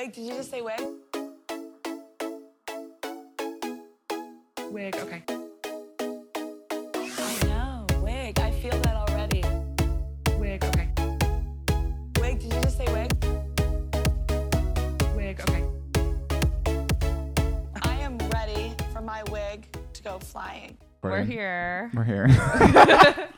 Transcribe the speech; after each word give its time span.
Wig, 0.00 0.12
did 0.12 0.26
you 0.26 0.34
just 0.34 0.50
say 0.52 0.62
wig? 0.62 0.80
Wig. 4.70 4.94
Okay. 4.94 5.22
I 7.02 7.46
know, 7.46 7.84
wig. 8.00 8.38
I 8.38 8.52
feel 8.52 8.78
that 8.82 8.94
already. 8.94 9.42
Wig. 10.38 10.64
Okay. 10.66 10.88
Wig, 12.20 12.38
did 12.38 12.52
you 12.52 12.60
just 12.60 12.78
say 12.78 12.86
wig? 12.92 13.12
Wig. 15.16 15.40
Okay. 15.40 15.64
I 17.82 17.96
am 17.96 18.18
ready 18.32 18.76
for 18.92 19.00
my 19.00 19.24
wig 19.32 19.66
to 19.94 20.02
go 20.04 20.20
flying. 20.20 20.78
We're 21.02 21.24
here. 21.24 21.90
We're 21.92 22.04
here. 22.04 22.28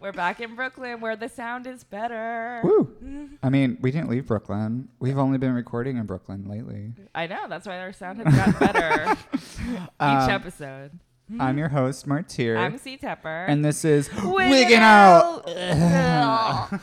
We're 0.00 0.12
back 0.12 0.40
in 0.40 0.56
Brooklyn 0.56 1.00
where 1.02 1.14
the 1.14 1.28
sound 1.28 1.66
is 1.66 1.84
better. 1.84 2.60
Woo. 2.64 3.28
I 3.42 3.50
mean, 3.50 3.76
we 3.82 3.90
didn't 3.90 4.08
leave 4.08 4.26
Brooklyn. 4.26 4.88
We've 4.98 5.18
only 5.18 5.36
been 5.36 5.52
recording 5.52 5.98
in 5.98 6.06
Brooklyn 6.06 6.48
lately. 6.48 6.94
I 7.14 7.26
know. 7.26 7.46
That's 7.48 7.66
why 7.66 7.80
our 7.80 7.92
sound 7.92 8.22
has 8.24 8.34
gotten 8.34 8.54
better 8.58 9.16
each 9.34 9.80
Um, 10.00 10.30
episode. 10.30 10.92
I'm 11.38 11.58
your 11.58 11.68
host, 11.68 12.06
Martyr. 12.06 12.56
I'm 12.56 12.78
C 12.78 12.96
Tepper. 12.96 13.46
and 13.48 13.62
this 13.64 13.84
is 13.84 14.08
Wiggin' 14.24 14.80
Out. 14.80 15.46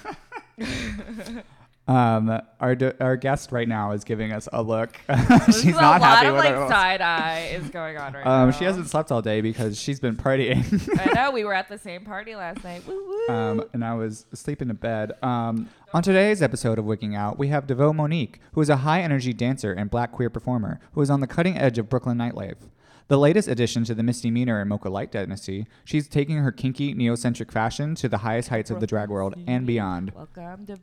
Um, 1.88 2.42
our 2.60 2.76
d- 2.76 2.92
our 3.00 3.16
guest 3.16 3.52
right 3.54 3.68
now 3.68 3.92
is 3.94 4.04
giving 4.04 4.34
us 4.34 4.50
a 4.52 4.62
look. 4.62 5.00
She's 5.48 5.66
not 5.68 5.82
a 5.98 6.00
lot 6.00 6.02
happy 6.02 6.28
of 6.28 6.36
with 6.36 6.44
like 6.44 6.54
her. 6.56 6.68
side 6.68 7.02
eye 7.02 7.50
is 7.54 7.70
going 7.70 7.98
on 7.98 8.14
right 8.14 8.26
now. 8.26 8.44
Um, 8.44 8.52
she 8.52 8.66
hasn't 8.66 8.90
slept 8.90 9.10
all 9.12 9.22
day 9.22 9.40
because 9.40 9.80
she's 9.80 10.00
been 10.00 10.18
partying. 10.18 10.66
I 11.00 11.14
know. 11.16 11.32
We 11.32 11.46
were 11.46 11.54
at 11.54 11.70
the 11.70 11.78
same 11.78 12.04
party 12.04 12.36
last 12.36 12.64
night. 12.64 12.86
Woo 12.86 12.94
woo. 13.30 13.34
um, 13.34 13.64
and 13.74 13.86
I 13.86 13.94
was 13.94 14.26
sleeping 14.34 14.70
in 14.70 14.76
bed. 14.76 15.14
Um, 15.24 15.70
on 15.94 16.04
today's 16.04 16.42
episode 16.42 16.78
of 16.78 16.84
Wigging 16.84 17.16
Out, 17.16 17.40
we 17.40 17.48
have 17.48 17.66
Devo 17.68 17.96
Monique, 17.96 18.42
who 18.52 18.60
is 18.62 18.70
a 18.70 18.78
high 18.78 19.02
energy 19.02 19.32
dancer 19.32 19.72
and 19.72 19.90
black 19.90 20.12
queer 20.12 20.30
performer 20.30 20.82
who 20.92 21.02
is 21.02 21.10
on 21.10 21.22
the 21.22 21.28
cutting 21.28 21.58
edge 21.58 21.78
of 21.78 21.88
Brooklyn 21.88 22.18
nightlife. 22.18 22.58
The 23.08 23.18
latest 23.18 23.48
addition 23.48 23.86
to 23.86 23.96
the 23.96 24.04
Misdemeanor 24.04 24.60
and 24.60 24.68
Mocha 24.68 24.90
Light 24.90 25.14
dynasty, 25.14 25.66
she's 25.86 26.10
taking 26.10 26.36
her 26.40 26.52
kinky, 26.52 26.94
neocentric 26.94 27.50
fashion 27.52 27.96
to 27.96 28.10
the 28.10 28.18
highest 28.18 28.50
heights 28.50 28.70
of 28.70 28.82
the 28.82 28.88
drag 28.88 29.08
world 29.08 29.36
and 29.48 29.66
beyond. 29.66 30.12
Welcome 30.14 30.66
to 30.66 30.76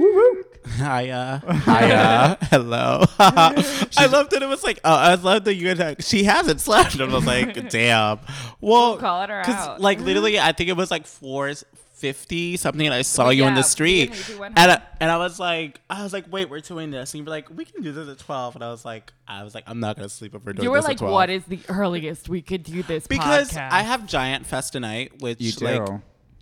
Valmoni. 0.00 0.42
Hiya. 0.78 1.42
Hiya. 1.64 2.38
Hello. 2.50 3.04
I 3.18 4.06
loved 4.10 4.32
that 4.32 4.42
it 4.42 4.48
was 4.48 4.64
like, 4.64 4.80
oh, 4.84 4.94
I 4.94 5.14
love 5.14 5.44
that 5.44 5.54
you 5.54 5.68
had, 5.74 6.02
she 6.04 6.24
hasn't 6.24 6.60
slept. 6.60 6.94
And 6.94 7.02
I 7.02 7.14
was 7.14 7.24
like, 7.26 7.68
damn. 7.70 8.18
Well, 8.60 8.96
Calling 8.98 9.28
her 9.28 9.42
out. 9.46 9.80
like 9.80 9.98
mm-hmm. 9.98 10.06
literally, 10.06 10.40
I 10.40 10.52
think 10.52 10.68
it 10.70 10.76
was 10.76 10.90
like 10.90 11.06
450 11.06 12.56
something, 12.56 12.84
and 12.86 12.94
I 12.94 13.02
saw 13.02 13.28
you 13.30 13.44
on 13.44 13.50
Yeah, 13.52 13.56
the 13.56 13.62
street. 13.62 14.10
we- 14.28 14.34
we 14.34 14.40
went 14.40 14.58
And 14.58 14.72
I, 14.72 14.82
and 15.00 15.10
I 15.10 15.18
was 15.18 15.38
like, 15.38 15.80
I 15.88 16.02
was 16.02 16.12
like, 16.12 16.24
wait, 16.32 16.50
we're 16.50 16.60
doing 16.60 16.90
this. 16.90 17.14
And 17.14 17.20
you 17.20 17.24
were 17.24 17.30
like, 17.30 17.48
we 17.56 17.64
can 17.64 17.82
do 17.82 17.92
this 17.92 18.08
at 18.08 18.18
12. 18.18 18.56
And 18.56 18.64
I 18.64 18.70
was 18.70 18.84
like, 18.84 19.12
I 19.28 19.44
was 19.44 19.54
like, 19.54 19.64
I'm 19.68 19.78
not 19.80 19.96
going 19.96 20.08
to 20.08 20.14
sleep 20.14 20.34
if 20.34 20.44
we're 20.44 20.52
doing 20.52 20.64
You 20.64 20.70
were 20.72 20.78
this 20.78 20.84
like, 20.86 20.96
at 20.96 20.98
12. 20.98 21.12
what 21.12 21.30
is 21.30 21.44
the 21.44 21.60
earliest 21.68 22.28
we 22.28 22.42
could 22.42 22.64
do 22.64 22.82
this 22.82 23.06
because 23.06 23.50
podcast? 23.52 23.70
I 23.70 23.82
have 23.82 24.06
Giant 24.06 24.46
Fest 24.46 24.72
tonight, 24.72 25.20
which 25.20 25.40
You 25.40 25.52
do. 25.52 25.64
like 25.64 26.00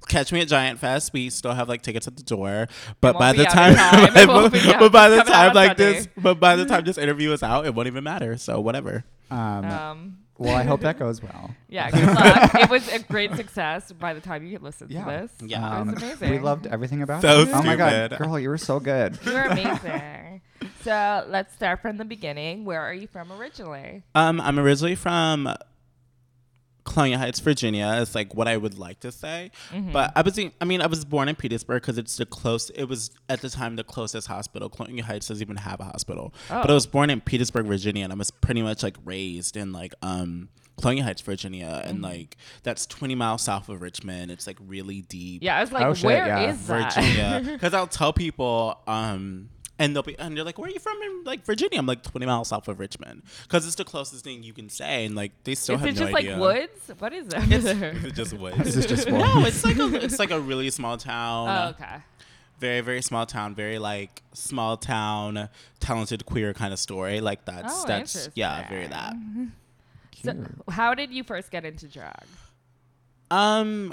catch 0.09 0.33
me 0.33 0.41
at 0.41 0.49
Giant 0.49 0.79
Fest. 0.79 1.13
We 1.13 1.31
still 1.31 1.53
have 1.55 1.69
like 1.69 1.83
tickets 1.83 2.07
at 2.07 2.17
the 2.17 2.23
door, 2.23 2.69
but 3.01 3.19
by 3.19 3.33
the 3.33 3.45
time, 3.45 3.75
time. 3.75 4.05
It 4.17 4.27
but, 4.27 4.53
be 4.53 4.61
out- 4.73 4.81
but 4.81 4.93
by 4.93 5.09
the 5.09 5.23
time 5.23 5.55
like 5.55 5.79
Sunday. 5.79 5.93
this, 5.95 6.09
but 6.17 6.41
by 6.41 6.57
the 6.57 6.65
time 6.65 6.85
this 6.87 6.99
interview 6.99 7.33
is 7.33 7.43
out, 7.43 7.67
it 7.67 7.75
won't 7.75 7.87
even 7.89 8.05
matter. 8.05 8.37
So 8.37 8.61
whatever. 8.61 9.05
Um, 9.31 9.65
um, 9.65 10.19
well, 10.37 10.55
I 10.57 10.63
hope 10.65 10.81
that 10.81 10.99
goes 10.99 11.23
well. 11.23 11.55
yeah, 11.69 11.91
good 11.91 12.07
luck. 12.15 12.55
it 12.57 12.69
was 12.71 12.87
a 12.93 12.99
great 13.01 13.35
success 13.37 13.93
by 13.93 14.15
the 14.15 14.21
time 14.21 14.45
you 14.45 14.53
could 14.53 14.63
listen 14.63 14.89
Yeah. 14.91 15.05
to 15.05 15.11
this. 15.11 15.33
Yeah. 15.51 15.81
it 15.81 15.87
was 15.87 16.03
amazing. 16.03 16.31
We 16.31 16.39
loved 16.41 16.67
everything 16.67 17.03
about 17.03 17.23
So 17.23 17.41
it. 17.43 17.49
Oh 17.53 17.63
my 17.63 17.77
god, 17.77 18.17
girl, 18.19 18.39
you 18.39 18.49
were 18.49 18.59
so 18.59 18.81
good. 18.81 19.19
You 19.25 19.33
were 19.33 19.43
amazing. 19.43 20.43
so 20.83 21.25
let's 21.29 21.55
start 21.55 21.81
from 21.83 21.97
the 21.99 22.05
beginning. 22.05 22.65
Where 22.65 22.81
are 22.81 22.93
you 22.95 23.07
from 23.07 23.33
originally? 23.33 24.03
Um, 24.15 24.41
I'm 24.41 24.59
originally 24.59 24.95
from 24.97 25.49
Colonial 26.85 27.19
Heights, 27.19 27.41
Virginia. 27.41 27.87
Is 28.01 28.15
like 28.15 28.35
what 28.35 28.47
I 28.47 28.57
would 28.57 28.79
like 28.79 29.01
to 29.01 29.11
say, 29.13 29.51
Mm-hmm. 29.71 29.93
but 29.93 30.13
I 30.15 30.23
was. 30.23 30.39
I 30.39 30.65
mean, 30.65 30.81
I 30.83 30.87
was 30.87 31.05
born 31.05 31.29
in 31.29 31.35
Petersburg 31.37 31.83
because 31.83 31.99
it's 31.99 32.17
the 32.17 32.27
close. 32.27 32.71
It 32.71 32.85
was 32.85 33.11
at 33.29 33.41
the 33.41 33.49
time 33.51 33.77
the 33.77 33.85
closest 33.85 34.29
hospital. 34.29 34.69
Colonial 34.69 35.05
Heights 35.07 35.29
doesn't 35.29 35.43
even 35.43 35.57
have 35.57 35.81
a 35.81 35.85
hospital, 35.85 36.35
but 36.49 36.69
I 36.69 36.73
Oh. 36.73 36.75
was 36.75 36.87
born 36.87 37.11
in 37.11 37.21
Petersburg, 37.21 37.67
Virginia, 37.67 38.05
and 38.05 38.13
I 38.13 38.17
was 38.17 38.31
pretty 38.31 38.63
much 38.63 38.83
like 38.83 38.97
raised 39.05 39.57
in 39.57 39.73
like 39.73 39.95
um. 40.03 40.49
Colonial 40.81 41.05
Heights, 41.07 41.23
Virginia, 41.23 41.83
and 41.85 41.99
Mm-hmm. 41.99 42.05
like 42.05 42.37
that's 42.65 42.85
20 42.87 43.15
miles 43.15 43.43
south 43.43 43.69
of 43.69 43.81
Richmond. 43.81 44.33
It's 44.33 44.45
like 44.49 44.57
really 44.67 45.03
deep. 45.03 45.41
Yeah, 45.45 45.57
I 45.57 45.61
was 45.61 45.71
like, 45.71 45.85
Oh, 45.87 45.95
shit, 45.95 46.11
yeah. 46.11 46.51
is 46.51 46.67
that? 46.67 46.93
Virginia. 46.95 47.43
Because 47.53 47.75
I'll 47.75 47.87
tell 47.87 48.13
people, 48.13 48.77
um, 48.89 49.51
and 49.79 49.95
they'll 49.95 50.03
be, 50.03 50.17
and 50.19 50.37
they're 50.37 50.45
like, 50.45 50.59
"Where 50.59 50.69
are 50.69 50.73
you 50.73 50.79
from?" 50.79 50.97
In 51.03 51.25
like 51.25 51.45
Virginia. 51.45 51.79
I'm 51.79 51.87
like 51.87 52.03
20 52.03 52.27
miles 52.27 52.49
south 52.49 52.69
of 52.69 52.79
Richmond, 52.79 53.23
because 53.43 53.67
it's 53.67 53.75
the 53.77 53.85
closest 53.85 54.25
thing 54.25 54.43
you 54.43 54.53
can 54.53 54.69
say, 54.69 55.05
and 55.05 55.15
like 55.17 55.33
they 55.45 55.55
still 55.55 55.75
is 55.77 55.81
have 55.81 55.89
it 55.89 55.95
no 55.95 56.07
just 56.07 56.15
idea. 56.15 56.37
like 56.37 56.41
woods? 56.41 56.93
What 57.01 57.13
is 57.13 57.27
it? 57.29 57.35
over 57.35 57.59
there? 57.75 57.93
It's 58.05 58.17
just 58.17 58.33
woods. 58.35 58.59
This 58.59 58.77
is 58.77 58.87
just 58.87 59.09
no, 59.09 59.19
one. 59.19 59.47
it's 59.47 59.65
like 59.65 59.77
a, 59.79 59.95
it's 60.05 60.19
like 60.19 60.31
a 60.31 60.39
really 60.41 60.71
small 60.71 60.97
town. 60.97 61.49
oh, 61.49 61.69
okay. 61.71 61.97
Very 62.61 62.81
very 62.83 63.03
small 63.03 63.27
town. 63.27 63.55
Very 63.55 63.79
like 63.79 64.23
small 64.33 64.77
town, 64.77 65.49
talented 65.81 66.25
queer 66.25 66.55
kind 66.55 66.73
of 66.73 66.79
story. 66.79 67.21
Like 67.21 67.45
that's 67.45 67.83
Oh, 67.83 67.85
that's 67.87 68.29
yeah, 68.35 68.69
very 68.69 68.87
that. 68.87 69.15
So, 70.23 70.37
how 70.71 70.95
did 70.95 71.13
you 71.13 71.23
first 71.25 71.51
get 71.51 71.65
into 71.67 71.87
drag? 71.89 72.15
Um, 73.31 73.93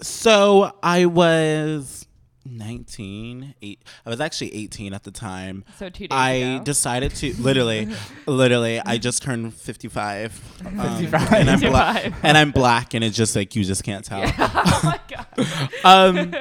so 0.00 0.72
I 0.82 1.06
was 1.06 2.06
19, 2.44 3.54
eight, 3.62 3.82
I 4.06 4.10
was 4.10 4.20
actually 4.20 4.54
18 4.54 4.92
at 4.94 5.04
the 5.04 5.10
time. 5.10 5.64
So 5.78 5.88
two 5.88 6.08
days 6.08 6.08
I 6.10 6.30
ago. 6.30 6.64
decided 6.64 7.14
to 7.16 7.34
literally, 7.40 7.88
literally, 8.26 8.80
I 8.80 8.98
just 8.98 9.22
turned 9.22 9.54
55. 9.54 10.62
Um, 10.66 10.78
55. 10.98 11.32
And 11.32 11.50
I'm, 11.50 11.60
black, 11.60 12.02
55. 12.02 12.24
and 12.24 12.38
I'm 12.38 12.50
black, 12.50 12.94
and 12.94 13.04
it's 13.04 13.16
just 13.16 13.34
like, 13.36 13.54
you 13.56 13.64
just 13.64 13.84
can't 13.84 14.04
tell. 14.04 14.22
oh 14.24 14.80
my 14.84 15.00
god. 15.08 15.68
um, 15.84 16.34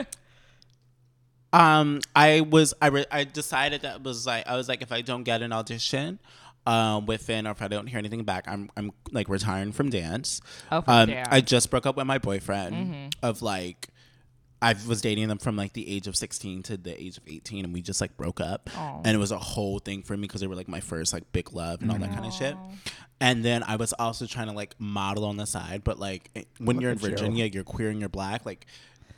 um, 1.54 2.00
I 2.16 2.42
was, 2.42 2.74
I, 2.82 2.88
re- 2.88 3.06
I 3.12 3.24
decided 3.24 3.82
that 3.82 4.04
was 4.04 4.26
like, 4.26 4.48
I 4.48 4.56
was 4.56 4.68
like, 4.70 4.82
if 4.82 4.92
I 4.92 5.02
don't 5.02 5.24
get 5.24 5.42
an 5.42 5.52
audition, 5.52 6.20
um, 6.66 7.06
within, 7.08 7.48
or 7.48 7.52
if 7.52 7.62
I 7.62 7.68
don't 7.68 7.88
hear 7.88 7.98
anything 8.00 8.24
back, 8.24 8.46
I'm, 8.48 8.70
I'm 8.78 8.92
like 9.12 9.28
retiring 9.28 9.72
from 9.72 9.90
dance. 9.90 10.42
Oh, 10.72 10.82
from 10.82 10.94
um, 10.94 11.10
dance. 11.10 11.28
I 11.32 11.42
just 11.42 11.70
broke 11.72 11.86
up 11.86 11.98
with 11.98 12.06
my 12.08 12.20
boyfriend 12.20 12.76
Mm-hmm. 12.76 13.08
of 13.26 13.42
like, 13.42 13.88
I 14.62 14.76
was 14.88 15.02
dating 15.02 15.28
them 15.28 15.40
from 15.40 15.56
like 15.56 15.74
the 15.74 15.90
age 15.90 16.08
of 16.08 16.16
16 16.16 16.64
to 16.64 16.78
the 16.78 17.02
age 17.02 17.18
of 17.18 17.24
18 17.28 17.66
and 17.66 17.74
we 17.74 17.82
just 17.82 18.00
like 18.00 18.16
broke 18.16 18.40
up. 18.40 18.70
Aw. 18.76 19.02
And 19.04 19.16
it 19.16 19.18
was 19.18 19.32
a 19.32 19.40
whole 19.40 19.80
thing 19.80 20.04
for 20.04 20.16
me 20.16 20.22
because 20.24 20.42
they 20.42 20.48
were 20.48 20.56
like 20.56 20.68
my 20.68 20.82
first 20.82 21.14
like 21.14 21.32
big 21.32 21.52
love 21.54 21.82
and 21.82 21.92
all 21.92 21.98
that 21.98 22.12
kind 22.12 22.26
of 22.26 22.34
shit. 22.34 22.56
And 23.20 23.44
then 23.44 23.64
I 23.64 23.76
was 23.76 23.94
also 23.94 24.26
trying 24.26 24.48
to 24.48 24.54
like 24.54 24.76
model 24.80 25.26
on 25.26 25.38
the 25.38 25.46
side, 25.46 25.84
but 25.84 26.00
like 26.00 26.30
eh, 26.36 26.44
when 26.60 26.76
Look 26.78 26.82
you're 26.82 26.92
in 26.92 26.98
at 26.98 27.04
you. 27.04 27.10
Virginia, 27.10 27.46
you're 27.46 27.64
queer 27.64 27.90
and 27.90 28.00
you're 28.00 28.10
black, 28.10 28.46
like 28.46 28.66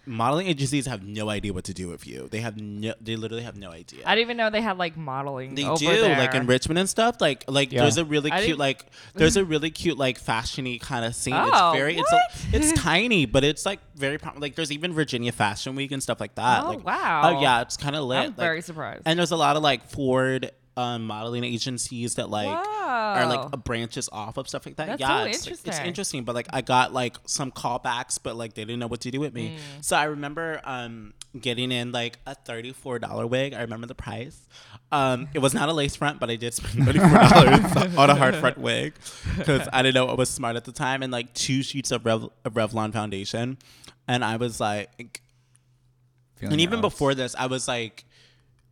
modeling 0.06 0.48
agencies 0.48 0.86
have 0.86 1.04
no 1.04 1.30
idea 1.30 1.54
what 1.54 1.64
to 1.66 1.74
do 1.74 1.88
with 1.88 2.06
you. 2.06 2.28
They 2.30 2.40
have 2.40 2.58
no 2.60 2.94
they 3.00 3.16
literally 3.16 3.44
have 3.44 3.56
no 3.58 3.70
idea. 3.72 4.02
I 4.06 4.16
didn't 4.16 4.28
even 4.28 4.38
know 4.38 4.50
they 4.50 4.62
had 4.62 4.78
like 4.78 4.98
modeling. 4.98 5.56
They 5.56 5.66
over 5.66 5.78
do 5.80 5.88
there. 5.88 6.18
like 6.18 6.34
in 6.36 6.46
Richmond 6.46 6.78
and 6.80 6.90
stuff. 6.90 7.22
Like 7.22 7.46
like 7.48 7.72
Yeah. 7.72 7.82
there's 7.84 7.98
a 7.98 8.06
really 8.06 8.32
I 8.32 8.38
cute 8.40 8.48
didn't- 8.50 8.60
like 8.60 8.86
there's 9.16 9.38
a 9.38 9.46
really 9.54 9.72
cute 9.72 9.98
like 9.98 10.22
fashiony 10.22 10.80
kind 10.82 11.06
of 11.06 11.16
scene. 11.16 11.34
Oh, 11.36 11.72
it's 11.72 11.78
very 11.78 11.98
it's 11.98 12.12
what? 12.12 12.22
a, 12.54 12.58
it's 12.58 12.74
tiny, 12.82 13.26
but 13.26 13.44
it's 13.44 13.66
like 13.66 13.80
very 13.96 14.18
prom- 14.18 14.40
like 14.40 14.56
there's 14.56 14.72
even 14.72 14.94
Virginia 14.94 15.32
Fashion 15.32 15.76
Week 15.76 15.92
and 15.92 16.04
stuff 16.04 16.20
like 16.20 16.36
that. 16.36 16.64
Oh, 16.64 16.70
like, 16.70 16.86
wow. 16.86 17.22
Oh 17.26 17.42
yeah, 17.42 17.62
it's 17.62 17.78
kind 17.78 17.96
of 17.96 18.04
lit. 18.06 18.18
I'm 18.20 18.26
like- 18.28 18.36
very 18.36 18.62
surprised. 18.62 19.04
And 19.06 19.18
there's 19.18 19.32
a 19.32 19.38
lot 19.38 19.56
of 19.56 19.64
like 19.64 19.86
Ford 19.90 20.52
um, 20.76 21.06
modeling 21.06 21.44
agencies 21.44 22.16
that 22.16 22.30
like 22.30 22.48
are 22.48 23.26
like 23.28 23.64
branches 23.64 24.10
off 24.12 24.38
of 24.38 24.48
stuff 24.50 24.66
like 24.66 24.76
that. 24.78 24.88
That's 24.88 25.02
yeah, 25.02 25.08
so 25.08 25.26
it's, 25.26 25.46
like, 25.46 25.52
it's 25.54 25.60
interesting. 25.66 25.86
interesting. 25.88 26.24
But 26.24 26.36
like 26.36 26.48
I 26.52 26.62
got 26.62 26.94
like 26.94 27.18
some 27.26 27.52
callbacks, 27.52 28.18
but 28.22 28.36
like 28.36 28.54
they 28.56 28.64
didn't 28.64 28.80
know 28.80 28.88
what 28.88 29.02
to 29.02 29.12
do 29.12 29.20
with 29.20 29.34
Mm. 29.34 29.36
me. 29.36 29.58
So 29.82 29.96
I 29.96 30.06
remember 30.06 30.62
um, 30.64 31.14
getting 31.40 31.72
in 31.72 31.92
like 31.92 32.18
a 32.26 32.34
thirty-four 32.36 33.00
dollar 33.00 33.28
wig. 33.28 33.54
I 33.54 33.62
remember 33.62 33.86
the 33.88 33.96
price. 33.96 34.48
Um, 34.92 35.28
it 35.34 35.40
was 35.40 35.54
not 35.54 35.70
a 35.70 35.74
lace 35.74 35.96
front, 35.96 36.20
but 36.20 36.30
I 36.32 36.36
did 36.38 36.54
spend 36.54 36.86
thirty-four 36.86 37.10
dollars 37.10 37.96
on 37.98 38.10
a 38.10 38.16
hard 38.16 38.36
front 38.38 38.58
wig 38.58 38.94
because 39.38 39.68
I 39.72 39.82
didn't 39.84 39.96
know 39.96 40.06
what 40.06 40.18
was 40.18 40.30
smart 40.30 40.56
at 40.56 40.66
the 40.66 40.72
time, 40.72 41.04
and 41.04 41.12
like 41.12 41.34
two 41.34 41.62
sheets 41.64 41.92
of, 41.92 42.06
Rev- 42.06 42.30
of 42.46 42.54
Revlon 42.54 42.92
foundation, 42.94 43.58
and 44.08 44.24
I 44.26 44.38
was 44.38 44.60
like, 44.60 45.22
Feeling 46.36 46.54
and 46.54 46.62
even 46.62 46.82
gross. 46.82 46.94
before 46.94 47.16
this, 47.16 47.36
I 47.38 47.46
was 47.46 47.68
like 47.68 48.06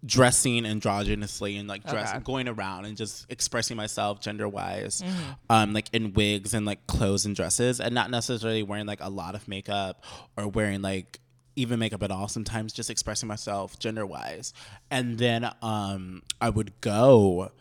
dressing 0.05 0.63
androgynously 0.63 1.59
and 1.59 1.67
like 1.67 1.83
dress 1.87 2.09
Okay. 2.09 2.19
going 2.23 2.47
around 2.47 2.85
and 2.85 2.97
just 2.97 3.25
expressing 3.29 3.77
myself 3.77 4.19
gender 4.19 4.47
wise, 4.47 5.01
Mm-hmm. 5.01 5.31
um, 5.49 5.73
like 5.73 5.87
in 5.93 6.13
wigs 6.13 6.53
and 6.53 6.65
like 6.65 6.87
clothes 6.87 7.25
and 7.25 7.35
dresses, 7.35 7.79
and 7.79 7.93
not 7.93 8.09
necessarily 8.09 8.63
wearing 8.63 8.85
like 8.87 8.99
a 9.01 9.09
lot 9.09 9.35
of 9.35 9.47
makeup 9.47 10.03
or 10.37 10.47
wearing 10.47 10.81
like 10.81 11.19
even 11.55 11.79
makeup 11.79 12.01
at 12.01 12.11
all. 12.11 12.27
Sometimes 12.27 12.73
just 12.73 12.89
expressing 12.89 13.27
myself 13.27 13.77
gender 13.77 14.05
wise, 14.05 14.53
and 14.89 15.17
then 15.17 15.49
um, 15.61 16.23
I 16.39 16.49
would 16.49 16.79
go. 16.81 17.51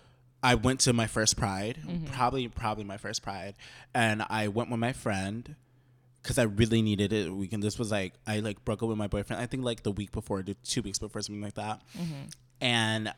I 0.43 0.55
went 0.55 0.81
to 0.81 0.95
my 0.95 1.07
first 1.07 1.37
Pride, 1.37 1.79
Mm-hmm. 1.87 2.07
probably 2.15 2.49
probably 2.49 2.85
my 2.85 2.97
first 2.97 3.23
Pride, 3.23 3.55
and 3.95 4.25
I 4.31 4.49
went 4.49 4.71
with 4.71 4.81
my 4.81 4.95
friend 4.95 5.57
because 6.23 6.39
I 6.39 6.43
really 6.45 6.83
needed 6.83 7.13
it. 7.13 7.33
Weekend. 7.33 7.63
This 7.63 7.79
was 7.79 7.91
like 7.91 8.15
I 8.27 8.41
like 8.41 8.65
broke 8.65 8.83
up 8.83 8.89
with 8.89 8.99
my 8.99 9.09
boyfriend. 9.09 9.43
I 9.43 9.47
think 9.47 9.65
like 9.65 9.83
the 9.83 9.93
week 9.93 10.13
before, 10.13 10.43
the 10.43 10.55
two 10.65 10.83
weeks 10.83 10.99
before, 10.99 11.23
something 11.23 11.43
like 11.43 11.55
that. 11.55 11.83
Mm-hmm. 11.97 12.25
And 12.61 13.13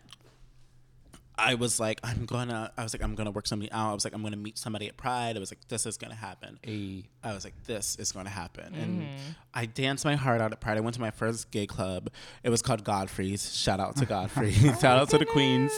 I 1.39 1.55
was 1.55 1.81
like, 1.81 1.99
I'm 2.05 2.27
gonna. 2.27 2.71
I 2.77 2.83
was 2.83 2.95
like, 2.95 3.03
I'm 3.03 3.15
gonna 3.15 3.31
work 3.31 3.47
something 3.47 3.71
out. 3.73 3.91
I 3.91 3.95
was 3.95 4.05
like, 4.05 4.15
I'm 4.15 4.23
gonna 4.23 4.37
meet 4.37 4.59
somebody 4.59 4.87
at 4.89 4.97
Pride. 4.97 5.37
I 5.37 5.41
was 5.41 5.51
like, 5.51 5.67
this 5.69 5.87
is 5.87 5.97
gonna 5.97 6.15
happen. 6.15 6.59
I 7.25 7.33
was 7.33 7.45
like, 7.45 7.55
this 7.65 7.97
is 7.97 8.13
gonna 8.13 8.31
happen. 8.31 8.75
And 8.75 9.07
I 9.55 9.67
danced 9.67 10.05
my 10.05 10.15
heart 10.15 10.41
out 10.41 10.53
at 10.53 10.61
Pride. 10.61 10.77
I 10.77 10.81
went 10.81 10.95
to 10.95 11.01
my 11.01 11.11
first 11.11 11.51
gay 11.51 11.67
club. 11.67 12.11
It 12.45 12.51
was 12.51 12.63
called 12.63 12.85
Godfrey's. 12.85 13.57
Shout 13.57 13.81
out 13.81 13.97
to 13.97 14.07
Godfrey. 14.17 14.53
Shout 14.53 14.85
out 14.85 15.09
to 15.11 15.19
the 15.19 15.27
queens, 15.27 15.73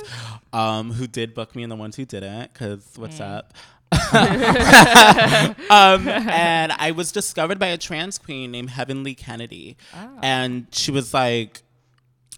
um, 0.53 0.93
who 0.93 1.07
did 1.07 1.35
book 1.35 1.55
me 1.55 1.63
and 1.63 1.71
the 1.73 1.77
ones 1.77 1.97
who 1.97 2.05
didn't. 2.05 2.53
Cause 2.55 2.93
what's 2.97 3.21
up? 3.21 3.55
um, 5.71 6.09
and 6.09 6.73
I 6.73 6.93
was 6.95 7.13
discovered 7.13 7.59
by 7.59 7.69
a 7.69 7.79
trans 7.79 8.19
queen 8.19 8.51
named 8.51 8.71
Heavenly 8.71 9.15
Kennedy, 9.15 9.77
and 10.23 10.67
she 10.73 10.91
was 10.91 11.15
like, 11.15 11.63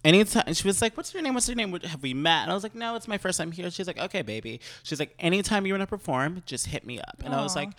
anytime 0.03 0.53
she 0.53 0.67
was 0.67 0.81
like, 0.81 0.95
"What's 0.95 1.13
your 1.13 1.23
name? 1.23 1.33
What's 1.33 1.47
your 1.47 1.55
name? 1.55 1.73
Have 1.83 2.01
we 2.01 2.13
met?" 2.13 2.43
And 2.43 2.51
I 2.51 2.53
was 2.53 2.63
like, 2.63 2.75
"No, 2.75 2.95
it's 2.95 3.07
my 3.07 3.17
first 3.17 3.37
time 3.37 3.51
here." 3.51 3.69
She's 3.69 3.87
like, 3.87 3.99
"Okay, 3.99 4.21
baby." 4.21 4.59
She's 4.83 4.99
like, 4.99 5.13
"Anytime 5.19 5.65
you 5.65 5.73
want 5.73 5.81
to 5.83 5.87
perform, 5.87 6.43
just 6.45 6.67
hit 6.67 6.85
me 6.85 6.99
up." 6.99 7.21
And 7.23 7.33
I 7.33 7.41
was 7.41 7.55
like. 7.55 7.69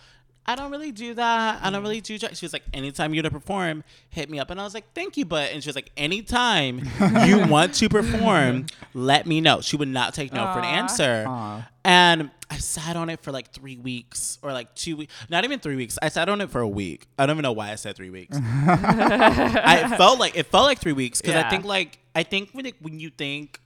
I 0.48 0.54
don't 0.54 0.70
really 0.70 0.92
do 0.92 1.12
that. 1.12 1.62
I 1.62 1.68
don't 1.68 1.80
mm. 1.80 1.84
really 1.84 2.00
do. 2.00 2.18
Drag. 2.18 2.34
She 2.34 2.46
was 2.46 2.54
like, 2.54 2.62
anytime 2.72 3.12
you 3.12 3.22
want 3.22 3.32
to 3.32 3.38
perform, 3.38 3.84
hit 4.08 4.30
me 4.30 4.38
up. 4.38 4.50
And 4.50 4.58
I 4.58 4.64
was 4.64 4.72
like, 4.72 4.94
thank 4.94 5.18
you, 5.18 5.26
but. 5.26 5.52
And 5.52 5.62
she 5.62 5.68
was 5.68 5.76
like, 5.76 5.90
anytime 5.94 6.88
you 7.26 7.46
want 7.48 7.74
to 7.74 7.90
perform, 7.90 8.64
let 8.94 9.26
me 9.26 9.42
know. 9.42 9.60
She 9.60 9.76
would 9.76 9.88
not 9.88 10.14
take 10.14 10.32
no 10.32 10.50
for 10.54 10.60
an 10.60 10.64
answer. 10.64 11.26
Aw. 11.28 11.68
And 11.84 12.30
I 12.48 12.56
sat 12.56 12.96
on 12.96 13.10
it 13.10 13.20
for 13.20 13.30
like 13.30 13.52
three 13.52 13.76
weeks 13.76 14.38
or 14.40 14.54
like 14.54 14.74
two 14.74 14.96
weeks. 14.96 15.12
Not 15.28 15.44
even 15.44 15.60
three 15.60 15.76
weeks. 15.76 15.98
I 16.00 16.08
sat 16.08 16.30
on 16.30 16.40
it 16.40 16.50
for 16.50 16.62
a 16.62 16.68
week. 16.68 17.06
I 17.18 17.26
don't 17.26 17.34
even 17.34 17.42
know 17.42 17.52
why 17.52 17.70
I 17.70 17.74
said 17.74 17.94
three 17.94 18.10
weeks. 18.10 18.38
I 18.42 19.96
felt 19.98 20.18
like 20.18 20.34
it 20.34 20.46
felt 20.46 20.64
like 20.64 20.80
three 20.80 20.94
weeks 20.94 21.20
because 21.20 21.36
I 21.36 21.50
think 21.50 21.66
like 21.66 21.98
I 22.14 22.22
think 22.22 22.50
when 22.52 22.64
it, 22.64 22.80
when 22.80 22.98
you 23.00 23.10
think 23.10 23.60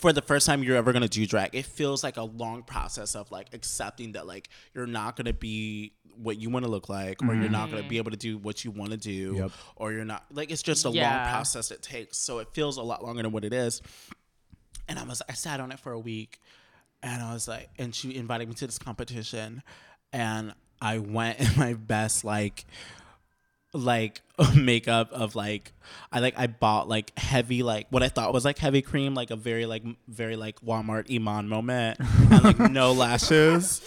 for 0.00 0.12
the 0.12 0.22
first 0.22 0.46
time 0.46 0.62
you're 0.62 0.76
ever 0.76 0.92
gonna 0.92 1.08
do 1.08 1.26
drag, 1.26 1.54
it 1.54 1.66
feels 1.66 2.02
like 2.02 2.16
a 2.16 2.22
long 2.22 2.62
process 2.62 3.14
of 3.14 3.30
like 3.30 3.48
accepting 3.52 4.12
that 4.12 4.26
like 4.26 4.48
you're 4.74 4.86
not 4.86 5.16
gonna 5.16 5.34
be 5.34 5.92
what 6.16 6.38
you 6.38 6.50
want 6.50 6.64
to 6.64 6.70
look 6.70 6.88
like, 6.88 7.22
or 7.22 7.34
you're 7.34 7.48
not 7.48 7.70
gonna 7.70 7.82
be 7.82 7.88
mm-hmm. 7.88 7.96
able 7.96 8.10
to 8.10 8.16
do 8.16 8.38
what 8.38 8.64
you 8.64 8.70
want 8.70 8.90
to 8.90 8.96
do, 8.96 9.34
Yep. 9.36 9.52
or 9.76 9.92
you're 9.92 10.04
not 10.04 10.24
like 10.32 10.50
it's 10.50 10.62
just 10.62 10.84
a 10.84 10.90
long 10.90 11.28
process 11.28 11.70
it 11.70 11.82
takes. 11.82 12.18
So 12.18 12.38
it 12.38 12.48
feels 12.52 12.76
a 12.76 12.82
lot 12.82 13.04
longer 13.04 13.22
than 13.22 13.32
what 13.32 13.44
it 13.44 13.52
is. 13.52 13.82
And 14.88 14.98
I 14.98 15.04
was 15.04 15.22
I 15.28 15.34
sat 15.34 15.60
on 15.60 15.70
it 15.70 15.78
for 15.78 15.92
a 15.92 15.98
week, 15.98 16.40
and 17.02 17.22
I 17.22 17.32
was 17.32 17.46
like, 17.46 17.68
and 17.78 17.94
she 17.94 18.16
invited 18.16 18.48
me 18.48 18.54
to 18.54 18.66
this 18.66 18.78
competition, 18.78 19.62
and 20.12 20.54
I 20.80 20.98
went 20.98 21.40
in 21.40 21.50
my 21.58 21.74
best 21.74 22.24
like 22.24 22.64
like 23.72 24.22
makeup 24.56 25.12
of 25.12 25.34
like 25.34 25.72
I 26.12 26.20
like 26.20 26.34
I 26.38 26.46
bought 26.46 26.88
like 26.88 27.16
heavy 27.18 27.62
like 27.62 27.86
what 27.90 28.02
I 28.02 28.08
thought 28.08 28.32
was 28.32 28.44
like 28.44 28.58
heavy 28.58 28.80
cream 28.80 29.14
like 29.14 29.30
a 29.30 29.36
very 29.36 29.66
like 29.66 29.82
very 30.08 30.36
like 30.36 30.60
Walmart 30.60 31.14
Iman 31.14 31.48
moment 31.48 31.98
and 32.00 32.44
like 32.44 32.58
no 32.58 32.92
lashes 33.04 33.82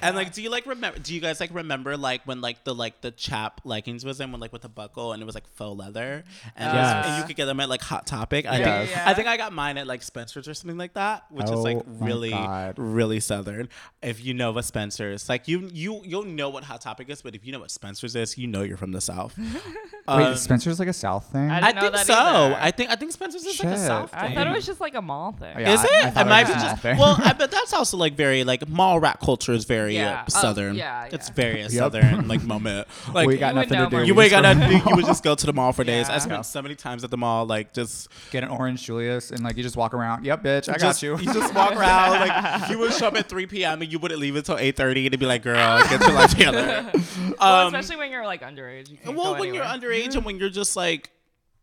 and 0.00 0.14
like 0.14 0.32
do 0.34 0.42
you 0.42 0.50
like 0.50 0.66
remember 0.66 0.98
do 0.98 1.14
you 1.14 1.20
guys 1.20 1.40
like 1.40 1.52
remember 1.54 1.96
like 1.96 2.22
when 2.26 2.40
like 2.42 2.64
the 2.64 2.74
like 2.74 3.00
the 3.00 3.10
chap 3.10 3.60
leggings 3.64 4.04
was 4.04 4.20
in 4.20 4.30
when 4.30 4.40
like 4.40 4.52
with 4.52 4.62
the 4.62 4.68
buckle 4.68 5.12
and 5.12 5.22
it 5.22 5.26
was 5.26 5.34
like 5.34 5.48
faux 5.54 5.78
leather 5.78 6.22
and, 6.54 6.74
Yes. 6.74 7.06
and 7.06 7.18
you 7.22 7.26
could 7.26 7.36
get 7.36 7.46
them 7.46 7.60
at 7.60 7.68
like 7.68 7.80
Hot 7.82 8.06
Topic 8.06 8.44
I 8.46 8.58
Yes. 8.58 8.88
think 8.88 8.96
Yeah. 8.98 9.08
I 9.10 9.14
think 9.14 9.28
I 9.28 9.36
got 9.38 9.52
mine 9.52 9.78
at 9.78 9.86
like 9.86 10.02
Spencer's 10.02 10.46
or 10.48 10.54
something 10.54 10.76
like 10.78 10.94
that 10.94 11.24
which 11.30 11.44
is 11.44 11.60
like 11.60 11.78
Oh 11.78 11.84
really 11.86 12.30
God. 12.30 12.74
really 12.78 13.20
southern 13.20 13.68
if 14.02 14.22
you 14.24 14.34
know 14.34 14.52
what 14.52 14.64
Spencer's 14.66 15.28
like 15.28 15.48
you 15.48 15.68
you 15.72 16.02
you'll 16.04 16.24
know 16.24 16.50
what 16.50 16.64
Hot 16.64 16.80
Topic 16.82 17.08
is 17.08 17.22
but 17.22 17.34
if 17.34 17.44
you 17.46 17.52
know 17.52 17.60
what 17.60 17.70
Spencer's 17.70 18.14
is 18.14 18.36
you 18.36 18.46
know 18.46 18.62
you're 18.62 18.76
from 18.76 18.92
the 18.92 19.00
south 19.00 19.38
Wait, 20.08 20.24
Um, 20.24 20.36
Spencer's 20.36 20.78
like 20.78 20.88
a 20.88 20.92
South 20.94 21.26
thing. 21.30 21.50
I 21.50 21.58
I 21.58 21.60
didn't 21.60 21.74
know 21.76 21.80
think 21.82 21.92
that 21.94 22.06
so. 22.06 22.14
either. 22.14 22.56
I 22.60 22.70
think 22.70 22.90
I 22.90 22.96
think 22.96 23.12
Spencer's 23.12 23.44
is 23.44 23.62
like 23.62 23.74
a 23.74 23.76
Shit. 23.76 23.86
South 23.86 24.10
I 24.14 24.26
thing. 24.28 24.36
thought 24.36 24.46
it 24.46 24.52
was 24.54 24.64
just 24.64 24.80
like 24.80 24.94
a 24.94 25.02
mall 25.02 25.32
thing. 25.32 25.54
Yeah, 25.58 25.74
is 25.74 25.80
I- 25.80 25.84
it? 25.84 26.04
I 26.06 26.10
thought 26.10 26.20
it 26.22 26.26
it 26.26 26.30
might 26.30 26.40
was 26.40 26.48
be 26.48 26.52
a 26.52 26.54
just 26.56 26.66
South 26.70 26.80
thing. 26.80 26.96
well. 26.98 27.16
I 27.22 27.32
bet 27.34 27.50
that's 27.50 27.72
also 27.74 27.96
like 27.98 28.14
very 28.14 28.42
like 28.44 28.66
mall 28.68 29.00
rat 29.00 29.20
culture 29.20 29.52
is 29.52 29.64
very 29.66 29.96
Yeah. 29.96 30.20
uh, 30.20 30.24
Oh, 30.28 30.40
southern. 30.40 30.76
yeah, 30.76 31.08
it's 31.12 31.28
yeah. 31.28 31.34
very 31.34 31.60
a 31.60 31.68
southern 31.68 32.26
like 32.26 32.42
moment. 32.54 32.88
Like 33.12 33.26
we 33.28 33.36
got 33.36 33.52
You 33.54 33.60
would 33.60 33.70
nothing 33.70 33.84
to 33.84 33.90
do. 33.90 33.96
more. 33.96 34.04
you 34.06 34.14
We 34.14 34.24
ain't 34.24 34.32
just 34.32 34.42
gotta. 34.42 34.60
go- 34.60 34.90
you 34.90 34.96
would 34.96 35.04
just 35.04 35.22
go 35.24 35.34
to 35.34 35.46
the 35.46 35.52
mall 35.52 35.72
for 35.74 35.84
days. 35.84 36.08
I 36.08 36.14
Yeah. 36.14 36.18
spent 36.20 36.46
so 36.46 36.62
many 36.62 36.74
times 36.74 37.04
at 37.04 37.10
the 37.10 37.18
mall, 37.18 37.44
like 37.44 37.74
just 37.74 38.08
get 38.30 38.42
an 38.42 38.48
orange 38.48 38.82
Julius 38.84 39.30
and 39.30 39.42
like 39.44 39.58
you 39.58 39.62
just 39.62 39.76
walk 39.76 39.92
around. 39.92 40.24
Yep, 40.24 40.42
bitch, 40.42 40.74
I 40.74 40.78
got 40.78 41.02
you. 41.02 41.18
You 41.18 41.34
just 41.34 41.52
walk 41.54 41.72
around 41.76 42.12
like 42.26 42.70
you 42.70 42.78
would 42.78 42.94
show 42.94 43.08
up 43.08 43.16
at 43.16 43.28
3 43.28 43.46
p.m. 43.46 43.82
and 43.82 43.92
you 43.92 43.98
wouldn't 43.98 44.20
leave 44.20 44.36
until 44.36 44.56
8:30 44.56 44.88
and 44.90 44.96
it'd 45.08 45.20
be 45.20 45.26
like, 45.26 45.42
girl, 45.42 45.82
get 45.88 46.00
your 46.00 46.12
life 46.12 46.30
together. 46.30 46.90
Well, 47.38 47.66
Um, 47.68 47.74
especially 47.74 47.96
when 47.98 48.10
you're 48.10 48.24
like 48.24 48.42
underage. 48.42 48.90
You 48.90 48.96
can't 48.96 49.16
well, 49.16 49.34
go 49.34 49.40
when 49.40 49.54
you're 49.54 49.62
anywhere. 49.62 49.67
Underage 49.68 50.14
and 50.14 50.24
when 50.24 50.38
you're 50.38 50.48
just 50.50 50.76
like 50.76 51.10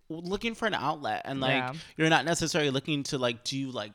looking 0.09 0.53
for 0.55 0.65
an 0.67 0.73
outlet 0.73 1.21
and 1.25 1.39
like 1.41 1.53
Yeah. 1.53 1.73
you're 1.97 2.09
not 2.09 2.25
necessarily 2.25 2.69
looking 2.69 3.03
to 3.03 3.17
like 3.17 3.43
do 3.43 3.71
like 3.71 3.91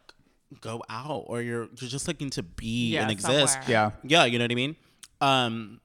go 0.60 0.82
out 0.90 1.24
or 1.28 1.40
you're 1.40 1.68
you're 1.78 1.90
just 1.90 2.08
looking 2.08 2.30
to 2.30 2.42
be 2.42 2.94
Yeah, 2.94 3.02
and 3.02 3.10
exist. 3.10 3.52
somewhere. 3.54 3.70
yeah. 3.70 3.90
Yeah, 4.02 4.24
you 4.24 4.38
know 4.38 4.44
what 4.44 4.50
I 4.52 4.54
mean? 4.56 4.76
Um 5.20 5.80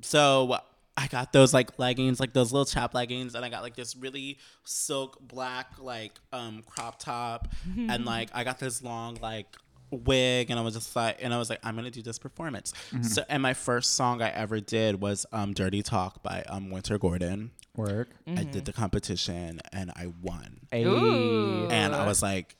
so 0.00 0.58
I 0.96 1.06
got 1.06 1.32
those 1.32 1.54
like 1.54 1.78
leggings, 1.78 2.20
like 2.20 2.32
those 2.32 2.52
little 2.52 2.64
chap 2.66 2.94
leggings, 2.94 3.34
and 3.34 3.44
I 3.44 3.48
got 3.48 3.62
like 3.62 3.76
this 3.76 3.96
really 3.96 4.38
silk 4.64 5.16
black 5.20 5.72
like 5.78 6.12
um 6.32 6.62
crop 6.66 6.98
top, 6.98 7.48
and 7.76 8.04
like 8.04 8.30
I 8.34 8.44
got 8.44 8.58
this 8.58 8.82
long 8.82 9.18
like 9.22 9.46
wig, 9.92 10.50
and 10.50 10.58
I 10.58 10.62
was 10.62 10.74
just 10.74 10.94
like, 10.96 11.18
and 11.22 11.32
I 11.32 11.38
was 11.38 11.48
like, 11.50 11.60
I'm 11.62 11.76
gonna 11.76 11.90
do 11.90 12.02
this 12.02 12.18
performance. 12.18 12.72
So, 13.02 13.22
and 13.28 13.42
my 13.42 13.54
first 13.54 13.94
song 13.94 14.20
I 14.22 14.30
ever 14.30 14.58
did 14.60 15.00
was 15.00 15.26
um 15.32 15.52
"Dirty 15.54 15.82
Talk" 15.82 16.22
by 16.22 16.42
um 16.48 16.70
Wynter 16.70 16.98
Gordon. 16.98 17.52
Work. 17.76 18.10
I 18.26 18.44
did 18.44 18.64
the 18.66 18.72
competition 18.72 19.60
and 19.72 19.90
I 19.96 20.12
won, 20.20 20.60
Ooh. 20.74 21.68
and 21.70 21.94
I 21.94 22.04
was 22.06 22.22
like, 22.22 22.56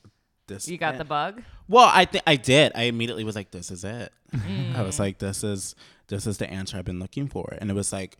"This." 0.47 0.67
You 0.67 0.77
got 0.77 0.97
the 0.97 1.05
bug? 1.05 1.43
Well, 1.67 1.89
I 1.91 2.05
think 2.05 2.23
I 2.25 2.35
did. 2.35 2.71
I 2.75 2.83
immediately 2.83 3.23
was 3.23 3.35
like, 3.35 3.51
"This 3.51 3.69
is 3.71 3.83
it." 3.83 4.11
I 4.33 4.37
Mm. 4.37 4.83
was 4.85 4.97
like, 4.99 5.19
"This 5.19 5.43
is 5.43 5.75
this 6.07 6.25
is 6.25 6.37
the 6.39 6.49
answer 6.49 6.77
I've 6.77 6.85
been 6.85 6.99
looking 6.99 7.27
for," 7.27 7.55
and 7.61 7.69
it 7.69 7.73
was 7.75 7.93
like 7.93 8.17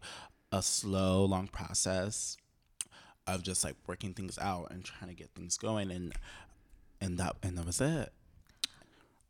a 0.51 0.61
slow, 0.61 1.25
long 1.25 1.47
process 1.47 2.37
of 3.25 3.41
just 3.41 3.63
like 3.63 3.75
working 3.87 4.13
things 4.13 4.37
out 4.37 4.67
and 4.69 4.83
trying 4.85 5.09
to 5.09 5.15
get 5.15 5.31
things 5.33 5.57
going, 5.57 5.89
and 5.89 6.13
and 7.01 7.17
that 7.17 7.37
and 7.41 7.57
that 7.57 7.65
was 7.65 7.81
it. 7.81 8.13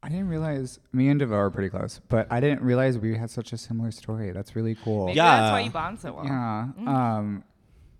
I 0.04 0.10
didn't 0.10 0.28
realize 0.28 0.80
me 0.92 1.08
and 1.08 1.20
Devo 1.22 1.32
are 1.32 1.50
pretty 1.50 1.70
close, 1.70 2.02
but 2.10 2.28
I 2.30 2.40
didn't 2.42 2.62
realize 2.62 2.98
we 3.00 3.16
had 3.18 3.30
such 3.32 3.54
a 3.54 3.58
similar 3.58 3.90
story. 3.92 4.32
That's 4.32 4.54
really 4.56 4.76
cool. 4.76 5.06
Maybe 5.08 5.18
Yeah. 5.18 5.40
that's 5.40 5.52
why 5.54 5.62
you 5.62 5.70
bond 5.72 6.00
so 6.00 6.12
well. 6.14 6.26
Yeah. 6.26 6.68
Um, 6.86 7.44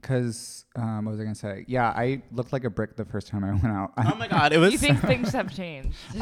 cause 0.02 0.66
um, 0.76 1.06
what 1.06 1.12
was 1.12 1.22
I 1.22 1.24
gonna 1.24 1.34
say? 1.36 1.64
Yeah, 1.68 1.88
I 1.88 2.22
looked 2.34 2.52
like 2.52 2.66
a 2.66 2.70
brick 2.70 2.98
the 2.98 3.06
first 3.06 3.28
time 3.28 3.44
I 3.46 3.52
went 3.62 3.68
out. 3.68 3.94
Oh 3.98 4.16
my 4.16 4.28
god, 4.28 4.52
it 4.52 4.58
was. 4.58 4.74
You 4.74 4.78
think 4.80 5.00
things 5.00 5.32
have 5.32 5.56
changed? 5.56 5.98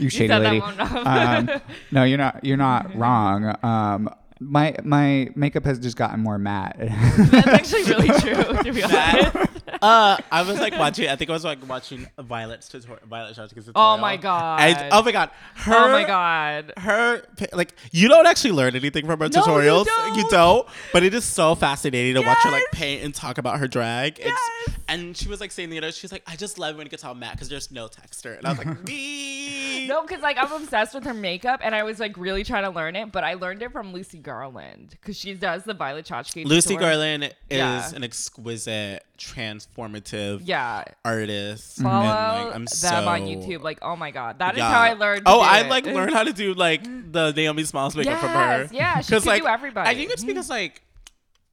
you 0.00 0.08
shady 0.08 0.28
said 0.28 0.30
that 0.30 0.42
lady. 0.42 0.60
one 0.60 0.74
enough. 0.74 1.06
um, 1.06 1.50
no, 1.92 2.02
you're 2.04 2.18
not. 2.18 2.44
You're 2.44 2.56
not 2.56 2.92
wrong. 2.96 3.54
Um, 3.62 4.10
my 4.40 4.74
my 4.84 5.30
makeup 5.36 5.64
has 5.64 5.78
just 5.78 5.96
gotten 5.96 6.20
more 6.20 6.38
matte. 6.38 6.76
That's 6.78 7.46
actually 7.46 7.84
really 7.84 8.08
true. 8.20 8.62
To 8.64 8.72
be 8.72 8.82
honest. 8.82 9.55
Uh, 9.82 10.16
I 10.30 10.42
was 10.42 10.58
like 10.58 10.78
watching. 10.78 11.08
I 11.08 11.16
think 11.16 11.30
I 11.30 11.32
was 11.32 11.44
like 11.44 11.66
watching 11.68 12.06
Violet's 12.18 12.68
tutorial. 12.68 13.06
Violet 13.06 13.36
Chachki's 13.36 13.66
tutorial. 13.66 13.72
Oh 13.76 13.96
my 13.98 14.16
god. 14.16 14.60
I, 14.60 14.88
oh 14.90 15.02
my 15.02 15.12
god. 15.12 15.30
Her, 15.54 15.74
oh 15.76 15.92
my 15.92 16.04
god. 16.04 16.72
her 16.78 17.22
like 17.52 17.74
you 17.92 18.08
don't 18.08 18.26
actually 18.26 18.52
learn 18.52 18.74
anything 18.76 19.06
from 19.06 19.20
her 19.20 19.28
No, 19.28 19.58
you 19.58 20.22
don't. 20.22 20.30
don't. 20.30 20.68
But 20.92 21.02
it 21.02 21.14
is 21.14 21.24
so 21.24 21.54
fascinating 21.54 22.14
to 22.14 22.26
watch 22.26 22.38
her 22.42 22.50
like 22.50 22.64
paint 22.72 23.02
and 23.04 23.14
talk 23.14 23.38
about 23.38 23.58
her 23.58 23.68
drag. 23.68 24.18
It's, 24.18 24.26
Yes. 24.68 24.76
and 24.88 25.16
she 25.16 25.28
was 25.28 25.40
like 25.40 25.50
saying 25.52 25.70
the 25.70 25.78
other, 25.78 25.92
she's 25.92 26.12
like, 26.12 26.22
I 26.26 26.36
just 26.36 26.58
love 26.58 26.76
when 26.76 26.86
it 26.86 26.90
gets 26.90 27.04
all 27.04 27.14
matte 27.14 27.32
because 27.32 27.48
there's 27.48 27.70
no 27.70 27.88
texture. 27.88 28.34
And 28.34 28.46
I 28.46 28.50
was 28.50 28.58
like, 28.58 28.84
me. 28.86 29.86
No, 29.86 30.02
because 30.02 30.20
like 30.22 30.36
I'm 30.38 30.50
obsessed 30.50 30.94
with 30.94 31.04
her 31.04 31.14
makeup, 31.14 31.60
and 31.62 31.74
I 31.74 31.82
was 31.84 32.00
like 32.00 32.16
really 32.16 32.44
trying 32.44 32.64
to 32.64 32.70
learn 32.70 32.96
it, 32.96 33.12
but 33.12 33.24
I 33.24 33.34
learned 33.34 33.62
it 33.62 33.72
from 33.72 33.92
Lucy 33.92 34.18
Garland 34.18 34.90
because 34.90 35.16
she 35.16 35.34
does 35.34 35.62
the 35.64 35.74
Violet 35.74 36.06
Chachki. 36.06 36.44
Lucy 36.44 36.70
tutorial. 36.74 36.90
Garland 36.90 37.24
is 37.24 37.58
Yeah. 37.58 37.90
an 37.94 38.02
exquisite, 38.04 39.04
transformative 39.16 40.40
Yeah, 40.44 40.84
artists. 41.04 41.80
follow 41.80 42.04
and, 42.04 42.46
like, 42.46 42.54
I'm 42.54 42.64
them 42.64 42.68
so, 42.68 43.08
on 43.08 43.20
YouTube. 43.22 43.62
Like, 43.62 43.78
oh 43.82 43.96
my 43.96 44.10
god, 44.10 44.38
that 44.38 44.54
is 44.54 44.58
Yeah. 44.58 44.70
how 44.70 44.80
I 44.80 44.92
learned. 44.94 45.22
Oh, 45.26 45.40
I 45.40 45.60
it. 45.60 45.68
like 45.68 45.86
learned 45.86 46.12
how 46.12 46.24
to 46.24 46.32
do 46.32 46.54
like 46.54 46.82
the 46.84 47.32
Naomi 47.34 47.64
Smalls 47.64 47.96
makeup 47.96 48.20
from 48.20 48.30
her. 48.30 48.68
Yeah, 48.72 49.00
she 49.00 49.10
'Cause, 49.12 49.22
could 49.22 49.28
like, 49.28 49.42
do 49.42 49.48
everybody. 49.48 49.88
I 49.88 49.94
think 49.94 50.10
it's 50.10 50.24
because 50.24 50.50
like 50.50 50.82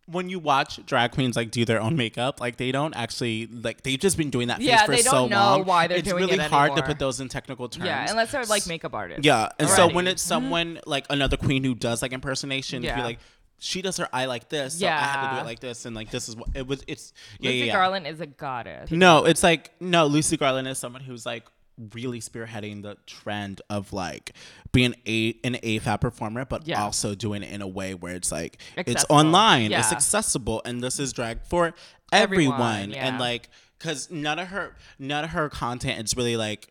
when 0.06 0.30
you 0.30 0.38
watch 0.38 0.86
drag 0.86 1.12
queens 1.12 1.36
like 1.38 1.50
do 1.50 1.64
their 1.64 1.82
own 1.82 1.96
makeup, 1.96 2.42
like 2.42 2.58
they 2.58 2.72
don't 2.74 2.94
actually 2.96 3.48
like 3.48 3.84
they've 3.84 4.00
just 4.00 4.18
been 4.18 4.30
doing 4.30 4.50
that 4.50 4.60
Yeah, 4.62 4.86
for 4.86 4.92
they 4.92 5.02
don't 5.02 5.12
so 5.12 5.28
know 5.28 5.38
long. 5.38 5.66
why 5.66 5.88
they're 5.88 6.00
it's 6.00 6.08
doing 6.10 6.24
really 6.24 6.36
it 6.36 6.42
hard 6.52 6.76
to 6.76 6.84
put 6.84 7.00
those 7.00 7.20
in 7.22 7.30
technical 7.30 7.70
terms. 7.70 7.86
Yeah, 7.86 8.06
unless 8.10 8.32
they're 8.32 8.44
like 8.46 8.68
makeup 8.68 8.94
artists. 8.94 9.26
Yeah, 9.26 9.50
and 9.60 9.70
so 9.70 9.88
when 9.88 10.08
it's 10.08 10.22
mm-hmm. 10.22 10.28
someone 10.30 10.80
like 10.86 11.06
another 11.10 11.38
queen 11.38 11.64
who 11.64 11.74
does 11.74 12.02
like 12.02 12.12
impersonation, 12.12 12.82
to 12.82 12.88
be 12.94 13.00
Yeah. 13.00 13.04
like. 13.04 13.20
She 13.64 13.82
does 13.82 13.98
her 13.98 14.08
eye 14.12 14.26
like 14.26 14.50
this, 14.50 14.80
so 14.80 14.86
I 14.88 14.90
have 14.92 15.30
to 15.30 15.36
do 15.36 15.42
it 15.42 15.46
like 15.46 15.60
this, 15.60 15.86
and 15.86 15.96
like 15.96 16.12
this 16.12 16.28
is 16.30 16.36
what 16.36 16.50
it 16.54 16.68
was. 16.68 16.84
It's 16.88 17.14
yeah, 17.40 17.50
Lucy 17.50 17.58
yeah, 17.60 17.66
yeah. 17.66 17.74
Garland 17.74 18.08
is 18.08 18.20
a 18.20 18.26
goddess. 18.28 18.92
No, 18.92 19.26
it's 19.26 19.42
like 19.44 19.72
no. 19.80 20.06
Lucy 20.06 20.36
Garland 20.38 20.68
is 20.68 20.78
someone 20.78 21.02
who's 21.02 21.26
like 21.26 21.46
really 21.94 22.20
spearheading 22.20 22.84
the 22.84 22.98
trend 23.08 23.62
of 23.70 23.94
like 23.94 24.34
being 24.74 24.94
a 25.08 25.36
an 25.44 25.56
AFAB 25.64 26.02
performer, 26.02 26.46
but 26.46 26.68
Yeah. 26.68 26.84
also 26.84 27.16
doing 27.16 27.42
it 27.42 27.52
in 27.52 27.62
a 27.62 27.68
way 27.68 27.94
where 27.94 28.16
it's 28.16 28.32
like 28.32 28.58
it's 28.76 28.90
Accessible. 28.90 29.16
online, 29.16 29.72
it's 29.72 29.92
accessible, 29.92 30.62
and 30.66 30.84
this 30.84 31.00
is 31.00 31.14
drag 31.14 31.42
for 31.46 31.74
Everyone, 32.12 32.60
everyone, 32.62 32.92
yeah. 32.92 33.08
and 33.08 33.20
like. 33.20 33.50
because 33.80 34.12
none 34.12 34.40
of 34.40 34.48
her 34.50 34.76
none 35.00 35.24
of 35.24 35.32
her 35.32 35.50
content 35.50 36.04
is 36.06 36.16
really 36.16 36.38
like 36.38 36.68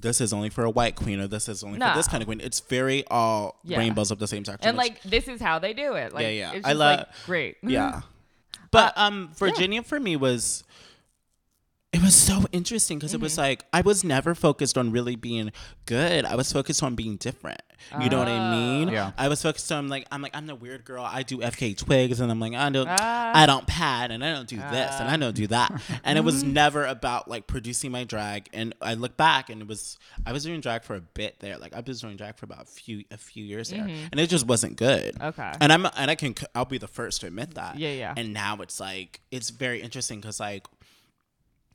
this 0.00 0.20
is 0.20 0.32
only 0.32 0.50
for 0.50 0.64
a 0.64 0.70
white 0.70 0.96
queen 0.96 1.20
or 1.20 1.26
this 1.26 1.48
is 1.48 1.62
only 1.62 1.78
No. 1.78 1.90
for 1.90 1.96
this 1.96 2.08
kind 2.08 2.22
of 2.22 2.26
queen. 2.26 2.40
It's 2.40 2.60
very 2.60 3.06
all 3.08 3.58
Yeah. 3.64 3.78
rainbows 3.78 4.10
of 4.10 4.18
the 4.18 4.26
same 4.28 4.44
spectrum. 4.44 4.68
and 4.68 4.76
like 4.78 5.02
this 5.02 5.28
is 5.28 5.40
how 5.40 5.58
they 5.58 5.72
do 5.72 5.94
it. 5.94 6.12
Like, 6.12 6.22
Yeah, 6.22 6.28
yeah. 6.30 6.52
It's 6.52 6.66
I 6.66 6.72
love- 6.72 6.98
like, 7.00 7.08
great. 7.26 7.56
yeah. 7.62 8.02
But 8.72 8.96
Uh, 8.96 9.02
um, 9.02 9.30
Virginia 9.36 9.82
for 9.82 9.98
me 9.98 10.16
was. 10.16 10.62
It 11.92 12.00
was 12.02 12.14
so 12.14 12.44
interesting 12.52 12.98
because 12.98 13.14
it 13.14 13.20
was 13.20 13.32
Mm-hmm. 13.32 13.40
like 13.40 13.64
I 13.72 13.80
was 13.80 14.04
never 14.04 14.34
focused 14.36 14.78
on 14.78 14.92
really 14.92 15.16
being 15.16 15.50
good. 15.86 16.24
I 16.24 16.36
was 16.36 16.52
focused 16.52 16.82
on 16.84 16.94
being 16.94 17.16
different. 17.16 17.60
You 18.00 18.10
know 18.10 18.18
what 18.18 18.28
I 18.28 18.50
mean? 18.54 18.88
Yeah. 18.88 19.12
I 19.16 19.28
was 19.28 19.42
focused 19.42 19.72
on 19.72 19.88
like 19.88 20.06
I'm 20.12 20.22
like 20.22 20.36
I'm 20.36 20.46
the 20.46 20.54
weird 20.54 20.84
girl. 20.84 21.02
I 21.02 21.22
do 21.24 21.38
FKA 21.38 21.76
twigs 21.76 22.20
and 22.20 22.30
I'm 22.30 22.38
like 22.38 22.54
I 22.54 22.68
don't 22.70 22.86
Ah. 22.88 23.32
I 23.34 23.46
don't 23.46 23.66
pad 23.66 24.10
and 24.12 24.22
I 24.24 24.32
don't 24.32 24.46
do 24.48 24.56
this 24.56 24.94
and 25.00 25.08
I 25.08 25.16
don't 25.16 25.34
do 25.34 25.48
that. 25.48 25.80
And 26.04 26.16
it 26.16 26.20
was 26.20 26.44
never 26.44 26.84
about 26.86 27.26
like 27.26 27.46
producing 27.48 27.90
my 27.90 28.04
drag. 28.04 28.48
And 28.52 28.72
I 28.80 28.94
look 28.94 29.16
back 29.16 29.50
and 29.50 29.60
it 29.62 29.66
was 29.66 29.98
I 30.24 30.32
was 30.32 30.44
doing 30.44 30.60
drag 30.60 30.84
for 30.84 30.94
a 30.94 31.00
bit 31.00 31.40
there. 31.40 31.56
Like 31.58 31.74
I 31.74 31.80
was 31.84 32.00
doing 32.02 32.16
drag 32.16 32.36
for 32.36 32.44
about 32.44 32.62
a 32.62 32.66
few 32.66 33.02
a 33.10 33.16
few 33.16 33.44
years 33.44 33.70
there, 33.70 33.88
and 34.12 34.20
it 34.20 34.28
just 34.28 34.46
wasn't 34.46 34.76
good. 34.76 35.14
Mm-hmm. 35.16 35.40
Okay. 35.40 35.52
And 35.60 35.72
I'm 35.72 35.86
and 35.96 36.10
I 36.10 36.14
can 36.14 36.34
I'll 36.54 36.66
be 36.66 36.78
the 36.78 36.86
first 36.88 37.22
to 37.22 37.26
admit 37.26 37.54
that. 37.54 37.78
Yeah, 37.78 37.92
yeah. 37.92 38.14
And 38.16 38.32
now 38.32 38.58
it's 38.60 38.78
like 38.78 39.20
it's 39.32 39.50
very 39.50 39.80
interesting 39.82 40.20
because 40.20 40.38
like 40.38 40.66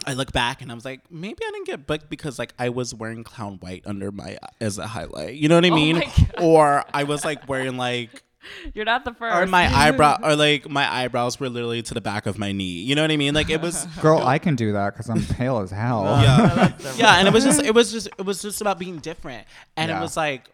I 0.05 0.13
look 0.13 0.31
back 0.31 0.61
and 0.61 0.71
I 0.71 0.75
was 0.75 0.85
like, 0.85 1.01
maybe 1.09 1.39
I 1.45 1.51
didn't 1.51 1.67
get 1.67 1.87
booked 1.87 2.09
because 2.09 2.37
like 2.37 2.53
I 2.59 2.69
was 2.69 2.93
wearing 2.93 3.23
clown 3.23 3.57
white 3.61 3.83
under 3.85 4.11
my 4.11 4.37
as 4.59 4.77
a 4.77 4.87
highlight. 4.87 5.35
You 5.35 5.47
know 5.49 5.55
what 5.55 5.65
I 5.65 5.69
oh 5.69 5.75
mean? 5.75 6.03
Oh. 6.37 6.43
Or 6.51 6.83
I 6.93 7.03
was 7.03 7.23
like 7.25 7.47
wearing 7.47 7.77
like 7.77 8.21
You're 8.75 8.85
not 8.85 9.05
the 9.05 9.13
first. 9.13 9.35
or 9.35 9.47
my 9.47 9.65
eyebrow 9.75 10.19
or 10.21 10.35
like 10.35 10.69
my 10.69 10.87
eyebrows 10.93 11.39
were 11.39 11.49
literally 11.49 11.81
to 11.83 11.93
the 11.95 12.01
back 12.01 12.25
of 12.27 12.37
my 12.37 12.51
knee. 12.51 12.81
You 12.83 12.93
know 12.93 13.01
what 13.01 13.09
I 13.09 13.17
mean? 13.17 13.33
Like 13.33 13.49
it 13.49 13.61
was 13.61 13.85
Girl, 14.01 14.19
I 14.19 14.37
can 14.37 14.55
do 14.55 14.73
that 14.73 14.93
because 14.93 15.09
I'm 15.09 15.23
pale 15.23 15.59
as 15.59 15.71
hell. 15.71 16.03
yeah. 16.21 16.73
yeah, 16.97 17.15
and 17.17 17.27
it 17.27 17.33
was 17.33 17.43
just 17.43 17.63
it 17.63 17.73
was 17.73 17.91
just 17.91 18.07
it 18.19 18.25
was 18.25 18.41
just 18.41 18.61
about 18.61 18.77
being 18.77 18.97
different. 18.99 19.47
And 19.77 19.89
Yeah. 19.89 19.97
it 19.97 20.01
was 20.01 20.15
like 20.17 20.49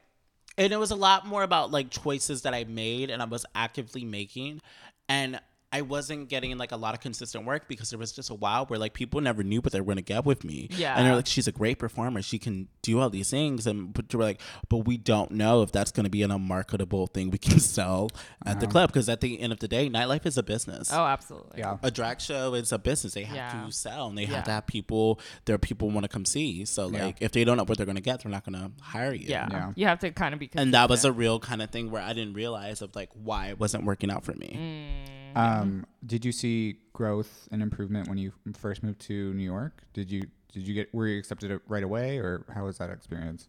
and 0.58 0.72
it 0.72 0.78
was 0.78 0.92
a 0.92 0.96
lot 0.96 1.26
more 1.28 1.44
about 1.44 1.72
like 1.72 1.90
choices 1.90 2.44
that 2.44 2.54
I 2.54 2.64
made 2.64 3.10
and 3.10 3.22
I 3.22 3.26
was 3.26 3.46
actively 3.56 4.06
making 4.06 4.62
and 5.10 5.40
I 5.74 5.82
wasn't 5.84 6.28
getting 6.28 6.58
like 6.58 6.74
a 6.74 6.76
lot 6.76 6.94
of 6.94 7.00
consistent 7.00 7.46
work 7.46 7.70
because 7.70 7.90
there 7.92 8.00
was 8.00 8.12
just 8.12 8.30
a 8.30 8.34
while 8.36 8.66
where 8.66 8.78
like 8.78 8.94
people 8.94 9.22
never 9.22 9.42
knew 9.42 9.62
what 9.62 9.72
they 9.72 9.80
were 9.80 9.88
gonna 9.88 10.02
get 10.02 10.26
with 10.26 10.44
me. 10.44 10.68
Yeah. 10.72 10.96
And 10.98 11.08
they're 11.08 11.16
like, 11.16 11.28
she's 11.28 11.48
a 11.48 11.52
great 11.54 11.80
performer. 11.80 12.22
She 12.22 12.40
can 12.40 12.68
do 12.82 13.00
all 13.00 13.10
these 13.10 13.30
things. 13.30 13.66
And 13.66 13.94
but 13.94 14.12
you're 14.12 14.22
like, 14.22 14.42
but 14.68 14.80
we 14.80 14.98
don't 14.98 15.32
know 15.32 15.62
if 15.62 15.72
that's 15.72 15.92
gonna 15.92 16.10
be 16.10 16.24
an 16.24 16.32
unmarketable 16.32 17.08
thing 17.08 17.30
we 17.32 17.38
can 17.38 17.60
sell 17.62 18.10
at 18.46 18.60
the 18.60 18.68
club. 18.68 18.90
Because 18.92 19.08
at 19.08 19.22
the 19.22 19.40
end 19.40 19.54
of 19.54 19.60
the 19.60 19.68
day, 19.70 19.90
nightlife 19.90 20.26
is 20.26 20.38
a 20.38 20.44
business 20.44 20.92
Oh, 20.92 21.06
absolutely. 21.06 21.60
Yeah. 21.60 21.78
a 21.82 21.90
drag 21.90 22.20
show 22.20 22.54
is 22.54 22.74
a 22.74 22.78
business. 22.78 23.14
They 23.14 23.24
have 23.24 23.36
Yeah. 23.36 23.66
to 23.66 23.72
sell 23.72 24.08
and 24.08 24.18
they 24.18 24.24
Yeah. 24.24 24.36
have 24.36 24.44
to 24.46 24.52
have 24.52 24.68
people. 24.68 25.22
There 25.46 25.56
are 25.56 25.60
people 25.60 25.90
want 25.90 26.04
to 26.04 26.10
come 26.10 26.26
see. 26.26 26.66
So 26.66 26.90
Yeah. 26.90 27.06
like, 27.06 27.18
if 27.22 27.32
they 27.32 27.46
don't 27.46 27.56
know 27.56 27.64
what 27.64 27.78
they're 27.78 27.86
gonna 27.88 28.02
get, 28.02 28.24
they're 28.24 28.32
not 28.32 28.44
gonna 28.44 28.72
hire 28.82 29.14
you. 29.14 29.28
Yeah. 29.30 29.48
Yeah. 29.50 29.72
You 29.78 29.86
have 29.88 30.00
to 30.00 30.12
kind 30.12 30.34
of 30.34 30.40
be. 30.42 30.50
And 30.54 30.74
that 30.74 30.90
was 30.90 31.06
a 31.06 31.14
real 31.14 31.40
kind 31.40 31.62
of 31.62 31.70
thing 31.70 31.92
where 31.92 32.02
I 32.02 32.12
didn't 32.12 32.34
realize 32.34 32.82
of 32.82 32.94
like 32.94 33.10
why 33.14 33.48
it 33.48 33.58
wasn't 33.60 33.86
working 33.86 34.12
out 34.12 34.26
for 34.26 34.34
me. 34.34 34.58
Mm. 34.58 35.31
Um, 35.36 35.86
did 36.06 36.26
you 36.26 36.32
see 36.32 36.78
growth 36.94 37.48
and 37.52 37.62
improvement 37.62 38.08
when 38.08 38.18
you 38.18 38.34
first 38.54 38.84
moved 38.84 39.00
to 39.02 39.34
New 39.34 39.44
York? 39.44 39.84
Did 39.94 40.12
you 40.12 40.24
did 40.52 40.68
you 40.68 40.74
get 40.74 40.94
were 40.94 41.08
you 41.08 41.18
accepted 41.18 41.60
right 41.68 41.84
away 41.84 42.18
or 42.18 42.46
how 42.54 42.66
was 42.66 42.78
that 42.80 42.90
experience? 42.90 43.48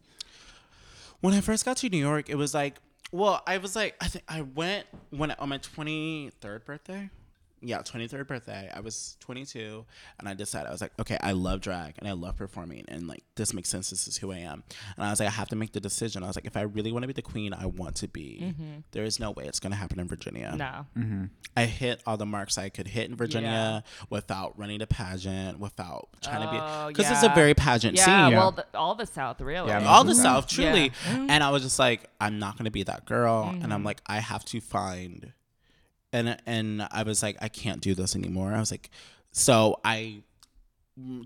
When 1.21 1.33
I 1.33 1.41
first 1.41 1.65
got 1.65 1.77
to 1.77 1.89
New 1.89 1.97
York, 1.97 2.29
it 2.29 2.35
was 2.35 2.53
like, 2.53 2.75
well, 3.11 3.41
I 3.47 3.57
was 3.57 3.75
like, 3.75 3.95
I 4.01 4.07
think 4.07 4.25
I 4.27 4.41
went 4.41 4.87
when 5.09 5.31
on 5.31 5.49
my 5.49 5.57
twenty 5.57 6.31
third 6.41 6.65
birthday. 6.65 7.09
Yeah, 7.65 7.79
twenty 7.79 8.07
third 8.07 8.27
birthday. 8.27 8.69
I 8.73 8.79
was 8.81 9.17
twenty 9.19 9.45
two, 9.45 9.85
and 10.19 10.27
I 10.27 10.33
decided 10.33 10.67
I 10.67 10.71
was 10.71 10.81
like, 10.81 10.91
okay, 10.99 11.17
I 11.21 11.31
love 11.31 11.61
drag 11.61 11.95
and 11.99 12.07
I 12.07 12.11
love 12.11 12.35
performing, 12.37 12.85
and 12.87 13.07
like 13.07 13.23
this 13.35 13.53
makes 13.53 13.69
sense. 13.69 13.89
This 13.89 14.07
is 14.07 14.17
who 14.17 14.31
I 14.31 14.37
am, 14.39 14.63
and 14.97 15.05
I 15.05 15.09
was 15.09 15.19
like, 15.19 15.27
I 15.27 15.31
have 15.31 15.49
to 15.49 15.55
make 15.55 15.71
the 15.71 15.79
decision. 15.79 16.23
I 16.23 16.27
was 16.27 16.35
like, 16.35 16.45
if 16.45 16.57
I 16.57 16.61
really 16.61 16.91
want 16.91 17.03
to 17.03 17.07
be 17.07 17.13
the 17.13 17.21
queen, 17.21 17.53
I 17.53 17.65
want 17.67 17.95
to 17.97 18.07
be. 18.07 18.39
Mm-hmm. 18.43 18.79
There 18.91 19.03
is 19.03 19.19
no 19.19 19.31
way 19.31 19.45
it's 19.45 19.59
gonna 19.59 19.75
happen 19.75 19.99
in 19.99 20.07
Virginia. 20.07 20.53
No. 20.57 20.85
Mm-hmm. 21.01 21.25
I 21.55 21.65
hit 21.65 22.01
all 22.07 22.17
the 22.17 22.25
marks 22.25 22.57
I 22.57 22.69
could 22.69 22.87
hit 22.87 23.09
in 23.09 23.15
Virginia 23.15 23.83
without 24.09 24.57
running 24.57 24.81
a 24.81 24.87
pageant, 24.87 25.59
without 25.59 26.09
trying 26.21 26.41
Oh, 26.43 26.45
to 26.45 26.51
be 26.51 26.57
oh, 26.59 26.87
because 26.87 27.11
it's 27.11 27.23
a 27.23 27.29
very 27.35 27.53
pageant 27.53 27.97
Yeah. 27.97 28.05
scene 28.27 28.35
Well, 28.37 28.51
the, 28.51 28.65
all 28.73 28.95
the 28.95 29.05
South, 29.05 29.39
really. 29.41 29.67
Yeah, 29.69 29.85
all 29.87 30.03
the. 30.03 30.13
Mm-hmm. 30.13 30.21
South, 30.21 30.47
truly. 30.47 30.91
Yeah. 31.07 31.27
And 31.29 31.43
I 31.43 31.49
was 31.49 31.63
just 31.63 31.79
like, 31.79 32.09
I'm 32.21 32.39
not 32.39 32.57
gonna 32.57 32.71
be 32.71 32.83
that 32.83 33.05
girl. 33.05 33.43
And 33.49 33.61
Mm-hmm. 33.63 33.71
I'm 33.71 33.83
like, 33.83 34.01
I 34.07 34.19
have 34.19 34.45
to 34.45 34.61
find 34.61 35.33
and 36.13 36.37
and 36.45 36.87
I 36.91 37.03
was 37.03 37.21
like, 37.21 37.35
I 37.41 37.49
can't 37.49 37.81
do 37.81 37.93
this 37.95 38.15
anymore. 38.15 38.53
I 38.53 38.59
was 38.59 38.71
like, 38.71 38.89
so 39.31 39.79
I 39.83 40.21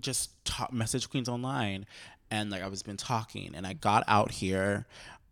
just 0.00 0.30
ta- 0.44 0.68
message 0.72 1.10
Queens 1.10 1.28
online 1.28 1.84
and 2.30 2.50
like 2.50 2.62
I 2.62 2.68
was 2.68 2.82
been 2.82 2.96
talking 2.96 3.54
and 3.54 3.66
I 3.66 3.74
got 3.74 4.02
out 4.08 4.30
here 4.32 4.86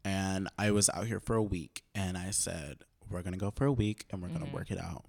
and 0.04 0.48
I 0.58 0.70
was 0.72 0.90
out 0.90 1.06
here 1.06 1.20
for 1.20 1.34
a 1.36 1.42
week 1.42 1.82
and 1.94 2.16
I 2.18 2.30
said, 2.30 2.78
We're 3.10 3.22
gonna 3.22 3.36
go 3.38 3.50
for 3.50 3.64
a 3.64 3.72
week 3.72 4.04
and 4.10 4.20
we're 4.22 4.28
Mm-hmm. 4.28 4.38
gonna 4.40 4.52
work 4.52 4.70
it 4.70 4.78
out. 4.78 5.04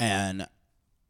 And 0.00 0.46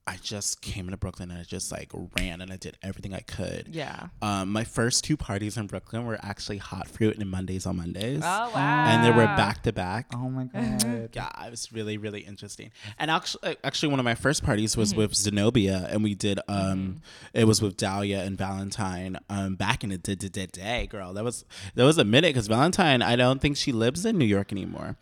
I 0.09 0.17
just 0.23 0.63
came 0.63 0.87
into 0.87 0.97
Brooklyn 0.97 1.31
and 1.31 1.39
I 1.41 1.43
just 1.45 1.71
like 1.71 1.91
ran 2.19 2.41
and 2.41 2.51
I 2.53 2.57
did 2.57 2.77
everything 2.83 3.13
I 3.15 3.21
could. 3.21 3.69
Yeah. 3.71 4.09
Um, 4.23 4.51
my 4.53 4.65
first 4.65 5.05
two 5.05 5.17
parties 5.17 5.57
in 5.57 5.67
Brooklyn 5.67 6.07
were 6.07 6.19
actually 6.23 6.59
Hot 6.59 6.89
Fruit 6.89 7.17
and 7.19 7.31
Mondays 7.31 7.67
on 7.67 7.77
Mondays. 7.77 8.23
Oh 8.25 8.51
wow. 8.55 8.87
And 8.89 9.05
they 9.05 9.11
were 9.11 9.27
back 9.27 9.63
to 9.65 9.73
back. 9.73 10.07
Oh 10.15 10.29
my 10.31 10.45
god. 10.53 11.11
Yeah, 11.13 11.47
it 11.47 11.51
was 11.51 11.73
really, 11.73 11.99
really 11.99 12.21
interesting. 12.21 12.71
And 12.99 13.11
actually, 13.11 13.57
actually, 13.63 13.91
one 13.91 13.99
of 14.01 14.05
my 14.05 14.15
first 14.15 14.43
parties 14.43 14.77
was 14.77 14.91
Mm-hmm. 14.91 14.99
with 15.01 15.15
Zenobia, 15.15 15.87
and 15.91 16.03
we 16.03 16.15
did. 16.15 16.41
um 16.49 17.03
It 17.35 17.45
was 17.45 17.61
with 17.61 17.77
Dahlia 17.77 18.21
and 18.23 18.39
Valentine. 18.39 19.19
Um, 19.29 19.55
back 19.57 19.85
in 19.85 19.91
the 19.91 19.99
day, 19.99 20.15
day, 20.15 20.47
day, 20.47 20.87
girl. 20.91 21.13
That 21.13 21.25
was 21.25 21.45
that 21.75 21.85
was 21.85 21.99
a 21.99 22.05
minute 22.05 22.31
because 22.35 22.47
Valentine. 22.49 23.03
I 23.03 23.17
don't 23.17 23.41
think 23.41 23.57
she 23.59 23.73
lives 23.73 24.07
in 24.07 24.17
New 24.17 24.25
York 24.25 24.51
anymore. 24.53 24.97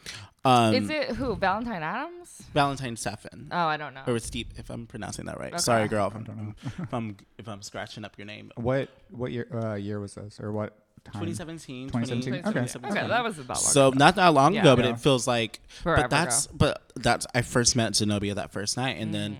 Um, 0.46 0.74
Is 0.74 0.88
it 0.90 1.08
who? 1.16 1.34
Valentine 1.34 1.82
Adams? 1.82 2.42
Valentine 2.54 2.96
Stefan? 2.96 3.48
Oh, 3.50 3.66
I 3.66 3.76
don't 3.76 3.94
know. 3.94 4.02
Or 4.06 4.18
Steve, 4.20 4.46
if 4.56 4.70
I'm 4.70 4.86
pronouncing 4.86 5.26
that 5.26 5.40
right. 5.40 5.52
Okay. 5.52 5.58
Sorry, 5.58 5.88
girl. 5.88 6.06
If 6.06 6.14
I'm, 6.28 6.54
if 6.78 6.94
I'm 6.94 7.16
if 7.38 7.48
I'm 7.48 7.62
scratching 7.62 8.04
up 8.04 8.16
your 8.16 8.26
name. 8.26 8.52
What 8.54 8.88
what 9.10 9.32
year 9.32 9.48
uh, 9.52 9.74
year 9.74 9.98
was 9.98 10.14
this 10.14 10.38
or 10.38 10.52
what 10.52 10.78
time? 11.04 11.26
2017. 11.26 11.88
2017? 11.88 12.34
Okay. 12.34 12.42
2017. 12.42 12.96
Okay, 12.98 13.08
that 13.08 13.24
was 13.24 13.38
about 13.40 13.56
long. 13.56 13.72
So 13.72 13.90
not 13.90 14.14
that 14.16 14.28
long 14.28 14.54
Yeah. 14.54 14.60
ago, 14.60 14.76
but 14.76 14.84
Yeah. 14.84 14.92
it 14.92 15.00
feels 15.00 15.26
like. 15.26 15.60
Forever 15.82 16.02
but 16.02 16.10
that's 16.10 16.46
but 16.46 16.92
that's 16.94 17.26
I 17.34 17.42
first 17.42 17.74
met 17.74 17.96
Zenobia 17.96 18.34
that 18.36 18.52
first 18.52 18.76
night, 18.76 18.98
and 19.00 19.12
then 19.12 19.38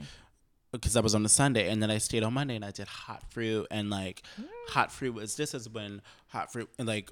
because 0.73 0.95
that 0.95 1.03
was 1.05 1.15
on 1.15 1.25
a 1.25 1.29
Sunday, 1.29 1.71
and 1.71 1.81
then 1.83 1.91
I 1.91 1.99
stayed 1.99 2.23
on 2.25 2.35
Monday 2.35 2.57
and 2.57 2.65
I 2.65 2.71
did 2.73 2.89
hot 2.89 3.23
fruit, 3.31 3.67
and 3.71 3.91
like 3.91 4.23
hot 4.69 4.91
fruit 4.91 5.15
was 5.15 5.37
this 5.37 5.55
is 5.55 5.69
when 5.69 6.03
hot 6.29 6.53
fruit 6.53 6.69
and 6.79 6.89
like 6.89 7.11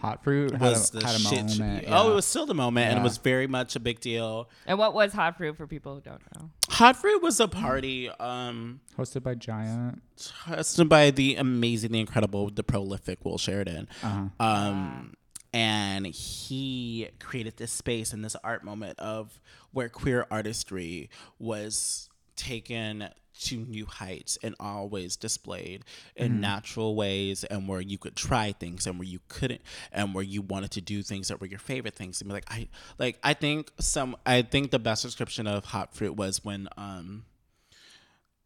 Hot 0.00 0.22
fruit 0.22 0.52
had 0.52 0.60
was 0.60 0.90
a, 0.94 0.98
the 0.98 1.06
had 1.06 1.16
a 1.16 1.18
shit. 1.18 1.58
moment. 1.58 1.84
Oh, 1.88 2.04
yeah. 2.06 2.10
it 2.12 2.14
was 2.14 2.26
still 2.26 2.46
the 2.46 2.54
moment, 2.54 2.86
and 2.90 2.98
it 2.98 3.00
Yeah. 3.00 3.04
was 3.04 3.16
very 3.18 3.46
much 3.46 3.76
a 3.76 3.80
big 3.80 4.00
deal. 4.00 4.48
And 4.66 4.78
what 4.78 4.92
was 4.94 5.12
hot 5.12 5.36
fruit 5.36 5.56
for 5.56 5.66
people 5.66 5.94
who 5.94 6.00
don't 6.02 6.20
know? 6.36 6.50
Hot 6.70 6.96
fruit 6.96 7.22
was 7.22 7.40
a 7.40 7.48
party. 7.48 8.10
Um, 8.10 8.80
hosted 8.98 9.22
by 9.22 9.34
Giant. 9.34 10.02
hosted 10.46 10.88
by 10.88 11.10
the 11.10 11.36
amazing, 11.36 11.92
the 11.92 12.00
incredible, 12.00 12.50
the 12.50 12.62
prolific 12.62 13.24
Will 13.24 13.38
Sheridan. 13.38 13.88
Uh-huh. 14.02 14.26
Um, 14.38 15.14
and 15.54 16.06
he 16.06 17.08
created 17.18 17.56
this 17.56 17.72
space 17.72 18.12
and 18.12 18.22
this 18.22 18.36
art 18.44 18.62
moment 18.64 18.98
of 18.98 19.40
where 19.72 19.88
queer 19.88 20.26
artistry 20.30 21.08
was 21.38 22.10
taken 22.36 23.08
to 23.42 23.56
new 23.56 23.86
heights 23.86 24.38
and 24.42 24.54
always 24.58 25.16
displayed 25.16 25.84
in 26.14 26.40
natural 26.40 26.94
ways 26.94 27.44
and 27.44 27.68
where 27.68 27.80
you 27.80 27.98
could 27.98 28.16
try 28.16 28.52
things 28.52 28.86
and 28.86 28.98
where 28.98 29.06
you 29.08 29.20
couldn't 29.28 29.60
and 29.92 30.14
where 30.14 30.24
you 30.24 30.42
wanted 30.42 30.70
to 30.72 30.80
do 30.80 31.02
things 31.02 31.28
that 31.28 31.40
were 31.40 31.46
your 31.46 31.58
favorite 31.58 31.94
things 31.94 32.20
and 32.20 32.28
be 32.28 32.34
like 32.34 32.50
I 32.50 32.68
like 32.98 33.18
I 33.22 33.34
think 33.34 33.70
some 33.78 34.16
I 34.24 34.42
think 34.42 34.70
the 34.70 34.78
best 34.78 35.02
description 35.02 35.46
of 35.46 35.66
hot 35.66 35.94
fruit 35.94 36.16
was 36.16 36.44
when 36.44 36.68
um 36.76 37.24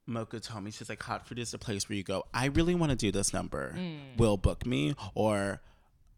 Mocha 0.07 0.41
told 0.41 0.65
me 0.65 0.71
she's 0.71 0.89
like 0.89 1.03
hot 1.03 1.27
fruit 1.27 1.39
is 1.39 1.53
the 1.53 1.59
place 1.59 1.89
where 1.89 1.97
you 1.97 2.03
go. 2.03 2.25
I 2.35 2.47
really 2.47 2.75
want 2.75 2.91
to 2.91 2.97
do 2.97 3.13
this 3.13 3.33
number. 3.33 3.77
Will 4.17 4.37
book 4.37 4.67
me 4.67 4.95
or 5.15 5.61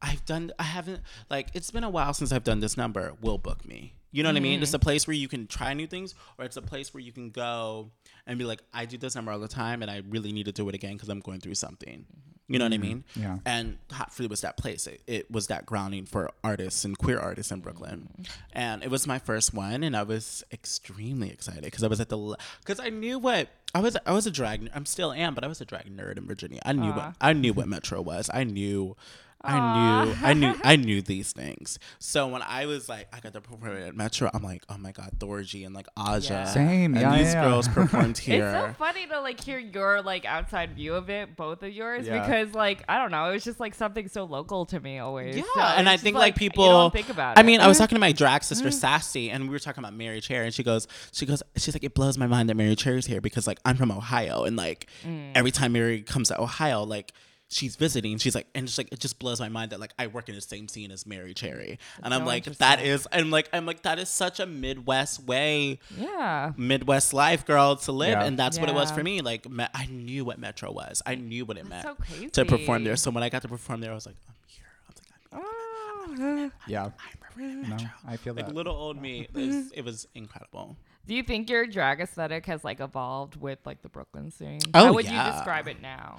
I've 0.01 0.25
done. 0.25 0.51
I 0.59 0.65
haven't 0.65 1.01
like 1.31 1.49
it's 1.55 1.71
been 1.71 1.85
a 1.85 1.91
while 1.91 2.15
since 2.15 2.33
I've 2.33 2.45
done 2.45 2.61
this 2.61 2.77
number. 2.77 3.13
Will 3.21 3.39
book 3.39 3.67
me. 3.67 3.95
You 4.13 4.23
know 4.23 4.29
what 4.29 4.37
I 4.37 4.41
mean? 4.41 4.63
It's 4.63 4.73
a 4.73 4.77
mm-hmm. 4.77 4.85
place 4.85 5.07
where 5.07 5.17
you 5.17 5.27
can 5.27 5.47
try 5.47 5.73
new 5.75 5.87
things, 5.87 6.15
or 6.39 6.45
it's 6.45 6.57
a 6.57 6.63
place 6.63 6.93
where 6.93 7.01
you 7.01 7.13
can 7.13 7.31
go 7.31 7.91
and 8.27 8.39
be 8.39 8.45
like, 8.45 8.63
I 8.73 8.85
do 8.85 8.99
this 8.99 9.15
number 9.15 9.33
all 9.33 9.39
the 9.39 9.49
time, 9.49 9.83
and 9.83 9.91
I 9.91 10.03
really 10.09 10.33
need 10.33 10.45
to 10.45 10.53
do 10.53 10.69
it 10.69 10.75
again 10.75 10.93
because 10.93 11.09
I'm 11.09 11.21
going 11.21 11.41
through 11.41 11.55
something. 11.55 12.05
You 12.49 12.59
know 12.59 12.67
what 12.67 12.73
I 12.73 12.77
mm-hmm. 12.77 12.83
mean? 12.83 13.05
Yeah. 13.17 13.39
And 13.47 13.79
Hot 13.93 14.13
Fruit 14.13 14.29
was 14.29 14.43
that 14.43 14.59
place. 14.59 14.87
It, 14.87 15.01
it 15.07 15.31
was 15.31 15.47
that 15.47 15.65
grounding 15.65 16.05
for 16.05 16.31
artists 16.45 16.85
and 16.85 16.99
queer 16.99 17.19
artists 17.19 17.51
in 17.51 17.61
Brooklyn. 17.61 18.09
Mm-hmm. 18.13 18.23
And 18.53 18.83
it 18.83 18.91
was 18.91 19.07
my 19.07 19.19
first 19.19 19.55
one, 19.55 19.83
and 19.83 19.97
I 19.97 20.03
was 20.03 20.45
extremely 20.53 21.31
excited 21.31 21.65
because 21.65 21.83
I 21.83 21.87
was 21.87 22.01
at 22.01 22.11
the 22.11 22.37
because 22.61 22.79
I 22.79 22.91
knew 22.91 23.19
what 23.19 23.49
I 23.75 23.81
was. 23.81 23.97
I 24.05 24.13
was 24.13 24.27
a 24.27 24.31
drag. 24.31 24.69
I'm 24.75 24.85
still 24.85 25.13
am, 25.13 25.35
but 25.35 25.45
I 25.45 25.47
was 25.47 25.61
a 25.63 25.65
drag 25.65 25.97
nerd 25.97 26.19
in 26.19 26.27
Virginia. 26.27 26.61
I 26.65 26.73
knew 26.73 26.91
what 26.91 27.15
I 27.21 27.33
knew 27.33 27.55
what 27.55 27.69
Metro 27.69 28.03
was. 28.03 28.29
I 28.33 28.45
knew. 28.45 28.97
I 29.45 30.05
knew, 30.05 30.15
I 30.23 30.35
knew, 30.35 30.55
I 30.65 30.77
knew 30.77 31.03
these 31.03 31.33
things. 31.33 31.79
So 31.99 32.27
when 32.29 32.43
I 32.43 32.67
was 32.67 32.89
like, 32.89 33.09
I 33.13 33.21
got 33.21 33.33
to 33.33 33.41
perform 33.41 33.77
at 33.77 33.97
Metro, 33.97 34.31
I'm 34.33 34.43
like, 34.43 34.63
oh 34.69 34.79
my 34.79 34.93
god, 34.93 35.11
Thorgy 35.19 35.65
and 35.67 35.75
like 35.75 35.87
Aja, 35.97 36.29
Yeah. 36.33 36.45
Same, 36.45 36.95
and 36.95 37.01
yeah, 37.01 37.17
these 37.19 37.35
yeah. 37.35 37.45
girls 37.45 37.69
performed 37.69 38.19
here. 38.19 38.45
It's 38.53 38.69
so 38.69 38.75
funny 38.79 39.07
to 39.07 39.21
like 39.21 39.41
hear 39.43 39.59
your 39.59 40.03
like 40.03 40.25
outside 40.25 40.75
view 40.75 40.95
of 40.95 41.11
it, 41.11 41.37
both 41.37 41.63
of 41.63 41.73
yours, 41.73 42.07
Yeah. 42.07 42.21
because 42.21 42.55
like 42.55 42.85
I 42.89 42.99
don't 42.99 43.11
know, 43.11 43.29
it 43.31 43.33
was 43.33 43.45
just 43.45 43.59
like 43.61 43.75
something 43.75 44.09
so 44.09 44.25
local 44.25 44.67
to 44.67 44.81
me 44.81 44.99
always. 44.99 45.37
Yeah, 45.37 45.43
So 45.55 45.61
and 45.61 45.89
I 45.89 45.97
think 45.97 46.17
like 46.17 46.35
you 46.35 46.51
people 46.51 46.67
don't 46.69 46.93
think 46.93 47.09
about 47.09 47.37
I 47.39 47.41
it. 47.41 47.45
mean, 47.45 47.61
I 47.61 47.67
was 47.69 47.79
talking 47.79 47.97
to 47.97 48.01
my 48.01 48.13
drag 48.13 48.45
sister 48.45 48.71
Sassy, 48.71 49.31
and 49.31 49.45
we 49.45 49.51
were 49.51 49.59
talking 49.59 49.83
about 49.83 49.97
Merrie 49.99 50.23
Cherry, 50.23 50.47
and 50.47 50.55
she 50.55 50.63
goes, 50.63 50.87
she 51.13 51.27
goes, 51.27 51.43
she's 51.57 51.75
like, 51.75 51.85
it 51.85 51.95
blows 51.95 52.17
my 52.19 52.27
mind 52.27 52.49
that 52.49 52.57
Merrie 52.57 52.77
Cherry's 52.77 53.07
here 53.07 53.21
because 53.21 53.47
like 53.47 53.59
I'm 53.65 53.77
from 53.77 53.91
Ohio, 53.91 54.45
and 54.45 54.57
like 54.57 54.89
Mm. 55.07 55.33
every 55.35 55.51
time 55.51 55.75
Merrie 55.75 56.05
comes 56.07 56.29
to 56.29 56.41
Ohio, 56.41 56.83
like. 56.85 57.13
She's 57.53 57.77
visiting. 57.77 58.17
She's 58.19 58.35
like, 58.35 58.47
and 58.55 58.65
it's 58.67 58.79
like 58.79 58.89
it 58.93 58.99
just 58.99 59.19
blows 59.19 59.39
my 59.39 59.49
mind 59.51 59.73
that 59.73 59.79
like 59.81 59.93
I 59.99 60.07
work 60.07 60.29
in 60.29 60.35
the 60.35 60.41
same 60.41 60.69
scene 60.69 60.91
as 60.91 61.05
Merrie 61.05 61.35
Cherry, 61.35 61.79
and 62.03 62.15
I'm 62.15 62.25
like, 62.25 62.45
that 62.45 62.83
is, 62.83 63.07
I'm 63.13 63.31
like, 63.31 63.49
I'm 63.53 63.67
like, 63.67 63.83
that 63.83 63.99
is 63.99 64.09
such 64.09 64.41
a 64.41 64.47
Midwest 64.47 65.23
way, 65.25 65.79
yeah. 65.97 66.53
Midwest 66.57 67.13
life, 67.13 67.45
girl, 67.45 67.77
to 67.77 67.93
live, 67.93 68.13
Yeah. 68.13 68.25
and 68.25 68.39
that's 68.39 68.59
what 68.59 68.69
it 68.69 68.75
was 68.75 68.91
for 68.91 69.03
me. 69.03 69.21
Like, 69.21 69.49
me- 69.51 69.67
I 69.75 69.87
knew 69.87 70.25
what 70.25 70.39
Metro 70.39 70.73
was. 70.73 71.03
I 71.05 71.15
knew 71.15 71.45
what 71.45 71.59
it 71.59 71.69
That's 71.69 71.85
meant 72.21 72.35
so 72.35 72.45
to 72.45 72.49
perform 72.49 72.85
there. 72.85 72.97
So 72.97 73.11
when 73.11 73.23
I 73.23 73.29
got 73.29 73.43
to 73.43 73.49
perform 73.49 73.81
there, 73.83 73.91
I 73.93 73.95
was 73.95 74.07
like, 74.07 74.17
I'm 74.29 74.35
here. 74.47 74.65
I 74.87 74.89
was 74.89 74.97
like, 74.99 75.43
I'm 75.45 76.43
Oh. 76.45 76.51
Yeah. 76.67 76.85
I'm 76.87 76.93
performing 77.21 77.69
No, 77.69 77.77
I 78.07 78.17
feel 78.17 78.35
Like 78.35 78.47
that. 78.47 78.55
little 78.55 78.75
old 78.75 79.01
me, 79.01 79.23
it 79.23 79.35
was, 79.35 79.73
it 79.73 79.85
was 79.85 80.07
incredible. 80.15 80.77
Do 81.07 81.15
you 81.15 81.23
think 81.23 81.51
your 81.51 81.67
drag 81.67 82.01
aesthetic 82.01 82.47
has 82.47 82.63
like 82.65 82.81
evolved 82.81 83.37
with 83.41 83.59
like 83.65 83.83
the 83.83 83.89
Brooklyn 83.89 84.31
scene? 84.31 84.61
Oh, 84.75 84.87
How 84.87 84.93
would 84.93 85.05
yeah. 85.05 85.27
you 85.27 85.33
describe 85.33 85.67
it 85.69 85.81
now? 85.83 86.19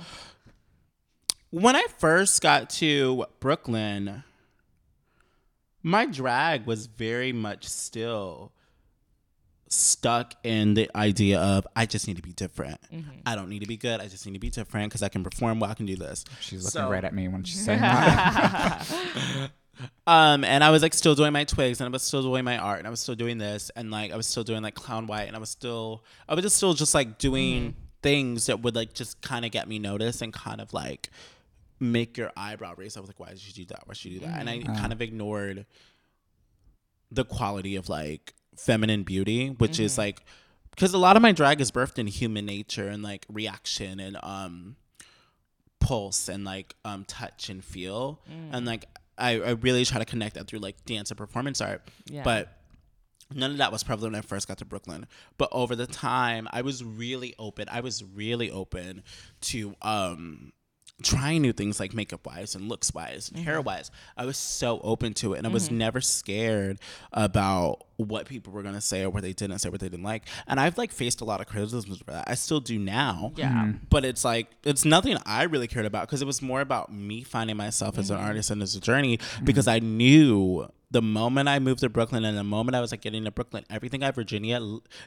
When 1.53 1.75
I 1.75 1.85
first 1.99 2.41
got 2.41 2.71
to 2.71 3.25
Brooklyn, 3.39 4.23
my 5.83 6.07
drag 6.07 6.65
was 6.65 6.87
very 6.87 7.31
much 7.31 7.67
still 7.67 8.51
stuck 9.67 10.33
in 10.43 10.73
the 10.73 10.89
idea 10.97 11.39
of 11.39 11.67
I 11.75 11.85
just 11.85 12.07
need 12.07 12.15
to 12.17 12.23
be 12.23 12.33
different. 12.33 12.79
Mm-hmm. 12.91 13.19
I 13.27 13.35
don't 13.35 13.49
need 13.49 13.59
to 13.59 13.67
be 13.67 13.77
good. 13.77 14.01
I 14.01 14.07
just 14.07 14.25
need 14.25 14.33
to 14.33 14.39
be 14.39 14.49
different 14.49 14.89
because 14.89 15.03
I 15.03 15.09
can 15.09 15.23
perform 15.23 15.59
well. 15.59 15.69
I 15.69 15.75
can 15.75 15.85
do 15.85 15.95
this. 15.95 16.25
She's 16.39 16.63
looking 16.63 16.71
So- 16.71 16.89
right 16.89 17.03
at 17.03 17.13
me 17.13 17.27
when 17.27 17.43
she's 17.43 17.63
saying 17.63 17.79
that. 17.81 18.87
Um, 20.07 20.43
and 20.43 20.63
I 20.63 20.71
was 20.71 20.81
like 20.81 20.95
still 20.95 21.13
doing 21.13 21.33
my 21.33 21.43
twigs, 21.43 21.79
and 21.81 21.87
I 21.87 21.91
was 21.91 22.01
still 22.01 22.23
doing 22.23 22.43
my 22.45 22.57
art, 22.57 22.79
and 22.79 22.87
I 22.87 22.89
was 22.89 22.99
still 22.99 23.13
doing 23.15 23.37
this, 23.37 23.69
and 23.75 23.91
like 23.91 24.11
I 24.11 24.15
was 24.17 24.25
still 24.25 24.43
doing 24.43 24.63
like 24.63 24.73
clown 24.73 25.05
white, 25.05 25.27
and 25.27 25.35
I 25.35 25.39
was 25.39 25.49
still, 25.49 26.03
I 26.27 26.33
was 26.33 26.43
just 26.43 26.57
still 26.57 26.73
just 26.73 26.95
like 26.95 27.19
doing 27.19 27.75
things 28.01 28.47
that 28.47 28.61
would 28.61 28.75
like 28.75 28.93
just 28.93 29.21
kind 29.21 29.45
of 29.45 29.51
get 29.51 29.67
me 29.67 29.77
noticed 29.79 30.23
and 30.23 30.33
kind 30.33 30.61
of 30.61 30.73
like 30.73 31.09
make 31.79 32.17
your 32.17 32.31
eyebrow 32.37 32.73
raise. 32.77 32.95
I 32.97 32.99
was 32.99 33.09
like, 33.09 33.19
why 33.19 33.29
did 33.29 33.45
you 33.45 33.53
do 33.53 33.65
that? 33.73 33.83
Why 33.87 33.93
did 33.93 34.05
you 34.05 34.19
do 34.19 34.25
that? 34.25 34.39
And 34.39 34.49
I 34.49 34.61
kind 34.61 34.91
of 34.93 35.01
ignored 35.01 35.65
the 37.11 37.25
quality 37.25 37.75
of 37.75 37.89
like 37.89 38.33
feminine 38.57 39.03
beauty, 39.03 39.49
which 39.49 39.79
is 39.79 39.97
like 39.97 40.23
because 40.71 40.93
a 40.93 40.97
lot 40.97 41.15
of 41.15 41.21
my 41.21 41.31
drag 41.31 41.61
is 41.61 41.71
birthed 41.71 41.99
in 41.99 42.07
human 42.07 42.45
nature 42.45 42.87
and 42.87 43.03
like 43.03 43.25
reaction 43.29 43.99
and 43.99 44.17
um 44.23 44.75
pulse 45.79 46.29
and 46.29 46.45
like 46.45 46.75
um 46.85 47.03
touch 47.05 47.49
and 47.49 47.63
feel 47.63 48.21
and 48.53 48.65
like 48.65 48.85
I, 49.17 49.31
I 49.41 49.49
really 49.51 49.83
try 49.85 49.99
to 49.99 50.05
connect 50.05 50.35
that 50.35 50.47
through 50.47 50.59
like 50.59 50.85
dance 50.85 51.11
and 51.11 51.17
performance 51.17 51.59
art 51.61 51.87
Yeah. 52.05 52.23
but 52.23 52.57
none 53.33 53.51
of 53.51 53.57
that 53.57 53.71
was 53.71 53.83
prevalent 53.83 54.13
when 54.13 54.19
I 54.19 54.21
first 54.21 54.47
got 54.47 54.57
to 54.59 54.65
Brooklyn 54.65 55.07
but 55.37 55.49
over 55.51 55.75
the 55.75 55.85
time 55.85 56.47
I 56.51 56.61
was 56.61 56.83
really 56.85 57.35
open 57.37 57.67
I 57.69 57.81
was 57.81 58.01
really 58.03 58.49
open 58.49 59.03
to 59.41 59.75
um 59.81 60.53
trying 61.01 61.41
new 61.41 61.51
things 61.51 61.79
like 61.79 61.93
makeup 61.93 62.25
wise 62.25 62.53
and 62.55 62.69
looks 62.69 62.93
wise 62.93 63.29
and 63.29 63.43
hair 63.43 63.57
mm-hmm. 63.57 63.65
wise 63.65 63.91
I 64.15 64.25
was 64.25 64.37
so 64.37 64.79
open 64.83 65.13
to 65.15 65.33
it 65.33 65.39
and 65.39 65.47
I 65.47 65.49
was 65.49 65.65
mm-hmm. 65.65 65.79
never 65.79 66.01
scared 66.01 66.79
about 67.11 67.85
what 67.97 68.27
people 68.27 68.53
were 68.53 68.61
gonna 68.63 68.81
say 68.81 69.03
or 69.03 69.09
what 69.09 69.23
they 69.23 69.33
didn't 69.33 69.59
say 69.59 69.69
what 69.69 69.79
they 69.79 69.89
didn't 69.89 70.05
like. 70.05 70.23
And 70.47 70.59
I've 70.59 70.77
like 70.77 70.91
faced 70.91 71.21
a 71.21 71.25
lot 71.25 71.41
of 71.41 71.47
criticisms 71.47 71.97
for 71.99 72.11
that. 72.11 72.25
I 72.27 72.35
still 72.35 72.59
do 72.59 72.77
now. 72.77 73.33
Yeah. 73.35 73.51
Mm-hmm. 73.53 73.77
but 73.89 74.05
it's 74.05 74.23
like 74.23 74.47
it's 74.63 74.85
nothing 74.85 75.17
I 75.25 75.43
really 75.43 75.67
cared 75.67 75.85
about 75.85 76.07
because 76.07 76.21
it 76.21 76.25
was 76.25 76.41
more 76.41 76.61
about 76.61 76.93
me 76.93 77.23
finding 77.23 77.57
myself 77.57 77.97
as 77.97 78.09
an 78.09 78.17
artist 78.17 78.51
and 78.51 78.61
as 78.61 78.75
a 78.75 78.79
journey 78.79 79.19
because 79.43 79.67
I 79.67 79.79
knew 79.79 80.67
the 80.93 81.01
moment 81.01 81.49
I 81.49 81.57
moved 81.57 81.79
to 81.81 81.89
Brooklyn 81.89 82.23
and 82.23 82.37
the 82.37 82.43
moment 82.43 82.75
I 82.75 82.79
was 82.79 82.91
like 82.91 83.01
getting 83.01 83.25
to 83.25 83.31
Brooklyn, 83.31 83.65
everything 83.69 84.03
I 84.03 84.11
Virginia, 84.11 84.61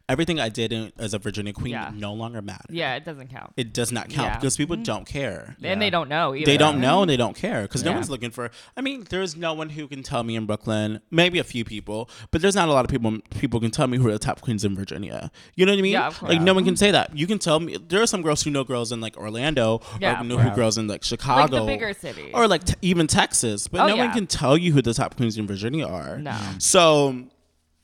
everything 0.08 0.40
I 0.40 0.48
did 0.48 0.72
in, 0.72 0.92
as 0.98 1.14
a 1.14 1.18
Virginia 1.18 1.52
queen 1.52 1.72
Yeah. 1.72 1.92
no 1.94 2.12
longer 2.12 2.42
mattered. 2.42 2.70
Yeah, 2.74 2.96
it 2.96 3.04
doesn't 3.04 3.28
count. 3.28 3.52
It 3.56 3.72
does 3.72 3.92
not 3.92 4.08
count 4.08 4.28
Yeah. 4.28 4.34
because 4.38 4.56
people 4.56 4.74
mm-hmm. 4.76 4.82
don't 4.82 5.06
care. 5.06 5.56
and 5.62 5.80
they 5.80 5.88
don't 5.88 6.08
know 6.08 6.34
either. 6.34 6.44
They 6.44 6.56
don't 6.56 6.80
know 6.80 7.02
and 7.02 7.08
they 7.10 7.16
don't 7.16 7.36
care 7.36 7.62
because 7.62 7.84
no 7.84 7.92
one's 7.92 8.10
looking 8.10 8.30
for. 8.32 8.50
I 8.76 8.80
mean, 8.80 9.06
there's 9.08 9.36
no 9.36 9.54
one 9.54 9.70
who 9.70 9.86
can 9.86 10.02
tell 10.02 10.24
me 10.24 10.34
in 10.34 10.44
Brooklyn. 10.44 11.00
Maybe 11.10 11.38
a 11.38 11.44
few 11.44 11.64
people, 11.64 12.10
but 12.32 12.42
there's 12.42 12.56
not 12.56 12.68
a 12.68 12.72
lot 12.72 12.84
of 12.84 12.90
people. 12.90 13.18
People 13.30 13.60
can 13.60 13.70
tell 13.70 13.86
me 13.86 13.96
who 13.96 14.08
are 14.08 14.12
the 14.12 14.18
top 14.18 14.40
queens 14.40 14.64
in 14.64 14.74
Virginia. 14.74 15.30
You 15.54 15.66
know 15.66 15.72
what 15.72 15.78
I 15.78 15.82
mean? 15.82 15.92
Yeah, 15.92 16.08
of 16.08 16.18
course. 16.18 16.32
like 16.32 16.42
no 16.42 16.52
one 16.52 16.64
can 16.64 16.76
say 16.76 16.90
that. 16.90 17.16
You 17.16 17.28
can 17.28 17.38
tell 17.38 17.60
me. 17.60 17.76
There 17.76 18.02
are 18.02 18.06
some 18.06 18.22
girls 18.22 18.42
who 18.42 18.50
know 18.50 18.64
girls 18.64 18.90
in 18.90 19.00
like 19.00 19.16
Orlando, 19.16 19.82
Yeah, 20.00 20.16
or 20.16 20.20
of 20.20 20.26
know 20.26 20.38
who 20.38 20.50
girls 20.50 20.78
in 20.78 20.88
like 20.88 21.04
Chicago, 21.04 21.40
Like 21.42 21.50
Chicago, 21.50 21.66
the 21.66 21.72
bigger 21.72 21.92
cities. 21.94 22.32
or 22.34 22.48
like 22.48 22.64
t- 22.64 22.74
even 22.82 23.06
Texas, 23.06 23.68
but 23.68 23.82
Oh, 23.82 23.86
no 23.86 23.96
one 23.96 24.12
can 24.12 24.26
tell 24.26 24.58
you 24.58 24.72
who 24.72 24.82
the 24.82 24.92
top 24.92 25.16
queens 25.16 25.38
in 25.38 25.46
Virginia 25.46 25.75
are. 25.82 26.18
No. 26.18 26.38
So 26.58 27.24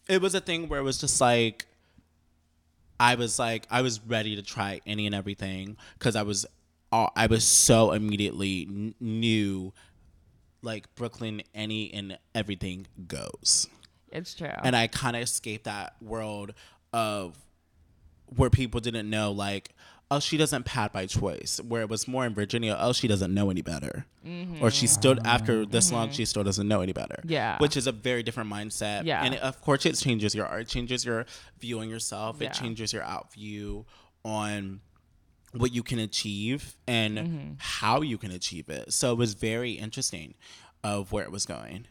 it 0.09 0.21
was 0.21 0.35
a 0.35 0.41
thing 0.41 0.69
where 0.69 0.81
it 0.81 0.85
was 0.85 0.99
just 0.99 1.21
like 1.21 1.67
I 3.01 3.15
was 3.17 3.39
like 3.39 3.67
I 3.71 3.83
was 3.83 4.01
ready 4.07 4.37
to 4.37 4.43
try 4.43 4.81
any 4.87 5.07
and 5.07 5.15
everything 5.15 5.77
because 5.99 6.17
I 6.17 6.23
was 6.23 6.47
uh, 6.93 7.09
I 7.17 7.27
was 7.27 7.45
so 7.45 7.93
immediately 7.93 8.67
n- 8.69 8.95
knew 9.01 9.73
like 10.63 10.95
Brooklyn 10.95 11.43
any 11.55 11.93
and 11.93 12.19
everything 12.35 12.87
goes 13.09 13.67
It's 14.13 14.35
true. 14.35 14.51
and 14.63 14.77
I 14.77 14.87
kind 14.87 15.17
of 15.17 15.23
escaped 15.23 15.65
that 15.65 15.95
world 16.01 16.55
of 16.93 17.37
where 18.37 18.51
people 18.51 18.81
didn't 18.81 19.09
know 19.11 19.33
like 19.33 19.71
oh 20.13 20.21
she 20.21 20.37
doesn't 20.37 20.65
pad 20.65 20.93
by 20.93 21.05
choice 21.07 21.61
where 21.71 21.83
it 21.83 21.89
was 21.89 22.07
more 22.07 22.25
in 22.27 22.35
Virginia 22.35 22.77
oh 22.79 22.93
she 22.93 23.09
doesn't 23.09 23.33
know 23.39 23.51
any 23.51 23.63
better 23.63 23.95
or 24.61 24.71
she 24.71 24.87
stood 24.87 25.19
after 25.25 25.55
this 25.75 25.91
long 25.93 26.11
she 26.11 26.25
still 26.33 26.45
doesn't 26.45 26.69
know 26.73 26.81
any 26.87 26.93
better 26.93 27.17
Mm-hmm. 27.23 27.31
Yeah. 27.39 27.57
which 27.59 27.77
is 27.77 27.87
a 27.87 27.93
very 27.93 28.23
different 28.23 28.51
mindset 28.51 29.05
Yeah. 29.05 29.25
and 29.25 29.35
it, 29.35 29.41
of 29.43 29.61
course 29.67 29.85
it 29.87 29.95
changes 29.97 30.35
your 30.35 30.47
art 30.47 30.63
it 30.63 30.69
changes 30.69 31.05
your 31.05 31.27
view 31.61 31.81
on 31.81 31.89
yourself 31.89 32.37
Yeah. 32.41 32.49
it 32.49 32.53
changes 32.55 32.93
your 32.93 33.03
out 33.15 33.33
view 33.33 33.87
on 34.25 34.81
what 35.63 35.71
you 35.77 35.83
can 35.83 35.99
achieve 35.99 36.77
and 36.87 37.19
Mm-hmm. 37.19 37.53
how 37.59 38.01
you 38.03 38.17
can 38.19 38.31
achieve 38.31 38.69
it 38.69 38.93
so 38.93 39.13
it 39.13 39.19
was 39.19 39.35
very 39.35 39.73
interesting 39.73 40.35
of 40.85 41.13
where 41.13 41.25
it 41.25 41.33
was 41.33 41.45
going 41.47 41.87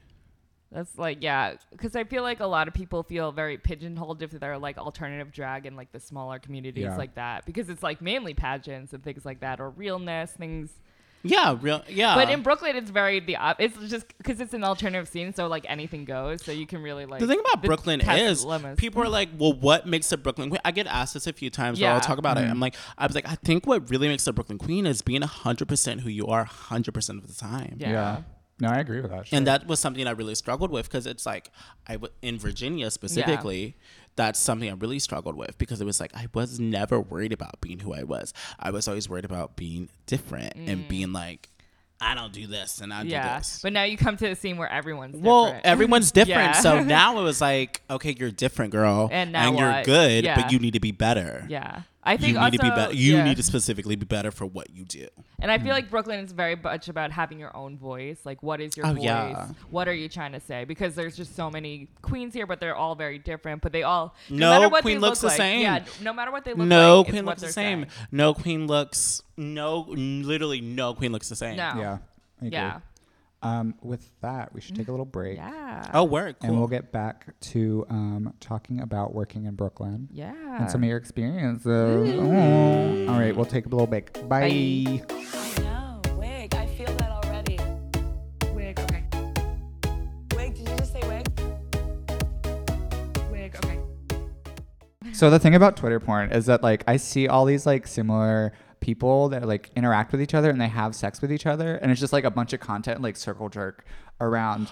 That's 0.72 0.98
like 0.98 1.18
yeah, 1.22 1.56
because 1.72 1.96
I 1.98 2.06
feel 2.06 2.24
like 2.24 2.40
a 2.40 2.46
lot 2.48 2.68
of 2.70 2.74
people 2.74 3.04
feel 3.04 3.32
very 3.34 3.58
pigeonholed 3.58 4.22
if 4.22 4.32
they're 4.32 4.58
like 4.58 4.78
alternative 4.78 5.32
drag 5.34 5.66
in 5.66 5.76
like 5.76 5.92
the 5.92 6.00
smaller 6.00 6.40
communities 6.40 6.84
Yeah. 6.86 6.96
like 6.96 7.16
that 7.16 7.46
because 7.46 7.70
it's 7.70 7.84
like 7.84 8.02
mainly 8.02 8.34
pageants 8.34 8.94
and 8.94 9.04
things 9.04 9.26
like 9.26 9.42
that 9.42 9.60
or 9.60 9.70
realness 9.70 10.32
things. 10.32 10.70
yeah 11.24 11.56
real 11.62 11.84
yeah 11.90 12.16
But 12.16 12.30
in 12.32 12.42
Brooklyn, 12.42 12.76
it's 12.78 12.90
very 12.90 13.20
the 13.20 13.36
op- 13.36 13.60
it's 13.60 13.78
just 13.90 14.08
because 14.18 14.40
it's 14.40 14.54
an 14.54 14.64
alternative 14.64 15.08
scene, 15.10 15.34
so 15.34 15.48
like 15.48 15.66
anything 15.68 16.06
goes. 16.06 16.42
So 16.42 16.52
you 16.54 16.66
can 16.66 16.82
really 16.82 17.06
like 17.06 17.20
the 17.20 17.28
thing 17.28 17.42
about 17.42 17.64
Brooklyn 17.64 18.00
test 18.00 18.22
is 18.24 18.46
limits. 18.46 18.80
people 18.80 19.04
are 19.04 19.10
like, 19.10 19.28
well, 19.38 19.54
what 19.54 19.86
makes 19.86 20.10
a 20.14 20.18
Brooklyn 20.18 20.50
queen? 20.50 20.62
I 20.64 20.72
get 20.72 20.88
asked 20.88 21.14
this 21.16 21.28
a 21.28 21.34
few 21.34 21.50
times 21.50 21.82
where 21.82 21.92
I'll 21.92 22.00
talk 22.00 22.18
about 22.18 22.38
it. 22.38 22.42
Mm-hmm. 22.44 22.52
I'm 22.52 22.60
like, 22.62 22.76
I 22.98 23.06
was 23.08 23.14
like, 23.14 23.28
I 23.28 23.36
think 23.36 23.68
what 23.68 23.90
really 23.92 24.08
makes 24.08 24.26
a 24.26 24.32
Brooklyn 24.34 24.58
queen 24.58 24.86
is 24.88 25.02
being 25.04 25.22
100% 25.22 26.00
who 26.00 26.10
you 26.10 26.28
are 26.28 26.46
100% 26.46 27.10
of 27.18 27.28
the 27.28 27.34
time. 27.34 27.76
Yeah. 27.78 27.90
Yeah. 27.92 28.18
No, 28.62 28.70
I 28.70 28.78
agree 28.80 29.02
with 29.02 29.12
that. 29.12 29.28
sure. 29.28 29.38
And 29.38 29.46
that 29.48 29.68
was 29.68 29.80
something 29.80 30.06
I 30.08 30.12
really 30.12 30.36
struggled 30.36 30.72
with 30.72 30.86
because 30.86 31.06
it's 31.08 31.26
like 31.26 31.52
I 31.88 31.94
w- 31.94 32.14
in 32.22 32.38
Virginia 32.40 32.90
specifically, 32.92 33.76
that's 34.16 34.40
something 34.40 34.70
I 34.70 34.74
really 34.74 35.00
struggled 35.00 35.36
with 35.36 35.58
because 35.58 35.82
it 35.82 35.86
was 35.86 36.00
like 36.00 36.16
I 36.16 36.28
was 36.34 36.60
never 36.60 37.00
worried 37.00 37.34
about 37.34 37.60
being 37.62 37.80
who 37.80 37.94
I 37.94 38.04
was. 38.04 38.34
I 38.60 38.72
was 38.72 38.88
always 38.88 39.10
worried 39.10 39.26
about 39.26 39.56
being 39.56 39.90
different 40.06 40.54
and 40.56 40.88
being 40.88 41.12
like, 41.14 41.50
I 42.04 42.16
don't 42.16 42.34
do 42.34 42.48
this 42.48 42.82
and 42.82 42.92
I 42.92 43.04
do 43.04 43.10
Mm. 43.12 43.38
this. 43.38 43.60
But 43.62 43.74
now 43.74 43.84
you 43.84 43.96
come 43.96 44.18
to 44.18 44.28
a 44.32 44.36
scene 44.36 44.58
where 44.58 44.68
everyone's 44.72 45.16
Well, 45.18 45.56
everyone's 45.64 46.12
different. 46.20 46.56
Yeah. 46.56 46.62
So 46.62 46.82
now 46.84 47.20
it 47.20 47.24
was 47.24 47.40
like, 47.42 47.82
okay, 47.92 48.16
you're 48.18 48.32
different, 48.32 48.72
girl, 48.72 49.08
And 49.12 49.32
now 49.32 49.52
you're 49.58 49.84
good, 49.84 50.24
Yeah. 50.26 50.42
but 50.42 50.52
you 50.52 50.58
need 50.60 50.74
to 50.74 50.80
be 50.80 50.92
better. 50.92 51.46
yeah. 51.48 51.84
I 52.04 52.18
think 52.18 52.34
You 52.34 52.40
need 52.40 52.52
to 52.54 52.58
be 52.58 52.70
also- 52.70 52.76
better. 52.76 52.94
You 52.94 53.16
yeah. 53.18 53.24
need 53.24 53.38
to 53.38 53.44
specifically 53.44 53.96
be 53.96 54.06
better 54.06 54.32
for 54.32 54.46
what 54.46 54.72
you 54.72 54.86
do. 54.86 55.08
And 55.40 55.52
I 55.52 55.58
feel 55.58 55.68
hmm. 55.68 55.74
like 55.74 55.90
Brooklyn 55.92 56.20
is 56.20 56.32
very 56.32 56.56
much 56.56 56.90
about 56.90 57.12
having 57.12 57.40
your 57.40 57.56
own 57.56 57.78
voice. 57.78 58.20
Like, 58.26 58.42
what 58.42 58.60
is 58.60 58.76
your 58.76 58.88
Oh, 58.88 58.94
voice? 58.94 59.04
yeah. 59.04 59.50
What 59.70 59.88
are 59.88 59.94
you 59.94 60.10
trying 60.10 60.32
to 60.32 60.40
say? 60.40 60.66
Because 60.66 60.96
there's 60.96 61.16
just 61.16 61.36
so 61.36 61.52
many 61.52 61.90
queens 62.02 62.34
here, 62.34 62.48
but 62.48 62.60
they're 62.60 62.76
all 62.76 62.96
very 62.96 63.20
different. 63.20 63.62
But 63.62 63.72
they 63.72 63.84
all 63.84 64.16
No 64.30 64.50
matter 64.50 64.70
what 64.70 64.82
queen 64.82 64.96
they 64.96 65.00
looks 65.02 65.22
look 65.22 65.34
the 65.34 65.38
like, 65.38 65.38
same. 65.38 65.62
Yeah, 65.62 65.84
no 66.02 66.14
matter 66.14 66.32
what 66.32 66.44
they 66.44 66.54
look 66.54 66.68
No 66.68 67.00
like, 67.00 67.10
queen 67.10 67.26
looks 67.26 67.42
the 67.42 67.52
same. 67.52 67.84
saying. 67.84 67.92
No 68.12 68.34
queen 68.34 68.66
looks 68.68 69.22
no, 69.38 69.82
literally 69.90 70.62
no 70.62 70.94
queen 70.94 71.12
looks 71.12 71.30
the 71.30 71.36
same. 71.36 71.58
No. 71.58 71.74
yeah. 71.78 71.98
I 72.42 72.46
agree. 72.46 72.58
Yeah. 72.58 72.80
Um, 73.44 73.74
with 73.82 74.12
that, 74.22 74.54
we 74.54 74.62
should 74.62 74.76
take 74.76 74.88
a 74.88 74.92
little 74.92 75.06
break. 75.06 75.38
Yeah. 75.38 75.90
Oh, 75.94 76.04
work. 76.04 76.40
Cool. 76.40 76.50
And 76.50 76.60
we'll 76.60 76.68
get 76.68 76.92
back 76.92 77.26
to 77.42 77.86
um, 77.90 78.34
talking 78.40 78.82
about 78.82 79.16
working 79.16 79.46
in 79.46 79.56
Brooklyn. 79.56 80.08
Yeah. 80.12 80.34
And 80.60 80.70
some 80.70 80.84
of 80.84 80.88
your 80.88 80.98
experiences. 80.98 81.66
Mm. 81.66 83.10
All 83.10 83.20
right, 83.20 83.36
we'll 83.36 83.46
take 83.46 83.66
a 83.66 83.70
little 83.70 83.88
break. 83.88 84.14
Bye. 84.30 85.02
Bye. 85.08 85.52
So 95.14 95.30
the 95.30 95.38
thing 95.38 95.54
about 95.54 95.78
Twitter 95.78 96.00
porn 96.00 96.32
is 96.32 96.48
that 96.48 96.64
like 96.64 96.84
I 96.88 96.98
see 96.98 97.28
all 97.28 97.46
these 97.46 97.68
like 97.68 97.86
similar 97.86 98.54
people 98.82 99.30
that 99.30 99.48
like 99.48 99.70
interact 99.76 100.12
with 100.12 100.22
each 100.22 100.34
other 100.34 100.50
and 100.50 100.60
they 100.60 100.68
have 100.68 100.94
sex 100.96 101.22
with 101.22 101.32
each 101.32 101.46
other 101.46 101.76
and 101.76 101.92
it's 101.92 102.02
just 102.02 102.12
like 102.12 102.26
a 102.26 102.32
bunch 102.32 102.52
of 102.52 102.60
content 102.60 103.02
like 103.02 103.16
circle 103.16 103.48
jerk 103.48 103.86
around. 104.20 104.70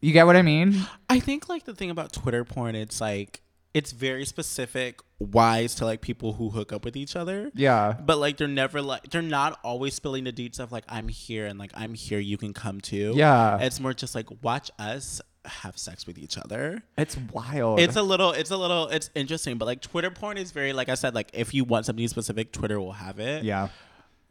You 0.00 0.12
get 0.12 0.26
what 0.26 0.34
I 0.34 0.42
mean? 0.42 0.84
I 1.08 1.20
think 1.20 1.48
like 1.48 1.64
the 1.64 1.74
thing 1.74 1.90
about 1.90 2.12
Twitter 2.12 2.44
porn, 2.44 2.74
it's 2.74 3.00
like 3.00 3.42
it's 3.74 3.92
very 3.92 4.26
specific, 4.26 5.00
wise 5.18 5.74
to 5.76 5.84
like 5.84 6.00
people 6.00 6.34
who 6.34 6.50
hook 6.50 6.72
up 6.72 6.84
with 6.84 6.96
each 6.96 7.16
other. 7.16 7.50
Yeah. 7.54 7.92
But 7.92 8.18
like 8.18 8.36
they're 8.36 8.48
never 8.48 8.82
like 8.82 9.10
they're 9.10 9.22
not 9.22 9.58
always 9.62 9.94
spilling 9.94 10.24
the 10.24 10.32
deets 10.32 10.58
of 10.58 10.72
like 10.72 10.84
I'm 10.88 11.08
here 11.08 11.46
and 11.46 11.58
like 11.58 11.70
I'm 11.74 11.94
here, 11.94 12.18
you 12.18 12.36
can 12.36 12.52
come 12.52 12.80
too. 12.80 13.12
Yeah. 13.14 13.58
It's 13.58 13.80
more 13.80 13.94
just 13.94 14.14
like 14.14 14.26
watch 14.42 14.70
us 14.78 15.20
have 15.44 15.76
sex 15.78 16.06
with 16.06 16.18
each 16.18 16.38
other. 16.38 16.82
It's 16.96 17.16
wild. 17.32 17.80
It's 17.80 17.96
a 17.96 18.02
little 18.02 18.32
it's 18.32 18.50
a 18.50 18.56
little 18.56 18.88
it's 18.88 19.10
interesting, 19.14 19.58
but 19.58 19.64
like 19.66 19.80
Twitter 19.80 20.10
porn 20.10 20.38
is 20.38 20.50
very 20.52 20.72
like 20.72 20.88
I 20.88 20.94
said, 20.94 21.14
like 21.14 21.30
if 21.32 21.52
you 21.54 21.64
want 21.64 21.86
something 21.86 22.06
specific, 22.08 22.52
Twitter 22.52 22.78
will 22.80 22.92
have 22.92 23.18
it. 23.18 23.44
yeah. 23.44 23.68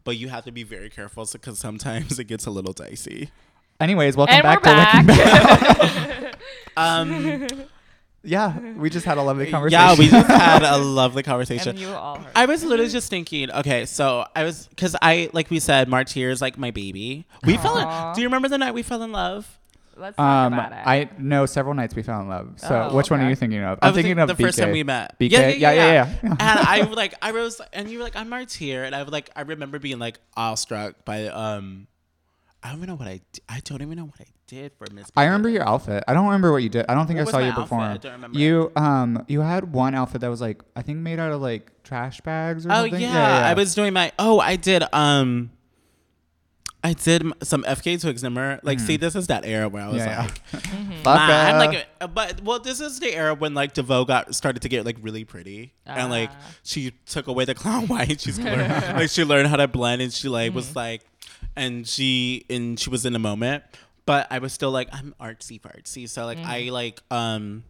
But 0.04 0.16
you 0.16 0.28
have 0.30 0.44
to 0.46 0.52
be 0.52 0.62
very 0.64 0.90
careful 0.90 1.24
because 1.30 1.58
sometimes 1.58 2.18
it 2.18 2.24
gets 2.24 2.46
a 2.46 2.50
little 2.50 2.72
dicey. 2.72 3.30
Anyways, 3.80 4.16
welcome 4.16 4.34
And 4.36 4.44
we're 4.44 4.60
back 4.60 5.04
to 5.06 5.06
Wicking 5.06 5.16
back. 5.16 6.20
Back. 6.22 6.38
Um 6.76 7.48
yeah, 8.24 8.56
we 8.74 8.88
just 8.88 9.04
had 9.04 9.18
a 9.18 9.22
lovely 9.22 9.50
conversation. 9.50 9.80
Yeah, 9.84 9.98
we 9.98 10.06
just 10.08 10.26
had 10.30 10.62
a 10.62 10.78
lovely 10.78 11.24
conversation. 11.24 11.70
and 11.70 11.78
you 11.78 11.88
all 11.88 12.18
heard. 12.20 12.32
I 12.36 12.46
was 12.46 12.62
literally 12.62 12.90
just 12.90 13.10
thinking, 13.10 13.50
okay, 13.50 13.84
so 13.84 14.24
I 14.36 14.44
was 14.44 14.68
because 14.68 14.94
I 15.02 15.28
like 15.32 15.50
we 15.50 15.58
said, 15.58 15.88
Martyr 15.88 16.30
is 16.30 16.40
like 16.40 16.56
my 16.56 16.70
baby. 16.70 17.26
We 17.44 17.56
fell 17.56 17.76
Aw. 17.78 18.10
in. 18.10 18.14
Do 18.14 18.20
you 18.20 18.28
remember 18.28 18.48
the 18.48 18.58
night 18.58 18.74
we 18.74 18.82
fell 18.82 19.02
in 19.02 19.10
love? 19.12 19.58
Let's 20.02 20.16
talk 20.16 20.46
Um, 20.46 20.52
about 20.52 20.72
it. 20.72 20.78
I 20.86 21.08
know 21.18 21.46
several 21.46 21.74
nights 21.74 21.94
we 21.94 22.02
fell 22.02 22.20
in 22.20 22.28
love. 22.28 22.54
So 22.56 22.88
Oh, 22.90 22.96
which 22.96 23.10
one 23.10 23.20
are 23.20 23.28
you 23.30 23.36
thinking 23.36 23.60
of? 23.62 23.78
I 23.80 23.86
I'm 23.86 23.92
was 23.92 23.96
thinking 24.02 24.16
think- 24.16 24.30
of 24.30 24.36
the 24.36 24.42
first 24.44 24.58
BK. 24.58 24.62
time 24.64 24.72
we 24.72 24.82
met. 24.82 25.18
BK? 25.18 25.30
Yeah, 25.30 25.40
yeah, 25.40 25.46
yeah, 25.48 25.72
yeah, 25.72 25.92
yeah. 25.92 26.16
yeah. 26.22 26.30
and 26.30 26.38
I 26.40 26.80
like 26.92 27.14
I 27.22 27.32
was 27.32 27.60
and 27.72 27.88
you 27.88 27.98
were 27.98 28.04
like 28.04 28.16
I'm 28.16 28.28
Martyr, 28.28 28.84
and 28.84 28.94
I 28.94 29.02
was 29.02 29.12
like 29.12 29.30
I 29.34 29.42
remember 29.42 29.78
being 29.78 29.98
like 29.98 30.18
awestruck 30.36 31.04
by 31.04 31.28
um 31.28 31.86
I 32.64 32.68
don't 32.68 32.76
even 32.78 32.90
know 32.90 32.94
what 32.96 33.08
I 33.08 33.20
d- 33.32 33.40
I 33.48 33.60
don't 33.64 33.82
even 33.82 33.96
know 33.96 34.04
what 34.04 34.20
I 34.20 34.26
did 34.46 34.72
for 34.78 34.86
Miss. 34.92 35.10
I 35.16 35.24
remember 35.24 35.48
your 35.48 35.66
outfit. 35.68 36.04
I 36.06 36.14
don't 36.14 36.26
remember 36.26 36.52
what 36.52 36.62
you 36.62 36.68
did. 36.68 36.84
I 36.88 36.94
don't 36.94 37.06
think 37.08 37.16
What 37.18 37.22
I 37.22 37.24
was 37.24 37.30
saw 37.32 37.38
my 37.38 37.44
you 37.46 37.50
outfit? 37.50 37.64
perform. 37.64 37.82
I 37.82 37.96
don't 37.96 38.12
remember. 38.12 38.38
You 38.38 38.72
um 38.76 39.24
you 39.28 39.40
had 39.40 39.72
one 39.72 39.94
outfit 39.94 40.20
that 40.20 40.28
was 40.28 40.40
like 40.40 40.62
I 40.76 40.82
think 40.82 40.98
made 40.98 41.18
out 41.18 41.32
of 41.32 41.40
like 41.40 41.82
trash 41.82 42.20
bags 42.20 42.64
or 42.66 42.70
Oh 42.70 42.82
something. 42.82 43.00
yeah. 43.00 43.46
I 43.48 43.54
was 43.54 43.74
doing 43.74 43.92
my. 43.92 44.12
Oh, 44.18 44.38
I 44.38 44.54
did. 44.56 44.84
Um, 44.92 45.50
I 46.84 46.94
did 46.94 47.22
some 47.44 47.62
FKA 47.62 48.00
Twigs 48.00 48.22
number. 48.24 48.58
Like, 48.64 48.80
see, 48.80 48.96
this 48.96 49.14
is 49.14 49.28
that 49.28 49.44
era 49.44 49.68
where 49.68 49.84
I 49.84 49.88
was 49.88 50.02
Mm-hmm. 50.02 50.08
Yeah, 50.10 50.16
yeah. 50.16 50.22
like, 50.22 50.42
Mm-hmm. 50.62 50.92
Fuck 51.02 51.04
"Ma," 51.04 51.12
I'm 51.28 51.54
uh, 51.54 51.58
like, 51.58 51.86
uh, 52.00 52.06
but 52.08 52.42
well, 52.42 52.58
this 52.58 52.80
is 52.80 52.98
the 52.98 53.14
era 53.14 53.34
when 53.34 53.54
like 53.54 53.74
Devo 53.74 54.04
got 54.06 54.34
started 54.34 54.62
to 54.62 54.68
get 54.68 54.84
like 54.84 54.96
really 55.00 55.24
pretty, 55.24 55.72
and 55.86 56.10
like 56.10 56.30
Ah. 56.32 56.50
she 56.64 56.90
took 57.06 57.26
away 57.28 57.44
the 57.44 57.54
clown 57.62 57.86
white. 57.86 58.20
She's 58.20 58.38
learned, 58.38 58.68
like 58.96 59.10
she 59.10 59.22
learned 59.24 59.48
how 59.48 59.56
to 59.56 59.68
blend, 59.68 60.02
and 60.02 60.12
she 60.12 60.28
like 60.28 60.48
Mm-hmm. 60.50 60.56
was 60.56 60.74
like, 60.76 61.02
and 61.54 61.86
she 61.86 62.44
and 62.50 62.78
she 62.80 62.90
was 62.90 63.06
in 63.06 63.12
the 63.12 63.18
moment. 63.20 63.62
But 64.04 64.26
I 64.32 64.40
was 64.40 64.52
still 64.52 64.72
like, 64.72 64.88
I'm 64.92 65.14
artsy 65.20 65.60
fartsy, 65.60 66.08
so 66.08 66.24
like 66.26 66.38
I 66.38 66.62
Mm-hmm. 66.62 66.72
like 66.72 67.00
um, 67.12 67.62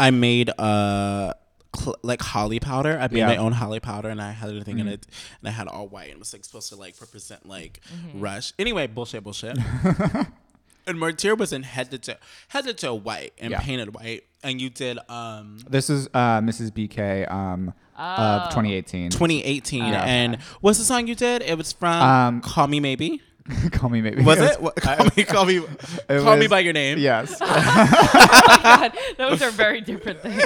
I 0.00 0.10
made 0.10 0.50
uh. 0.58 1.34
Cl- 1.76 1.96
like 2.02 2.20
holi 2.22 2.58
powder. 2.60 2.98
I 2.98 3.08
made 3.08 3.18
Yeah. 3.18 3.26
my 3.26 3.36
own 3.36 3.52
holi 3.52 3.80
powder, 3.80 4.08
and 4.08 4.20
I 4.20 4.32
had 4.32 4.48
everything 4.50 4.76
Mm-hmm. 4.76 4.88
in 4.88 4.94
it, 4.94 5.06
and 5.40 5.48
I 5.48 5.52
had 5.52 5.68
all 5.68 5.86
white, 5.88 6.04
and 6.06 6.14
it 6.14 6.18
was 6.18 6.32
like 6.32 6.44
supposed 6.44 6.68
to 6.70 6.76
like 6.76 6.94
represent 7.00 7.46
like 7.46 7.80
rush. 8.14 8.52
Anyway, 8.58 8.86
bullshit, 8.86 9.22
bullshit. 9.24 9.56
and 10.86 10.98
Martyr 11.00 11.34
was 11.34 11.52
in 11.52 11.62
head 11.64 11.90
to 11.90 11.98
toe, 11.98 12.14
head 12.48 12.64
to 12.64 12.74
toe 12.74 12.94
white 12.94 13.32
and 13.38 13.50
Yeah. 13.50 13.60
painted 13.60 13.94
white, 13.94 14.24
and 14.42 14.60
you 14.60 14.70
did 14.70 14.98
um 15.08 15.58
This 15.68 15.90
is 15.90 16.08
uh 16.14 16.40
Mrs. 16.40 16.70
BK 16.72 17.30
um 17.30 17.72
of 17.98 18.42
Oh. 18.42 18.50
2018. 18.50 19.10
2018, 19.10 19.84
Yeah. 19.84 20.02
and 20.04 20.36
what's 20.60 20.78
the 20.78 20.84
song 20.84 21.06
you 21.06 21.14
did? 21.14 21.42
It 21.42 21.56
was 21.56 21.72
from 21.72 22.02
Um, 22.02 22.40
Call 22.42 22.66
Me 22.66 22.78
Maybe. 22.78 23.22
call 23.72 23.90
me 23.90 24.00
maybe. 24.00 24.22
Was 24.22 24.38
it? 24.40 24.60
What, 24.60 24.76
call 24.82 25.06
me, 25.16 25.24
call 25.24 25.44
me, 25.46 25.56
It 26.08 26.22
call 26.22 26.36
me 26.36 26.46
by 26.46 26.60
your 26.60 26.72
name. 26.72 26.98
Yes. 26.98 27.38
God, 27.38 28.92
those 29.18 29.42
are 29.42 29.50
very 29.50 29.80
different 29.80 30.20
things. 30.20 30.42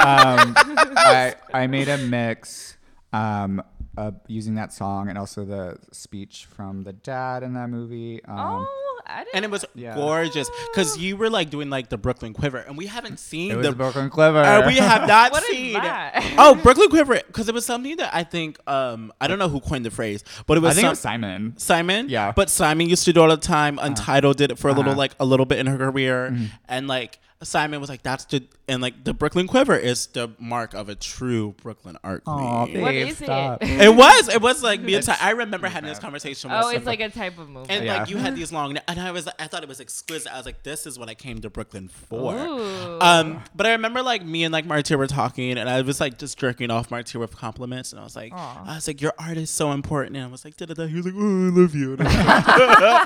um, 0.00 0.54
I 0.56 1.34
I 1.52 1.66
made 1.66 1.88
a 1.88 1.98
mix 1.98 2.76
um, 3.12 3.62
uh, 3.96 4.12
using 4.26 4.54
that 4.54 4.72
song 4.72 5.08
and 5.08 5.18
also 5.18 5.44
the 5.44 5.78
speech 5.92 6.46
from 6.50 6.84
the 6.84 6.92
dad 6.92 7.42
in 7.42 7.54
that 7.54 7.68
movie. 7.68 8.24
Um, 8.24 8.66
oh, 8.68 8.87
I 9.08 9.24
didn't. 9.24 9.34
And 9.36 9.44
it 9.44 9.50
was 9.50 9.64
Yeah. 9.74 9.94
gorgeous 9.94 10.50
because 10.70 10.98
you 10.98 11.16
were 11.16 11.30
like 11.30 11.50
doing 11.50 11.70
like 11.70 11.88
the 11.88 11.96
Brooklyn 11.98 12.34
Quiver, 12.34 12.58
and 12.58 12.76
we 12.76 12.86
haven't 12.86 13.18
seen 13.18 13.50
it 13.52 13.56
was 13.56 13.66
the 13.66 13.72
Brooklyn 13.74 14.10
Quiver. 14.10 14.38
Uh, 14.42 14.66
we 14.66 14.76
have 14.76 15.06
not 15.16 15.32
What 15.32 15.42
is 15.44 15.48
seen. 15.48 15.72
that? 15.74 16.34
oh, 16.38 16.54
Brooklyn 16.56 16.88
Quiver, 16.90 17.20
because 17.26 17.48
it 17.48 17.54
was 17.54 17.64
something 17.64 17.96
that 17.96 18.14
I 18.14 18.24
think 18.24 18.58
um 18.68 19.12
I 19.20 19.26
don't 19.28 19.38
know 19.38 19.48
who 19.48 19.60
coined 19.60 19.84
the 19.84 19.90
phrase, 19.90 20.22
but 20.46 20.56
it 20.56 20.60
was 20.60 20.72
I 20.72 20.74
think 20.74 20.86
it 20.86 20.90
was 20.90 21.00
Simon. 21.00 21.54
Simon. 21.56 22.08
Yeah. 22.08 22.24
Uh-huh. 22.24 22.32
But 22.36 22.50
Simon 22.50 22.88
used 22.88 23.04
to 23.06 23.12
do 23.12 23.20
it 23.20 23.22
all 23.24 23.28
the 23.30 23.36
time. 23.38 23.78
Untitled 23.80 24.36
did 24.36 24.50
it 24.50 24.58
for 24.58 24.68
a 24.68 24.72
little 24.72 24.92
Uh-huh. 24.92 24.98
like 24.98 25.12
a 25.20 25.24
little 25.24 25.46
bit 25.46 25.58
in 25.58 25.66
her 25.66 25.78
career, 25.78 26.30
Mm-hmm. 26.32 26.44
and 26.68 26.86
like 26.88 27.18
Simon 27.42 27.80
was 27.80 27.88
like, 27.88 28.02
"That's 28.02 28.24
the 28.26 28.42
and 28.68 28.80
like 28.82 29.04
the 29.04 29.14
Brooklyn 29.14 29.46
Quiver 29.46 29.76
is 29.76 30.06
the 30.08 30.30
mark 30.38 30.74
of 30.74 30.88
a 30.88 30.94
true 30.94 31.54
Brooklyn 31.62 31.96
art 32.04 32.22
Aw, 32.26 32.64
queen." 32.66 32.80
What 32.80 32.90
babe, 32.92 33.08
is 33.08 33.20
it? 33.20 33.24
stop. 33.24 33.62
it 33.62 33.94
was. 33.94 34.28
It 34.28 34.40
was 34.42 34.62
like 34.62 34.80
me 34.80 34.94
and 34.94 35.04
Ty- 35.04 35.16
I 35.20 35.30
remember 35.30 35.68
having 35.68 35.88
this 35.88 35.98
conversation. 35.98 36.50
with 36.50 36.58
Oh, 36.62 36.68
it's 36.68 36.78
some- 36.78 36.84
like 36.84 37.00
a 37.00 37.08
type 37.08 37.38
of 37.38 37.48
movie. 37.48 37.70
and 37.70 37.84
Yeah. 37.84 37.98
like 38.00 38.10
you 38.10 38.16
had 38.18 38.36
these 38.36 38.52
long, 38.52 38.76
and 38.88 39.00
I 39.00 39.10
was, 39.10 39.28
I 39.38 39.46
thought 39.46 39.62
it 39.62 39.68
was 39.68 39.80
exquisite. 39.80 40.32
I 40.32 40.36
was 40.36 40.46
like, 40.46 40.62
this 40.62 40.86
is 40.86 40.98
what 40.98 41.08
I 41.08 41.14
came 41.14 41.40
to 41.40 41.50
Brooklyn 41.50 41.88
for. 41.88 42.34
Ooh. 42.36 42.98
Um, 43.00 43.42
but 43.54 43.66
I 43.66 43.72
remember 43.72 44.02
like 44.02 44.24
me 44.24 44.44
and 44.44 44.52
like 44.52 44.66
Martyr 44.66 44.98
were 44.98 45.06
talking, 45.06 45.56
and 45.58 45.68
I 45.68 45.80
was 45.82 46.00
like 46.00 46.18
just 46.18 46.38
jerking 46.38 46.70
off 46.70 46.90
Martyr 46.90 47.18
with 47.18 47.36
compliments, 47.36 47.92
and 47.92 48.00
I 48.00 48.04
was 48.04 48.16
like, 48.16 48.32
Aw. 48.34 48.64
I 48.66 48.74
was 48.74 48.86
like, 48.86 49.00
your 49.00 49.12
art 49.18 49.36
is 49.36 49.50
so 49.50 49.72
important, 49.72 50.16
and 50.16 50.24
I 50.24 50.28
was 50.28 50.44
like, 50.44 50.56
da 50.56 50.66
da 50.66 50.74
da. 50.74 50.86
He 50.86 50.96
was 50.96 51.06
like, 51.06 51.14
oh, 51.16 51.46
I 51.46 51.50
love 51.50 51.74
you. 51.74 51.92
And 51.94 52.02
I 52.02 52.04
was 52.04 52.14
like, 52.14 52.28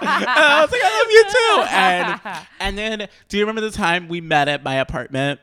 and 0.02 0.28
I 0.28 0.62
was 0.62 0.72
like, 0.72 0.80
I 0.84 0.98
love 0.98 1.10
you 1.10 1.24
too. 1.28 1.62
And 1.72 2.46
and 2.60 2.78
then, 2.78 3.08
do 3.28 3.36
you 3.38 3.42
remember 3.44 3.60
the 3.60 3.70
time 3.70 4.08
we 4.08 4.20
met 4.20 4.48
at 4.48 4.62
my 4.62 4.74
apartment? 4.76 5.40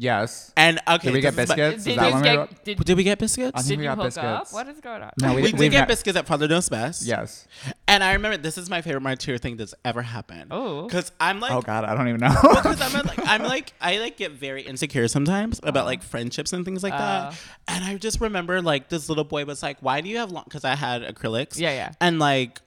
Yes. 0.00 0.52
And 0.56 0.78
okay, 0.86 1.08
Did 1.08 1.14
we 1.14 1.20
get 1.20 1.34
this 1.34 1.44
is 1.44 1.48
my- 1.48 1.56
biscuits? 1.56 1.78
Is 1.80 1.84
did 1.86 1.98
that 1.98 2.06
you 2.08 2.14
when 2.14 2.22
we 2.22 2.28
were- 2.38 2.46
get, 2.46 2.64
did, 2.64 2.84
Did 2.84 2.96
we 2.96 3.02
get 3.02 3.18
biscuits? 3.18 3.50
I 3.54 3.58
think 3.62 3.68
did 3.68 3.78
we 3.78 3.84
you 3.84 3.88
got 3.90 3.96
hook 3.98 4.16
up? 4.18 4.38
biscuits. 4.44 4.52
What 4.52 4.68
is 4.68 4.80
going 4.80 5.02
on? 5.02 5.10
No, 5.20 5.34
we, 5.34 5.42
we, 5.42 5.50
did 5.50 5.58
we've 5.58 5.70
get 5.72 5.80
met- 5.80 5.88
biscuits 5.88 6.16
at 6.16 6.26
Father 6.28 6.46
Knows 6.46 6.68
Best. 6.68 7.04
Yes. 7.04 7.48
And 7.88 8.04
I 8.04 8.12
remember 8.12 8.36
this 8.36 8.56
is 8.56 8.70
my 8.70 8.80
favorite 8.80 9.00
Martyr 9.00 9.38
thing 9.38 9.56
that's 9.56 9.74
ever 9.84 10.02
happened. 10.02 10.48
Oh. 10.52 10.84
Because 10.86 11.10
I'm 11.18 11.40
like, 11.40 11.50
Oh 11.50 11.62
God, 11.62 11.82
I 11.84 11.96
don't 11.96 12.06
even 12.06 12.20
know. 12.20 12.28
because 12.42 12.80
I'm 12.80 12.92
like 13.06 13.18
I'm 13.26 13.42
like 13.42 13.72
I 13.80 13.98
like 13.98 14.16
get 14.16 14.32
very 14.32 14.62
insecure 14.62 15.08
sometimes 15.08 15.58
about 15.64 15.84
like 15.84 16.04
friendships 16.04 16.52
and 16.52 16.64
things 16.64 16.84
like 16.84 16.94
Uh. 16.94 16.98
that. 17.30 17.40
And 17.66 17.84
I 17.84 17.96
just 17.96 18.20
remember 18.20 18.62
like 18.62 18.88
this 18.90 19.08
little 19.08 19.24
boy 19.24 19.44
was 19.46 19.62
like, 19.64 19.78
"Why 19.80 20.00
do 20.00 20.08
you 20.08 20.18
have 20.18 20.30
long?" 20.30 20.44
Because 20.44 20.64
I 20.64 20.76
had 20.76 21.02
acrylics. 21.02 21.58
Yeah, 21.58 21.70
yeah. 21.72 21.92
And 22.00 22.18
like. 22.20 22.60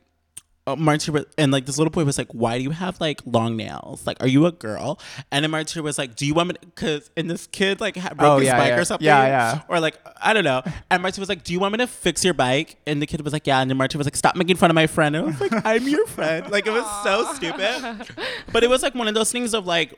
Uh, 0.71 0.75
Martyr 0.75 1.11
was- 1.11 1.25
and 1.37 1.51
like 1.51 1.65
this 1.65 1.77
little 1.77 1.91
boy 1.91 2.03
was 2.03 2.17
like, 2.17 2.31
"Why 2.31 2.57
do 2.57 2.63
you 2.63 2.71
have 2.71 2.99
like 3.01 3.21
long 3.25 3.55
nails? 3.57 4.05
Like, 4.07 4.17
are 4.21 4.27
you 4.27 4.45
a 4.45 4.51
girl?" 4.51 4.99
And 5.31 5.43
then 5.43 5.51
Martyr 5.51 5.81
was 5.83 5.97
like, 5.97 6.15
"Do 6.15 6.25
you 6.25 6.33
want 6.33 6.49
me?" 6.49 6.55
Because 6.61 7.09
and 7.17 7.29
this 7.29 7.47
kid 7.47 7.79
like 7.81 7.95
had, 7.95 8.17
broke 8.17 8.31
Oh, 8.31 8.37
his 8.37 8.47
yeah, 8.47 8.57
bike 8.57 8.67
yeah. 8.69 8.77
or 8.79 8.85
something, 8.85 9.05
Yeah, 9.05 9.25
yeah. 9.25 9.61
or 9.67 9.79
like 9.79 9.97
I 10.21 10.33
don't 10.33 10.43
know. 10.43 10.61
And 10.89 11.01
Martyr 11.01 11.21
was 11.21 11.29
like, 11.29 11.43
"Do 11.43 11.53
you 11.53 11.59
want 11.59 11.71
me 11.73 11.77
to 11.79 11.87
fix 11.87 12.23
your 12.23 12.33
bike?" 12.33 12.77
And 12.87 13.01
the 13.01 13.05
kid 13.07 13.21
was 13.21 13.33
like, 13.33 13.45
"Yeah." 13.47 13.59
And 13.61 13.69
then 13.69 13.77
Martyr 13.77 13.97
was 13.97 14.07
like, 14.07 14.15
"Stop 14.15 14.35
making 14.35 14.55
fun 14.57 14.69
of 14.69 14.75
my 14.75 14.87
friend." 14.87 15.15
And 15.15 15.25
I 15.25 15.27
was 15.29 15.41
like, 15.41 15.65
"I'm 15.65 15.87
your 15.87 16.05
friend." 16.07 16.49
Like 16.51 16.67
it 16.67 16.71
was 16.71 16.85
so 17.03 17.33
stupid, 17.33 18.07
but 18.51 18.63
it 18.63 18.69
was 18.69 18.83
like 18.83 18.95
one 18.95 19.07
of 19.07 19.13
those 19.13 19.31
things 19.31 19.53
of 19.53 19.65
like 19.65 19.93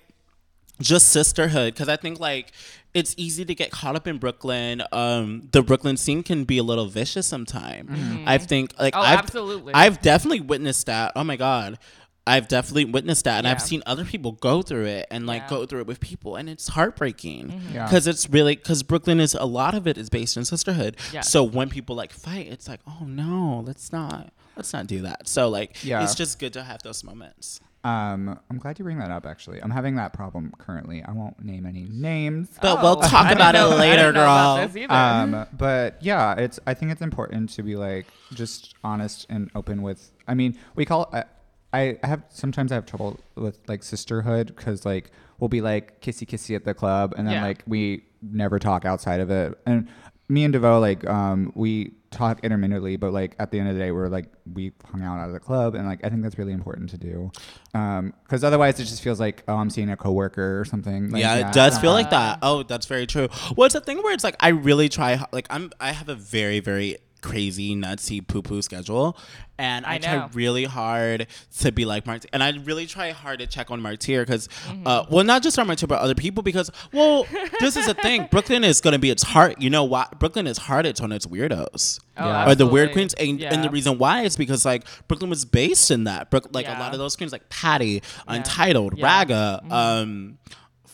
just 0.81 1.09
sisterhood 1.09 1.73
because 1.73 1.87
i 1.89 1.95
think 1.95 2.19
like 2.19 2.51
it's 2.93 3.13
easy 3.17 3.45
to 3.45 3.55
get 3.55 3.71
caught 3.71 3.95
up 3.95 4.07
in 4.07 4.17
brooklyn 4.17 4.81
um 4.91 5.47
the 5.51 5.61
brooklyn 5.61 5.95
scene 5.97 6.23
can 6.23 6.43
be 6.43 6.57
a 6.57 6.63
little 6.63 6.87
vicious 6.87 7.25
sometimes 7.27 7.89
i 8.27 8.37
think 8.37 8.73
like 8.79 8.95
Oh, 8.95 8.99
I've, 9.01 9.19
absolutely. 9.19 9.73
i've 9.73 10.01
definitely 10.01 10.41
witnessed 10.41 10.87
that 10.87 11.11
oh 11.15 11.23
my 11.23 11.35
god 11.35 11.77
I've 12.25 12.47
definitely 12.47 12.85
witnessed 12.85 13.25
that, 13.25 13.39
and 13.39 13.47
I've 13.49 13.61
seen 13.61 13.83
other 13.85 14.05
people 14.05 14.31
go 14.31 14.61
through 14.61 14.85
it 14.85 15.07
and 15.11 15.27
like 15.27 15.41
Yeah. 15.41 15.49
go 15.49 15.65
through 15.65 15.81
it 15.81 15.87
with 15.87 15.99
people, 15.99 16.37
and 16.37 16.47
it's 16.49 16.69
heartbreaking 16.69 17.61
Yeah. 17.73 17.83
because 17.85 18.07
it's 18.07 18.29
really 18.29 18.55
because 18.55 18.81
Brooklyn 18.81 19.19
is 19.19 19.33
a 19.33 19.43
lot 19.43 19.75
of 19.75 19.87
it 19.87 19.97
is 19.97 20.09
based 20.09 20.37
in 20.37 20.45
sisterhood. 20.45 20.95
Yes. 21.11 21.29
So 21.29 21.43
when 21.43 21.67
people 21.69 21.97
like 21.97 22.13
fight, 22.13 22.47
it's 22.47 22.69
like, 22.69 22.79
oh 22.87 23.03
no, 23.05 23.61
let's 23.67 23.91
not, 23.91 24.31
let's 24.55 24.71
not 24.71 24.87
do 24.87 25.01
that. 25.01 25.27
So 25.27 25.49
like, 25.49 25.83
Yeah. 25.83 26.01
it's 26.01 26.15
just 26.15 26.39
good 26.39 26.53
to 26.53 26.63
have 26.63 26.81
those 26.81 27.03
moments. 27.03 27.59
Um, 27.83 28.39
I'm 28.49 28.59
glad 28.59 28.79
you 28.79 28.85
bring 28.85 28.97
that 28.99 29.11
up. 29.11 29.25
Actually, 29.25 29.61
I'm 29.61 29.71
having 29.71 29.95
that 29.95 30.13
problem 30.13 30.53
currently. 30.57 31.03
I 31.03 31.11
won't 31.11 31.43
name 31.43 31.65
any 31.65 31.83
names. 31.91 32.47
But 32.61 32.79
Oh, 32.79 32.81
we'll 32.81 32.95
talk 33.01 33.31
about 33.31 33.53
know- 33.55 33.73
it 33.73 33.75
later, 33.79 33.95
didn't 34.11 34.15
about 34.15 34.57
girl. 34.57 34.67
this 34.69 34.89
um, 34.89 35.47
but 35.57 35.97
yeah, 36.01 36.33
it's. 36.35 36.59
I 36.65 36.73
think 36.73 36.91
it's 36.91 37.01
important 37.01 37.49
to 37.51 37.63
be 37.63 37.75
like 37.75 38.05
just 38.33 38.75
honest 38.83 39.25
and 39.29 39.51
open 39.53 39.81
with. 39.81 40.11
I 40.27 40.33
mean, 40.33 40.57
we 40.75 40.85
call. 40.85 41.09
I, 41.13 41.25
I 41.73 41.97
have 42.07 42.23
sometimes 42.29 42.71
I 42.71 42.75
have 42.75 42.85
trouble 42.85 43.19
with 43.35 43.59
like 43.67 43.83
sisterhood 43.83 44.47
because 44.55 44.85
like 44.85 45.11
we'll 45.39 45.49
be 45.49 45.59
like 45.61 45.99
kissy 46.01 46.25
kissy 46.27 46.55
at 46.55 46.63
the 46.63 46.73
club 46.73 47.13
and 47.17 47.27
then 47.27 47.33
Yeah. 47.35 47.43
like 47.43 47.63
we 47.67 48.03
never 48.21 48.59
talk 48.59 48.85
outside 48.85 49.19
of 49.19 49.29
it 49.29 49.57
and. 49.65 49.89
Me 50.33 50.43
and 50.43 50.53
Devo, 50.53 50.81
like, 50.81 51.07
um, 51.07 51.51
we 51.55 51.93
talk 52.09 52.43
intermittently, 52.43 52.95
but 52.95 53.11
like 53.11 53.35
at 53.39 53.51
the 53.51 53.59
end 53.59 53.69
of 53.69 53.75
the 53.75 53.81
day, 53.81 53.91
we're 53.91 54.07
like 54.07 54.25
we 54.53 54.71
hung 54.85 55.01
out 55.01 55.19
at 55.19 55.31
the 55.31 55.39
club, 55.39 55.75
and 55.75 55.85
like 55.85 56.03
I 56.05 56.09
think 56.09 56.21
that's 56.23 56.37
really 56.37 56.53
important 56.53 56.89
to 56.91 56.97
do, 56.97 57.31
because 57.71 58.43
otherwise 58.43 58.79
it 58.79 58.85
just 58.85 59.01
feels 59.01 59.19
like 59.19 59.43
oh 59.47 59.55
I'm 59.55 59.69
seeing 59.69 59.89
a 59.89 59.97
coworker 59.97 60.59
or 60.59 60.65
something. 60.65 61.09
Like, 61.09 61.21
yeah, 61.21 61.35
it 61.35 61.41
it's 61.47 61.55
does 61.55 61.73
not 61.73 61.81
feel 61.81 61.91
like 61.91 62.11
that. 62.11 62.39
Oh, 62.41 62.63
that's 62.63 62.85
very 62.85 63.07
true. 63.07 63.29
Well, 63.55 63.65
it's 63.65 63.75
a 63.75 63.81
thing 63.81 63.97
where 64.03 64.13
it's 64.13 64.23
like 64.23 64.35
I 64.39 64.49
really 64.49 64.89
try. 64.89 65.23
Like 65.31 65.47
I'm, 65.49 65.71
I 65.79 65.91
have 65.91 66.09
a 66.09 66.15
very, 66.15 66.59
very 66.59 66.97
crazy, 67.23 67.75
nutsy 67.75 68.25
poo 68.25 68.41
poo 68.43 68.61
schedule, 68.61 69.17
and 69.57 69.85
I, 69.85 69.95
I 69.95 69.97
try 69.97 70.29
really 70.33 70.65
hard 70.65 71.25
to 71.59 71.71
be 71.71 71.85
like 71.85 72.05
Marty, 72.05 72.27
and 72.33 72.43
I 72.43 72.51
really 72.63 72.85
try 72.85 73.09
hard 73.11 73.39
to 73.39 73.47
check 73.47 73.71
on 73.71 73.81
Martyr 73.81 74.21
because, 74.25 74.47
Mm-hmm. 74.67 74.85
uh, 74.85 75.05
well, 75.09 75.23
not 75.23 75.41
just 75.41 75.57
on 75.57 75.65
Martyr 75.67 75.87
but 75.87 75.99
other 75.99 76.13
people 76.15 76.43
because, 76.43 76.69
well, 76.91 77.25
this 77.59 77.75
is 77.77 77.85
the 77.87 77.93
thing. 77.95 78.27
Brooklyn 78.31 78.63
is 78.63 78.81
gonna 78.81 78.99
be 78.99 79.09
its 79.09 79.23
heart. 79.23 79.59
You 79.61 79.69
know 79.71 79.83
why? 79.85 80.07
Brooklyn 80.19 80.45
is 80.47 80.57
hard. 80.57 80.85
It's 80.85 81.01
on 81.01 81.11
its 81.11 81.25
weirdos. 81.25 81.99
Oh, 82.17 82.25
Yeah. 82.27 82.51
Or 82.51 82.55
the 82.55 82.67
weird 82.67 82.91
queens, 82.91 83.13
and, 83.15 83.41
and 83.41 83.63
the 83.63 83.69
reason 83.71 83.97
why 83.97 84.21
is 84.23 84.37
because 84.37 84.65
like 84.65 84.85
Brooklyn 85.07 85.29
was 85.29 85.45
based 85.45 85.89
in 85.89 86.03
that. 86.03 86.29
Brook, 86.29 86.49
like 86.51 86.67
a 86.67 86.71
lot 86.71 86.93
of 86.93 86.99
those 86.99 87.15
queens, 87.15 87.31
like 87.31 87.49
Patty, 87.49 88.03
Untitled, 88.27 88.97
Yeah. 88.97 89.23
Mm-hmm. 89.23 89.31
Raga, 89.31 89.63
um, 89.73 90.37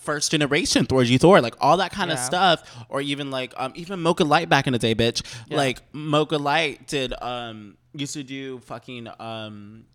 first 0.09 0.31
generation 0.31 0.85
Thorgy 0.85 1.19
Thor, 1.19 1.41
like 1.41 1.55
all 1.61 1.77
that 1.77 1.91
kind 1.91 2.11
of 2.11 2.19
stuff, 2.19 2.57
or 2.89 2.99
even 3.01 3.29
like 3.31 3.53
um, 3.57 3.71
even 3.75 3.99
Mocha 4.01 4.23
Light 4.23 4.49
back 4.49 4.65
in 4.67 4.73
the 4.73 4.79
day, 4.79 4.95
bitch. 4.95 5.21
Yeah. 5.47 5.57
Like 5.57 5.81
Mocha 5.93 6.37
Light 6.37 6.87
did 6.87 7.13
um 7.21 7.77
used 7.93 8.13
to 8.15 8.23
do 8.23 8.59
fucking 8.59 9.07
um. 9.19 9.85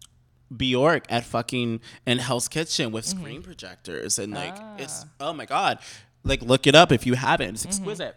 Bjork 0.55 1.07
at 1.09 1.25
fucking 1.25 1.81
in 2.07 2.19
Hell's 2.19 2.49
Kitchen 2.49 2.93
with 2.93 3.07
Mm-hmm. 3.07 3.19
screen 3.21 3.43
projectors 3.43 4.19
and 4.21 4.33
like 4.33 4.55
Ah. 4.57 4.77
it's 4.79 5.05
oh 5.19 5.33
my 5.33 5.47
god, 5.47 5.79
like 6.23 6.43
look 6.43 6.67
it 6.69 6.75
up 6.77 6.93
if 6.93 7.07
you 7.07 7.15
haven't. 7.15 7.55
Mm-hmm. 7.57 7.69
It's 7.69 7.79
exquisite. 7.79 8.15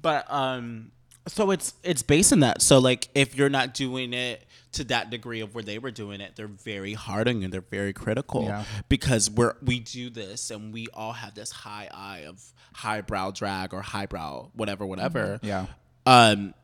But 0.00 0.30
um, 0.30 0.92
so 1.26 1.50
it's 1.50 1.74
it's 1.82 2.02
based 2.02 2.30
in 2.30 2.40
that. 2.40 2.62
So 2.62 2.78
like 2.78 3.08
if 3.14 3.34
you're 3.36 3.48
not 3.48 3.74
doing 3.74 4.12
it 4.12 4.44
to 4.72 4.84
that 4.84 5.10
degree 5.10 5.40
of 5.40 5.54
where 5.54 5.62
they 5.64 5.78
were 5.78 5.90
doing 5.90 6.20
it, 6.20 6.34
they're 6.36 6.46
very 6.48 6.94
hard 6.94 7.28
on 7.28 7.42
you. 7.42 7.48
They're 7.48 7.60
very 7.60 7.92
critical 7.92 8.44
Yeah. 8.44 8.64
because 8.88 9.30
we're 9.30 9.54
we 9.62 9.80
do 9.80 10.10
this 10.10 10.50
and 10.50 10.72
we 10.72 10.86
all 10.94 11.12
have 11.12 11.34
this 11.34 11.50
high 11.50 11.88
eye 11.92 12.24
of 12.26 12.42
highbrow 12.74 13.32
drag 13.32 13.74
or 13.74 13.82
highbrow 13.82 14.50
whatever 14.54 14.86
whatever. 14.86 15.38
Yeah. 15.42 15.66
Um, 16.06 16.54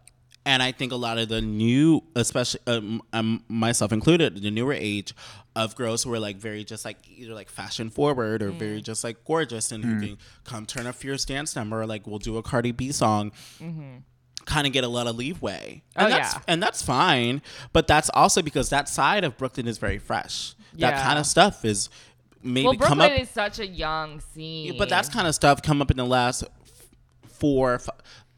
and 0.47 0.63
I 0.63 0.73
think 0.73 0.93
a 0.93 0.97
lot 0.97 1.19
of 1.19 1.29
the 1.29 1.43
new, 1.43 2.03
especially 2.17 2.61
um, 2.67 3.03
um, 3.13 3.45
myself 3.49 3.93
included, 3.93 4.41
the 4.41 4.51
newer 4.51 4.73
age 4.73 5.13
of 5.55 5.77
girls 5.77 6.05
who 6.05 6.15
are 6.15 6.19
like 6.21 6.37
very 6.39 6.65
just 6.65 6.87
like 6.87 6.97
either 7.07 7.35
like 7.35 7.51
fashion 7.51 7.91
forward 7.91 8.43
or 8.43 8.53
Mm. 8.53 8.59
very 8.59 8.81
just 8.81 9.05
like 9.05 9.23
gorgeous 9.27 9.71
and 9.73 9.85
who 9.85 10.01
can 10.01 10.19
come 10.45 10.65
turn 10.65 10.87
a 10.87 10.93
fierce 10.95 11.27
dance 11.27 11.55
number 11.55 11.83
or 11.83 11.87
like 11.87 12.07
we'll 12.07 12.19
do 12.19 12.39
a 12.39 12.43
Cardi 12.43 12.73
B 12.73 12.91
song. 12.93 13.33
Kind 14.49 14.67
of 14.67 14.73
get 14.73 14.83
a 14.83 14.89
lot 14.89 15.07
of 15.07 15.17
leeway, 15.17 15.83
and 15.95 16.07
Mm-hmm. 16.09 16.15
Oh, 16.15 16.17
that's 16.17 16.35
yeah. 16.35 16.41
and 16.49 16.63
that's 16.63 16.81
fine. 16.83 17.43
But 17.75 17.87
that's 17.87 18.09
also 18.15 18.41
because 18.41 18.71
that 18.71 18.89
side 18.89 19.23
of 19.25 19.37
Brooklyn 19.37 19.69
is 19.69 19.77
very 19.77 19.99
fresh. 19.99 20.55
That 20.73 20.95
Yeah. 20.95 21.03
kind 21.05 21.19
of 21.19 21.27
stuff 21.27 21.65
is 21.67 21.91
maybe 22.43 22.65
Well, 22.69 22.77
come 22.77 22.99
Brooklyn 22.99 23.13
up 23.13 23.21
is 23.21 23.29
such 23.31 23.59
a 23.59 23.67
young 23.67 24.21
scene. 24.33 24.79
but 24.79 24.89
that's 24.89 25.09
kind 25.11 25.27
of 25.29 25.35
stuff 25.35 25.61
come 25.61 25.83
up 25.83 25.91
in 25.91 25.99
the 25.99 26.07
last 26.07 26.45
four, 27.27 27.75
f- 27.75 27.89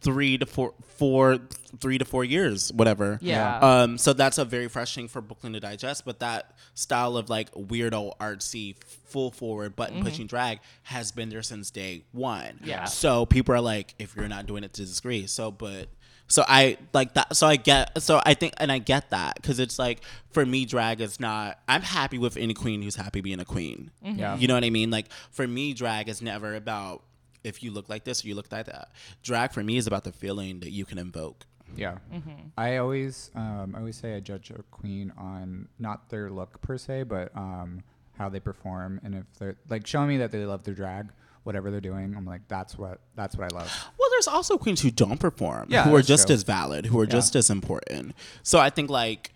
three 0.01 0.38
to 0.38 0.46
four, 0.46 0.75
four, 0.96 1.38
three 1.81 1.99
to 1.99 2.05
four 2.05 2.25
years, 2.25 2.73
whatever. 2.73 3.18
Yeah. 3.23 3.59
Um. 3.59 3.99
So 3.99 4.12
that's 4.12 4.38
a 4.38 4.44
very 4.44 4.68
fresh 4.68 4.94
thing 4.94 5.09
for 5.09 5.20
Brooklyn 5.20 5.53
to 5.53 5.61
digest. 5.61 6.05
But 6.05 6.20
that 6.20 6.53
style 6.75 7.16
of 7.16 7.29
like 7.31 7.53
weirdo 7.53 8.16
artsy, 8.18 8.77
full 9.07 9.31
forward 9.31 9.77
button 9.77 10.03
pushing 10.03 10.27
drag 10.27 10.61
has 10.85 11.12
been 11.12 11.29
there 11.29 11.42
since 11.42 11.70
day 11.70 12.03
one. 12.12 12.44
Mm-hmm. 12.57 12.64
Yeah. 12.68 12.85
So 12.87 13.27
people 13.27 13.55
are 13.55 13.61
like, 13.61 13.94
if 13.99 14.16
you're 14.16 14.29
not 14.29 14.46
doing 14.46 14.64
it 14.64 14.73
to 14.75 14.83
this 14.83 14.96
degree, 14.96 15.27
so 15.27 15.51
but. 15.51 15.88
So 16.31 16.45
I 16.49 16.79
like 16.95 17.14
that. 17.14 17.37
So 17.37 17.47
I 17.47 17.57
get. 17.57 18.01
So 18.03 18.23
I 18.25 18.35
think, 18.35 18.55
and 18.57 18.73
I 18.73 18.79
get 18.79 19.11
that 19.11 19.35
because 19.35 19.59
it's 19.59 19.79
like 19.79 20.01
for 20.31 20.47
me, 20.47 20.64
drag 20.64 21.01
is 21.01 21.21
not. 21.21 21.59
I'm 21.69 21.83
happy 21.83 22.16
with 22.19 22.37
any 22.37 22.55
queen 22.55 22.81
who's 22.83 22.97
happy 22.97 23.21
being 23.21 23.40
a 23.40 23.45
queen. 23.45 23.90
Yeah. 24.03 24.37
You 24.37 24.49
know 24.49 24.55
what 24.55 24.64
I 24.64 24.71
mean? 24.71 24.90
Like 24.90 25.07
for 25.31 25.47
me, 25.47 25.75
drag 25.75 26.09
is 26.09 26.23
never 26.23 26.55
about 26.55 27.03
if 27.45 27.62
you 27.62 27.71
look 27.71 27.88
like 27.88 28.05
this 28.05 28.25
or 28.25 28.29
you 28.29 28.35
look 28.35 28.51
like 28.51 28.66
that. 28.66 28.90
Drag 29.23 29.53
for 29.53 29.62
me 29.62 29.77
is 29.77 29.87
about 29.87 30.05
the 30.05 30.12
feeling 30.12 30.61
that 30.61 30.71
you 30.71 30.85
can 30.85 30.99
invoke. 30.99 31.47
Yeah. 31.77 31.99
Mm-hmm. 32.12 32.49
I 32.57 32.79
always, 32.79 33.31
um, 33.35 33.75
I 33.77 33.81
always 33.81 33.97
say 33.97 34.16
I 34.16 34.21
judge 34.21 34.51
a 34.51 34.62
queen 34.71 35.12
on 35.16 35.69
not 35.79 36.11
their 36.11 36.31
look 36.31 36.61
per 36.61 36.77
se, 36.79 37.05
but 37.05 37.35
um, 37.37 37.83
how 38.19 38.29
they 38.29 38.40
perform, 38.40 39.01
and 39.03 39.14
if 39.14 39.25
they're 39.38 39.57
like 39.69 39.87
showing 39.87 40.09
me 40.09 40.19
that 40.19 40.31
they 40.31 40.45
love 40.45 40.64
their 40.64 40.75
drag, 40.75 41.09
whatever 41.44 41.70
they're 41.70 41.81
doing, 41.81 42.14
I'm 42.16 42.24
like, 42.26 42.42
that's 42.48 42.76
what, 42.76 43.00
that's 43.14 43.37
what 43.37 43.53
I 43.53 43.57
love. 43.57 43.88
Well, 43.98 44.09
there's 44.11 44.29
also 44.29 44.59
queens 44.59 44.81
who 44.83 44.90
don't 44.90 45.18
perform, 45.18 45.68
Yeah, 45.70 45.85
who 45.85 45.94
are 45.94 46.03
just 46.03 46.26
true. 46.26 46.35
as 46.35 46.42
valid, 46.42 46.87
who 46.87 47.00
are 47.00 47.07
just 47.07 47.35
as 47.37 47.50
important. 47.50 48.14
So 48.42 48.59
I 48.59 48.70
think 48.70 48.90
like, 48.90 49.33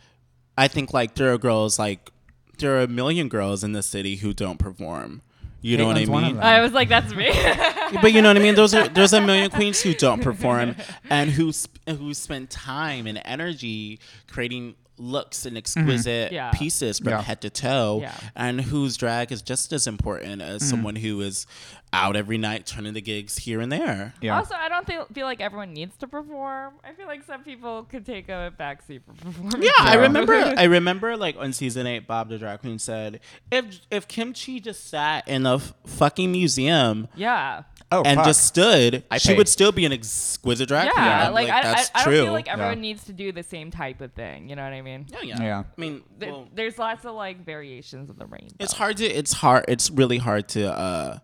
I 0.57 0.69
think 0.69 0.93
like 0.93 1.15
there 1.15 1.33
are 1.33 1.39
girls 1.39 1.79
like 1.79 2.11
there 2.59 2.77
are 2.77 2.83
a 2.83 2.87
million 2.89 3.29
girls 3.29 3.65
in 3.65 3.73
the 3.73 3.83
city 3.83 4.17
who 4.17 4.33
don't 4.33 4.59
perform. 4.59 5.23
You 5.61 5.79
know 5.79 5.87
what 5.87 5.97
I 5.97 6.01
Caitlin's 6.03 6.11
one 6.11 6.25
of 6.25 6.33
mean? 6.35 6.43
I 6.43 6.61
was 6.61 6.73
like, 6.73 6.91
that's 6.91 7.15
me. 7.15 7.33
but 8.03 8.13
you 8.13 8.21
know 8.21 8.29
what 8.29 8.37
I 8.37 8.41
mean. 8.41 8.55
Those 8.55 8.75
are 8.75 8.87
there's 8.87 9.15
a 9.15 9.21
million 9.21 9.51
queens 9.51 9.81
who 9.81 9.95
don't 9.95 10.21
perform 10.23 10.77
and 11.11 11.31
who 11.31 11.53
sp- 11.57 11.81
who 11.89 12.13
spend 12.13 12.51
time 12.51 13.07
and 13.07 13.21
energy 13.25 13.99
creating 14.31 14.75
looks 14.99 15.45
and 15.47 15.53
mm-hmm. 15.57 15.59
exquisite 15.59 16.33
Yeah. 16.33 16.51
pieces 16.53 16.99
from 16.99 17.09
Yeah. 17.11 17.23
head 17.23 17.41
to 17.43 17.51
toe, 17.51 17.99
Yeah. 18.03 18.15
and 18.35 18.61
whose 18.61 18.97
drag 18.97 19.33
is 19.33 19.43
just 19.43 19.73
as 19.73 19.87
important 19.87 20.41
as 20.43 20.63
mm-hmm. 20.63 20.71
someone 20.71 20.97
who 20.97 21.21
is 21.21 21.47
out 21.93 22.17
every 22.17 22.37
night 22.39 22.67
turning 22.67 22.93
the 22.93 23.01
gigs 23.01 23.39
here 23.39 23.61
and 23.61 23.71
there. 23.71 24.15
Yeah. 24.21 24.37
Also, 24.37 24.55
I 24.57 24.69
don't 24.69 24.85
feel, 24.85 25.07
feel 25.13 25.27
like 25.27 25.41
everyone 25.41 25.73
needs 25.73 25.97
to 25.99 26.09
perform. 26.09 26.75
I 26.83 26.93
feel 26.93 27.07
like 27.07 27.23
some 27.25 27.45
people 27.45 27.85
could 27.85 28.05
take 28.05 28.29
a 28.29 28.53
backseat 28.59 29.03
for 29.05 29.13
performing. 29.15 29.63
Yeah, 29.63 29.71
I 29.79 29.95
Yeah. 29.95 30.01
remember. 30.01 30.35
I 30.57 30.65
remember, 30.65 31.17
like 31.17 31.37
on 31.39 31.53
season 31.53 31.87
eight, 31.87 32.07
Bob 32.09 32.31
the 32.31 32.39
drag 32.39 32.61
queen 32.61 32.79
said, 32.81 33.21
"If 33.53 33.81
if 33.93 34.09
Kim 34.09 34.33
Chi 34.35 34.59
just 34.59 34.89
sat 34.89 35.29
in 35.29 35.47
a 35.47 35.57
f- 35.57 35.73
fucking 35.87 36.33
museum 36.33 37.07
Yeah. 37.15 37.63
Oh, 37.95 38.03
and 38.05 38.17
fuck. 38.19 38.27
just 38.27 38.47
stood, 38.47 39.03
I 39.11 39.19
she 39.19 39.29
pay. 39.31 39.37
would 39.37 39.49
still 39.49 39.73
be 39.73 39.85
an 39.87 39.93
exquisite 39.93 40.69
drag 40.69 40.91
queen." 40.93 41.05
Yeah, 41.05 41.27
I'm 41.29 41.33
like, 41.35 41.49
I, 41.51 41.63
that's 41.63 41.91
I, 41.95 42.01
I 42.01 42.05
true. 42.05 42.17
don't 42.17 42.25
feel 42.27 42.33
like 42.33 42.49
everyone 42.49 42.79
Yeah. 42.79 42.81
needs 42.83 43.05
to 43.05 43.13
do 43.13 43.33
the 43.33 43.43
same 43.43 43.71
type 43.71 44.01
of 44.01 44.13
thing. 44.13 44.49
You 44.49 44.57
know 44.57 44.65
what 44.65 44.73
I 44.73 44.83
mean? 44.83 45.07
yeah, 45.11 45.21
yeah, 45.23 45.43
Yeah. 45.43 45.59
I 45.77 45.81
mean, 45.81 46.03
There- 46.19 46.33
well, 46.33 46.49
There's 46.55 46.79
lots 46.79 47.05
of 47.05 47.15
like 47.15 47.45
variations 47.45 48.11
of 48.11 48.19
the 48.19 48.27
rainbow. 48.27 48.55
it's 48.61 48.73
hard 48.75 48.97
to. 48.99 49.05
It's 49.07 49.33
hard. 49.33 49.65
It's 49.69 49.91
really 49.91 50.19
hard 50.19 50.49
to. 50.51 50.73
uh 50.73 51.19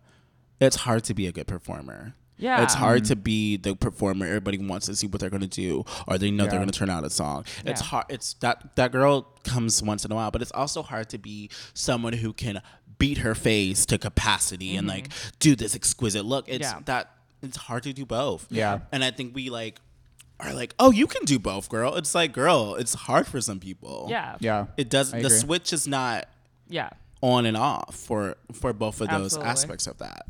It's 0.61 0.77
hard 0.77 1.05
to 1.05 1.15
be 1.15 1.27
a 1.27 1.33
good 1.33 1.47
performer. 1.47 2.15
Yeah. 2.37 2.63
It's 2.63 2.73
hard 2.73 3.05
to 3.07 3.17
be 3.17 3.59
the 3.59 3.77
performer 3.77 4.25
everybody 4.25 4.57
wants 4.57 4.87
to 4.87 4.97
see 4.97 5.07
what 5.07 5.21
they're 5.21 5.29
going 5.29 5.43
to 5.43 5.47
do 5.47 5.85
or 6.09 6.17
they 6.17 6.31
know 6.31 6.45
they're 6.45 6.55
Yeah. 6.55 6.59
going 6.61 6.71
to 6.71 6.79
turn 6.79 6.89
out 6.89 7.05
a 7.05 7.11
song. 7.11 7.45
It's 7.67 7.83
Yeah. 7.83 7.87
hard 7.89 8.07
it's 8.09 8.33
that 8.41 8.77
that 8.77 8.93
girl 8.93 9.23
comes 9.45 9.83
once 9.83 10.07
in 10.07 10.13
a 10.13 10.15
while, 10.15 10.31
but 10.31 10.41
it's 10.41 10.53
also 10.53 10.83
hard 10.83 11.11
to 11.11 11.19
be 11.19 11.51
someone 11.75 12.15
who 12.15 12.33
can 12.33 12.63
beat 13.01 13.19
her 13.19 13.35
face 13.35 13.85
to 13.87 13.99
capacity 13.99 14.77
and 14.77 14.87
like 14.87 15.09
do 15.41 15.57
this 15.57 15.75
exquisite 15.75 16.25
look. 16.25 16.49
It's 16.49 16.65
Mm-hmm. 16.69 16.79
Yeah. 16.79 16.83
that 16.85 17.11
it's 17.43 17.57
hard 17.57 17.83
to 17.85 17.93
do 17.93 18.07
both. 18.07 18.47
Yeah. 18.51 18.81
And 18.93 19.03
I 19.03 19.11
think 19.11 19.35
we 19.35 19.51
like 19.51 19.81
are 20.39 20.55
like, 20.55 20.75
"Oh, 20.79 20.91
you 20.93 21.07
can 21.07 21.25
do 21.25 21.39
both, 21.39 21.69
girl." 21.69 21.97
It's 21.97 22.15
like, 22.15 22.33
"Girl, 22.33 22.77
it's 22.77 22.95
hard 22.95 23.27
for 23.27 23.41
some 23.41 23.59
people." 23.61 24.07
Yeah. 24.09 24.37
yeah. 24.41 24.67
It 24.77 24.89
does 24.89 25.13
I 25.13 25.21
the 25.21 25.27
agree. 25.27 25.39
switch 25.39 25.73
is 25.73 25.87
not 25.89 26.29
Yeah. 26.69 26.91
on 27.23 27.45
and 27.47 27.57
off 27.57 27.95
for 27.97 28.37
for 28.53 28.73
both 28.73 29.01
of 29.01 29.09
those 29.09 29.25
Absolutely. 29.35 29.51
aspects 29.51 29.87
of 29.87 29.99
that. 29.99 30.27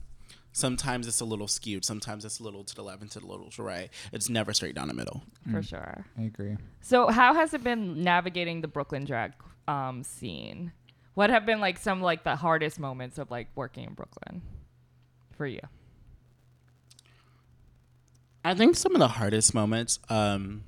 Sometimes 0.52 1.06
it's 1.06 1.20
a 1.20 1.24
little 1.24 1.46
skewed. 1.46 1.85
Sometimes 1.85 2.24
it's 2.24 2.40
a 2.40 2.42
little 2.42 2.64
to 2.64 2.74
the 2.74 2.83
left 2.83 3.02
and 3.02 3.11
to 3.12 3.20
the 3.20 3.26
little 3.26 3.50
to 3.50 3.56
the 3.59 3.62
right. 3.62 3.88
It's 4.12 4.28
never 4.28 4.52
straight 4.52 4.74
down 4.74 4.88
the 4.88 4.94
middle. 4.94 5.22
For 5.50 5.62
sure. 5.62 6.04
I 6.18 6.22
agree. 6.22 6.56
So, 6.80 7.09
how 7.09 7.35
has 7.35 7.54
it 7.54 7.62
been 7.62 8.02
navigating 8.02 8.61
the 8.61 8.68
Brooklyn 8.68 9.04
drag 9.04 9.33
um, 9.68 10.02
scene? 10.02 10.72
What 11.20 11.28
have 11.28 11.44
been 11.44 11.61
like 11.61 11.76
some 11.76 12.00
like 12.00 12.24
the 12.24 12.35
hardest 12.35 12.80
moments 12.80 13.18
of 13.18 13.30
like 13.30 13.48
working 13.54 13.85
in 13.85 13.92
Brooklyn 13.92 14.40
for 15.37 15.46
you? 15.46 15.61
I 18.42 18.54
think 18.54 18.74
some 18.74 18.94
of 18.94 19.00
the 19.00 19.09
hardest 19.09 19.52
moments 19.52 19.98
um, 20.09 20.64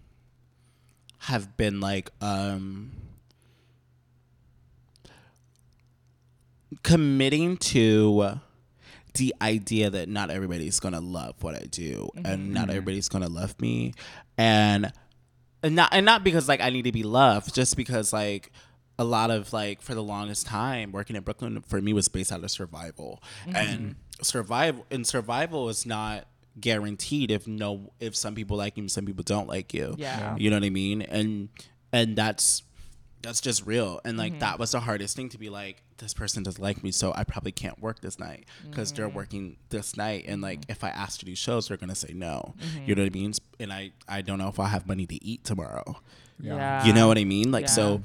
have 1.20 1.56
been 1.56 1.80
like 1.80 2.10
um, 2.20 2.92
committing 6.82 7.56
to 7.56 8.38
the 9.14 9.34
idea 9.40 9.88
that 9.88 10.10
not 10.10 10.30
everybody's 10.30 10.78
gonna 10.80 11.00
love 11.00 11.42
what 11.42 11.54
I 11.54 11.64
do, 11.64 12.10
and 12.26 12.52
not 12.52 12.68
everybody's 12.68 13.08
gonna 13.08 13.30
love 13.30 13.58
me, 13.58 13.94
and 14.36 14.92
and 15.62 15.74
not 15.74 15.94
and 15.94 16.04
not 16.04 16.24
because 16.24 16.46
like 16.46 16.60
I 16.60 16.68
need 16.68 16.82
to 16.82 16.92
be 16.92 17.04
loved, 17.04 17.54
just 17.54 17.74
because 17.74 18.12
like 18.12 18.52
a 18.98 19.04
lot 19.04 19.30
of 19.30 19.52
like 19.52 19.80
for 19.82 19.94
the 19.94 20.02
longest 20.02 20.46
time 20.46 20.92
working 20.92 21.16
in 21.16 21.22
Brooklyn 21.22 21.60
for 21.66 21.80
me 21.80 21.92
was 21.92 22.08
based 22.08 22.30
out 22.32 22.42
of 22.44 22.50
survival, 22.50 23.22
and 23.46 23.96
survival 24.22 24.86
and 24.90 25.06
survival 25.06 25.68
is 25.68 25.84
not 25.86 26.26
guaranteed 26.60 27.30
if 27.30 27.46
no 27.46 27.90
if 27.98 28.14
some 28.14 28.34
people 28.34 28.56
like 28.56 28.76
you 28.76 28.86
some 28.88 29.06
people 29.06 29.22
don't 29.24 29.48
like 29.48 29.72
you 29.72 29.94
Yeah. 29.98 30.36
you 30.36 30.50
know 30.50 30.56
what 30.56 30.64
i 30.64 30.70
mean 30.70 31.00
and 31.00 31.48
and 31.94 32.14
that's 32.14 32.62
that's 33.22 33.40
just 33.40 33.64
real 33.66 34.00
and 34.04 34.18
like 34.18 34.32
Mm-hmm. 34.32 34.40
that 34.40 34.58
was 34.58 34.72
the 34.72 34.80
hardest 34.80 35.16
thing 35.16 35.30
to 35.30 35.38
be 35.38 35.48
like 35.48 35.82
this 35.96 36.12
person 36.12 36.42
doesn't 36.42 36.62
like 36.62 36.84
me 36.84 36.90
so 36.90 37.10
i 37.16 37.24
probably 37.24 37.52
can't 37.52 37.80
work 37.80 38.00
this 38.02 38.18
night 38.18 38.44
because 38.68 38.92
they're 38.92 39.06
Mm-hmm. 39.08 39.16
working 39.16 39.56
this 39.70 39.96
night 39.96 40.26
and 40.28 40.42
like 40.42 40.60
if 40.68 40.84
i 40.84 40.90
ask 40.90 41.18
to 41.20 41.24
do 41.24 41.34
shows 41.34 41.68
they're 41.68 41.78
gonna 41.78 41.94
say 41.94 42.12
no 42.14 42.54
Mm-hmm. 42.60 42.84
you 42.86 42.94
know 42.96 43.02
what 43.02 43.06
i 43.06 43.14
mean 43.18 43.32
and 43.58 43.72
i 43.72 43.90
i 44.06 44.20
don't 44.20 44.38
know 44.38 44.48
if 44.48 44.60
i'll 44.60 44.66
have 44.66 44.86
money 44.86 45.06
to 45.06 45.24
eat 45.24 45.44
tomorrow 45.44 46.00
Yeah. 46.38 46.84
you 46.84 46.92
know 46.92 47.08
what 47.08 47.16
i 47.16 47.24
mean 47.24 47.50
like 47.50 47.64
yeah. 47.64 47.70
so 47.70 48.02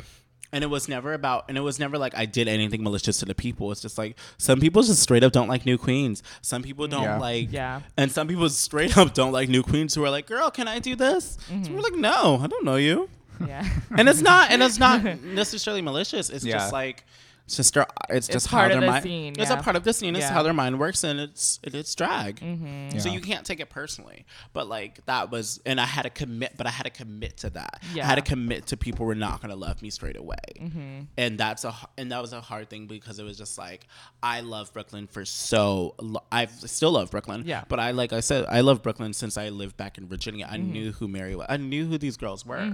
and 0.52 0.64
it 0.64 0.68
was 0.68 0.88
never 0.88 1.14
about 1.14 1.46
and 1.50 1.58
it 1.58 1.62
was 1.62 1.80
never 1.80 1.98
like 1.98 2.16
i 2.16 2.26
did 2.26 2.48
anything 2.48 2.84
malicious 2.84 3.20
to 3.20 3.26
the 3.26 3.36
people 3.36 3.72
it's 3.72 3.82
just 3.82 3.98
like 3.98 4.16
some 4.38 4.60
people 4.60 4.82
just 4.82 5.02
straight 5.02 5.24
up 5.24 5.32
don't 5.32 5.48
like 5.48 5.66
new 5.66 5.78
queens 5.78 6.24
some 6.42 6.64
people 6.64 6.88
don't 6.88 7.04
Yeah. 7.04 7.20
like 7.20 7.52
Yeah. 7.52 7.82
and 7.98 8.12
some 8.12 8.28
people 8.28 8.50
straight 8.50 8.98
up 8.98 9.14
don't 9.14 9.32
like 9.32 9.50
new 9.50 9.64
queens 9.64 9.94
who 9.96 10.04
are 10.06 10.10
like 10.10 10.26
girl 10.28 10.50
can 10.52 10.68
i 10.68 10.80
do 10.80 10.96
this 10.96 11.38
Mm-hmm. 11.50 11.64
so 11.64 11.72
we're 11.74 11.82
like 11.82 11.96
no 11.96 12.40
i 12.42 12.48
don't 12.48 12.64
know 12.66 12.76
you 12.78 13.10
Yeah. 13.46 13.68
and 13.98 14.08
it's 14.10 14.22
not 14.22 14.52
and 14.52 14.64
it's 14.64 14.80
not 14.80 15.04
necessarily 15.24 15.82
malicious 15.82 16.30
it's 16.30 16.46
Yeah. 16.46 16.58
just 16.58 16.72
like 16.74 17.04
it's 17.48 17.56
just 17.56 17.74
their 17.74 17.86
it's 18.10 18.28
just 18.28 18.50
part 18.50 18.72
how 18.72 18.76
of 18.76 18.82
their 18.82 18.82
the 18.82 18.92
mind 18.92 19.04
scene, 19.04 19.34
it's 19.40 19.50
a 19.50 19.56
part 19.58 19.78
of 19.78 19.84
the 19.86 19.94
scene 19.94 20.16
it's 20.18 20.26
Yeah. 20.26 20.34
how 20.34 20.44
their 20.44 20.52
mind 20.54 20.80
works 20.80 21.06
and 21.06 21.18
it's 21.18 21.60
it, 21.64 21.74
it's 21.74 21.96
drag 21.96 22.42
Mm-hmm. 22.42 23.00
so 23.00 23.08
you 23.10 23.22
can't 23.22 23.46
take 23.46 23.62
it 23.62 23.70
personally 23.70 24.26
but 24.52 24.68
like 24.68 25.04
that 25.06 25.32
was 25.32 25.62
and 25.66 25.80
i 25.80 25.86
had 25.86 26.02
to 26.02 26.10
commit 26.10 26.56
but 26.58 26.68
i 26.68 26.70
had 26.70 26.84
to 26.84 26.90
commit 26.90 27.38
to 27.38 27.50
that 27.52 27.82
i 27.96 28.00
had 28.04 28.16
to 28.16 28.22
commit 28.22 28.68
to 28.68 28.76
people 28.76 29.06
were 29.06 29.16
not 29.16 29.42
going 29.42 29.50
to 29.50 29.56
love 29.56 29.82
me 29.82 29.90
straight 29.90 30.18
away 30.18 30.36
Mm-hmm. 30.60 31.00
and 31.18 31.38
that's 31.38 31.64
a 31.64 31.70
h- 31.70 31.86
and 31.98 32.12
that 32.12 32.22
was 32.22 32.34
a 32.34 32.42
hard 32.42 32.70
thing 32.70 32.86
because 32.88 33.18
it 33.18 33.24
was 33.24 33.38
just 33.38 33.58
like 33.58 33.88
i 34.22 34.42
love 34.42 34.74
brooklyn 34.74 35.08
for 35.08 35.24
so 35.24 35.96
lo- 36.02 36.24
i 36.32 36.46
still 36.48 36.92
love 36.92 37.12
brooklyn 37.12 37.44
Yeah. 37.46 37.64
but 37.70 37.80
i 37.80 37.92
like 37.92 38.12
i 38.12 38.20
said 38.20 38.46
i 38.50 38.60
love 38.60 38.84
brooklyn 38.84 39.14
since 39.14 39.38
i 39.38 39.48
lived 39.50 39.78
back 39.78 39.98
in 39.98 40.06
virginia 40.08 40.48
i 40.52 40.58
Mm-hmm. 40.58 40.72
knew 40.74 40.92
who 40.92 41.08
Merrie 41.08 41.36
was 41.36 41.46
i 41.50 41.56
knew 41.58 41.86
who 41.86 41.98
these 41.98 42.18
girls 42.18 42.46
were 42.46 42.70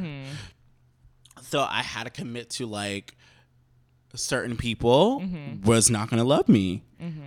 so 1.41 1.61
I 1.61 1.81
had 1.81 2.03
to 2.05 2.09
commit 2.09 2.49
to 2.51 2.65
like 2.65 3.15
certain 4.15 4.55
people 4.57 5.21
Mm-hmm. 5.21 5.63
was 5.65 5.89
not 5.89 6.09
gonna 6.09 6.23
love 6.23 6.47
me. 6.49 6.83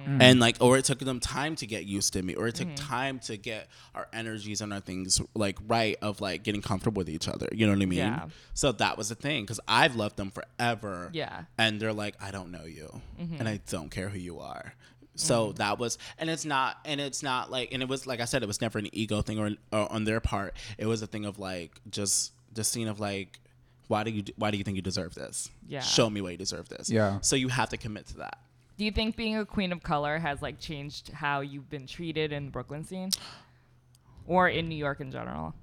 And 0.08 0.40
like 0.40 0.56
or 0.60 0.78
it 0.78 0.86
took 0.86 1.00
them 1.00 1.20
time 1.20 1.54
to 1.56 1.66
get 1.66 1.84
used 1.84 2.14
to 2.14 2.22
me 2.22 2.34
or 2.34 2.46
it 2.48 2.54
took 2.54 2.68
Mm-hmm. 2.68 2.88
time 2.88 3.18
to 3.20 3.36
get 3.36 3.68
our 3.94 4.08
energies 4.12 4.60
and 4.62 4.72
our 4.72 4.80
things 4.80 5.20
like 5.34 5.58
right 5.66 5.96
of 6.00 6.20
like 6.22 6.42
getting 6.44 6.62
comfortable 6.62 7.00
with 7.00 7.10
each 7.10 7.28
other. 7.28 7.48
You 7.52 7.66
know 7.66 7.72
what 7.74 7.82
I 7.82 7.86
mean? 7.86 7.98
Yeah. 7.98 8.26
So 8.54 8.72
that 8.72 8.96
was 8.96 9.10
the 9.10 9.14
thing 9.16 9.42
because 9.44 9.60
I've 9.68 9.94
loved 9.96 10.16
them 10.16 10.30
forever. 10.30 11.10
Yeah. 11.12 11.28
Mm-hmm. 11.28 11.42
And 11.58 11.80
they're 11.80 11.92
like, 11.92 12.14
I 12.22 12.30
don't 12.30 12.50
know 12.50 12.64
you. 12.64 13.02
And 13.18 13.46
I 13.46 13.60
don't 13.68 13.90
care 13.90 14.08
who 14.08 14.18
you 14.18 14.40
are. 14.40 14.72
So 15.18 15.52
that 15.52 15.78
was, 15.78 15.96
and 16.18 16.28
it's 16.30 16.44
not, 16.44 16.76
and 16.84 17.00
it's 17.00 17.22
not 17.22 17.50
like, 17.50 17.72
and 17.72 17.82
it 17.82 17.88
was 17.88 18.06
like 18.06 18.20
I 18.20 18.26
said, 18.26 18.42
it 18.42 18.46
was 18.46 18.60
never 18.60 18.78
an 18.78 18.88
ego 18.92 19.22
thing 19.22 19.38
or, 19.38 19.50
or 19.72 19.90
on 19.92 20.04
their 20.04 20.20
part. 20.20 20.54
It 20.78 20.84
was 20.86 21.00
a 21.02 21.06
thing 21.06 21.24
of 21.24 21.38
like 21.38 21.72
just 21.90 22.32
the 22.52 22.64
scene 22.64 22.86
of 22.88 23.00
like, 23.00 23.40
why 23.88 24.04
do 24.04 24.10
you 24.10 24.24
why 24.36 24.50
do 24.50 24.58
you 24.58 24.64
think 24.64 24.76
you 24.76 24.82
deserve 24.82 25.14
this? 25.14 25.50
Yeah. 25.68 25.80
Show 25.80 26.10
me 26.10 26.20
why 26.20 26.30
you 26.30 26.36
deserve 26.36 26.68
this. 26.68 26.90
Yeah. 26.90 27.18
So 27.20 27.36
you 27.36 27.48
have 27.48 27.68
to 27.70 27.76
commit 27.76 28.06
to 28.08 28.18
that. 28.18 28.38
Do 28.76 28.84
you 28.84 28.90
think 28.90 29.16
being 29.16 29.36
a 29.36 29.46
queen 29.46 29.72
of 29.72 29.82
color 29.82 30.18
has 30.18 30.42
like 30.42 30.58
changed 30.60 31.10
how 31.10 31.40
you've 31.40 31.70
been 31.70 31.86
treated 31.86 32.32
in 32.32 32.46
the 32.46 32.50
Brooklyn 32.50 32.84
scene? 32.84 33.10
Or 34.26 34.48
in 34.48 34.68
New 34.68 34.76
York 34.76 35.00
in 35.00 35.10
general? 35.10 35.54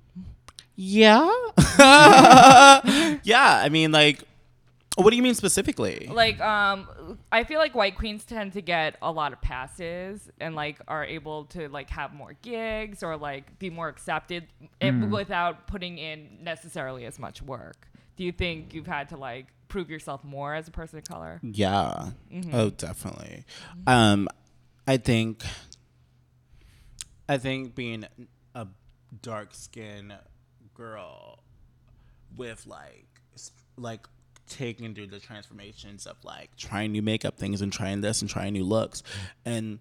Yeah. 0.76 1.32
yeah. 1.78 3.62
I 3.62 3.70
mean, 3.70 3.92
like, 3.92 4.24
what 4.96 5.10
do 5.10 5.18
you 5.18 5.22
mean 5.22 5.34
specifically? 5.34 6.08
Like, 6.10 6.40
um, 6.40 7.20
I 7.32 7.44
feel 7.44 7.60
like 7.60 7.76
white 7.76 7.98
queens 7.98 8.24
tend 8.24 8.54
to 8.54 8.62
get 8.62 8.96
a 9.02 9.12
lot 9.12 9.34
of 9.34 9.42
passes 9.42 10.32
and 10.40 10.56
like 10.56 10.80
are 10.88 11.04
able 11.04 11.46
to 11.46 11.68
like 11.70 11.90
have 11.90 12.14
more 12.14 12.34
gigs 12.42 13.04
or 13.04 13.18
like 13.18 13.60
be 13.60 13.70
more 13.70 13.90
accepted 13.90 14.48
eh, 14.82 14.92
without 14.92 15.68
putting 15.68 15.98
in 15.98 16.40
necessarily 16.42 17.06
as 17.06 17.20
much 17.20 17.42
work. 17.42 17.88
Do 18.16 18.24
you 18.24 18.32
think 18.32 18.74
you've 18.74 18.88
had 18.88 19.10
to 19.10 19.18
like 19.18 19.48
prove 19.68 19.90
yourself 19.90 20.24
more 20.24 20.54
as 20.54 20.68
a 20.68 20.72
person 20.72 21.00
of 21.00 21.06
color? 21.06 21.40
Yeah. 21.42 22.12
Mm-hmm. 22.32 22.54
Oh, 22.54 22.70
definitely. 22.70 23.46
Um, 23.88 24.28
I 24.88 24.98
think. 24.98 25.44
I 27.28 27.38
think 27.38 27.74
being 27.74 28.06
a 28.54 28.68
dark 29.22 29.54
skinned 29.54 30.14
girl 30.74 31.40
with 32.36 32.66
like 32.68 33.08
like 33.78 34.08
taking 34.48 34.94
through 34.94 35.08
the 35.08 35.20
transformations 35.20 36.06
of 36.06 36.18
like 36.24 36.56
trying 36.58 36.92
new 36.92 37.02
makeup 37.02 37.38
things 37.38 37.62
and 37.62 37.72
trying 37.72 38.02
this 38.02 38.22
and 38.22 38.30
trying 38.30 38.54
new 38.54 38.64
looks 38.64 39.02
and 39.46 39.80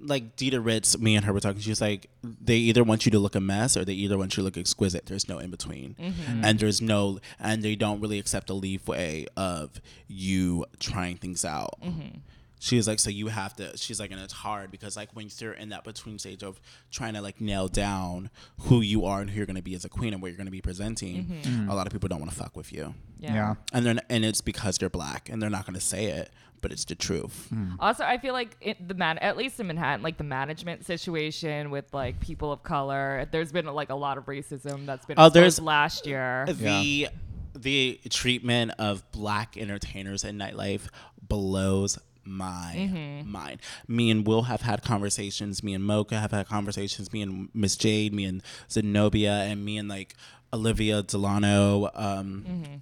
like 0.00 0.36
Dita 0.36 0.60
Ritz, 0.60 0.98
me 0.98 1.16
and 1.16 1.24
her 1.24 1.32
were 1.32 1.40
talking. 1.40 1.60
She 1.60 1.70
was 1.70 1.80
like, 1.80 2.08
they 2.22 2.56
either 2.56 2.84
want 2.84 3.06
you 3.06 3.10
to 3.12 3.18
look 3.18 3.34
a 3.34 3.40
mess 3.40 3.76
or 3.76 3.84
they 3.84 3.92
either 3.94 4.18
want 4.18 4.36
you 4.36 4.40
to 4.40 4.44
look 4.44 4.56
exquisite. 4.56 5.06
There's 5.06 5.28
no 5.28 5.38
in 5.38 5.50
between, 5.50 5.94
mm-hmm. 5.98 6.44
and 6.44 6.58
there's 6.58 6.80
no, 6.80 7.20
and 7.38 7.62
they 7.62 7.76
don't 7.76 8.00
really 8.00 8.18
accept 8.18 8.50
a 8.50 8.54
leeway 8.54 9.26
of 9.36 9.80
you 10.08 10.64
trying 10.80 11.16
things 11.16 11.44
out. 11.44 11.78
Mm-hmm. 11.82 12.18
She's 12.66 12.88
like, 12.88 12.98
so 12.98 13.10
you 13.10 13.28
have 13.28 13.54
to. 13.56 13.76
She's 13.76 14.00
like, 14.00 14.10
and 14.10 14.20
it's 14.20 14.32
hard 14.32 14.72
because 14.72 14.96
like 14.96 15.10
when 15.14 15.28
you're 15.38 15.52
in 15.52 15.68
that 15.68 15.84
between 15.84 16.18
stage 16.18 16.42
of 16.42 16.60
trying 16.90 17.14
to 17.14 17.20
like 17.20 17.40
nail 17.40 17.68
down 17.68 18.28
who 18.62 18.80
you 18.80 19.04
are 19.06 19.20
and 19.20 19.30
who 19.30 19.36
you're 19.36 19.46
gonna 19.46 19.62
be 19.62 19.74
as 19.76 19.84
a 19.84 19.88
queen 19.88 20.12
and 20.12 20.20
what 20.20 20.28
you're 20.32 20.36
gonna 20.36 20.50
be 20.50 20.60
presenting, 20.60 21.26
mm-hmm. 21.26 21.70
a 21.70 21.74
lot 21.76 21.86
of 21.86 21.92
people 21.92 22.08
don't 22.08 22.18
want 22.18 22.32
to 22.32 22.36
fuck 22.36 22.56
with 22.56 22.72
you, 22.72 22.92
Yeah. 23.20 23.54
and 23.72 23.86
then 23.86 24.00
and 24.10 24.24
it's 24.24 24.40
because 24.40 24.78
they're 24.78 24.90
black 24.90 25.28
and 25.28 25.40
they're 25.40 25.48
not 25.48 25.64
gonna 25.64 25.78
say 25.80 26.06
it, 26.06 26.30
but 26.60 26.72
it's 26.72 26.84
the 26.84 26.96
truth. 26.96 27.46
Hmm. 27.50 27.74
Also, 27.78 28.02
I 28.02 28.18
feel 28.18 28.32
like 28.32 28.56
it, 28.60 28.88
the 28.88 28.94
man, 28.94 29.18
at 29.18 29.36
least 29.36 29.60
in 29.60 29.68
Manhattan, 29.68 30.02
like 30.02 30.16
the 30.18 30.24
management 30.24 30.84
situation 30.84 31.70
with 31.70 31.94
like 31.94 32.18
people 32.18 32.50
of 32.50 32.64
color, 32.64 33.28
there's 33.30 33.52
been 33.52 33.66
like 33.66 33.90
a 33.90 33.94
lot 33.94 34.18
of 34.18 34.24
racism 34.26 34.86
that's 34.86 35.06
been 35.06 35.14
Oh, 35.20 35.28
there's- 35.28 35.60
last 35.60 36.04
year. 36.04 36.46
the 36.48 37.10
the 37.54 38.00
treatment 38.10 38.72
of 38.80 39.08
black 39.12 39.56
entertainers 39.56 40.24
in 40.24 40.36
nightlife 40.36 40.88
blows 41.28 41.98
my 42.26 42.74
Mm-hmm. 42.76 43.30
mind. 43.30 43.60
Me 43.88 44.10
and 44.10 44.26
Will 44.26 44.42
have 44.42 44.62
had 44.62 44.82
conversations. 44.82 45.62
Me 45.62 45.72
and 45.74 45.84
Mocha 45.84 46.18
have 46.18 46.32
had 46.32 46.46
conversations. 46.48 47.12
Me 47.12 47.22
and 47.22 47.48
Miss 47.54 47.76
Jade. 47.76 48.12
Me 48.14 48.24
and 48.24 48.42
Zenobia, 48.70 49.32
and 49.44 49.64
me 49.64 49.78
and 49.78 49.88
like 49.88 50.14
Olivia 50.52 51.02
Delano 51.02 51.90
um, 51.94 52.44
Mm-hmm. 52.48 52.74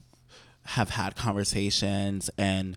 have 0.65 0.91
had 0.91 1.17
conversations, 1.17 2.31
and 2.39 2.77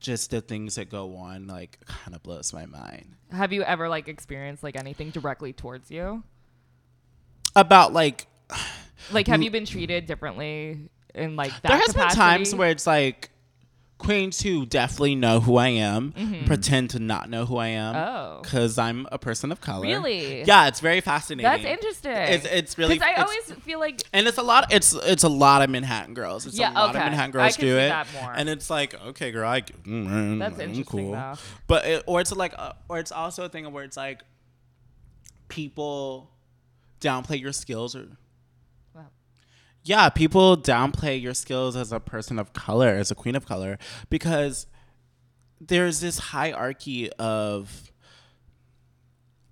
just 0.00 0.30
the 0.30 0.40
things 0.40 0.74
that 0.76 0.90
go 0.90 1.16
on 1.16 1.46
like 1.46 1.78
kind 1.86 2.14
of 2.14 2.22
blows 2.22 2.52
my 2.52 2.66
mind. 2.66 3.14
Have 3.32 3.52
you 3.52 3.62
ever 3.62 3.88
like 3.88 4.08
experienced 4.08 4.62
like 4.62 4.76
anything 4.76 5.10
directly 5.10 5.52
towards 5.52 5.90
you? 5.90 6.22
About 7.54 7.92
like 7.92 8.26
Like, 9.12 9.26
have 9.28 9.42
you 9.42 9.50
been 9.50 9.64
treated 9.66 10.06
differently 10.06 10.88
in 11.14 11.36
like 11.36 11.50
that? 11.62 11.68
there 11.68 11.78
has 11.78 11.94
been 11.94 12.08
times 12.08 12.54
where 12.54 12.70
it's 12.70 12.86
like 12.86 13.30
queens 13.98 14.42
who 14.42 14.66
definitely 14.66 15.14
know 15.14 15.40
who 15.40 15.56
I 15.56 15.68
am 15.68 16.12
pretend 16.46 16.90
to 16.90 16.98
not 16.98 17.30
know 17.30 17.46
who 17.46 17.56
I 17.56 17.68
am 17.68 17.94
Mm-hmm. 17.94 18.16
Oh. 18.16 18.40
because 18.42 18.76
I'm 18.78 19.06
a 19.10 19.18
person 19.18 19.50
of 19.50 19.60
color. 19.62 19.82
Really? 19.86 20.42
Yeah, 20.44 20.68
it's 20.68 20.80
very 20.80 21.00
fascinating. 21.00 21.50
That's 21.50 21.64
interesting. 21.64 22.12
It's 22.12 22.44
it's 22.44 22.78
really 22.78 22.94
because 22.98 23.08
I 23.16 23.22
always 23.22 23.52
feel 23.64 23.78
like 23.80 24.02
and 24.12 24.26
it's 24.28 24.36
a 24.38 24.42
lot. 24.42 24.72
It's 24.72 24.92
it's 24.92 25.22
a 25.24 25.28
lot 25.28 25.62
of 25.62 25.70
Manhattan 25.70 26.12
girls. 26.14 26.46
It's 26.46 26.58
Yeah, 26.58 26.72
a 26.72 26.74
lot 26.74 26.90
okay. 26.90 26.98
of 26.98 27.04
Manhattan 27.06 27.30
I 27.30 27.32
girls 27.32 27.56
can 27.56 27.64
do 27.64 27.78
it, 27.78 27.88
that 27.88 28.06
more. 28.12 28.32
and 28.34 28.48
it's 28.50 28.68
like, 28.68 28.94
okay, 29.06 29.32
girl, 29.32 29.48
I, 29.48 29.62
mm, 29.62 30.38
That's 30.38 30.54
I'm 30.56 30.60
interesting, 30.60 30.84
cool. 30.84 31.12
though. 31.12 31.34
But 31.66 31.86
it, 31.86 32.02
or 32.06 32.20
it's 32.20 32.32
like, 32.32 32.54
uh, 32.58 32.74
or 32.88 32.98
it's 32.98 33.12
also 33.12 33.44
a 33.44 33.48
thing 33.48 33.70
where 33.72 33.84
it's 33.84 33.96
like, 33.96 34.22
people 35.48 36.30
downplay 37.00 37.40
your 37.40 37.52
skills 37.52 37.96
or. 37.96 38.08
Yeah, 39.86 40.08
people 40.08 40.56
downplay 40.56 41.20
your 41.20 41.32
skills 41.32 41.76
as 41.76 41.92
a 41.92 42.00
person 42.00 42.38
of 42.40 42.52
color, 42.52 42.88
as 42.88 43.12
a 43.12 43.14
queen 43.14 43.36
of 43.36 43.46
color, 43.46 43.78
because 44.10 44.66
there's 45.60 46.00
this 46.00 46.18
hierarchy 46.18 47.10
of 47.12 47.92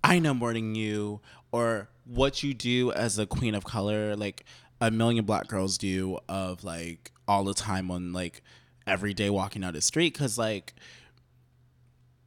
I 0.03 0.19
know 0.19 0.33
more 0.33 0.53
than 0.53 0.75
you, 0.75 1.21
or 1.51 1.89
what 2.03 2.43
you 2.43 2.53
do 2.53 2.91
as 2.91 3.17
a 3.17 3.25
queen 3.25 3.55
of 3.55 3.63
color, 3.63 4.15
like 4.15 4.43
a 4.81 4.91
million 4.91 5.25
black 5.25 5.47
girls 5.47 5.77
do, 5.77 6.19
of 6.27 6.63
like 6.63 7.11
all 7.27 7.45
the 7.45 7.53
time 7.53 7.89
on 7.89 8.11
like 8.11 8.43
every 8.85 9.13
day 9.13 9.29
walking 9.29 9.61
down 9.61 9.73
the 9.73 9.81
street, 9.81 10.13
because 10.13 10.37
like 10.37 10.73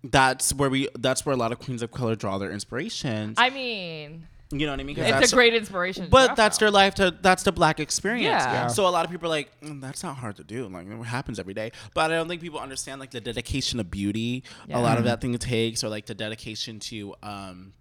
that's 0.02 0.54
where 0.54 0.70
we 0.70 0.88
that's 0.98 1.26
where 1.26 1.34
a 1.34 1.38
lot 1.38 1.52
of 1.52 1.58
queens 1.58 1.82
of 1.82 1.90
color 1.90 2.16
draw 2.16 2.38
their 2.38 2.50
inspirations. 2.50 3.36
I 3.38 3.50
mean, 3.50 4.26
you 4.50 4.64
know 4.66 4.72
what 4.72 4.80
I 4.80 4.82
mean? 4.84 4.96
'Cause 4.96 5.06
it's 5.22 5.32
a 5.32 5.36
great 5.36 5.54
inspiration. 5.54 6.04
to 6.04 6.10
but 6.10 6.34
that's 6.36 6.58
from. 6.58 6.64
their 6.66 6.70
life. 6.70 6.94
To, 6.96 7.14
that's 7.20 7.42
the 7.42 7.52
black 7.52 7.80
experience. 7.80 8.24
Yeah. 8.24 8.52
Yeah. 8.52 8.66
So 8.68 8.86
a 8.86 8.90
lot 8.90 9.04
of 9.04 9.10
people 9.10 9.26
are 9.26 9.30
like, 9.30 9.50
"Mm, 9.60 9.80
that's 9.80 10.02
not 10.02 10.16
hard 10.16 10.36
to 10.36 10.44
do. 10.44 10.68
Like 10.68 10.86
it 10.86 11.04
happens 11.04 11.38
every 11.38 11.54
day. 11.54 11.72
But 11.94 12.10
I 12.10 12.14
don't 12.16 12.28
think 12.28 12.40
people 12.40 12.58
understand 12.58 13.00
like 13.00 13.10
the 13.10 13.20
dedication 13.20 13.78
of 13.80 13.90
beauty. 13.90 14.44
Yeah. 14.66 14.78
A 14.78 14.80
lot 14.80 14.96
of 14.98 15.04
that 15.04 15.20
thing 15.20 15.36
takes, 15.38 15.84
or 15.84 15.88
like 15.90 16.06
the 16.06 16.14
dedication 16.14 16.80
to 16.80 17.14
um, 17.22 17.72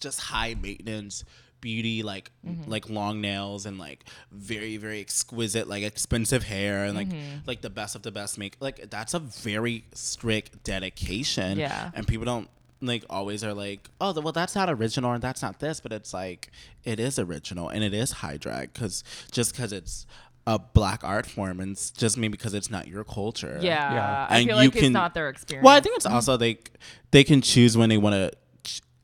just 0.00 0.20
high 0.20 0.54
maintenance 0.60 1.24
beauty, 1.62 2.02
like 2.02 2.30
like 2.66 2.90
long 2.90 3.20
nails 3.22 3.64
and 3.64 3.78
like 3.78 4.04
very 4.30 4.76
very 4.76 5.00
exquisite, 5.00 5.66
like 5.66 5.82
expensive 5.82 6.42
hair 6.44 6.84
and 6.84 6.94
like 6.94 7.08
like 7.46 7.62
the 7.62 7.70
best 7.70 7.96
of 7.96 8.02
the 8.02 8.12
best 8.12 8.36
make. 8.38 8.56
Like 8.60 8.90
that's 8.90 9.14
a 9.14 9.18
very 9.18 9.84
strict 9.94 10.62
dedication. 10.62 11.58
Yeah. 11.58 11.90
And 11.94 12.06
people 12.06 12.26
don't 12.26 12.48
like 12.80 13.04
always 13.08 13.42
are 13.42 13.54
like, 13.54 13.88
oh, 14.00 14.18
well, 14.20 14.32
that's 14.32 14.54
not 14.54 14.68
original 14.68 15.12
and 15.12 15.22
that's 15.22 15.42
not 15.42 15.60
this, 15.60 15.80
but 15.80 15.92
it's 15.92 16.12
like 16.12 16.50
it 16.84 17.00
is 17.00 17.18
original 17.18 17.68
and 17.68 17.82
it 17.82 17.94
is 17.94 18.12
high 18.12 18.36
drag 18.36 18.72
because 18.72 19.02
just 19.32 19.52
because 19.54 19.72
it's 19.72 20.06
a 20.46 20.58
black 20.60 21.02
art 21.02 21.26
form, 21.26 21.58
and 21.58 21.72
it's 21.72 21.90
just 21.90 22.16
maybe 22.16 22.32
because 22.32 22.54
it's 22.54 22.70
not 22.70 22.86
your 22.86 23.02
culture. 23.02 23.58
Yeah, 23.60 23.92
Yeah. 23.92 24.26
I 24.30 24.38
And 24.38 24.46
feel 24.46 24.56
you 24.62 24.68
like 24.68 24.72
can- 24.74 24.84
it's 24.84 24.92
not 24.92 25.12
their 25.12 25.28
experience. 25.28 25.64
Well, 25.64 25.74
I 25.74 25.80
think 25.80 25.96
it's 25.96 26.06
also 26.06 26.38
like 26.38 26.70
they 27.10 27.24
can 27.24 27.42
choose 27.42 27.76
when 27.76 27.88
they 27.88 27.98
want 27.98 28.14
to 28.14 28.30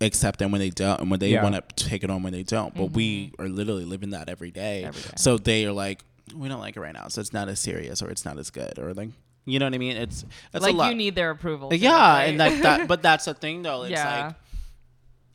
accept 0.00 0.40
and 0.40 0.52
when 0.52 0.60
they 0.60 0.70
don't, 0.70 1.00
and 1.00 1.10
when 1.10 1.18
they 1.18 1.30
Yeah. 1.30 1.42
want 1.42 1.56
to 1.56 1.84
take 1.84 2.04
it 2.04 2.10
on 2.10 2.22
when 2.22 2.32
they 2.32 2.44
don't. 2.44 2.74
But 2.74 2.92
we 2.92 3.26
mm-hmm. 3.28 3.42
are 3.42 3.48
literally 3.48 3.84
living 3.84 4.10
that 4.10 4.28
every 4.28 4.52
day. 4.52 4.84
Every 4.84 5.02
day. 5.02 5.14
So 5.16 5.36
they 5.36 5.66
are 5.66 5.72
like, 5.72 6.04
we 6.34 6.48
don't 6.48 6.60
like 6.60 6.76
it 6.76 6.80
right 6.80 6.94
now, 6.94 7.08
so 7.08 7.20
it's 7.20 7.32
not 7.32 7.48
as 7.48 7.58
serious 7.58 8.02
or 8.02 8.10
it's 8.10 8.24
not 8.24 8.38
as 8.38 8.50
good 8.50 8.78
or 8.78 8.94
like, 8.94 9.10
you 9.44 9.58
know 9.58 9.66
what 9.66 9.74
I 9.74 9.78
mean? 9.78 9.96
It's 9.96 10.24
it's 10.54 10.62
like 10.62 10.74
a 10.74 10.76
lot. 10.76 10.88
you 10.90 10.94
need 10.94 11.14
their 11.14 11.30
approval. 11.30 11.70
too, 11.70 11.76
yeah, 11.76 11.90
right? 12.14 12.24
and 12.24 12.38
like 12.38 12.60
that. 12.62 12.86
But 12.88 13.02
that's 13.08 13.24
the 13.24 13.34
thing, 13.34 13.62
though. 13.62 13.82
It's 13.82 13.90
Yeah. 13.92 14.26
like 14.26 14.36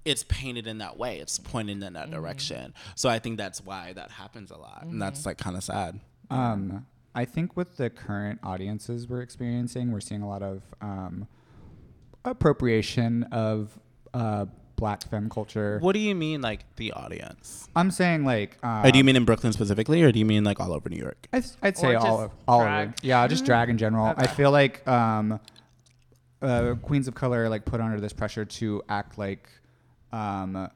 it's 0.06 0.24
painted 0.24 0.68
in 0.68 0.78
that 0.78 0.98
way. 0.98 1.20
It's 1.20 1.38
pointed 1.38 1.84
in 1.84 1.94
that 1.94 2.04
Mm-hmm. 2.08 2.12
direction. 2.12 2.74
So 2.96 3.10
I 3.10 3.20
think 3.20 3.38
that's 3.38 3.62
why 3.62 3.92
that 3.94 4.10
happens 4.12 4.52
a 4.52 4.58
lot, 4.58 4.84
and 4.84 5.02
that's 5.02 5.26
like 5.26 5.38
kind 5.38 5.58
of 5.58 5.64
sad. 5.64 6.00
Um, 6.30 6.86
I 7.16 7.26
think 7.26 7.58
with 7.58 7.78
the 7.78 7.90
current 7.90 8.40
audiences 8.44 9.08
we're 9.10 9.22
experiencing, 9.22 9.92
we're 9.92 10.00
seeing 10.00 10.22
a 10.22 10.28
lot 10.30 10.44
of 10.44 10.62
um, 10.82 11.28
appropriation 12.26 13.24
of 13.32 13.78
uh, 14.14 14.46
black 14.78 15.04
femme 15.10 15.30
culture. 15.30 15.80
What 15.82 15.94
do 15.94 16.00
you 16.00 16.16
mean, 16.16 16.42
like 16.42 16.64
the 16.78 16.94
audience? 16.94 17.68
I'm 17.76 17.92
saying 17.92 18.24
like. 18.24 18.58
Uh, 18.64 18.84
or 18.86 18.92
do 18.92 18.98
you 18.98 19.04
mean 19.04 19.18
in 19.18 19.26
Brooklyn 19.26 19.52
specifically, 19.52 20.02
or 20.02 20.12
do 20.14 20.20
you 20.20 20.26
mean 20.26 20.46
like 20.46 20.60
all 20.62 20.72
over 20.72 20.88
New 20.88 20.98
York? 20.98 21.28
I'd, 21.34 21.46
I'd 21.62 21.78
say 21.78 21.96
all 21.96 22.06
just 22.06 22.24
of 22.24 22.32
all 22.48 22.62
drag? 22.62 22.90
of. 22.90 22.96
Yeah, 23.04 23.28
just 23.28 23.44
drag 23.44 23.70
in 23.70 23.78
general. 23.78 24.14
I 24.16 24.28
feel 24.28 24.52
like 24.52 24.88
um, 24.88 25.40
uh, 26.42 26.76
queens 26.82 27.08
of 27.10 27.16
color 27.16 27.44
are, 27.44 27.50
like 27.50 27.66
put 27.66 27.82
under 27.82 28.00
this 28.00 28.14
pressure 28.14 28.46
to 28.46 28.82
act 28.88 29.18
like, 29.18 29.50
um, 30.14 30.70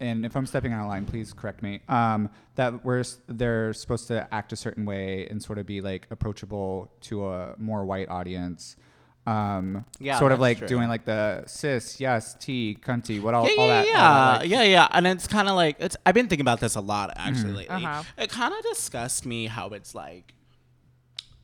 and 0.00 0.24
if 0.24 0.36
I'm 0.36 0.46
stepping 0.46 0.72
on 0.72 0.80
a 0.80 0.88
line, 0.88 1.04
please 1.04 1.32
correct 1.32 1.62
me. 1.62 1.80
Um, 1.88 2.30
that 2.54 2.84
we're 2.84 3.04
they're 3.28 3.72
supposed 3.72 4.08
to 4.08 4.26
act 4.32 4.52
a 4.52 4.56
certain 4.56 4.84
way 4.84 5.26
and 5.28 5.42
sort 5.42 5.58
of 5.58 5.66
be 5.66 5.80
like 5.80 6.06
approachable 6.10 6.92
to 7.02 7.26
a 7.26 7.54
more 7.58 7.84
white 7.84 8.08
audience. 8.08 8.76
Um, 9.24 9.84
Yeah, 10.00 10.18
sort 10.18 10.32
of 10.32 10.40
like 10.40 10.58
true. 10.58 10.66
doing 10.66 10.88
like 10.88 11.04
the 11.04 11.44
cis, 11.46 12.00
yes, 12.00 12.34
T, 12.40 12.76
cunty, 12.84 13.22
what 13.22 13.34
all, 13.34 13.48
yeah, 13.48 13.54
all 13.56 13.66
yeah, 13.68 13.82
that. 13.82 13.86
yeah, 13.88 14.32
like- 14.38 14.48
yeah, 14.50 14.62
yeah. 14.62 14.88
And 14.90 15.06
it's 15.06 15.28
kind 15.28 15.48
of 15.48 15.54
like 15.54 15.76
it's. 15.78 15.96
I've 16.04 16.14
been 16.14 16.26
thinking 16.28 16.42
about 16.44 16.58
this 16.60 16.74
a 16.74 16.80
lot 16.80 17.12
actually 17.16 17.52
lately. 17.52 17.84
Uh-huh. 17.84 18.02
It 18.18 18.30
kind 18.30 18.52
of 18.52 18.62
disgusts 18.64 19.24
me 19.24 19.46
how 19.46 19.68
it's 19.68 19.94
like, 19.94 20.34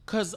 because 0.04 0.34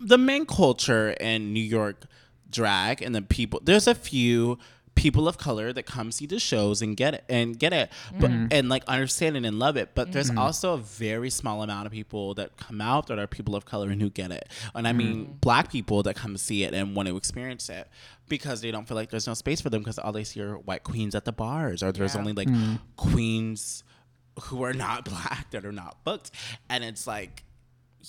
the 0.00 0.18
main 0.18 0.44
culture 0.44 1.10
in 1.12 1.52
New 1.54 1.62
York 1.62 2.04
drag 2.50 3.00
and 3.00 3.14
the 3.14 3.22
people. 3.22 3.60
There's 3.64 3.86
a 3.86 3.94
few 3.94 4.58
people 4.94 5.26
of 5.26 5.38
color 5.38 5.72
that 5.72 5.84
come 5.84 6.12
see 6.12 6.26
the 6.26 6.38
shows 6.38 6.80
and 6.80 6.96
get 6.96 7.14
it 7.14 7.24
and 7.28 7.58
get 7.58 7.72
it 7.72 7.90
but 8.18 8.30
mm-hmm. 8.30 8.46
and 8.50 8.68
like 8.68 8.84
understand 8.86 9.36
it 9.36 9.44
and 9.44 9.58
love 9.58 9.76
it. 9.76 9.90
But 9.94 10.12
there's 10.12 10.30
mm-hmm. 10.30 10.38
also 10.38 10.74
a 10.74 10.78
very 10.78 11.30
small 11.30 11.62
amount 11.62 11.86
of 11.86 11.92
people 11.92 12.34
that 12.34 12.56
come 12.56 12.80
out 12.80 13.08
that 13.08 13.18
are 13.18 13.26
people 13.26 13.56
of 13.56 13.64
color 13.64 13.90
and 13.90 14.00
who 14.00 14.10
get 14.10 14.30
it. 14.30 14.48
And 14.74 14.86
i 14.86 14.90
mm-hmm. 14.90 14.98
mean 14.98 15.38
black 15.40 15.70
people 15.70 16.02
that 16.04 16.16
come 16.16 16.36
see 16.36 16.64
it 16.64 16.74
and 16.74 16.94
want 16.94 17.08
to 17.08 17.16
experience 17.16 17.68
it 17.68 17.88
because 18.28 18.60
they 18.60 18.70
don't 18.70 18.86
feel 18.86 18.96
like 18.96 19.10
there's 19.10 19.26
no 19.26 19.34
space 19.34 19.60
for 19.60 19.70
them 19.70 19.82
because 19.82 19.98
all 19.98 20.12
they 20.12 20.24
see 20.24 20.40
are 20.40 20.56
white 20.58 20.84
queens 20.84 21.14
at 21.14 21.24
the 21.24 21.32
bars 21.32 21.82
or 21.82 21.92
there's 21.92 22.14
Yeah. 22.14 22.20
only 22.20 22.32
like 22.32 22.48
queens 22.96 23.84
who 24.42 24.62
are 24.62 24.72
not 24.72 25.04
black 25.10 25.50
that 25.50 25.64
are 25.64 25.72
not 25.72 26.02
booked. 26.04 26.30
And 26.68 26.84
it's 26.84 27.06
like 27.06 27.44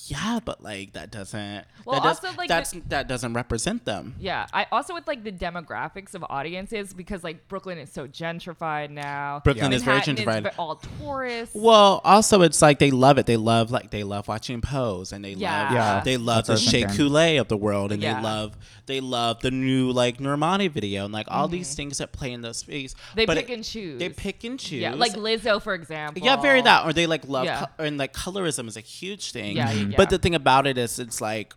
yeah 0.07 0.39
but 0.43 0.63
like 0.63 0.93
that 0.93 1.11
doesn't 1.11 1.65
Well, 1.85 1.99
that 1.99 2.03
does, 2.07 2.23
also, 2.23 2.37
like, 2.37 2.47
that's 2.49 2.71
the- 2.71 2.81
that 2.89 3.07
doesn't 3.07 3.33
represent 3.33 3.85
them 3.85 4.15
Yeah, 4.19 4.45
I 4.53 4.67
also 4.71 4.93
with 4.93 5.07
like 5.07 5.23
the 5.23 5.31
demographics 5.31 6.13
of 6.15 6.23
audiences 6.29 6.93
because 6.93 7.23
like 7.23 7.47
Brooklyn 7.47 7.77
is 7.77 7.91
so 7.91 8.07
gentrified 8.07 8.89
now. 8.89 9.41
Brooklyn 9.43 9.73
is 9.73 9.83
very 9.83 10.01
gentrified. 10.01 10.43
ve- 10.43 10.49
all 10.57 10.75
tourists. 10.75 11.55
Well, 11.55 12.01
also 12.03 12.41
it's 12.41 12.61
like 12.61 12.79
they 12.79 12.91
love 12.91 13.17
it. 13.17 13.25
They 13.25 13.37
love 13.37 13.71
like 13.71 13.91
they 13.91 14.03
love 14.03 14.27
watching 14.27 14.61
Pose 14.61 15.11
and 15.11 15.23
they 15.23 15.31
Yeah. 15.33 15.63
love 15.63 15.71
Yeah, 15.71 16.01
they 16.03 16.17
love 16.17 16.45
that's 16.47 16.61
the 16.63 16.77
what 16.77 16.85
I 16.85 16.87
Shea. 16.91 16.97
Coulee 16.97 17.37
of 17.37 17.47
the 17.47 17.57
world 17.57 17.91
and 17.91 18.01
Yeah. 18.01 18.15
they 18.15 18.21
love 18.23 18.57
they 18.87 18.99
love 18.99 19.41
the 19.41 19.49
new 19.51 19.91
like 19.91 20.17
Normani 20.19 20.69
video 20.69 21.05
and 21.05 21.13
like 21.13 21.25
all 21.29 21.47
these 21.47 21.73
things 21.73 21.97
that 21.97 22.11
play 22.11 22.31
in 22.31 22.41
the 22.41 22.53
space. 22.53 22.93
Mm-hmm. 22.93 23.15
They 23.17 23.25
But 23.25 23.37
pick 23.37 23.49
it- 23.49 23.53
and 23.53 23.63
choose. 23.63 23.99
They 23.99 24.09
pick 24.09 24.43
and 24.43 24.59
choose. 24.59 24.81
Yeah, 24.81 24.93
like 24.93 25.13
Lizzo 25.13 25.61
for 25.61 25.73
example. 25.73 26.23
yeah, 26.23 26.35
very 26.35 26.61
that. 26.61 26.85
Or 26.85 26.93
they 26.93 27.07
like 27.07 27.27
love 27.27 27.45
Yeah. 27.45 27.65
co- 27.77 27.83
and 27.83 27.97
like 27.97 28.13
colorism 28.13 28.67
is 28.67 28.77
a 28.77 28.81
huge 28.81 29.31
thing. 29.31 29.57
Yeah, 29.57 29.71
yeah, 29.91 29.97
But 29.97 30.09
the 30.09 30.17
thing 30.17 30.35
about 30.35 30.67
it 30.67 30.77
is, 30.77 30.99
it's 30.99 31.21
like 31.21 31.53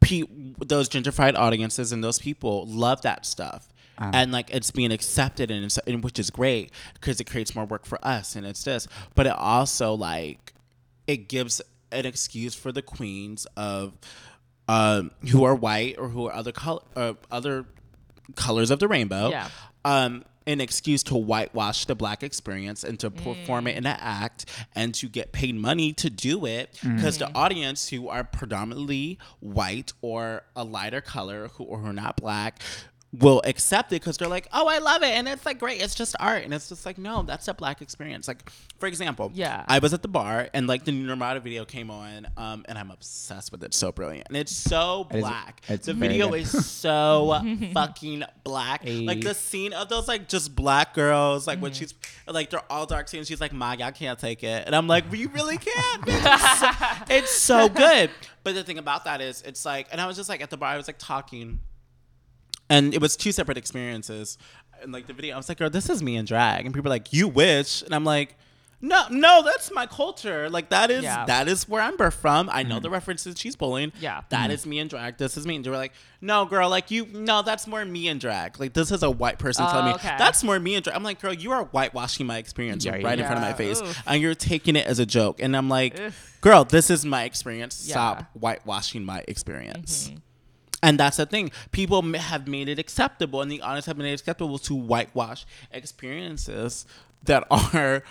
pe- 0.00 0.22
those 0.64 0.88
gentrified 0.88 1.36
audiences 1.36 1.92
and 1.92 2.02
those 2.02 2.18
people 2.18 2.66
love 2.66 3.02
that 3.02 3.26
stuff. 3.26 3.68
Um. 4.00 4.12
and 4.14 4.30
like 4.32 4.50
it's 4.54 4.70
being 4.70 4.92
accepted 4.92 5.50
and, 5.50 5.64
it's, 5.64 5.76
and 5.78 6.04
which 6.04 6.20
is 6.20 6.30
great 6.30 6.70
because 6.94 7.20
it 7.20 7.24
creates 7.24 7.56
more 7.56 7.64
work 7.64 7.84
for 7.84 7.98
us 8.06 8.36
and 8.36 8.46
it's 8.46 8.62
this 8.62 8.86
but 9.16 9.26
it 9.26 9.32
also 9.32 9.94
like 9.94 10.52
it 11.08 11.28
gives 11.28 11.60
an 11.90 12.06
excuse 12.06 12.54
for 12.54 12.70
the 12.70 12.80
queens 12.80 13.44
of 13.56 13.94
um, 14.68 15.10
who 15.30 15.42
are 15.42 15.52
white 15.56 15.96
or 15.98 16.10
who 16.10 16.26
are 16.28 16.32
other 16.32 16.52
color 16.52 16.82
uh, 16.94 17.14
other 17.32 17.64
colors 18.36 18.70
of 18.70 18.78
the 18.78 18.86
rainbow 18.86 19.30
Yeah. 19.30 19.48
um, 19.84 20.24
an 20.48 20.62
excuse 20.62 21.02
to 21.02 21.14
whitewash 21.14 21.84
the 21.84 21.94
black 21.94 22.22
experience 22.22 22.82
and 22.82 22.98
to 22.98 23.10
perform 23.10 23.66
it 23.66 23.76
in 23.76 23.84
mm. 23.84 23.90
an 23.90 23.98
act 24.00 24.46
and 24.74 24.94
to 24.94 25.06
get 25.06 25.30
paid 25.30 25.54
money 25.54 25.92
to 25.92 26.08
do 26.08 26.46
it. 26.46 26.72
Mm. 26.80 26.96
Because 26.96 27.18
the 27.18 27.30
audience 27.34 27.90
who 27.90 28.08
are 28.08 28.24
predominantly 28.24 29.18
white 29.40 29.92
or 30.00 30.44
a 30.56 30.64
lighter 30.64 31.02
color 31.02 31.48
who 31.48 31.64
or 31.64 31.78
who 31.78 31.88
are 31.88 31.92
not 31.92 32.16
black 32.16 32.62
will 33.18 33.40
accept 33.44 33.90
it 33.92 33.96
because 34.02 34.18
they're 34.18 34.28
like 34.28 34.46
oh 34.52 34.68
i 34.68 34.76
love 34.78 35.02
it 35.02 35.08
and 35.08 35.26
it's 35.26 35.46
like 35.46 35.58
great 35.58 35.80
it's 35.80 35.94
just 35.94 36.14
art 36.20 36.44
and 36.44 36.52
it's 36.52 36.68
just 36.68 36.84
like 36.84 36.98
no 36.98 37.22
that's 37.22 37.48
a 37.48 37.54
black 37.54 37.80
experience 37.80 38.28
like 38.28 38.50
for 38.78 38.86
example 38.86 39.30
Yeah. 39.32 39.64
i 39.66 39.78
was 39.78 39.94
at 39.94 40.02
the 40.02 40.08
bar 40.08 40.50
and 40.52 40.66
like 40.66 40.84
the 40.84 40.92
new 40.92 41.06
Normani 41.06 41.40
video 41.40 41.64
came 41.64 41.90
on 41.90 42.26
um, 42.36 42.66
and 42.68 42.76
i'm 42.76 42.90
obsessed 42.90 43.50
with 43.50 43.64
it 43.64 43.72
so 43.72 43.92
brilliant 43.92 44.26
and 44.28 44.36
it's 44.36 44.54
so 44.54 45.06
black 45.10 45.62
it's 45.68 45.86
the 45.86 45.94
video 45.94 46.28
good. 46.32 46.40
is 46.42 46.66
so 46.70 47.40
fucking 47.72 48.24
black 48.44 48.82
Ay. 48.86 49.04
like 49.06 49.22
the 49.22 49.32
scene 49.34 49.72
of 49.72 49.88
those 49.88 50.06
like 50.06 50.28
just 50.28 50.54
black 50.54 50.92
girls, 50.94 51.46
like 51.46 51.56
Mm-hmm. 51.58 51.62
when 51.62 51.72
she's 51.72 51.94
like 52.26 52.50
they're 52.50 52.60
all 52.70 52.84
dark 52.86 53.08
skin. 53.08 53.24
She's 53.24 53.40
like, 53.40 53.52
"Mag, 53.52 53.80
I 53.80 53.90
can't 53.90 54.18
take 54.18 54.44
it," 54.44 54.64
and 54.66 54.76
I'm 54.76 54.86
like, 54.86 55.10
"We 55.10 55.26
really 55.26 55.56
can't." 55.58 56.04
It's 56.06 56.60
so, 56.60 56.68
it's 57.10 57.32
so 57.32 57.68
good. 57.68 58.10
But 58.44 58.54
the 58.54 58.62
thing 58.64 58.78
about 58.78 59.04
that 59.06 59.20
is, 59.20 59.42
it's 59.42 59.64
like, 59.64 59.88
and 59.90 60.00
I 60.00 60.06
was 60.06 60.16
just 60.16 60.28
like 60.28 60.40
at 60.42 60.50
the 60.50 60.56
bar, 60.56 60.70
I 60.70 60.76
was 60.76 60.86
like 60.86 60.98
talking, 60.98 61.58
and 62.70 62.94
it 62.94 63.00
was 63.00 63.16
two 63.16 63.32
separate 63.32 63.58
experiences. 63.58 64.38
And 64.82 64.92
like 64.92 65.06
the 65.06 65.12
video, 65.12 65.34
I 65.34 65.36
was 65.36 65.48
like, 65.48 65.58
"Girl, 65.58 65.70
this 65.70 65.88
is 65.90 66.02
me 66.02 66.16
in 66.16 66.24
drag," 66.24 66.64
and 66.66 66.74
people 66.74 66.88
are 66.90 66.94
like, 66.94 67.12
"You 67.12 67.28
wish," 67.28 67.82
and 67.82 67.94
I'm 67.94 68.04
like. 68.04 68.36
No, 68.80 69.06
no, 69.10 69.42
that's 69.44 69.72
my 69.72 69.86
culture. 69.86 70.48
Like 70.48 70.68
that 70.68 70.88
is 70.92 71.02
Yeah. 71.02 71.24
that 71.24 71.48
is 71.48 71.68
where 71.68 71.82
I'm 71.82 71.96
birthed 71.96 72.12
from. 72.12 72.48
I 72.52 72.62
know 72.62 72.78
the 72.78 72.88
references 72.88 73.34
she's 73.36 73.56
pulling. 73.56 73.90
Yeah. 74.00 74.20
that 74.28 74.52
is 74.52 74.66
me 74.66 74.78
in 74.78 74.86
drag. 74.86 75.18
This 75.18 75.36
is 75.36 75.48
me. 75.48 75.56
And 75.56 75.64
they 75.64 75.70
were 75.70 75.76
like, 75.76 75.90
no, 76.20 76.44
girl, 76.44 76.70
like 76.70 76.88
you, 76.92 77.06
no, 77.12 77.42
that's 77.42 77.66
more 77.66 77.84
me 77.84 78.06
in 78.06 78.20
drag. 78.20 78.60
Like 78.60 78.74
this 78.74 78.92
is 78.92 79.02
a 79.02 79.10
white 79.10 79.40
person 79.40 79.64
Oh, 79.66 79.72
telling 79.72 79.86
me 79.86 79.94
okay. 79.94 80.14
that's 80.16 80.44
more 80.44 80.60
me 80.60 80.76
in 80.76 80.84
drag. 80.84 80.94
I'm 80.94 81.02
like, 81.02 81.20
girl, 81.20 81.32
you 81.34 81.50
are 81.50 81.64
whitewashing 81.64 82.24
my 82.24 82.38
experience 82.38 82.84
Yeah, 82.84 82.92
right 83.02 83.18
in 83.18 83.24
front 83.26 83.38
of 83.38 83.42
my 83.42 83.52
face, 83.52 83.82
Oof. 83.82 84.00
and 84.06 84.22
you're 84.22 84.36
taking 84.36 84.76
it 84.76 84.86
as 84.86 85.00
a 85.00 85.06
joke. 85.06 85.42
And 85.42 85.56
I'm 85.56 85.68
like, 85.68 85.98
Ugh. 86.00 86.12
girl, 86.40 86.62
this 86.64 86.88
is 86.88 87.04
my 87.04 87.24
experience. 87.24 87.84
Yeah. 87.84 87.94
Stop 87.94 88.30
whitewashing 88.34 89.04
my 89.04 89.24
experience. 89.26 90.06
Mm-hmm. 90.10 90.18
And 90.82 90.98
that's 90.98 91.16
the 91.16 91.26
thing. 91.26 91.50
People 91.72 92.02
have 92.14 92.46
made 92.46 92.68
it 92.68 92.78
acceptable, 92.78 93.42
and 93.42 93.50
the 93.50 93.60
honest 93.62 93.86
have 93.86 93.96
made 93.96 94.10
it 94.10 94.20
acceptable 94.20 94.58
to 94.60 94.74
whitewash 94.74 95.44
experiences 95.72 96.86
that 97.24 97.46
are 97.50 98.02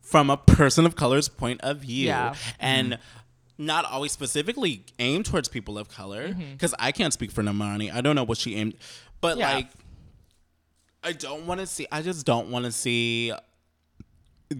from 0.00 0.30
a 0.30 0.36
person 0.36 0.86
of 0.86 0.96
color's 0.96 1.28
point 1.28 1.60
of 1.62 1.78
view. 1.78 2.06
Yeah. 2.06 2.34
And 2.58 2.94
mm-hmm. 2.94 3.66
not 3.66 3.84
always 3.84 4.12
specifically 4.12 4.84
aimed 4.98 5.26
towards 5.26 5.48
people 5.48 5.76
of 5.76 5.90
color, 5.90 6.28
mm-hmm. 6.28 6.52
because 6.52 6.74
I 6.78 6.92
can't 6.92 7.12
speak 7.12 7.30
for 7.30 7.42
Normani. 7.42 7.92
I 7.92 8.00
don't 8.00 8.16
know 8.16 8.24
what 8.24 8.38
she 8.38 8.56
aimed, 8.56 8.74
but 9.20 9.36
Yeah. 9.36 9.52
like, 9.52 9.68
I 11.04 11.12
don't 11.12 11.46
want 11.46 11.60
to 11.60 11.66
see. 11.66 11.86
I 11.92 12.02
just 12.02 12.26
don't 12.26 12.50
want 12.50 12.64
to 12.64 12.72
see 12.72 13.32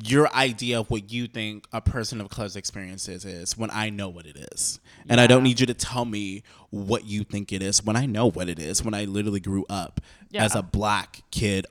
your 0.04 0.32
idea 0.34 0.78
of 0.80 0.90
what 0.90 1.10
you 1.10 1.26
think 1.26 1.66
a 1.72 1.80
person 1.80 2.20
of 2.20 2.28
color's 2.28 2.56
experiences 2.56 3.24
is 3.24 3.56
when 3.56 3.70
I 3.70 3.88
know 3.90 4.08
what 4.10 4.26
it 4.26 4.36
is. 4.52 4.80
And 5.08 5.20
I 5.20 5.26
don't 5.26 5.42
need 5.42 5.60
you 5.60 5.66
to 5.66 5.74
tell 5.74 6.04
me 6.04 6.42
what 6.70 7.06
you 7.06 7.24
think 7.24 7.52
it 7.52 7.62
is 7.62 7.82
when 7.82 7.96
I 7.96 8.04
know 8.04 8.30
what 8.30 8.48
it 8.50 8.58
is 8.58 8.84
when 8.84 8.92
I 8.92 9.04
literally 9.06 9.40
grew 9.40 9.64
up 9.70 10.00
Yeah. 10.30 10.44
as 10.44 10.54
a 10.54 10.62
black 10.62 11.22
kid 11.30 11.66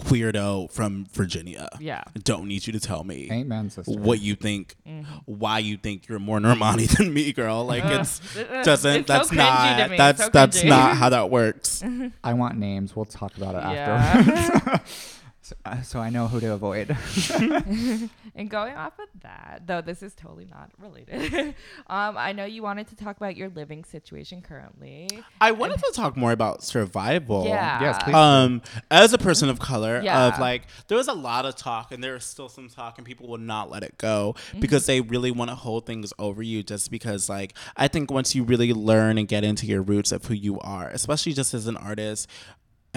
queerdo 0.00 0.70
from 0.70 1.06
Virginia. 1.12 1.68
Yeah. 1.80 2.04
Don't 2.22 2.46
need 2.46 2.66
you 2.66 2.72
to 2.74 2.78
tell 2.80 3.02
me 3.02 3.28
Amen, 3.32 3.68
sister. 3.70 3.98
what 3.98 4.20
you 4.20 4.34
think 4.36 4.76
Mm-hmm. 4.86 5.12
why 5.24 5.58
you 5.58 5.76
think 5.76 6.06
you're 6.06 6.18
more 6.20 6.38
Normani 6.38 6.86
than 6.96 7.12
me, 7.12 7.32
girl. 7.32 7.64
Like 7.64 7.84
it's 7.84 8.20
doesn't 8.64 8.94
It's 9.00 9.08
that's 9.08 9.30
cringy 9.30 9.36
not 9.36 9.96
that's 9.96 10.24
So 10.24 10.28
that's 10.30 10.62
not 10.64 10.96
how 10.96 11.08
that 11.08 11.30
works. 11.30 11.82
I 12.22 12.34
want 12.34 12.58
names. 12.58 12.94
We'll 12.94 13.06
talk 13.06 13.36
about 13.36 13.54
it 13.54 13.74
Yeah. 13.74 14.22
afterwards. 14.26 15.14
So, 15.48 15.56
uh, 15.64 15.80
so 15.80 15.98
I 15.98 16.10
know 16.10 16.28
who 16.28 16.40
to 16.40 16.52
avoid. 16.52 16.94
And 18.34 18.48
going 18.48 18.76
off 18.76 18.92
of 19.00 19.08
that, 19.22 19.62
though 19.66 19.80
this 19.80 20.00
is 20.00 20.14
totally 20.14 20.46
not 20.48 20.70
related. 20.78 21.48
um, 21.88 22.16
I 22.16 22.32
know 22.32 22.44
you 22.44 22.62
wanted 22.62 22.86
to 22.88 22.96
talk 22.96 23.16
about 23.16 23.36
your 23.36 23.48
living 23.48 23.82
situation 23.82 24.42
currently. 24.42 25.08
I 25.40 25.50
wanted 25.52 25.78
to 25.78 25.92
talk 25.92 26.16
more 26.16 26.30
about 26.30 26.62
survival. 26.62 27.46
Yeah. 27.46 27.80
Yes, 27.80 28.02
please. 28.02 28.14
Um, 28.14 28.62
as 28.92 29.12
a 29.12 29.18
person 29.18 29.48
of 29.48 29.58
color, 29.58 30.00
Yeah. 30.04 30.28
of 30.28 30.38
like, 30.38 30.68
there 30.86 30.96
was 30.96 31.08
a 31.08 31.14
lot 31.14 31.46
of 31.46 31.56
talk, 31.56 31.90
and 31.90 32.04
there 32.04 32.14
is 32.14 32.24
still 32.24 32.48
some 32.48 32.68
talk, 32.68 32.98
and 32.98 33.06
people 33.06 33.26
will 33.26 33.38
not 33.38 33.70
let 33.70 33.82
it 33.82 33.98
go 33.98 34.36
because 34.60 34.86
they 34.86 35.00
really 35.00 35.32
want 35.32 35.50
to 35.50 35.56
hold 35.56 35.86
things 35.86 36.12
over 36.18 36.42
you. 36.42 36.62
Just 36.62 36.90
because, 36.90 37.28
like, 37.28 37.54
I 37.76 37.88
think 37.88 38.10
once 38.10 38.34
you 38.36 38.44
really 38.44 38.72
learn 38.72 39.18
and 39.18 39.26
get 39.26 39.42
into 39.42 39.66
your 39.66 39.82
roots 39.82 40.12
of 40.12 40.26
who 40.26 40.34
you 40.34 40.60
are, 40.60 40.88
especially 40.90 41.32
just 41.32 41.54
as 41.54 41.66
an 41.66 41.76
artist 41.78 42.28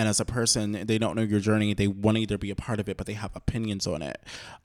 and 0.02 0.10
as 0.10 0.20
a 0.20 0.26
person, 0.26 0.72
they 0.88 0.98
don't 0.98 1.16
know 1.16 1.22
your 1.22 1.40
journey. 1.40 1.76
They 1.76 1.86
want 1.86 2.18
to 2.18 2.24
either 2.24 2.40
be 2.40 2.50
a 2.50 2.56
part 2.56 2.80
of 2.80 2.90
it, 2.90 2.98
but 2.98 3.06
they 3.06 3.14
have 3.14 3.30
opinions 3.36 3.86
on 3.86 4.02
it. 4.02 4.20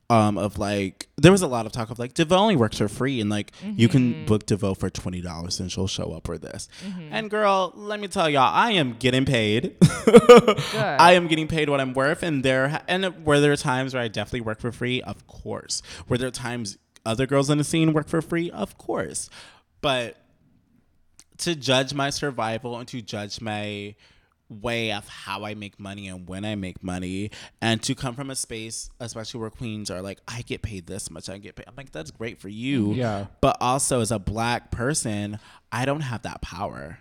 Um, 0.09 0.39
of 0.39 0.57
like, 0.57 1.09
there 1.18 1.30
was 1.30 1.43
a 1.43 1.47
lot 1.47 1.66
of 1.66 1.72
talk 1.72 1.91
of 1.91 1.99
like, 1.99 2.14
Devo 2.14 2.39
only 2.39 2.57
works 2.57 2.78
for 2.78 2.89
free, 2.89 3.20
and 3.20 3.28
like, 3.28 3.53
you 3.62 3.87
can 3.87 4.24
book 4.24 4.47
Devo 4.47 4.74
for 4.74 4.89
twenty 4.89 5.20
dollars, 5.20 5.61
and 5.61 5.70
she'll 5.70 5.89
show 5.89 6.12
up 6.12 6.24
for 6.24 6.39
this. 6.39 6.68
And 7.11 7.28
girl, 7.28 7.70
let 7.74 8.01
me 8.01 8.09
tell 8.09 8.30
y'all, 8.30 8.51
I 8.51 8.70
am 8.72 8.95
getting 8.99 9.26
paid. 9.26 9.76
I 9.82 11.12
am 11.12 11.26
getting 11.26 11.49
paid 11.49 11.68
what 11.68 11.82
I'm 11.82 11.93
worth, 11.93 12.22
and 12.22 12.43
there 12.43 12.80
and 12.89 13.26
were 13.26 13.39
there 13.39 13.57
times 13.57 13.93
where 13.93 14.03
I 14.03 14.09
definitely 14.09 14.41
work 14.41 14.59
for 14.59 14.72
free? 14.72 15.03
Of 15.03 15.26
course. 15.26 15.82
Were 16.09 16.16
there 16.16 16.30
times 16.30 16.78
other 17.05 17.26
girls 17.26 17.51
in 17.51 17.59
the 17.59 17.64
scene 17.64 17.93
work 17.93 18.09
for 18.09 18.22
free? 18.22 18.51
Of 18.51 18.78
course. 18.78 19.28
But 19.82 20.16
to 21.39 21.55
judge 21.55 21.93
my 21.93 22.09
survival 22.09 22.78
and 22.78 22.89
to 22.89 23.03
judge 23.03 23.43
my 23.43 23.97
way 24.49 24.92
of 24.92 25.09
how 25.09 25.44
I 25.44 25.55
make 25.55 25.80
money 25.80 26.09
and 26.09 26.28
when 26.28 26.44
I 26.44 26.55
make 26.55 26.82
money. 26.82 27.30
And 27.61 27.82
to 27.82 27.94
come 27.94 28.14
from 28.14 28.30
a 28.30 28.36
space 28.36 28.90
especially 29.01 29.40
where 29.40 29.51
queens 29.51 29.90
are 29.90 30.03
like 30.03 30.20
I 30.28 30.42
get 30.42 30.62
paid 30.62 30.86
this 30.86 31.11
much 31.11 31.28
I 31.28 31.38
get 31.38 31.57
paid 31.57 31.64
I'm 31.66 31.74
like 31.76 31.92
that's 31.92 32.11
great 32.11 32.38
for 32.38 32.49
you. 32.49 32.92
Yeah. 32.92 33.26
but 33.40 33.57
also 33.61 34.01
as 34.01 34.11
a 34.11 34.18
black 34.18 34.70
person 34.70 35.38
I 35.72 35.84
don't 35.84 36.03
have 36.03 36.22
that 36.22 36.42
power. 36.42 37.01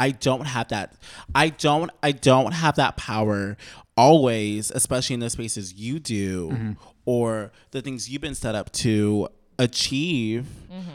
I 0.00 0.10
don't 0.10 0.46
have 0.46 0.68
that 0.68 0.94
I 1.34 1.50
don't 1.50 1.90
I 2.02 2.12
don't 2.12 2.52
have 2.52 2.76
that 2.76 2.96
power 2.96 3.56
always 3.96 4.70
especially 4.70 5.14
in 5.14 5.20
the 5.20 5.30
spaces 5.30 5.74
you 5.74 5.98
do 5.98 6.50
mm-hmm. 6.50 6.72
or 7.04 7.52
the 7.70 7.82
things 7.82 8.08
you've 8.08 8.22
been 8.22 8.34
set 8.34 8.54
up 8.54 8.72
to 8.72 9.28
achieve 9.58 10.46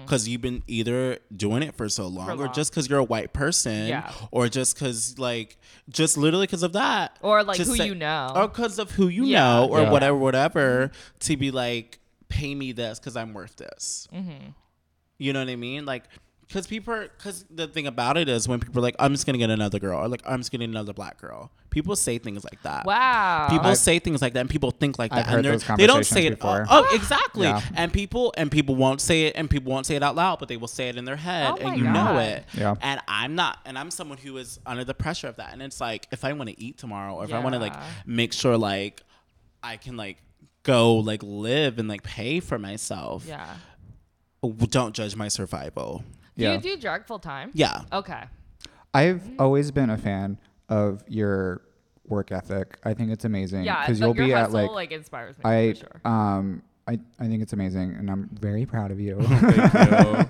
because 0.05 0.28
you've 0.28 0.41
been 0.41 0.64
either 0.68 1.18
doing 1.36 1.64
it 1.64 1.76
for 1.76 1.89
so 1.89 2.07
long 2.07 2.30
or 2.32 2.45
long. 2.45 2.53
just 2.53 2.72
because 2.72 2.89
you're 2.89 2.99
a 2.99 3.03
white 3.03 3.34
person 3.34 3.88
Yeah. 3.88 4.11
or 4.32 4.47
just 4.47 4.76
because 4.76 5.20
like 5.20 5.57
just 5.89 6.18
literally 6.18 6.45
because 6.47 6.64
of 6.64 6.74
that 6.74 7.18
Or, 7.22 7.43
like, 7.43 7.57
Just 7.57 7.76
who 7.76 7.84
you 7.84 7.93
know. 7.95 8.32
or 8.36 8.47
because 8.47 8.80
of 8.80 8.91
who 8.91 9.07
you 9.09 9.26
Yeah. 9.26 9.39
know 9.43 9.68
or 9.70 9.82
Yeah. 9.82 9.91
whatever 9.91 10.18
whatever 10.18 10.91
to 11.22 11.38
be 11.38 11.51
like 11.51 11.99
pay 12.30 12.55
me 12.55 12.72
this 12.72 12.99
because 12.99 13.16
i'm 13.18 13.34
worth 13.34 13.57
this 13.57 14.07
Mm-hmm. 14.14 14.49
you 15.18 15.34
know 15.34 15.39
what 15.39 15.49
i 15.49 15.55
mean 15.55 15.86
like 15.86 16.03
because 16.47 16.66
people 16.68 16.93
are 16.93 17.07
because 17.18 17.45
the 17.49 17.68
thing 17.68 17.86
about 17.88 18.18
it 18.18 18.30
is 18.30 18.47
when 18.47 18.59
people 18.59 18.80
are 18.80 18.82
like 18.82 18.95
i'm 18.99 19.11
just 19.14 19.26
gonna 19.26 19.38
get 19.38 19.49
another 19.49 19.80
girl 19.80 19.99
or 19.99 20.07
like 20.07 20.22
i'm 20.26 20.39
just 20.39 20.51
getting 20.51 20.70
another 20.70 20.93
black 20.93 21.20
girl 21.20 21.51
people 21.74 21.95
say 21.95 22.17
things 22.19 22.43
like 22.43 22.61
that 22.61 22.86
Wow. 22.86 23.47
People 23.49 23.67
I've- 23.67 23.76
say 23.76 23.97
things 23.99 24.21
like 24.21 24.34
that, 24.34 24.39
and 24.41 24.49
people 24.49 24.71
think 24.71 24.97
like 24.99 25.11
I've 25.11 25.26
that, 25.26 25.26
heard 25.28 25.36
and 25.38 25.45
they're- 25.45 25.51
those 25.53 25.78
they 25.78 25.88
don't 25.88 26.05
say 26.05 26.28
conversations 26.30 26.34
it. 26.34 26.39
before. 26.39 26.65
Oh, 26.69 26.88
oh, 26.89 26.95
exactly. 26.95 27.47
Yeah. 27.47 27.61
And 27.76 27.91
people 27.91 28.34
and 28.38 28.51
people 28.51 28.76
won't 28.76 29.01
say 29.01 29.24
it, 29.24 29.34
and 29.36 29.49
people 29.49 29.71
won't 29.71 29.86
say 29.86 29.95
it 29.95 30.03
out 30.03 30.15
loud, 30.15 30.39
but 30.39 30.47
they 30.47 30.57
will 30.57 30.67
say 30.67 30.89
it 30.89 30.95
in 30.97 31.05
their 31.05 31.15
head, 31.17 31.51
Oh 31.51 31.57
and 31.57 31.78
you 31.78 31.84
know 31.84 32.19
it. 32.19 32.45
Yeah. 32.53 32.76
And 32.82 33.01
I'm 33.07 33.36
not, 33.36 33.57
and 33.65 33.78
I'm 33.78 33.89
someone 33.91 34.19
who 34.19 34.38
is 34.38 34.59
under 34.65 34.84
the 34.86 34.93
pressure 34.93 35.28
of 35.28 35.36
that, 35.38 35.51
and 35.53 35.61
it's 35.61 35.82
like 35.82 36.07
if 36.11 36.24
I 36.24 36.32
want 36.34 36.49
to 36.49 36.61
eat 36.61 36.78
tomorrow, 36.78 37.15
or 37.15 37.24
if 37.26 37.34
I 37.34 37.39
want 37.39 37.53
to 37.55 37.59
like 37.59 37.76
make 38.05 38.32
sure 38.34 38.57
like 38.57 39.01
I 39.63 39.78
can 39.78 39.97
like 39.97 40.17
go 40.63 40.93
like 40.95 41.21
live 41.24 41.80
and 41.80 41.88
like 41.89 42.03
pay 42.03 42.39
for 42.39 42.57
myself. 42.59 43.26
yeah. 43.28 43.55
Don't 44.69 44.93
judge 44.93 45.15
my 45.15 45.28
survival. 45.30 46.03
Do 46.38 46.43
Yeah. 46.43 46.53
you 46.53 46.59
do 46.59 46.78
drag 46.78 47.05
full 47.05 47.19
time? 47.19 47.51
Yeah. 47.53 47.82
Okay. 47.91 48.24
I've 48.93 49.24
always 49.39 49.71
been 49.71 49.89
a 49.89 49.97
fan 49.97 50.38
of 50.74 51.03
your 51.07 51.61
work 52.07 52.32
ethic. 52.32 52.78
I 52.84 52.93
think 52.93 53.11
it's 53.11 53.26
amazing 53.26 53.63
Yeah. 53.63 53.82
because 53.82 53.99
you'll 53.99 54.15
your 54.15 54.26
be 54.28 54.34
at 54.34 54.45
hustle, 54.45 54.61
like, 54.61 54.71
like, 54.71 54.91
inspires 54.91 55.38
me 55.38 55.43
I 55.45 55.74
for 55.74 55.80
sure. 55.80 56.01
um 56.11 56.63
I 56.88 56.99
I 57.19 57.28
think 57.28 57.41
it's 57.43 57.53
amazing 57.53 57.95
and 57.97 58.09
I'm 58.11 58.30
very 58.34 58.65
proud 58.65 58.91
of 58.91 58.99
you. 58.99 59.15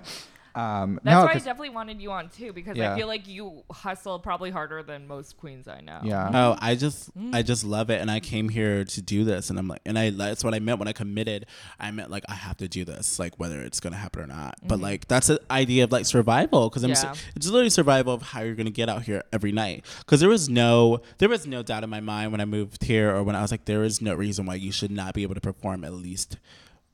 um 0.55 0.99
That's 1.03 1.13
no, 1.15 1.25
why 1.25 1.31
I 1.31 1.33
definitely 1.35 1.69
wanted 1.71 2.01
you 2.01 2.11
on 2.11 2.29
too 2.29 2.53
because 2.53 2.77
Yeah. 2.77 2.93
I 2.93 2.97
feel 2.97 3.07
like 3.07 3.27
you 3.27 3.63
hustle 3.71 4.19
probably 4.19 4.51
harder 4.51 4.83
than 4.83 5.07
most 5.07 5.37
queens 5.37 5.67
I 5.67 5.81
know. 5.81 5.99
yeah. 6.03 6.29
Oh, 6.33 6.57
I 6.61 6.75
just 6.75 7.15
Mm. 7.17 7.33
I 7.35 7.41
just 7.41 7.63
love 7.63 7.89
it, 7.89 8.01
and 8.01 8.09
I 8.11 8.19
came 8.19 8.49
here 8.49 8.83
to 8.85 9.01
do 9.01 9.23
this, 9.23 9.49
and 9.49 9.57
I'm 9.59 9.67
like, 9.67 9.81
and 9.85 9.97
I 9.97 10.09
that's 10.11 10.43
what 10.43 10.53
I 10.53 10.59
meant 10.59 10.79
when 10.79 10.87
I 10.87 10.93
committed. 10.93 11.45
I 11.79 11.91
meant 11.91 12.11
like 12.11 12.23
I 12.29 12.33
have 12.35 12.57
to 12.57 12.67
do 12.67 12.85
this, 12.85 13.19
like 13.19 13.39
whether 13.39 13.61
it's 13.61 13.79
gonna 13.79 13.97
happen 13.97 14.21
or 14.21 14.27
not. 14.27 14.55
But 14.67 14.79
like 14.79 15.07
that's 15.07 15.27
the 15.27 15.39
idea 15.51 15.83
of 15.85 15.91
like 15.91 16.05
survival, 16.05 16.69
because 16.69 16.83
I'm 16.83 16.91
Mm-hmm. 16.91 17.07
Yeah. 17.07 17.13
su- 17.13 17.25
it's 17.35 17.47
literally 17.47 17.69
survival 17.69 18.13
of 18.13 18.21
how 18.21 18.41
you're 18.41 18.55
gonna 18.55 18.69
get 18.69 18.89
out 18.89 19.03
here 19.03 19.23
every 19.33 19.51
night. 19.51 19.85
Because 19.99 20.19
there 20.19 20.29
was 20.29 20.49
no 20.49 21.01
there 21.17 21.29
was 21.29 21.45
no 21.47 21.63
doubt 21.63 21.83
in 21.83 21.89
my 21.89 21.99
mind 21.99 22.31
when 22.31 22.41
I 22.41 22.45
moved 22.45 22.83
here 22.83 23.15
or 23.15 23.23
when 23.23 23.35
I 23.35 23.41
was 23.41 23.51
like, 23.51 23.65
there 23.65 23.83
is 23.83 24.01
no 24.01 24.13
reason 24.13 24.45
why 24.45 24.55
you 24.55 24.71
should 24.71 24.91
not 24.91 25.13
be 25.15 25.23
able 25.23 25.35
to 25.35 25.41
perform 25.41 25.83
at 25.83 25.93
least 25.93 26.37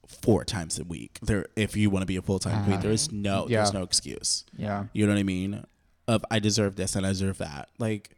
four 0.09 0.43
times 0.43 0.77
a 0.79 0.83
week. 0.83 1.19
There, 1.21 1.45
if 1.55 1.77
you 1.77 1.89
want 1.89 2.01
to 2.01 2.07
be 2.07 2.17
a 2.17 2.21
full 2.21 2.39
time 2.39 2.65
queen, 2.65 2.79
there 2.81 2.91
is 2.91 3.11
no 3.11 3.45
Yeah. 3.47 3.57
there's 3.59 3.73
no 3.73 3.83
excuse. 3.83 4.43
yeah. 4.57 4.85
You 4.93 5.05
know 5.05 5.13
what 5.13 5.19
I 5.19 5.23
mean? 5.23 5.63
Of 6.07 6.25
I 6.31 6.39
deserve 6.39 6.75
this 6.75 6.95
and 6.95 7.05
I 7.05 7.09
deserve 7.09 7.37
that. 7.37 7.69
Like 7.77 8.09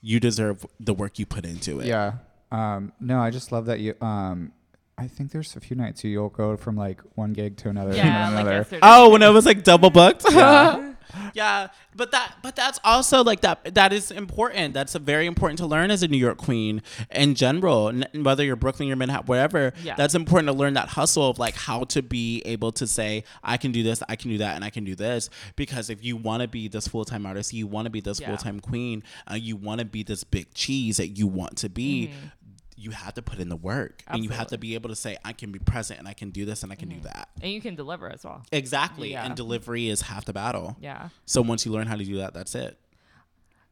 you 0.00 0.20
deserve 0.20 0.64
the 0.78 0.94
work 0.94 1.18
you 1.18 1.26
put 1.26 1.44
into 1.44 1.80
it. 1.80 1.86
Yeah. 1.86 2.12
Um, 2.52 2.92
no, 3.00 3.20
I 3.20 3.30
just 3.30 3.52
love 3.52 3.66
that 3.66 3.80
you. 3.80 3.94
Um, 4.00 4.52
I 4.96 5.06
think 5.08 5.32
there's 5.32 5.56
a 5.56 5.60
few 5.60 5.76
nights 5.76 6.04
you'll 6.04 6.28
go 6.28 6.56
from 6.56 6.76
like 6.76 7.00
one 7.16 7.32
gig 7.32 7.56
to 7.58 7.68
another. 7.68 7.94
Yeah, 7.94 8.26
and 8.26 8.34
like 8.34 8.42
another. 8.42 8.56
yesterday. 8.58 8.80
Oh, 8.82 9.10
when 9.10 9.22
I 9.22 9.30
was 9.30 9.46
like 9.46 9.64
double 9.64 9.90
booked. 9.90 10.24
Yeah. 10.30 10.86
yeah, 11.34 11.68
but 11.94 12.10
that 12.12 12.36
but 12.42 12.56
that's 12.56 12.78
also 12.84 13.22
like 13.22 13.40
that 13.40 13.74
that 13.74 13.92
is 13.92 14.10
important. 14.10 14.74
That's 14.74 14.94
a 14.94 14.98
very 14.98 15.26
important 15.26 15.58
to 15.58 15.66
learn 15.66 15.90
as 15.90 16.02
a 16.02 16.08
New 16.08 16.18
York 16.18 16.38
queen 16.38 16.82
in 17.10 17.34
general. 17.34 17.88
N- 17.88 18.06
whether 18.22 18.44
you're 18.44 18.56
Brooklyn, 18.56 18.88
you're 18.88 18.96
Manhattan, 18.96 19.26
wherever. 19.26 19.72
Yeah. 19.82 19.94
That's 19.96 20.14
important 20.14 20.48
to 20.48 20.52
learn 20.54 20.74
that 20.74 20.88
hustle 20.88 21.28
of 21.30 21.38
like 21.38 21.54
how 21.54 21.84
to 21.84 22.02
be 22.02 22.42
able 22.44 22.72
to 22.72 22.86
say 22.86 23.24
I 23.42 23.56
can 23.56 23.72
do 23.72 23.82
this, 23.82 24.02
I 24.08 24.16
can 24.16 24.30
do 24.30 24.38
that, 24.38 24.56
and 24.56 24.64
I 24.64 24.70
can 24.70 24.84
do 24.84 24.94
this. 24.94 25.30
Because 25.56 25.90
if 25.90 26.04
you 26.04 26.16
want 26.16 26.42
to 26.42 26.48
be 26.48 26.68
this 26.68 26.88
full 26.88 27.04
time 27.04 27.26
artist, 27.26 27.52
you 27.52 27.66
want 27.66 27.86
to 27.86 27.90
be 27.90 28.00
this 28.00 28.20
Yeah. 28.20 28.28
full 28.28 28.36
time 28.36 28.60
queen, 28.60 29.02
uh, 29.30 29.34
you 29.34 29.56
want 29.56 29.80
to 29.80 29.84
be 29.84 30.02
this 30.02 30.24
big 30.24 30.52
cheese 30.54 30.96
that 30.98 31.08
you 31.08 31.26
want 31.26 31.56
to 31.58 31.68
be. 31.68 32.08
Mm-hmm. 32.08 32.26
You 32.80 32.92
have 32.92 33.14
to 33.14 33.22
put 33.22 33.38
in 33.38 33.48
the 33.50 33.56
work, 33.56 34.02
and 34.06 34.24
you 34.24 34.30
have 34.30 34.46
to 34.48 34.58
be 34.58 34.74
able 34.74 34.88
to 34.88 34.96
say, 34.96 35.18
"I 35.24 35.32
can 35.34 35.52
be 35.52 35.58
present, 35.58 35.98
and 35.98 36.08
I 36.08 36.14
can 36.14 36.30
do 36.30 36.44
this, 36.46 36.62
and 36.62 36.72
I 36.72 36.76
can 36.76 36.88
Mm-hmm. 36.88 36.98
do 37.02 37.08
that." 37.08 37.28
And 37.42 37.52
you 37.52 37.60
can 37.60 37.74
deliver 37.74 38.08
as 38.10 38.24
well. 38.24 38.42
Exactly, 38.52 39.10
Yeah. 39.12 39.24
and 39.26 39.34
delivery 39.36 39.88
is 39.88 40.00
half 40.02 40.24
the 40.24 40.32
battle. 40.32 40.76
Yeah. 40.80 41.10
So 41.26 41.42
once 41.42 41.66
you 41.66 41.72
learn 41.72 41.86
how 41.88 41.96
to 41.96 42.04
do 42.04 42.16
that, 42.16 42.32
that's 42.32 42.54
it. 42.54 42.78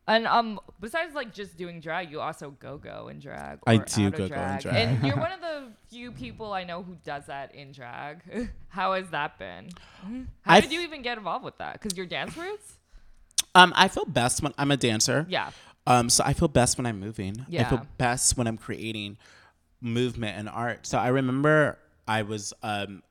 And 0.06 0.26
um, 0.26 0.58
besides 0.80 1.14
like 1.14 1.34
just 1.34 1.56
doing 1.58 1.80
drag, 1.80 2.10
you 2.10 2.20
also 2.20 2.50
go 2.50 2.78
go 2.78 3.08
in 3.08 3.18
drag. 3.18 3.58
I 3.66 3.76
do 3.78 4.06
of 4.06 4.12
go-go 4.12 4.24
in 4.24 4.28
drag. 4.30 4.60
drag. 4.62 4.74
and 4.76 5.06
you're 5.06 5.16
one 5.28 5.32
of 5.32 5.40
the 5.42 5.64
few 5.90 6.12
people 6.12 6.52
I 6.54 6.64
know 6.64 6.82
who 6.82 6.96
does 7.04 7.26
that 7.26 7.54
in 7.54 7.72
drag. 7.72 8.22
How 8.68 8.94
has 8.94 9.10
that 9.10 9.38
been? 9.38 9.68
How 10.42 10.54
I 10.54 10.60
did 10.60 10.72
you 10.72 10.80
even 10.80 11.02
get 11.02 11.18
involved 11.18 11.44
with 11.44 11.58
that? 11.58 11.74
Because 11.74 11.96
your 11.96 12.06
dance 12.06 12.36
roots. 12.36 12.74
Um, 13.54 13.72
I 13.76 13.88
feel 13.88 14.04
best 14.06 14.42
when 14.42 14.52
I'm 14.56 14.70
a 14.70 14.76
dancer. 14.76 15.26
Yeah. 15.28 15.50
Um, 15.88 16.10
so 16.10 16.22
I 16.24 16.34
feel 16.34 16.48
best 16.48 16.76
when 16.76 16.86
I'm 16.86 17.00
moving. 17.00 17.46
I 17.62 17.64
feel 17.70 17.86
best 17.96 18.36
when 18.36 18.46
I'm 18.46 18.58
creating 18.58 19.16
movement 19.80 20.36
and 20.36 20.48
art. 20.48 20.86
So 20.86 20.98
I 20.98 21.08
remember 21.08 21.78
I 22.06 22.22
was 22.22 22.52
um 22.62 23.02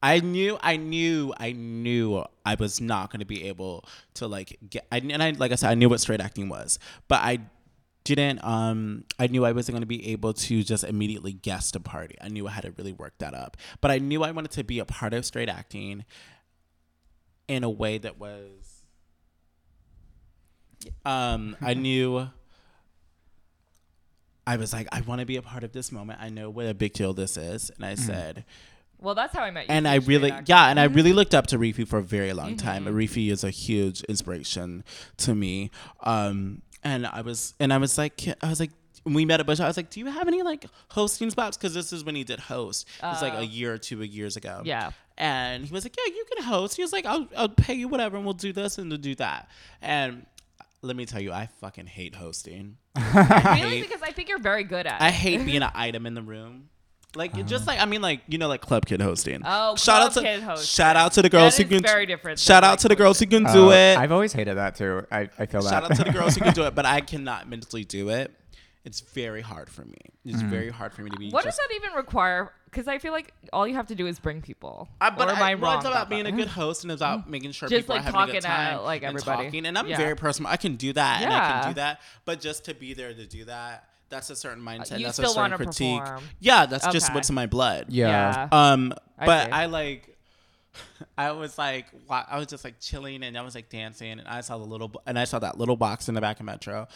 I 0.00 0.20
knew 0.20 0.56
I 0.62 0.76
knew 0.76 1.34
I 1.38 1.52
knew 1.52 2.24
I 2.46 2.54
was 2.54 2.80
not 2.80 3.10
going 3.10 3.18
to 3.20 3.26
be 3.26 3.48
able 3.48 3.84
to 4.14 4.28
like 4.28 4.56
get 4.70 4.86
I 4.92 4.98
and 4.98 5.22
I 5.22 5.30
like 5.32 5.50
I 5.50 5.56
said 5.56 5.70
I 5.70 5.74
knew 5.74 5.88
what 5.88 6.00
straight 6.00 6.20
acting 6.20 6.48
was, 6.48 6.78
but 7.08 7.20
I 7.20 7.40
didn't 8.04 8.44
um 8.44 9.04
I 9.18 9.26
knew 9.26 9.44
I 9.44 9.52
wasn't 9.52 9.74
going 9.74 9.82
to 9.82 9.86
be 9.86 10.12
able 10.12 10.34
to 10.34 10.62
just 10.62 10.84
immediately 10.84 11.32
guest 11.32 11.74
a 11.74 11.80
party. 11.80 12.16
I 12.20 12.28
knew 12.28 12.46
I 12.46 12.52
had 12.52 12.62
to 12.62 12.70
really 12.78 12.92
work 12.92 13.18
that 13.18 13.34
up. 13.34 13.56
But 13.80 13.90
I 13.90 13.98
knew 13.98 14.22
I 14.22 14.30
wanted 14.30 14.52
to 14.52 14.62
be 14.62 14.78
a 14.78 14.84
part 14.84 15.14
of 15.14 15.26
straight 15.26 15.48
acting 15.48 16.04
in 17.48 17.64
a 17.64 17.70
way 17.70 17.98
that 17.98 18.20
was 18.20 18.57
um 21.04 21.56
I 21.62 21.74
knew 21.74 22.28
I 24.46 24.56
was 24.56 24.72
like, 24.72 24.88
I 24.92 25.02
want 25.02 25.20
to 25.20 25.26
be 25.26 25.36
a 25.36 25.42
part 25.42 25.62
of 25.62 25.72
this 25.72 25.92
moment. 25.92 26.20
I 26.22 26.30
know 26.30 26.48
what 26.48 26.66
a 26.66 26.72
big 26.74 26.94
deal 26.94 27.12
this 27.12 27.36
is. 27.36 27.70
And 27.76 27.84
I 27.84 27.96
said, 27.96 28.44
Well, 28.98 29.14
that's 29.14 29.34
how 29.34 29.42
I 29.42 29.50
met 29.50 29.68
you. 29.68 29.74
and 29.74 29.86
I 29.86 29.96
really, 29.96 30.30
acting. 30.32 30.46
yeah, 30.48 30.68
and 30.68 30.80
I 30.80 30.84
really 30.84 31.12
looked 31.12 31.34
up 31.34 31.46
to 31.48 31.58
Rify 31.58 31.86
for 31.86 31.98
a 31.98 32.02
very 32.02 32.32
long 32.32 32.56
time. 32.56 32.86
Rify 32.86 33.30
is 33.30 33.44
a 33.44 33.50
huge 33.50 34.02
inspiration 34.04 34.84
to 35.18 35.34
me. 35.34 35.70
Um, 36.02 36.62
and 36.82 37.06
I 37.06 37.20
was, 37.20 37.54
and 37.60 37.74
I 37.74 37.76
was 37.78 37.98
like, 37.98 38.22
I 38.42 38.48
was 38.48 38.58
like, 38.58 38.70
when 39.02 39.14
we 39.14 39.26
met 39.26 39.38
at 39.40 39.44
Bush, 39.46 39.60
I 39.60 39.66
was 39.66 39.76
like, 39.76 39.90
do 39.90 40.00
you 40.00 40.06
have 40.06 40.26
any 40.28 40.42
like 40.42 40.64
hosting 40.88 41.28
spots? 41.30 41.56
Because 41.58 41.74
this 41.74 41.92
is 41.92 42.02
when 42.02 42.14
he 42.14 42.24
did 42.24 42.40
host. 42.40 42.86
It 43.02 43.06
was 43.06 43.20
like 43.20 43.34
Oh. 43.34 43.38
a 43.40 43.42
year 43.42 43.74
or 43.74 43.78
two 43.78 44.02
years 44.02 44.36
ago. 44.36 44.62
Yeah. 44.64 44.92
And 45.18 45.64
he 45.66 45.72
was 45.74 45.84
like, 45.84 45.94
yeah, 45.98 46.14
you 46.14 46.24
can 46.34 46.44
host. 46.44 46.76
He 46.76 46.82
was 46.82 46.92
like, 46.92 47.04
I'll, 47.04 47.28
I'll 47.36 47.48
pay 47.50 47.74
you 47.74 47.88
whatever, 47.88 48.16
and 48.16 48.24
we'll 48.24 48.34
do 48.34 48.52
this 48.54 48.78
and 48.78 48.88
we'll 48.88 48.98
do 48.98 49.14
that. 49.16 49.48
And 49.82 50.24
let 50.82 50.96
me 50.96 51.06
tell 51.06 51.20
you, 51.20 51.32
I 51.32 51.48
fucking 51.60 51.86
hate 51.86 52.14
hosting. 52.14 52.76
really? 53.14 53.82
Because 53.82 54.02
I 54.02 54.12
think 54.12 54.28
you're 54.28 54.38
very 54.38 54.64
good 54.64 54.86
at. 54.86 55.00
I 55.00 55.10
hate 55.10 55.44
being 55.44 55.62
an 55.62 55.70
item 55.74 56.06
in 56.06 56.14
the 56.14 56.22
room. 56.22 56.68
Like 57.16 57.36
it 57.38 57.46
just 57.46 57.64
oh. 57.64 57.72
like 57.72 57.80
I 57.80 57.86
mean 57.86 58.02
like 58.02 58.20
you 58.28 58.36
know 58.36 58.48
like 58.48 58.60
club 58.60 58.84
kid 58.84 59.00
hosting. 59.00 59.40
Oh, 59.44 59.76
shout 59.76 60.02
out 60.02 60.12
club 60.12 60.24
to 60.24 60.30
kid 60.30 60.42
hosting. 60.42 60.66
shout 60.66 60.94
out 60.94 61.12
to 61.12 61.22
the 61.22 61.30
girls 61.30 61.56
That 61.56 61.66
who 61.66 61.74
is 61.74 61.80
can 61.80 61.88
very 61.88 62.04
different 62.04 62.38
Shout 62.38 62.64
out 62.64 62.72
like, 62.72 62.78
to 62.80 62.88
the 62.88 62.96
girls 62.96 63.18
who 63.18 63.26
can 63.26 63.46
oh, 63.46 63.52
do 63.52 63.64
Oh, 63.68 63.70
it. 63.70 63.96
I've 63.96 64.12
always 64.12 64.34
hated 64.34 64.58
that 64.58 64.76
too. 64.76 65.06
I, 65.10 65.30
I 65.38 65.46
feel 65.46 65.62
Shout 65.62 65.62
that. 65.62 65.70
Shout 65.70 65.84
out 65.84 65.96
to 65.96 66.04
the 66.04 66.10
girls 66.10 66.34
who 66.34 66.42
can 66.42 66.52
do 66.52 66.62
it, 66.66 66.74
but 66.74 66.84
I 66.84 67.00
cannot 67.00 67.48
mentally 67.48 67.84
do 67.84 68.10
it. 68.10 68.30
It's 68.88 69.00
very 69.00 69.42
hard 69.42 69.68
for 69.68 69.84
me. 69.84 69.98
It's 70.24 70.42
Mm. 70.42 70.48
very 70.48 70.70
hard 70.70 70.94
for 70.94 71.02
me 71.02 71.10
to 71.10 71.18
be. 71.18 71.30
What 71.30 71.44
just, 71.44 71.58
does 71.58 71.68
that 71.68 71.74
even 71.76 71.92
require? 71.94 72.54
Because 72.64 72.88
I 72.88 72.98
feel 72.98 73.12
like 73.12 73.34
all 73.52 73.68
you 73.68 73.74
have 73.74 73.86
to 73.88 73.94
do 73.94 74.06
is 74.06 74.18
bring 74.18 74.40
people. 74.40 74.88
I, 74.98 75.10
but 75.10 75.28
or 75.28 75.32
am 75.32 75.42
I, 75.42 75.50
I, 75.50 75.54
well, 75.56 75.72
wrong? 75.72 75.80
it's 75.80 75.86
about 75.86 76.08
being 76.08 76.24
that? 76.24 76.32
a 76.32 76.36
good 76.36 76.48
host 76.48 76.84
and 76.84 76.90
it's 76.90 77.02
about 77.02 77.28
making 77.28 77.52
sure 77.52 77.68
Just, 77.68 77.82
people 77.82 77.96
like, 77.96 78.00
are 78.00 78.04
having 78.12 78.20
a 78.30 78.32
good 78.32 78.42
talking 78.42 78.50
at, 78.50 78.74
time 78.76 78.84
like, 78.84 79.02
and 79.02 79.18
talking. 79.18 79.66
And 79.66 79.76
I'm 79.76 79.88
Yeah. 79.88 79.98
very 79.98 80.16
personal. 80.16 80.50
I 80.50 80.56
can 80.56 80.76
do 80.76 80.94
that 80.94 81.20
and 81.22 81.30
I 81.30 81.36
Yeah. 81.36 81.60
can 81.60 81.68
do 81.70 81.74
that, 81.74 82.00
but 82.24 82.40
just 82.40 82.64
to 82.64 82.74
be 82.74 82.94
there 82.94 83.12
to 83.12 83.26
do 83.26 83.44
that, 83.44 83.90
that's 84.08 84.30
a 84.30 84.36
certain 84.36 84.62
mindset. 84.64 84.98
you 84.98 85.04
that's 85.04 85.16
still 85.18 85.26
a 85.32 85.34
certain 85.34 85.42
wanna 85.42 85.56
critique. 85.58 86.00
perform. 86.00 86.24
Yeah, 86.40 86.64
that's 86.64 86.86
just 86.86 87.12
what's 87.12 87.28
in 87.28 87.34
my 87.34 87.44
blood. 87.46 87.86
yeah. 87.90 88.48
Um, 88.50 88.94
but 89.22 89.46
see. 89.46 89.52
I, 89.52 89.66
like, 89.66 90.16
I 91.18 91.32
was 91.32 91.58
like, 91.58 91.86
I 92.10 92.38
was 92.38 92.46
just 92.46 92.64
like 92.64 92.80
chilling 92.80 93.22
and 93.22 93.36
I 93.36 93.42
was 93.42 93.54
like 93.54 93.68
dancing 93.68 94.18
and 94.18 94.28
I 94.28 94.40
saw 94.40 94.58
the 94.58 94.64
little, 94.64 94.90
and 95.06 95.18
I 95.18 95.24
saw 95.24 95.38
that 95.38 95.58
little 95.58 95.76
box 95.76 96.08
in 96.08 96.14
the 96.14 96.20
back 96.20 96.40
of 96.40 96.46
Metro. 96.46 96.86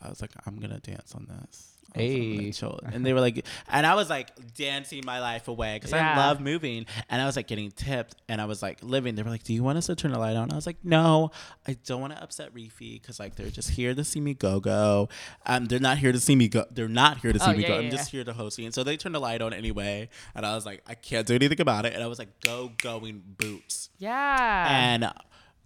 I 0.00 0.08
was 0.08 0.20
like, 0.20 0.32
I'm 0.46 0.58
gonna 0.58 0.80
dance 0.80 1.14
on 1.14 1.26
this. 1.26 1.71
I 1.94 1.98
was 1.98 2.08
like, 2.08 2.20
I'm 2.20 2.28
gonna 2.28 2.42
Hey. 2.42 2.92
And 2.94 3.04
they 3.06 3.12
were 3.12 3.20
like, 3.20 3.44
and 3.68 3.86
I 3.86 3.94
was 3.94 4.08
like 4.08 4.30
dancing 4.54 5.02
my 5.04 5.20
life 5.20 5.48
away 5.48 5.74
because 5.76 5.90
Yeah. 5.92 6.14
I 6.14 6.16
love 6.28 6.40
moving. 6.40 6.86
And 7.10 7.20
I 7.20 7.26
was 7.26 7.36
like 7.36 7.46
getting 7.46 7.70
tipped 7.70 8.14
and 8.28 8.40
I 8.40 8.46
was 8.46 8.62
like 8.62 8.78
living. 8.82 9.14
They 9.14 9.22
were 9.22 9.30
like, 9.30 9.42
Do 9.44 9.52
you 9.52 9.62
want 9.62 9.78
us 9.78 9.86
to 9.86 9.94
turn 9.94 10.12
the 10.12 10.18
light 10.18 10.36
on? 10.36 10.50
I 10.52 10.54
was 10.56 10.66
like, 10.66 10.78
No, 10.82 11.30
I 11.66 11.76
don't 11.84 12.00
want 12.00 12.14
to 12.14 12.22
upset 12.22 12.54
Rify 12.54 13.00
because 13.00 13.20
like 13.20 13.36
they're 13.36 13.50
just 13.50 13.70
here 13.70 13.94
to 13.94 14.04
see 14.04 14.20
me 14.20 14.34
go 14.34 14.58
go. 14.60 15.08
Um, 15.46 15.66
they're 15.66 15.78
not 15.80 15.98
here 15.98 16.12
to 16.12 16.20
see 16.20 16.34
me 16.36 16.48
go. 16.48 16.64
They're 16.70 16.88
not 16.88 17.18
here 17.18 17.32
to 17.32 17.38
see 17.38 17.44
Oh, 17.50 17.52
me 17.52 17.62
yeah, 17.62 17.68
go. 17.68 17.74
yeah, 17.78 17.80
I'm 17.86 17.90
just 17.90 18.10
here 18.10 18.24
to 18.24 18.32
host 18.32 18.58
you. 18.58 18.64
And 18.64 18.74
so 18.74 18.82
they 18.84 18.96
turned 18.96 19.14
the 19.14 19.20
light 19.20 19.42
on 19.42 19.52
anyway. 19.52 20.08
And 20.34 20.46
I 20.46 20.54
was 20.54 20.64
like, 20.64 20.82
I 20.86 20.94
can't 20.94 21.26
do 21.26 21.34
anything 21.34 21.60
about 21.60 21.84
it. 21.84 21.92
And 21.94 22.02
I 22.02 22.06
was 22.06 22.18
like, 22.18 22.40
Go 22.40 22.70
going 22.80 23.22
boots. 23.36 23.90
Yeah. 23.98 24.66
And 24.70 25.10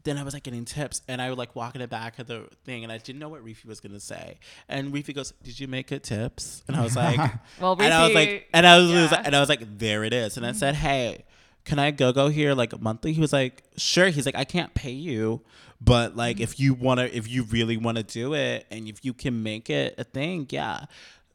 then 0.06 0.16
I 0.16 0.22
was 0.22 0.32
like 0.32 0.44
getting 0.44 0.64
tips, 0.64 1.02
and 1.08 1.20
I 1.20 1.28
would 1.28 1.36
like 1.36 1.54
walk 1.54 1.74
in 1.74 1.82
the 1.82 1.88
back 1.88 2.18
of 2.18 2.26
the 2.26 2.48
thing, 2.64 2.84
and 2.84 2.92
I 2.92 2.98
didn't 2.98 3.18
know 3.18 3.28
what 3.28 3.44
Rify 3.44 3.66
was 3.66 3.80
gonna 3.80 4.00
say. 4.00 4.38
And 4.68 4.92
Rify 4.94 5.14
goes, 5.14 5.34
"Did 5.42 5.60
you 5.60 5.68
make 5.68 5.88
good 5.88 6.02
tips?" 6.02 6.62
And 6.66 6.76
I 6.76 6.82
was 6.82 6.96
like, 6.96 7.18
Well, 7.60 7.76
Rify, 7.76 7.84
and 7.84 7.94
I 7.94 8.06
was 8.06 8.14
like, 8.14 8.48
and 8.54 8.66
I 8.66 8.78
was, 8.78 8.90
yeah. 8.90 9.22
and 9.24 9.36
I 9.36 9.40
was 9.40 9.48
like, 9.48 9.78
there 9.78 10.04
it 10.04 10.14
is. 10.14 10.36
And 10.36 10.46
I 10.46 10.52
said, 10.52 10.76
hey, 10.76 11.24
can 11.64 11.78
I 11.78 11.90
go 11.90 12.12
go 12.12 12.28
here 12.28 12.54
like 12.54 12.80
monthly? 12.80 13.12
He 13.12 13.20
was 13.20 13.32
like, 13.32 13.64
sure. 13.76 14.08
He's 14.08 14.24
like, 14.24 14.36
I 14.36 14.44
can't 14.44 14.72
pay 14.72 14.92
you, 14.92 15.42
but 15.80 16.16
like 16.16 16.40
if 16.40 16.58
you 16.58 16.72
wanna, 16.72 17.10
if 17.12 17.28
you 17.28 17.42
really 17.42 17.76
wanna 17.76 18.04
do 18.04 18.34
it, 18.34 18.66
and 18.70 18.88
if 18.88 19.04
you 19.04 19.12
can 19.12 19.42
make 19.42 19.68
it 19.68 19.96
a 19.98 20.04
thing, 20.04 20.46
yeah. 20.50 20.86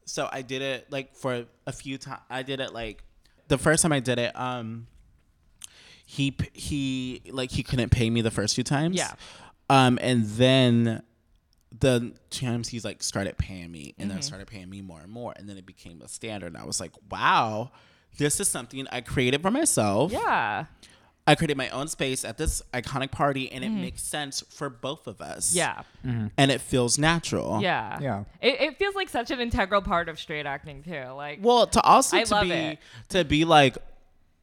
So 0.06 0.28
I 0.32 0.42
did 0.42 0.62
it 0.62 0.90
like 0.90 1.14
for 1.14 1.44
a 1.66 1.72
few 1.72 1.98
times. 1.98 2.22
I 2.28 2.42
did 2.42 2.58
it 2.60 2.72
like 2.72 3.04
the 3.48 3.58
first 3.58 3.82
time 3.82 3.92
I 3.92 4.00
did 4.00 4.18
it. 4.18 4.34
Um, 4.34 4.86
he 6.12 6.36
he 6.52 7.22
like 7.30 7.50
he 7.50 7.62
couldn't 7.62 7.88
pay 7.90 8.10
me 8.10 8.20
the 8.20 8.30
first 8.30 8.54
few 8.54 8.64
times. 8.64 8.96
Yeah. 8.96 9.12
Um, 9.70 9.98
and 10.02 10.26
then 10.26 11.02
the 11.80 12.12
times 12.28 12.68
he's 12.68 12.84
like 12.84 13.02
started 13.02 13.38
paying 13.38 13.72
me 13.72 13.94
and 13.98 14.08
Mm-hmm. 14.08 14.16
then 14.16 14.22
started 14.22 14.46
paying 14.46 14.68
me 14.68 14.82
more 14.82 15.00
and 15.00 15.10
more 15.10 15.32
and 15.36 15.48
then 15.48 15.56
it 15.56 15.64
became 15.64 16.02
a 16.02 16.08
standard 16.08 16.48
and 16.48 16.58
I 16.58 16.64
was 16.66 16.80
like, 16.80 16.92
wow, 17.10 17.70
this 18.18 18.40
is 18.40 18.48
something 18.48 18.86
I 18.92 19.00
created 19.00 19.40
for 19.40 19.50
myself. 19.50 20.12
yeah. 20.12 20.66
I 21.24 21.36
created 21.36 21.56
my 21.56 21.68
own 21.70 21.86
space 21.86 22.24
at 22.24 22.36
this 22.36 22.62
iconic 22.74 23.12
party 23.12 23.50
and 23.52 23.62
it 23.64 23.70
makes 23.70 24.02
sense 24.02 24.42
for 24.50 24.68
both 24.68 25.06
of 25.06 25.20
us. 25.20 25.54
Mm-hmm. 25.54 26.08
Yeah. 26.10 26.28
And 26.36 26.50
it 26.50 26.60
feels 26.60 26.98
natural. 26.98 27.62
Yeah. 27.62 27.98
Yeah. 28.02 28.24
It, 28.42 28.60
it 28.60 28.76
feels 28.78 28.96
like 28.96 29.08
such 29.08 29.30
an 29.30 29.40
integral 29.40 29.82
part 29.82 30.08
of 30.08 30.18
straight 30.18 30.46
acting 30.46 30.82
too. 30.82 31.04
Like 31.14 31.38
Well, 31.40 31.68
to 31.68 31.80
also 31.80 32.16
I 32.18 32.24
to 32.24 32.34
love 32.34 32.42
be 32.42 32.50
it. 32.52 32.78
to 33.10 33.24
be 33.24 33.44
like 33.44 33.78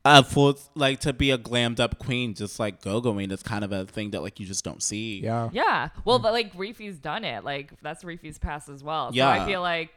a 0.05 0.23
full 0.23 0.57
like 0.75 1.01
to 1.01 1.11
be 1.13 1.31
a 1.31 1.37
glammed 1.37 1.79
up 1.79 1.99
queen, 1.99 2.33
just 2.33 2.59
like 2.59 2.81
go 2.81 3.01
going 3.01 3.31
is 3.31 3.43
kind 3.43 3.63
of 3.63 3.71
a 3.71 3.85
thing 3.85 4.11
that 4.11 4.21
like 4.21 4.39
you 4.39 4.45
just 4.45 4.63
don't 4.63 4.81
see. 4.81 5.19
Yeah. 5.21 5.49
Yeah. 5.51 5.89
Well, 6.05 6.19
but 6.19 6.31
like 6.33 6.51
Rify's 6.55 6.97
done 6.97 7.25
it. 7.25 7.43
Like 7.43 7.73
that's 7.81 8.03
Rify's 8.03 8.37
past 8.39 8.69
as 8.69 8.83
well. 8.83 9.09
So 9.11 9.15
Yeah. 9.17 9.29
I 9.29 9.45
feel 9.45 9.61
like 9.61 9.89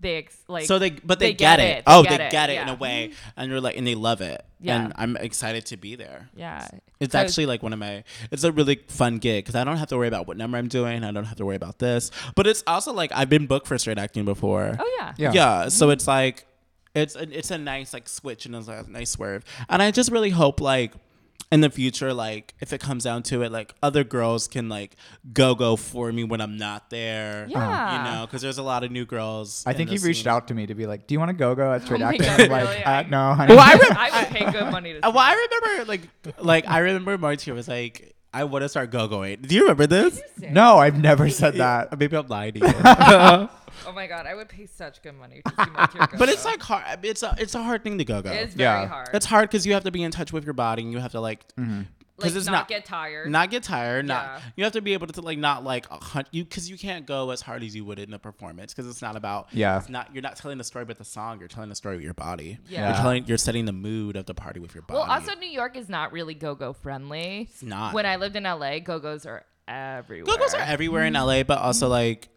they 0.00 0.16
ex- 0.16 0.36
like 0.48 0.66
so 0.66 0.78
they 0.78 0.90
but 0.90 1.18
they, 1.18 1.28
they 1.28 1.32
get, 1.34 1.56
get 1.58 1.60
it. 1.60 1.78
it. 1.78 1.84
They 1.86 1.92
Oh, 1.92 2.02
get 2.02 2.18
they 2.18 2.26
it, 2.26 2.30
get 2.32 2.50
it 2.50 2.60
in 2.60 2.66
yeah. 2.66 2.74
a 2.74 2.76
way, 2.76 3.12
and 3.36 3.50
you're 3.50 3.60
like, 3.60 3.76
and 3.78 3.86
they 3.86 3.94
love 3.94 4.20
it. 4.20 4.44
Yeah. 4.60 4.84
And 4.84 4.92
I'm 4.96 5.16
excited 5.16 5.64
to 5.66 5.76
be 5.78 5.94
there. 5.94 6.28
yeah. 6.36 6.68
It's 7.00 7.12
So- 7.12 7.18
actually 7.18 7.46
like 7.46 7.62
one 7.62 7.72
of 7.72 7.78
my. 7.78 8.04
It's 8.30 8.44
a 8.44 8.52
really 8.52 8.80
fun 8.88 9.18
gig 9.18 9.44
because 9.44 9.54
I 9.54 9.64
don't 9.64 9.78
have 9.78 9.88
to 9.88 9.96
worry 9.96 10.08
about 10.08 10.26
what 10.26 10.36
number 10.36 10.58
I'm 10.58 10.68
doing. 10.68 11.02
I 11.04 11.12
don't 11.12 11.24
have 11.24 11.36
to 11.38 11.46
worry 11.46 11.56
about 11.56 11.78
this. 11.78 12.10
But 12.34 12.46
it's 12.46 12.62
also 12.66 12.92
like 12.92 13.10
I've 13.14 13.30
been 13.30 13.46
booked 13.46 13.66
for 13.68 13.78
straight 13.78 13.98
acting 13.98 14.24
before. 14.26 14.76
Oh 14.78 14.96
yeah. 14.98 15.14
Yeah. 15.16 15.32
Yeah. 15.32 15.68
So 15.68 15.88
it's 15.90 16.06
like, 16.06 16.44
it's 16.94 17.16
a, 17.16 17.22
it's 17.36 17.50
a 17.50 17.58
nice 17.58 17.92
like 17.92 18.08
switch 18.08 18.46
and 18.46 18.54
it's 18.54 18.68
a 18.68 18.84
nice 18.88 19.10
swerve. 19.10 19.44
And 19.68 19.82
I 19.82 19.90
just 19.90 20.10
really 20.12 20.30
hope 20.30 20.60
like 20.60 20.92
in 21.52 21.60
the 21.60 21.70
future, 21.70 22.12
like 22.12 22.54
if 22.60 22.72
it 22.72 22.80
comes 22.80 23.04
down 23.04 23.22
to 23.24 23.42
it, 23.42 23.52
like 23.52 23.74
other 23.82 24.02
girls 24.02 24.48
can 24.48 24.68
like 24.68 24.96
go 25.32 25.54
go 25.54 25.76
for 25.76 26.10
me 26.10 26.24
when 26.24 26.40
I'm 26.40 26.56
not 26.56 26.90
there. 26.90 27.46
Yeah. 27.48 27.96
You 27.98 28.12
know, 28.20 28.26
because 28.26 28.42
there's 28.42 28.58
a 28.58 28.62
lot 28.62 28.82
of 28.82 28.90
new 28.90 29.04
girls. 29.04 29.62
I 29.66 29.70
in 29.72 29.76
think 29.76 29.90
he 29.90 29.98
reached 29.98 30.22
scene. 30.24 30.28
out 30.32 30.48
to 30.48 30.54
me 30.54 30.66
to 30.66 30.74
be 30.74 30.86
like, 30.86 31.06
"Do 31.06 31.14
you 31.14 31.18
want 31.20 31.28
to 31.28 31.34
go 31.34 31.54
go 31.54 31.72
at 31.72 31.82
straight 31.82 32.00
Oh 32.02 32.06
my 32.06 32.14
acting?" 32.16 32.50
Like, 32.50 32.64
really? 32.68 32.84
uh, 32.84 33.02
"No, 33.02 33.34
honey." 33.34 33.54
Well, 33.54 33.64
I, 33.64 33.74
re- 33.74 33.96
I 33.96 34.20
would 34.22 34.28
pay 34.30 34.50
good 34.50 34.70
money 34.72 34.94
to. 34.94 35.00
Uh, 35.06 35.10
well, 35.10 35.18
I 35.18 35.34
remember 35.34 35.84
like 35.84 36.08
like 36.40 36.68
I 36.68 36.78
remember 36.78 37.18
Marty 37.18 37.52
was 37.52 37.68
like, 37.68 38.13
I 38.34 38.44
want 38.44 38.62
to 38.62 38.68
start 38.68 38.90
go 38.90 39.06
going. 39.06 39.40
Do 39.42 39.54
you 39.54 39.62
remember 39.62 39.86
this? 39.86 40.20
no, 40.50 40.78
I've 40.78 41.00
never 41.00 41.30
said 41.30 41.54
that. 41.54 41.96
Maybe 41.98 42.16
I'm 42.16 42.26
lying 42.26 42.54
to 42.54 42.60
you. 42.60 43.48
Oh 43.86 43.92
my 43.92 44.06
god, 44.06 44.24
I 44.26 44.34
would 44.36 44.48
pay 44.48 44.66
such 44.66 45.02
good 45.02 45.16
money 45.18 45.42
to 45.44 45.50
see 45.50 45.70
my 45.72 45.86
tear 45.86 46.06
go. 46.06 46.16
but 46.16 46.28
it's 46.28 46.44
like 46.44 46.62
hard. 46.62 47.04
It's 47.04 47.24
a 47.24 47.34
it's 47.38 47.56
a 47.56 47.62
hard 47.62 47.82
thing 47.82 47.98
to 47.98 48.04
go 48.04 48.22
go. 48.22 48.30
it's 48.30 48.54
very 48.54 48.82
Yeah. 48.82 48.86
hard. 48.86 49.08
It's 49.12 49.26
hard 49.26 49.50
because 49.50 49.66
you 49.66 49.74
have 49.74 49.82
to 49.84 49.90
be 49.90 50.02
in 50.04 50.12
touch 50.12 50.32
with 50.32 50.44
your 50.44 50.54
body 50.54 50.84
and 50.84 50.92
you 50.92 51.00
have 51.00 51.10
to 51.12 51.20
like 51.20 51.44
mm-hmm. 51.58 51.82
Like 52.16 52.34
it's 52.34 52.46
not, 52.46 52.52
not- 52.52 52.68
get 52.68 52.84
tired. 52.84 53.30
not 53.30 53.50
get 53.50 53.62
tired. 53.62 54.06
Not 54.06 54.24
Yeah. 54.24 54.40
you 54.56 54.64
have 54.64 54.72
to 54.74 54.80
be 54.80 54.92
able 54.92 55.06
to 55.08 55.20
like 55.20 55.38
not 55.38 55.64
like 55.64 55.86
hunt 55.88 56.28
you 56.30 56.44
because 56.44 56.70
you 56.70 56.78
can't 56.78 57.06
go 57.06 57.30
as 57.30 57.40
hard 57.40 57.62
as 57.62 57.74
you 57.74 57.84
would 57.84 57.98
in 57.98 58.14
a 58.14 58.18
performance 58.18 58.72
because 58.72 58.88
it's 58.88 59.02
not 59.02 59.16
about 59.16 59.48
Yeah. 59.52 59.78
It's 59.78 59.88
not 59.88 60.14
you're 60.14 60.22
not 60.22 60.36
telling 60.36 60.58
the 60.58 60.64
story 60.64 60.84
with 60.84 60.98
the 60.98 61.04
song. 61.04 61.38
You're 61.40 61.48
telling 61.48 61.68
the 61.68 61.74
story 61.74 61.96
with 61.96 62.04
your 62.04 62.14
body. 62.14 62.58
Yeah. 62.68 62.88
You're 62.88 63.02
telling 63.02 63.24
you're 63.26 63.38
setting 63.38 63.64
the 63.64 63.72
mood 63.72 64.16
of 64.16 64.26
the 64.26 64.34
party 64.34 64.60
with 64.60 64.74
your 64.74 64.82
body. 64.82 64.98
well, 64.98 65.10
also 65.10 65.34
New 65.34 65.48
York 65.48 65.76
is 65.76 65.88
not 65.88 66.12
really 66.12 66.34
go-go 66.34 66.72
friendly. 66.72 67.48
It's 67.50 67.62
not. 67.62 67.94
When 67.94 68.06
I 68.06 68.16
lived 68.16 68.36
in 68.36 68.44
LA, 68.44 68.78
go-go's 68.78 69.26
are 69.26 69.44
everywhere. 69.66 70.36
Go-Go's 70.36 70.54
are 70.54 70.60
everywhere 70.60 71.04
in 71.04 71.14
LA, 71.14 71.42
but 71.42 71.58
also 71.58 71.86
mm-hmm. 71.86 71.92
like 71.92 72.28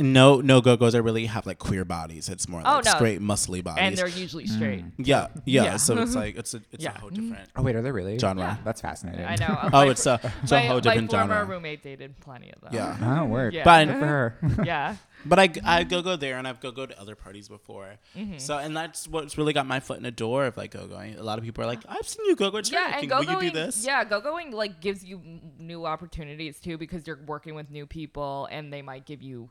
no 0.00 0.40
no 0.40 0.60
go-go's 0.60 0.94
are 0.94 1.02
really 1.02 1.26
have 1.26 1.46
like 1.46 1.58
queer 1.58 1.84
bodies. 1.84 2.28
It's 2.28 2.48
more 2.48 2.62
Oh, 2.64 2.76
like 2.76 2.84
no. 2.84 2.90
straight 2.92 3.20
muscly 3.20 3.62
bodies. 3.64 3.82
and 3.82 3.96
they're 3.96 4.06
usually 4.08 4.46
straight. 4.46 4.84
yeah, 4.98 5.28
yeah, 5.44 5.64
Yeah. 5.64 5.76
So 5.76 5.98
it's 5.98 6.14
like 6.22 6.36
it's 6.36 6.54
a 6.54 6.62
it's 6.72 6.84
Yeah. 6.84 6.94
a 6.94 6.98
whole 7.00 7.10
different. 7.10 7.48
Oh 7.56 7.62
wait, 7.62 7.74
are 7.76 7.82
they 7.82 7.90
really? 7.90 8.18
Genre. 8.18 8.42
Yeah. 8.42 8.56
That's 8.64 8.80
fascinating. 8.80 9.24
I 9.24 9.36
know. 9.36 9.58
Oh, 9.72 9.84
My 9.84 9.90
it's 9.90 10.06
a 10.06 10.20
it's 10.42 10.52
a 10.52 10.54
my, 10.56 10.66
whole 10.66 10.80
different 10.80 11.10
my 11.12 11.18
former 11.18 11.34
genre. 11.34 11.54
roommate 11.54 11.82
dated 11.82 12.18
plenty 12.20 12.52
of 12.52 12.60
them. 12.60 12.70
Yeah. 12.72 13.20
Oh, 13.22 13.24
word. 13.26 13.54
Yeah. 13.54 13.64
But 13.64 13.86
Good 13.86 13.98
for 13.98 14.06
her. 14.06 14.38
yeah. 14.64 14.96
But 15.26 15.40
I, 15.40 15.50
I 15.64 15.82
go 15.82 16.00
go 16.00 16.14
there 16.14 16.38
and 16.38 16.46
I've 16.46 16.60
go 16.60 16.70
go 16.70 16.86
to 16.86 16.98
other 17.00 17.16
parties 17.16 17.48
before. 17.48 17.96
Mm-hmm. 18.16 18.38
So 18.38 18.56
and 18.56 18.76
that's 18.76 19.08
what's 19.08 19.36
really 19.36 19.52
got 19.52 19.66
my 19.66 19.80
foot 19.80 19.96
in 19.96 20.04
the 20.04 20.12
door 20.12 20.46
of 20.46 20.56
like 20.56 20.70
go 20.70 20.86
going. 20.86 21.16
A 21.16 21.24
lot 21.24 21.38
of 21.38 21.44
people 21.44 21.64
are 21.64 21.66
like, 21.66 21.80
I've 21.88 22.06
seen 22.06 22.24
you 22.26 22.36
go 22.36 22.52
go. 22.52 22.60
Yeah, 22.64 22.98
and 22.98 23.08
go 23.08 23.18
Will 23.18 23.42
you 23.42 23.50
do 23.50 23.50
this? 23.50 23.84
Yeah, 23.84 24.04
go 24.04 24.20
going 24.20 24.52
like 24.52 24.80
gives 24.80 25.04
you 25.04 25.20
new 25.58 25.84
opportunities 25.86 26.60
too 26.60 26.78
because 26.78 27.04
you're 27.06 27.18
working 27.26 27.56
with 27.56 27.68
new 27.68 27.84
people 27.84 28.46
and 28.52 28.72
they 28.72 28.80
might 28.80 29.06
give 29.06 29.20
you 29.20 29.50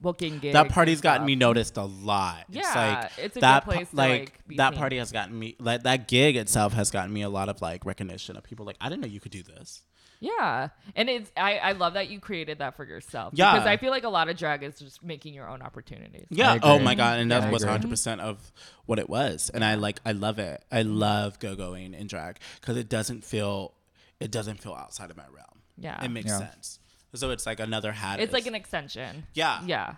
booking 0.00 0.38
gigs. 0.38 0.52
That 0.54 0.68
party's 0.70 1.00
gotten 1.00 1.26
me 1.26 1.36
noticed 1.36 1.76
a 1.76 1.84
lot. 1.84 2.44
it's 2.48 2.56
Yeah, 2.56 3.00
like 3.02 3.12
it's 3.18 3.36
a 3.36 3.40
good 3.40 3.42
that 3.42 3.64
pa- 3.64 3.70
place 3.72 3.90
to, 3.90 3.96
like, 3.96 4.10
like, 4.20 4.46
be 4.48 4.56
that 4.56 4.72
seen. 4.72 4.78
party 4.78 4.96
has 4.98 5.12
gotten 5.12 5.38
me 5.38 5.56
like 5.58 5.82
that 5.84 6.08
gig 6.08 6.36
itself 6.36 6.72
has 6.72 6.90
gotten 6.90 7.12
me 7.12 7.22
a 7.22 7.28
lot 7.28 7.48
of 7.48 7.60
like 7.62 7.84
recognition 7.84 8.36
of 8.36 8.42
people 8.44 8.64
like 8.66 8.76
I 8.80 8.88
didn't 8.88 9.02
know 9.02 9.08
you 9.08 9.20
could 9.20 9.32
do 9.32 9.42
this. 9.42 9.82
Yeah, 10.22 10.68
and 10.96 11.08
it's 11.08 11.32
I 11.34 11.56
I 11.58 11.72
love 11.72 11.94
that 11.94 12.10
you 12.10 12.20
created 12.20 12.58
that 12.58 12.76
for 12.76 12.84
yourself. 12.84 13.32
Yeah. 13.34 13.52
because 13.54 13.66
I 13.66 13.78
feel 13.78 13.90
like 13.90 14.04
a 14.04 14.10
lot 14.10 14.28
of 14.28 14.36
drag 14.36 14.62
is 14.62 14.78
just 14.78 15.02
making 15.02 15.32
your 15.32 15.48
own 15.48 15.62
opportunities. 15.62 16.26
Yeah. 16.28 16.58
Oh 16.62 16.78
my 16.78 16.94
god, 16.94 17.20
and 17.20 17.30
that 17.30 17.44
I 17.44 17.50
was 17.50 17.62
agree. 17.62 17.72
100 17.72 17.88
percent 17.88 18.20
of 18.20 18.52
what 18.84 18.98
it 18.98 19.08
was, 19.08 19.50
and 19.54 19.64
I 19.64 19.76
like 19.76 19.98
I 20.04 20.12
love 20.12 20.38
it. 20.38 20.62
I 20.70 20.82
love 20.82 21.38
go 21.38 21.56
going 21.56 21.94
in 21.94 22.06
drag 22.06 22.36
because 22.60 22.76
it 22.76 22.90
doesn't 22.90 23.24
feel 23.24 23.72
it 24.18 24.30
doesn't 24.30 24.60
feel 24.60 24.74
outside 24.74 25.10
of 25.10 25.16
my 25.16 25.24
realm. 25.32 25.46
Yeah. 25.78 26.04
it 26.04 26.10
makes 26.10 26.28
Yeah. 26.28 26.38
sense. 26.40 26.79
So 27.14 27.30
it's 27.30 27.46
like 27.46 27.60
another 27.60 27.92
hat. 27.92 28.20
It's 28.20 28.32
like 28.32 28.46
an 28.46 28.54
extension. 28.54 29.26
yeah 29.34 29.60
Yeah, 29.64 29.94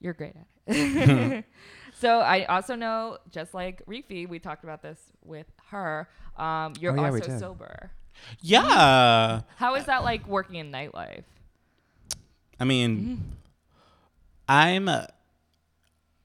you're 0.00 0.12
great 0.12 0.34
at 0.36 0.46
it. 0.76 1.44
so 1.98 2.20
I 2.20 2.44
also 2.44 2.74
know, 2.74 3.18
just 3.30 3.54
like 3.54 3.82
Rify, 3.86 4.28
we 4.28 4.38
talked 4.38 4.64
about 4.64 4.82
this 4.82 4.98
with 5.24 5.46
her. 5.70 6.08
Um, 6.36 6.74
you're 6.80 6.92
Oh, 6.92 7.02
yeah, 7.02 7.10
also 7.10 7.38
sober. 7.38 7.90
yeah. 8.40 9.40
How 9.56 9.74
is 9.76 9.86
that 9.86 10.04
like 10.04 10.26
working 10.26 10.56
in 10.56 10.70
nightlife? 10.70 11.24
I 12.58 12.64
mean, 12.64 13.32
I'm 14.48 14.88
a 14.88 15.08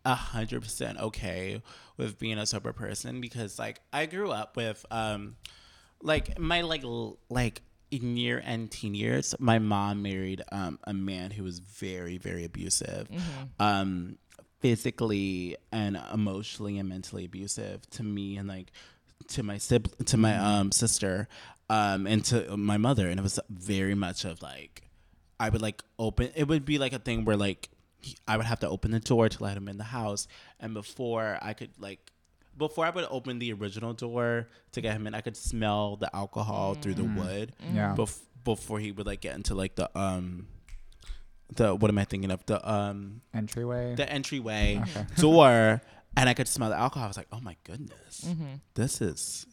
a 0.03 0.13
hundred 0.13 0.61
percent 0.61 0.99
okay 0.99 1.61
with 1.97 2.19
being 2.19 2.37
a 2.37 2.45
sober 2.45 2.71
person 2.73 3.21
because 3.21 3.57
like 3.57 3.79
I 3.91 4.05
grew 4.05 4.29
up 4.31 4.55
with 4.55 4.85
um 4.91 5.35
like 6.01 6.37
my 6.37 6.61
like 6.61 6.83
l- 6.83 7.17
like 7.29 7.61
in 7.91 8.17
year 8.17 8.41
and 8.43 8.69
teen 8.69 8.95
years, 8.95 9.35
my 9.39 9.59
mom 9.59 10.01
married 10.01 10.41
um, 10.51 10.79
a 10.83 10.93
man 10.93 11.31
who 11.31 11.43
was 11.43 11.59
very, 11.59 12.17
very 12.17 12.43
abusive, 12.43 13.07
um, 13.59 14.17
physically 14.59 15.55
and 15.71 15.99
emotionally 16.13 16.77
and 16.79 16.89
mentally 16.89 17.25
abusive 17.25 17.87
to 17.91 18.03
me 18.03 18.37
and 18.37 18.47
like 18.47 18.71
to 19.27 19.43
my 19.43 19.57
sib- 19.57 19.95
to 20.05 20.17
my 20.17 20.35
um, 20.37 20.71
sister, 20.71 21.27
um, 21.69 22.07
and 22.07 22.25
to 22.25 22.57
my 22.57 22.77
mother. 22.77 23.07
And 23.09 23.19
it 23.19 23.23
was 23.23 23.39
very 23.49 23.95
much 23.95 24.25
of 24.25 24.41
like, 24.41 24.89
I 25.39 25.49
would 25.49 25.61
like 25.61 25.83
open. 25.99 26.31
It 26.35 26.47
would 26.47 26.65
be 26.65 26.77
like 26.77 26.93
a 26.93 26.99
thing 26.99 27.25
where 27.25 27.37
like 27.37 27.69
I 28.27 28.37
would 28.37 28.45
have 28.45 28.59
to 28.61 28.69
open 28.69 28.91
the 28.91 28.99
door 28.99 29.29
to 29.29 29.43
let 29.43 29.57
him 29.57 29.67
in 29.67 29.77
the 29.77 29.83
house, 29.83 30.27
and 30.59 30.73
before 30.73 31.37
I 31.41 31.53
could 31.53 31.71
like 31.79 32.11
before 32.57 32.85
I 32.85 32.89
would 32.89 33.05
open 33.09 33.39
the 33.39 33.51
original 33.53 33.93
door 33.93 34.47
to 34.73 34.81
get 34.81 34.93
him 34.95 35.07
in, 35.07 35.13
I 35.13 35.21
could 35.21 35.35
smell 35.37 35.95
the 35.97 36.13
alcohol 36.15 36.75
through 36.75 36.95
the 36.95 37.03
wood. 37.03 37.53
Yeah. 37.73 37.95
Bef- 37.97 38.21
before 38.43 38.79
he 38.79 38.91
would 38.91 39.05
like 39.07 39.21
get 39.21 39.35
into 39.35 39.55
like 39.55 39.75
the 39.75 39.89
um 39.97 40.47
the 41.55 41.75
what 41.75 41.89
am 41.89 41.97
I 41.97 42.05
thinking 42.05 42.31
of 42.31 42.45
the 42.45 42.57
um 42.69 43.21
Entryway. 43.33 43.95
the 43.95 44.09
entryway 44.11 44.81
Okay. 44.95 45.05
door, 45.17 45.81
and 46.17 46.29
I 46.29 46.33
could 46.33 46.47
smell 46.47 46.69
the 46.69 46.77
alcohol. 46.77 47.05
I 47.05 47.07
was 47.09 47.17
like, 47.17 47.27
oh 47.31 47.39
my 47.41 47.55
goodness, 47.63 48.21
Mm-hmm. 48.25 48.55
this 48.75 49.01
is 49.01 49.45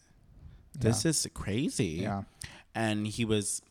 this 0.79 1.05
Yeah. 1.05 1.09
is 1.09 1.27
crazy. 1.33 1.99
Yeah. 2.01 2.23
And 2.75 3.05
he 3.05 3.25
was 3.25 3.61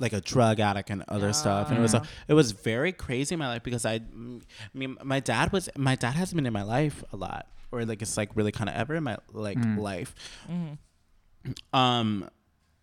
like 0.00 0.12
a 0.12 0.20
drug 0.20 0.60
addict 0.60 0.90
and 0.90 1.04
other 1.08 1.32
stuff, 1.32 1.68
and 1.70 1.78
it 1.78 1.80
was 1.82 1.94
a, 1.94 2.02
it 2.28 2.34
was 2.34 2.52
very 2.52 2.92
crazy 2.92 3.34
in 3.34 3.38
my 3.40 3.48
life 3.48 3.62
because 3.64 3.84
I, 3.84 3.98
mm, 3.98 4.40
I 4.74 4.78
mean, 4.78 4.96
my 5.02 5.18
dad 5.20 5.52
was 5.52 5.68
my 5.76 5.94
dad 5.96 6.12
hasn't 6.14 6.36
been 6.36 6.46
in 6.46 6.52
my 6.52 6.62
life 6.62 7.02
a 7.12 7.16
lot, 7.16 7.46
or 7.72 7.84
like 7.84 8.02
it's 8.02 8.16
like 8.16 8.30
really 8.34 8.52
kind 8.52 8.68
of 8.70 8.76
ever 8.76 8.94
in 8.94 9.04
my 9.04 9.18
like 9.32 9.58
mm. 9.58 9.78
life. 9.78 10.14
Mm-hmm. 10.50 11.78
Um, 11.78 12.28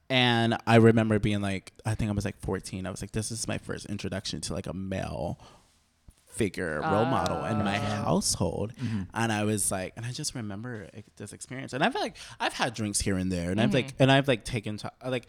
and 0.09 0.57
I 0.67 0.75
remember 0.75 1.19
being 1.19 1.41
like, 1.41 1.73
I 1.85 1.95
think 1.95 2.11
I 2.11 2.13
was 2.13 2.25
like 2.25 2.39
14. 2.39 2.85
I 2.85 2.91
was 2.91 3.01
like, 3.01 3.11
this 3.11 3.31
is 3.31 3.47
my 3.47 3.57
first 3.57 3.87
introduction 3.87 4.41
to 4.41 4.53
like 4.53 4.67
a 4.67 4.73
male 4.73 5.39
figure 6.27 6.81
role 6.81 7.05
model 7.05 7.43
in 7.45 7.59
my 7.59 7.77
ah. 7.77 8.03
household. 8.03 8.73
Mm-hmm. 8.75 9.03
And 9.13 9.31
i 9.31 9.45
was 9.45 9.71
like 9.71 9.93
and 9.95 10.05
i 10.05 10.11
just 10.11 10.35
remember 10.35 10.87
it- 10.93 11.05
this 11.15 11.31
experience. 11.31 11.71
And 11.73 11.83
i've 11.83 11.95
like 11.95 12.17
i've 12.39 12.53
had 12.53 12.73
drinks 12.73 12.99
here 12.99 13.15
and 13.15 13.31
there 13.31 13.51
and 13.51 13.61
i've 13.61 13.73
like 13.73 13.87
mm-hmm. 13.87 14.03
and 14.03 14.11
i've 14.11 14.27
like 14.27 14.43
taken 14.43 14.77
to- 14.77 14.91
uh, 15.01 15.09
like 15.09 15.27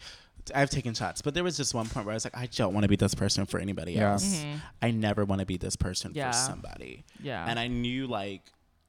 i've 0.53 0.69
taken 0.69 0.93
shots. 0.93 1.21
But 1.21 1.33
there 1.33 1.45
was 1.45 1.55
just 1.55 1.73
one 1.73 1.87
point 1.87 2.05
where 2.05 2.13
i 2.13 2.15
was 2.17 2.25
like 2.25 2.37
i 2.37 2.47
don't 2.47 2.73
want 2.73 2.83
to 2.83 2.89
be 2.89 2.97
this 2.97 3.15
person 3.15 3.45
for 3.45 3.59
anybody 3.59 3.93
Yeah. 3.93 4.11
else. 4.11 4.45
I 4.81 4.91
never 4.91 5.23
want 5.23 5.39
to 5.39 5.45
be 5.45 5.55
this 5.55 5.77
person 5.77 6.11
Yeah. 6.13 6.31
for 6.31 6.37
somebody. 6.37 7.05
Yeah. 7.21 7.45
and 7.47 7.57
i 7.57 7.67
knew 7.67 8.05
like 8.07 8.41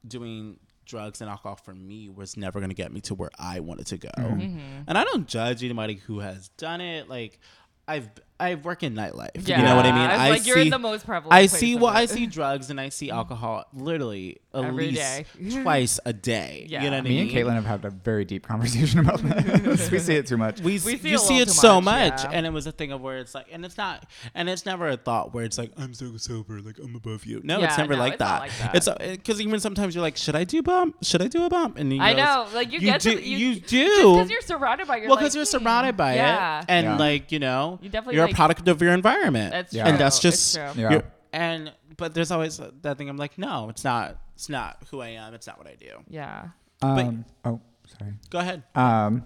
doing 0.07 0.59
drugs 0.85 1.21
and 1.21 1.29
alcohol 1.29 1.55
for 1.55 1.73
me 1.73 2.09
was 2.09 2.35
never 2.35 2.59
going 2.59 2.69
to 2.69 2.75
get 2.75 2.91
me 2.91 2.99
to 2.99 3.13
where 3.13 3.29
i 3.37 3.59
wanted 3.59 3.85
to 3.87 3.97
go. 3.97 4.09
Mm-hmm. 4.17 4.59
and 4.87 4.97
i 4.97 5.03
don't 5.03 5.27
judge 5.27 5.63
anybody 5.63 5.95
who 5.95 6.19
has 6.19 6.49
done 6.57 6.81
it. 6.81 7.07
Like 7.09 7.39
i've 7.87 8.09
i 8.39 8.55
work 8.55 8.83
in 8.83 8.93
nightlife 8.93 9.47
yeah. 9.47 9.59
you 9.59 9.65
know 9.65 9.75
what 9.75 9.85
i 9.85 9.91
mean 9.91 10.09
I 10.09 10.29
was 10.29 10.39
like, 10.39 10.47
you're 10.47 10.59
in 10.59 10.69
the 10.69 10.79
most 10.79 11.05
prevalent. 11.05 11.33
I 11.33 11.45
see. 11.45 11.75
of 11.75 11.81
Well, 11.81 11.93
I 11.93 12.05
see 12.05 12.25
drugs 12.25 12.69
and 12.69 12.79
I 12.79 12.89
see 12.89 13.09
alcohol 13.19 13.65
literally 13.73 14.39
at 14.53 14.65
Every 14.65 14.87
least 14.87 15.01
day. 15.01 15.25
twice 15.61 15.99
a 16.05 16.13
day. 16.13 16.65
Yeah. 16.67 16.83
You 16.83 16.89
know 16.89 16.97
what 16.97 17.05
I 17.05 17.09
mean? 17.09 17.13
Me 17.13 17.21
and 17.21 17.47
Caitlin 17.47 17.53
have 17.53 17.65
had 17.65 17.85
a 17.85 17.89
very 17.89 18.25
deep 18.25 18.45
conversation 18.47 18.99
about 18.99 19.21
this. 19.21 19.91
we 19.91 19.99
see 19.99 20.15
it 20.15 20.27
too 20.27 20.37
much. 20.37 20.59
We, 20.59 20.73
We 20.73 20.77
see, 20.79 20.97
see 20.97 21.09
you 21.09 21.17
see 21.17 21.39
it 21.39 21.49
so 21.49 21.79
much, 21.79 22.11
much, 22.11 22.23
yeah. 22.23 22.31
and 22.31 22.45
it 22.45 22.51
was 22.51 22.67
a 22.67 22.71
thing 22.71 22.91
of 22.91 23.01
where 23.01 23.17
it's 23.17 23.35
like, 23.35 23.47
and 23.51 23.63
it's 23.65 23.77
not, 23.77 24.05
and 24.33 24.49
it's 24.49 24.65
never 24.65 24.89
a 24.89 24.97
thought 24.97 25.33
where 25.33 25.45
it's 25.45 25.57
like 25.57 25.71
I'm 25.77 25.93
so 25.93 26.17
sober, 26.17 26.61
like 26.61 26.79
I'm 26.79 26.95
above 26.95 27.25
you. 27.25 27.41
No, 27.43 27.61
it's 27.61 27.77
never 27.77 27.93
no, 27.93 27.99
like, 27.99 28.13
it's 28.13 28.19
that. 28.19 28.25
not 28.25 28.41
like 28.41 28.57
that. 28.73 28.75
It's 28.75 29.17
because 29.17 29.41
even 29.41 29.59
sometimes 29.59 29.95
you're 29.95 30.01
like, 30.01 30.17
should 30.17 30.35
I 30.35 30.43
do 30.43 30.63
bump? 30.63 31.03
Should 31.03 31.21
I 31.21 31.27
do 31.27 31.43
a 31.45 31.49
bump? 31.49 31.77
And 31.77 31.93
you 31.93 32.01
I 32.01 32.13
know, 32.13 32.45
know, 32.45 32.47
like 32.53 32.71
you, 32.71 32.79
you 32.79 32.87
get 32.87 33.01
do, 33.01 33.15
to, 33.15 33.21
you, 33.21 33.37
you 33.37 33.59
do. 33.59 34.13
because 34.13 34.29
you're 34.29 34.41
surrounded 34.41 34.87
by 34.87 34.97
your 34.97 35.07
well, 35.07 35.15
like, 35.15 35.23
because 35.23 35.35
you're 35.35 35.45
hmm, 35.45 35.63
surrounded 35.63 35.95
by 35.97 36.15
yeah. 36.15 36.61
it, 36.61 36.65
and 36.69 36.99
like 36.99 37.31
you 37.31 37.39
know, 37.39 37.79
You 37.81 37.89
definitely, 37.89 38.15
you're 38.15 38.25
like- 38.25 38.28
a 38.31 38.35
product 38.35 38.67
of 38.67 38.81
your 38.81 38.93
environment. 38.93 39.51
That's 39.51 39.73
Yeah. 39.73 39.83
true. 39.83 39.91
and 39.91 39.99
that's 40.01 40.15
It's 40.17 40.23
just 40.23 40.55
true. 40.55 40.71
Yeah. 40.81 41.01
and 41.33 41.73
but 41.97 42.13
there's 42.13 42.31
always 42.31 42.59
that 42.81 42.97
thing. 42.97 43.09
I'm 43.09 43.17
like, 43.17 43.37
no, 43.37 43.69
it's 43.69 43.83
not. 43.83 44.17
It's 44.35 44.47
not 44.49 44.77
who 44.89 45.01
I 45.01 45.09
am. 45.09 45.33
It's 45.33 45.47
not 45.47 45.57
what 45.57 45.67
I 45.67 45.75
do. 45.75 45.91
Yeah. 46.07 46.49
Um, 46.81 47.25
oh, 47.43 47.59
sorry. 47.99 48.13
Go 48.29 48.39
ahead. 48.39 48.63
Um, 48.73 49.25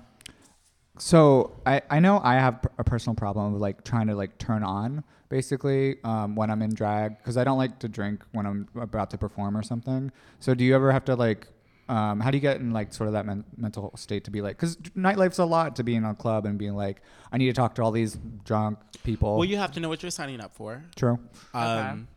so 0.97 1.55
I, 1.65 1.81
I 1.89 1.99
know 1.99 2.19
I 2.23 2.35
have 2.35 2.65
a 2.77 2.83
personal 2.83 3.15
problem 3.15 3.53
with 3.53 3.61
like 3.61 3.83
trying 3.83 4.07
to 4.07 4.15
like 4.15 4.37
turn 4.37 4.63
on 4.63 5.03
basically 5.29 5.97
um, 6.03 6.35
when 6.35 6.49
I'm 6.51 6.61
in 6.61 6.73
drag 6.73 7.17
because 7.17 7.37
I 7.37 7.43
don't 7.43 7.57
like 7.57 7.79
to 7.79 7.87
drink 7.89 8.23
when 8.31 8.45
I'm 8.45 8.67
about 8.79 9.09
to 9.11 9.17
perform 9.17 9.57
or 9.57 9.63
something. 9.63 10.11
So 10.39 10.53
do 10.53 10.63
you 10.63 10.75
ever 10.75 10.91
have 10.91 11.05
to 11.05 11.15
like 11.15 11.47
um, 11.89 12.19
how 12.19 12.31
do 12.31 12.37
you 12.37 12.41
get 12.41 12.57
in 12.57 12.71
like 12.71 12.93
sort 12.93 13.07
of 13.07 13.13
that 13.13 13.25
men- 13.25 13.43
mental 13.57 13.91
state 13.95 14.23
to 14.25 14.31
be 14.31 14.41
like 14.41 14.55
because 14.55 14.77
nightlife's 14.95 15.39
a 15.39 15.45
lot 15.45 15.75
to 15.75 15.83
be 15.83 15.95
in 15.95 16.05
a 16.05 16.15
club 16.15 16.45
and 16.45 16.57
being 16.57 16.75
like 16.75 17.01
I 17.31 17.37
need 17.37 17.47
to 17.47 17.53
talk 17.53 17.75
to 17.75 17.83
all 17.83 17.91
these 17.91 18.17
drunk 18.45 18.79
people. 19.03 19.35
Well, 19.35 19.45
you 19.45 19.57
have 19.57 19.71
to 19.73 19.79
know 19.79 19.89
what 19.89 20.03
you're 20.03 20.11
signing 20.11 20.39
up 20.39 20.53
for. 20.53 20.83
True. 20.95 21.19
Um, 21.53 22.07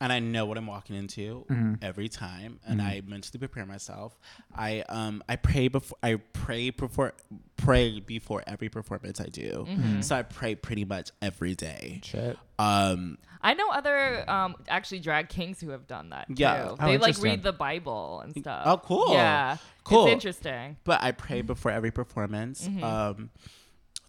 and 0.00 0.12
I 0.12 0.18
know 0.18 0.44
what 0.46 0.58
I'm 0.58 0.66
walking 0.66 0.96
into 0.96 1.44
Mm-hmm. 1.50 1.74
every 1.82 2.08
time, 2.08 2.58
and 2.66 2.82
I 2.82 3.00
mentally 3.06 3.38
prepare 3.38 3.64
myself. 3.66 4.18
I 4.54 4.80
um 4.88 5.22
I 5.28 5.36
pray 5.36 5.68
before 5.68 5.96
I 6.02 6.16
pray 6.32 6.70
before 6.70 7.14
pray 7.56 8.00
before 8.00 8.42
every 8.46 8.68
performance 8.68 9.20
I 9.20 9.26
do. 9.26 9.66
Mm-hmm. 9.68 10.00
So 10.00 10.16
I 10.16 10.22
pray 10.22 10.54
pretty 10.56 10.84
much 10.84 11.10
every 11.22 11.54
day. 11.54 12.00
Shit. 12.04 12.36
Um, 12.58 13.18
I 13.40 13.54
know 13.54 13.68
other 13.70 14.28
um 14.28 14.56
actually 14.68 15.00
drag 15.00 15.28
kings 15.28 15.60
who 15.60 15.70
have 15.70 15.86
done 15.86 16.10
that. 16.10 16.26
Yeah. 16.34 16.64
Too. 16.70 16.76
Oh, 16.80 16.86
they 16.86 16.98
like 16.98 17.18
read 17.22 17.42
the 17.42 17.52
Bible 17.52 18.20
and 18.24 18.34
stuff. 18.36 18.62
Oh, 18.66 18.78
cool. 18.78 19.12
Yeah. 19.12 19.58
Cool. 19.84 20.06
It's 20.06 20.12
interesting. 20.14 20.76
but 20.84 21.02
I 21.02 21.12
pray 21.12 21.42
before 21.42 21.70
every 21.70 21.90
performance 21.92 22.66
Mm-hmm. 22.66 22.82
um, 22.84 23.30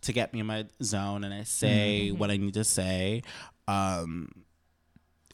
to 0.01 0.13
get 0.13 0.33
me 0.33 0.39
in 0.39 0.45
my 0.45 0.65
zone, 0.83 1.23
and 1.23 1.33
I 1.33 1.43
say 1.43 2.07
Mm-hmm. 2.09 2.17
what 2.19 2.31
I 2.31 2.38
need 2.38 2.53
to 2.55 2.63
say. 2.63 3.23
Um, 3.67 4.29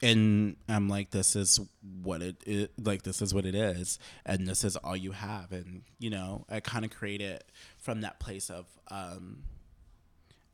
and 0.01 0.55
I'm 0.67 0.89
like, 0.89 1.11
this 1.11 1.35
is 1.35 1.59
what 2.01 2.21
it 2.21 2.37
is. 2.45 2.69
Like, 2.77 3.03
this 3.03 3.21
is 3.21 3.33
what 3.33 3.45
it 3.45 3.55
is, 3.55 3.99
and 4.25 4.47
this 4.47 4.63
is 4.63 4.75
all 4.77 4.95
you 4.97 5.11
have. 5.11 5.51
And 5.51 5.83
you 5.99 6.09
know, 6.09 6.45
I 6.49 6.59
kind 6.59 6.85
of 6.85 6.91
create 6.91 7.21
it 7.21 7.43
from 7.77 8.01
that 8.01 8.19
place 8.19 8.49
of. 8.49 8.65
Um, 8.89 9.43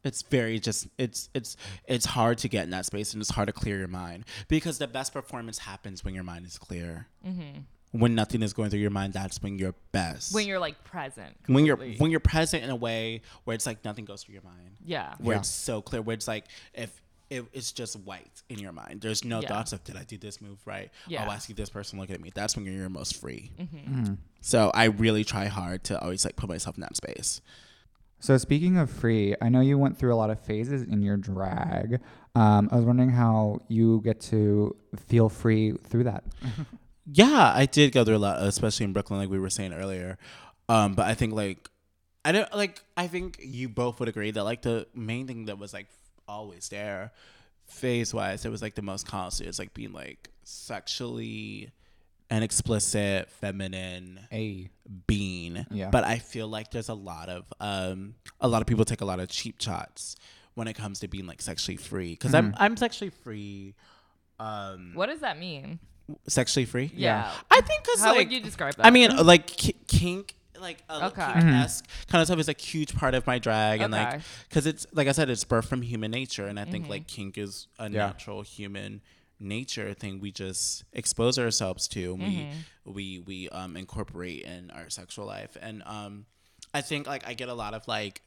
it's 0.04 0.22
very 0.22 0.60
just 0.60 0.88
it's 0.98 1.28
it's 1.34 1.58
it's 1.86 2.06
hard 2.06 2.38
to 2.38 2.48
get 2.48 2.64
in 2.64 2.70
that 2.70 2.86
space 2.86 3.12
and 3.14 3.20
it's 3.22 3.32
hard 3.32 3.48
to 3.48 3.52
clear 3.54 3.78
your 3.78 3.88
mind 3.90 4.24
because 4.48 4.78
the 4.78 4.88
best 4.88 5.12
performance 5.12 5.58
happens 5.58 6.06
when 6.06 6.14
your 6.14 6.24
mind 6.24 6.46
is 6.46 6.58
clear 6.58 7.08
when 7.92 8.16
nothing 8.16 8.42
is 8.42 8.54
going 8.54 8.70
through 8.70 8.80
your 8.80 8.92
mind 8.92 9.12
that's 9.12 9.42
when 9.42 9.58
you're 9.58 9.74
best 9.92 10.34
When 10.34 10.48
you're 10.48 10.60
like 10.60 10.82
present. 10.86 11.36
when 11.48 11.66
you're 11.66 11.76
when 11.76 12.10
you're 12.12 12.20
present 12.22 12.64
in 12.64 12.70
a 12.70 12.76
way 12.76 13.22
where 13.44 13.56
it's 13.56 13.66
like 13.66 13.84
nothing 13.84 14.06
goes 14.06 14.24
through 14.24 14.34
your 14.34 14.44
mind 14.44 14.78
yeah. 14.86 15.16
where 15.20 15.36
Yeah. 15.36 15.40
it's 15.40 15.50
so 15.50 15.82
clear 15.82 16.02
where 16.02 16.14
it's 16.14 16.28
like 16.28 16.46
if 16.74 17.02
it, 17.30 17.44
it's 17.54 17.72
just 17.72 17.96
white 18.02 18.42
in 18.50 18.58
your 18.60 18.72
mind 18.72 19.02
there's 19.02 19.24
no 19.26 19.42
Yeah. 19.42 19.50
thoughts 19.50 19.74
of 19.74 19.84
did 19.84 19.98
i 19.98 20.04
do 20.04 20.18
this 20.18 20.40
move 20.42 20.60
right 20.66 20.90
Yeah. 21.08 21.26
oh 21.28 21.32
i 21.32 21.38
see 21.40 21.54
this 21.54 21.70
person 21.70 22.00
looking 22.00 22.16
at 22.16 22.22
me 22.22 22.32
that's 22.34 22.56
when 22.56 22.66
you're 22.66 22.76
your 22.76 22.90
most 22.90 23.16
free 23.20 23.52
Mm-hmm. 23.60 24.14
so 24.42 24.72
i 24.74 24.86
really 24.86 25.24
try 25.24 25.46
hard 25.46 25.84
to 25.86 26.00
always 26.02 26.24
like 26.26 26.36
put 26.36 26.50
myself 26.50 26.76
in 26.78 26.82
that 26.82 26.96
space 26.96 27.42
So 28.20 28.36
speaking 28.40 28.78
of 28.78 28.90
free, 28.90 29.36
I 29.42 29.50
know 29.50 29.62
you 29.62 29.78
went 29.78 30.00
through 30.00 30.12
a 30.12 30.18
lot 30.18 30.32
of 30.32 30.40
phases 30.40 30.82
in 30.82 31.04
your 31.04 31.18
drag. 31.18 32.00
Um, 32.34 32.68
I 32.72 32.76
was 32.78 32.84
wondering 32.84 33.12
how 33.12 33.60
you 33.68 34.02
get 34.04 34.20
to 34.34 34.76
feel 35.08 35.30
free 35.30 35.74
through 35.90 36.06
that. 36.06 36.24
yeah 37.06 37.52
i 37.56 37.66
did 37.66 37.92
go 37.94 38.04
through 38.04 38.18
a 38.18 38.26
lot 38.28 38.42
especially 38.44 38.84
in 38.86 38.92
brooklyn 38.92 39.20
like 39.20 39.30
we 39.30 39.40
were 39.40 39.50
saying 39.50 39.72
earlier 39.72 40.18
um 40.68 40.94
but 40.96 41.06
i 41.08 41.14
think 41.14 41.32
like 41.34 41.70
i 42.26 42.32
don't 42.34 42.52
like 42.54 42.82
i 42.98 43.08
think 43.08 43.40
you 43.42 43.70
both 43.70 44.00
would 44.00 44.10
agree 44.10 44.32
that 44.32 44.44
like 44.44 44.62
the 44.62 44.86
main 44.94 45.26
thing 45.28 45.46
that 45.46 45.58
was 45.58 45.72
like 45.74 45.88
always 46.28 46.70
there 46.70 47.12
phase 47.66 48.14
wise 48.14 48.46
it 48.46 48.50
was 48.50 48.62
like 48.62 48.76
the 48.76 48.82
most 48.82 49.08
constant 49.08 49.50
is 49.50 49.60
like 49.60 49.74
being 49.74 49.92
like 49.94 50.30
sexually 50.44 51.70
and 52.30 52.44
explicit 52.44 53.30
feminine 53.30 54.20
A. 54.32 54.70
being 55.08 55.66
Yeah. 55.72 55.90
but 55.90 56.04
i 56.04 56.18
feel 56.18 56.48
like 56.48 56.72
there's 56.72 56.90
a 56.90 56.94
lot 56.94 57.30
of 57.30 57.46
um 57.60 58.16
a 58.42 58.48
lot 58.48 58.62
of 58.62 58.68
people 58.68 58.86
take 58.86 59.02
a 59.02 59.06
lot 59.06 59.20
of 59.20 59.30
cheap 59.30 59.62
shots 59.62 60.16
when 60.56 60.68
it 60.68 60.74
comes 60.74 61.00
to 61.02 61.08
being 61.08 61.26
like 61.28 61.42
sexually 61.42 61.78
free 61.78 62.12
because 62.12 62.34
i'm 62.34 62.54
i'm 62.58 62.78
sexually 62.78 63.10
free 63.12 63.76
um 64.40 64.92
What 64.94 65.08
does 65.08 65.22
that 65.22 65.38
mean? 65.40 65.80
sexually 66.28 66.66
free 66.66 66.92
Yeah. 66.96 67.32
I 67.52 67.60
think 67.62 67.84
because 67.84 68.02
How 68.02 68.12
like 68.12 68.28
would 68.28 68.32
you 68.32 68.40
describe 68.42 68.76
that? 68.76 68.86
I 68.86 68.92
mean, 68.92 69.14
like 69.26 69.46
ki- 69.48 69.76
kink, 69.88 70.36
like 70.62 70.84
a 70.90 71.06
Okay. 71.08 71.26
kink 71.34 71.46
esque 71.54 71.86
kind 72.08 72.22
of 72.22 72.28
stuff 72.28 72.40
is 72.40 72.50
a 72.50 72.54
huge 72.58 72.96
part 72.96 73.14
of 73.16 73.26
my 73.28 73.40
drag, 73.40 73.82
and 73.82 73.92
like 73.92 74.22
because 74.50 74.66
it's 74.66 74.86
like 74.94 75.08
I 75.08 75.12
said, 75.12 75.30
it's 75.30 75.44
birthed 75.46 75.66
from 75.66 75.82
human 75.82 76.12
nature, 76.12 76.48
and 76.48 76.60
I 76.60 76.66
think 76.66 76.84
Mm-hmm. 76.86 76.92
like 76.92 77.08
kink 77.08 77.38
is 77.38 77.68
a 77.80 77.90
Yeah. 77.90 78.08
natural 78.08 78.42
human 78.42 79.02
nature 79.40 79.94
thing 79.94 80.20
we 80.20 80.32
just 80.32 80.84
expose 80.94 81.38
ourselves 81.38 81.88
to 81.90 82.14
and 82.16 82.22
Mm-hmm. 82.24 82.58
we 82.86 83.20
we 83.20 83.20
we 83.20 83.50
um 83.50 83.78
incorporate 83.78 84.42
in 84.44 84.72
our 84.72 84.90
sexual 84.90 85.28
life 85.28 85.56
and 85.62 85.84
um 85.86 86.26
i 86.74 86.82
think 86.82 87.06
like 87.06 87.28
i 87.28 87.36
get 87.36 87.48
a 87.48 87.54
lot 87.54 87.76
of 87.76 87.88
like 87.88 88.24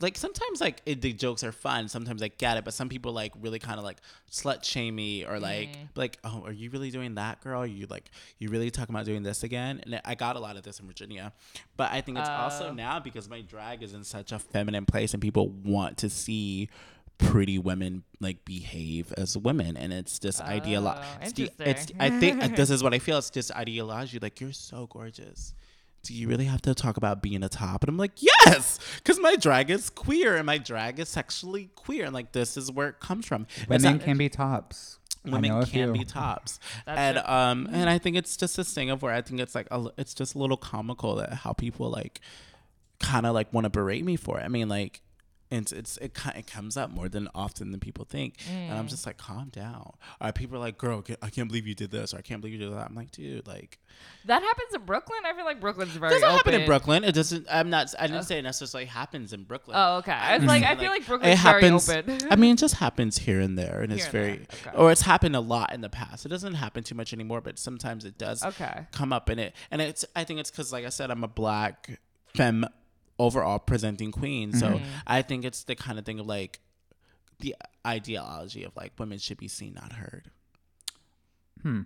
like 0.00 0.16
sometimes 0.16 0.60
like 0.60 0.80
it, 0.86 1.02
the 1.02 1.12
jokes 1.12 1.42
are 1.42 1.52
fun. 1.52 1.88
Sometimes 1.88 2.22
I 2.22 2.28
get 2.28 2.56
it, 2.56 2.64
but 2.64 2.72
some 2.74 2.88
people 2.88 3.12
like 3.12 3.32
really 3.40 3.58
kind 3.58 3.78
of 3.78 3.84
like 3.84 3.98
slut 4.30 4.62
shame 4.64 4.94
me 4.94 5.24
or 5.24 5.40
like 5.40 5.70
mm-hmm. 5.70 5.84
like 5.96 6.18
oh 6.24 6.42
are 6.44 6.52
you 6.52 6.70
really 6.70 6.90
doing 6.90 7.16
that 7.16 7.40
girl? 7.42 7.62
Are 7.62 7.66
you 7.66 7.86
like 7.86 8.10
you 8.38 8.48
really 8.48 8.70
talking 8.70 8.94
about 8.94 9.06
doing 9.06 9.22
this 9.22 9.42
again? 9.42 9.80
And 9.84 10.00
I 10.04 10.14
got 10.14 10.36
a 10.36 10.40
lot 10.40 10.56
of 10.56 10.62
this 10.62 10.78
in 10.78 10.86
Virginia, 10.86 11.32
but 11.76 11.90
I 11.90 12.00
think 12.00 12.18
it's 12.18 12.28
also 12.28 12.68
Oh. 12.68 12.72
now 12.72 13.00
because 13.00 13.28
my 13.28 13.40
drag 13.40 13.82
is 13.82 13.94
in 13.94 14.04
such 14.04 14.32
a 14.32 14.38
feminine 14.38 14.86
place 14.86 15.14
and 15.14 15.22
people 15.22 15.48
want 15.48 15.98
to 15.98 16.10
see 16.10 16.68
pretty 17.18 17.58
women 17.58 18.04
like 18.20 18.44
behave 18.44 19.12
as 19.16 19.36
women 19.36 19.76
and 19.76 19.92
it's 19.92 20.20
this 20.20 20.40
Oh, 20.40 20.44
it's, 21.22 21.32
the- 21.32 21.50
it's. 21.58 21.86
I 21.98 22.10
think 22.10 22.42
oh, 22.42 22.48
this 22.48 22.70
is 22.70 22.82
what 22.82 22.94
I 22.94 23.00
feel 23.00 23.18
it's 23.18 23.30
just 23.30 23.50
ideology 23.52 24.20
like 24.20 24.40
you're 24.40 24.52
so 24.52 24.86
gorgeous 24.86 25.54
do 26.08 26.14
you 26.14 26.26
really 26.26 26.46
have 26.46 26.62
to 26.62 26.74
talk 26.74 26.96
about 26.96 27.20
being 27.22 27.42
a 27.42 27.48
top? 27.50 27.82
And 27.84 27.90
I'm 27.90 27.98
like, 27.98 28.22
yes, 28.22 28.78
because 28.96 29.20
my 29.20 29.36
drag 29.36 29.68
is 29.70 29.90
queer 29.90 30.36
and 30.36 30.46
my 30.46 30.56
drag 30.58 30.98
is 30.98 31.08
sexually 31.10 31.68
queer. 31.76 32.06
And 32.06 32.14
like, 32.14 32.32
this 32.32 32.56
is 32.56 32.72
where 32.72 32.88
it 32.88 32.98
comes 32.98 33.26
from. 33.26 33.46
It's 33.58 33.68
Women 33.68 33.98
not- 33.98 34.00
can 34.02 34.16
be 34.16 34.28
tops. 34.30 34.98
Women 35.24 35.50
can 35.64 35.66
few. 35.66 35.92
be 35.92 36.04
tops. 36.04 36.58
That's 36.86 36.98
and 36.98 37.16
it. 37.18 37.28
um, 37.28 37.68
and 37.70 37.90
I 37.90 37.98
think 37.98 38.16
it's 38.16 38.36
just 38.38 38.56
this 38.56 38.72
thing 38.72 38.88
of 38.88 39.02
where 39.02 39.12
I 39.12 39.20
think 39.20 39.40
it's 39.40 39.54
like, 39.54 39.66
a, 39.70 39.74
l- 39.74 39.92
it's 39.98 40.14
just 40.14 40.34
a 40.34 40.38
little 40.38 40.56
comical 40.56 41.16
that 41.16 41.32
how 41.34 41.52
people 41.52 41.90
like 41.90 42.20
kind 43.00 43.26
of 43.26 43.34
like 43.34 43.52
want 43.52 43.64
to 43.66 43.70
berate 43.70 44.04
me 44.04 44.16
for 44.16 44.40
it. 44.40 44.44
I 44.44 44.48
mean, 44.48 44.68
like, 44.68 45.02
it's, 45.50 45.72
it's 45.72 45.96
it, 45.98 46.16
it 46.34 46.46
comes 46.46 46.76
up 46.76 46.90
more 46.90 47.08
than 47.08 47.28
often 47.34 47.70
than 47.70 47.80
people 47.80 48.04
think, 48.04 48.36
and 48.50 48.74
I'm 48.74 48.86
mm. 48.86 48.90
just 48.90 49.06
like, 49.06 49.16
calm 49.16 49.48
down. 49.48 49.92
Or 50.20 50.30
people 50.30 50.56
are 50.56 50.60
like, 50.60 50.76
girl, 50.76 51.02
I 51.22 51.30
can't 51.30 51.48
believe 51.48 51.66
you 51.66 51.74
did 51.74 51.90
this, 51.90 52.12
or 52.12 52.18
I 52.18 52.20
can't 52.20 52.40
believe 52.40 52.60
you 52.60 52.66
did 52.66 52.76
that. 52.76 52.86
I'm 52.86 52.94
like, 52.94 53.10
dude, 53.12 53.46
like, 53.46 53.78
That 54.26 54.42
happens 54.42 54.74
in 54.74 54.82
Brooklyn. 54.82 55.20
I 55.24 55.32
feel 55.32 55.46
like 55.46 55.58
Brooklyn's 55.60 55.92
very 55.92 56.12
doesn't 56.12 56.28
happen 56.28 56.54
in. 56.54 56.66
Brooklyn. 56.66 57.02
It 57.02 57.14
doesn't. 57.14 57.46
I'm 57.50 57.70
not. 57.70 57.94
I 57.98 58.06
didn't 58.06 58.24
say 58.24 58.38
it 58.38 58.42
necessarily 58.42 58.86
happens 58.86 59.32
in 59.32 59.44
Brooklyn. 59.44 59.76
Oh, 59.78 59.96
okay. 59.98 60.12
I 60.12 60.36
was 60.36 60.46
like, 60.46 60.64
I 60.64 60.76
feel 60.76 60.90
like 60.90 61.02
it 61.02 61.08
Brooklyn's 61.08 61.38
happens. 61.38 61.86
very 61.86 62.00
open. 62.00 62.18
I 62.30 62.36
mean, 62.36 62.54
it 62.54 62.58
just 62.58 62.74
happens 62.74 63.18
here 63.18 63.40
and 63.40 63.58
there, 63.58 63.80
and 63.80 63.90
it's 63.90 64.04
Here 64.04 64.22
and 64.22 64.36
very, 64.36 64.46
okay. 64.66 64.76
or 64.76 64.92
it's 64.92 65.02
happened 65.02 65.34
a 65.34 65.40
lot 65.40 65.72
in 65.72 65.80
the 65.80 65.88
past. 65.88 66.26
It 66.26 66.28
doesn't 66.28 66.54
happen 66.54 66.84
too 66.84 66.94
much 66.94 67.14
anymore, 67.14 67.40
but 67.40 67.58
sometimes 67.58 68.04
it 68.04 68.18
does. 68.18 68.44
Okay. 68.44 68.86
come 68.92 69.14
up 69.14 69.30
in 69.30 69.38
it, 69.38 69.54
and 69.70 69.80
it's. 69.80 70.04
I 70.14 70.24
think 70.24 70.40
it's 70.40 70.50
because, 70.50 70.72
like 70.72 70.84
I 70.84 70.90
said, 70.90 71.10
I'm 71.10 71.24
a 71.24 71.28
black 71.28 71.98
femme 72.34 72.66
overall 73.18 73.58
presenting 73.58 74.12
queen, 74.12 74.52
so 74.52 74.66
Mm-hmm. 74.68 74.84
I 75.06 75.22
think 75.22 75.44
it's 75.44 75.64
the 75.64 75.74
kind 75.74 75.98
of 75.98 76.04
thing 76.04 76.20
of 76.20 76.26
like 76.26 76.60
the 77.40 77.54
ideology 77.86 78.64
of 78.64 78.76
like 78.76 78.92
women 78.98 79.18
should 79.18 79.38
be 79.38 79.48
seen, 79.48 79.74
not 79.74 79.92
heard. 79.92 80.30
Hmm. 81.62 81.82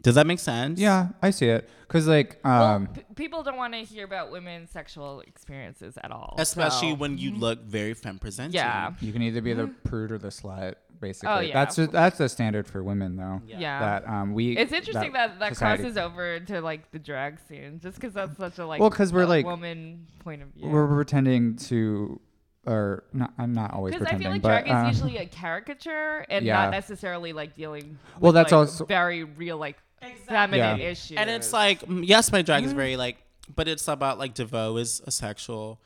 Does 0.00 0.14
that 0.14 0.26
make 0.28 0.38
sense? 0.38 0.78
Yeah, 0.78 1.08
I 1.20 1.30
see 1.30 1.48
it. 1.48 1.68
Cause 1.88 2.06
like, 2.06 2.38
well, 2.44 2.62
um, 2.62 2.86
p- 2.86 3.02
people 3.16 3.42
don't 3.42 3.56
want 3.56 3.72
to 3.74 3.80
hear 3.80 4.04
about 4.04 4.30
women's 4.30 4.70
sexual 4.70 5.20
experiences 5.22 5.98
at 6.02 6.12
all. 6.12 6.36
especially 6.38 6.90
so- 6.90 6.96
when 6.96 7.18
you 7.18 7.32
look 7.34 7.64
very 7.64 7.94
femme 7.94 8.18
presenting. 8.20 8.54
Yeah. 8.54 8.92
you 9.00 9.12
can 9.12 9.22
either 9.22 9.40
be 9.40 9.54
the 9.54 9.66
prude 9.84 10.12
or 10.12 10.18
the 10.18 10.28
slut, 10.28 10.74
basically. 11.00 11.28
Oh, 11.34 11.40
yeah. 11.40 11.54
That's 11.54 11.76
just, 11.76 11.92
that's 11.92 12.18
the 12.18 12.28
standard 12.28 12.66
for 12.66 12.82
women, 12.82 13.16
though. 13.16 13.40
Yeah. 13.46 13.78
That 13.80 14.08
um, 14.08 14.34
we. 14.34 14.56
It's 14.56 14.72
interesting 14.72 15.12
that 15.12 15.38
that, 15.38 15.54
society- 15.54 15.82
crosses 15.82 15.98
over 15.98 16.34
into 16.34 16.60
like 16.60 16.90
the 16.90 16.98
drag 16.98 17.38
scene, 17.48 17.80
just 17.82 17.96
because 18.00 18.14
that's 18.14 18.36
such 18.36 18.58
a 18.58 18.66
like 18.66 18.80
Well, 18.80 18.90
cuz 18.90 19.12
we're, 19.12 19.26
like- 19.26 19.46
woman 19.46 20.06
point 20.20 20.42
of 20.42 20.48
view. 20.48 20.68
We're 20.68 20.86
pretending 20.86 21.56
to, 21.56 22.20
or 22.66 23.04
not. 23.12 23.32
I'm 23.38 23.52
not 23.54 23.72
always 23.72 23.94
Because 23.94 24.12
I 24.12 24.18
feel 24.18 24.30
like 24.30 24.42
but 24.42 24.64
drag 24.64 24.68
uh, 24.70 24.88
is 24.88 24.96
usually 24.96 25.18
a 25.18 25.26
caricature 25.26 26.24
and 26.28 26.44
Yeah. 26.44 26.62
not 26.62 26.70
necessarily 26.70 27.32
like 27.32 27.54
dealing. 27.54 27.98
Well, 28.20 28.32
that's 28.32 28.52
like, 28.52 28.58
also- 28.58 28.84
very 28.84 29.24
real 29.24 29.56
like 29.58 29.76
feminine 30.26 30.78
Yeah. 30.78 30.90
issues. 30.90 31.16
And 31.18 31.28
it's 31.30 31.52
like, 31.52 31.80
mm, 31.80 32.06
yes, 32.06 32.30
my 32.30 32.42
drag 32.42 32.64
is 32.64 32.72
very 32.72 32.96
like, 32.96 33.16
but 33.54 33.66
it's 33.68 33.88
about 33.88 34.18
like 34.18 34.34
Devo 34.34 34.78
is 34.78 35.00
a 35.06 35.10
sexual 35.10 35.80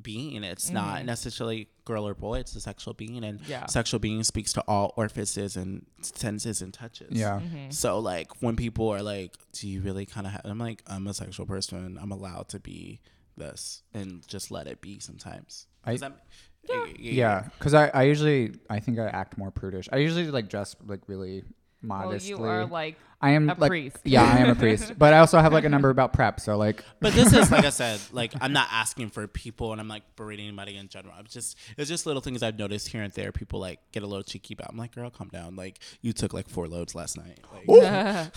being. 0.00 0.42
It's 0.44 0.70
not 0.70 0.98
mm-hmm. 0.98 1.06
necessarily 1.06 1.68
girl 1.84 2.06
or 2.06 2.14
boy. 2.14 2.38
It's 2.40 2.54
a 2.56 2.60
sexual 2.60 2.94
being, 2.94 3.24
and 3.24 3.40
Yeah. 3.46 3.66
sexual 3.66 4.00
being 4.00 4.22
speaks 4.24 4.52
to 4.54 4.60
all 4.66 4.92
orifices 4.96 5.56
and 5.56 5.86
senses 6.02 6.62
and 6.62 6.72
touches. 6.74 7.18
yeah. 7.18 7.40
Mm-hmm. 7.40 7.70
So 7.70 7.98
like 7.98 8.42
when 8.42 8.56
people 8.56 8.88
are 8.88 9.02
like, 9.02 9.36
"Do 9.52 9.68
you 9.68 9.80
really 9.82 10.06
kind 10.06 10.26
of?" 10.26 10.32
I'm 10.44 10.58
like, 10.58 10.82
"I'm 10.86 11.06
a 11.06 11.14
sexual 11.14 11.46
person. 11.46 11.98
I'm 12.00 12.12
allowed 12.12 12.48
to 12.50 12.60
be 12.60 13.00
this, 13.36 13.82
and 13.94 14.26
just 14.26 14.50
let 14.50 14.66
it 14.66 14.80
be." 14.80 14.98
Sometimes. 15.00 15.66
I- 15.84 15.92
Does 15.92 16.00
that- 16.00 16.26
yeah. 16.68 16.86
Yeah, 16.98 17.48
because 17.58 17.74
I, 17.74 17.88
I 17.88 18.02
usually 18.02 18.52
I 18.68 18.80
think 18.80 18.98
I 18.98 19.06
act 19.06 19.38
more 19.38 19.50
prudish. 19.50 19.88
I 19.92 19.96
usually 19.96 20.30
like 20.30 20.48
dress 20.48 20.76
like 20.86 21.00
really 21.06 21.44
well, 21.82 21.98
modestly. 22.00 22.30
you 22.30 22.44
are 22.44 22.66
like 22.66 22.96
I 23.22 23.32
am 23.32 23.50
a 23.50 23.54
like 23.54 23.68
priest. 23.68 23.98
yeah, 24.04 24.22
I 24.22 24.38
am 24.38 24.48
a 24.48 24.54
priest, 24.54 24.94
but 24.98 25.12
I 25.12 25.18
also 25.18 25.38
have 25.38 25.52
like 25.52 25.64
a 25.64 25.68
number 25.68 25.90
about 25.90 26.12
prep. 26.14 26.40
So 26.40 26.56
like 26.56 26.82
But 27.00 27.12
this 27.12 27.32
is 27.32 27.50
like 27.50 27.64
I 27.64 27.70
said, 27.70 28.00
like 28.12 28.32
I'm 28.40 28.52
not 28.52 28.68
asking 28.72 29.10
for 29.10 29.26
people, 29.26 29.72
and 29.72 29.80
I'm 29.80 29.88
like 29.88 30.02
berating 30.16 30.46
anybody 30.46 30.76
in 30.76 30.88
general. 30.88 31.14
I'm 31.16 31.26
just 31.26 31.58
it's 31.76 31.88
just 31.88 32.06
little 32.06 32.22
things 32.22 32.42
I've 32.42 32.58
noticed 32.58 32.88
here 32.88 33.02
and 33.02 33.12
there. 33.12 33.30
People 33.30 33.60
like 33.60 33.78
get 33.92 34.02
a 34.02 34.06
little 34.06 34.22
cheeky 34.22 34.54
about. 34.54 34.70
I'm 34.70 34.78
like, 34.78 34.94
girl, 34.94 35.10
calm 35.10 35.28
down. 35.28 35.54
Like 35.54 35.80
you 36.00 36.12
took 36.14 36.32
like 36.32 36.48
four 36.48 36.66
loads 36.66 36.94
last 36.94 37.18
night. 37.18 37.40
Like, 37.68 38.32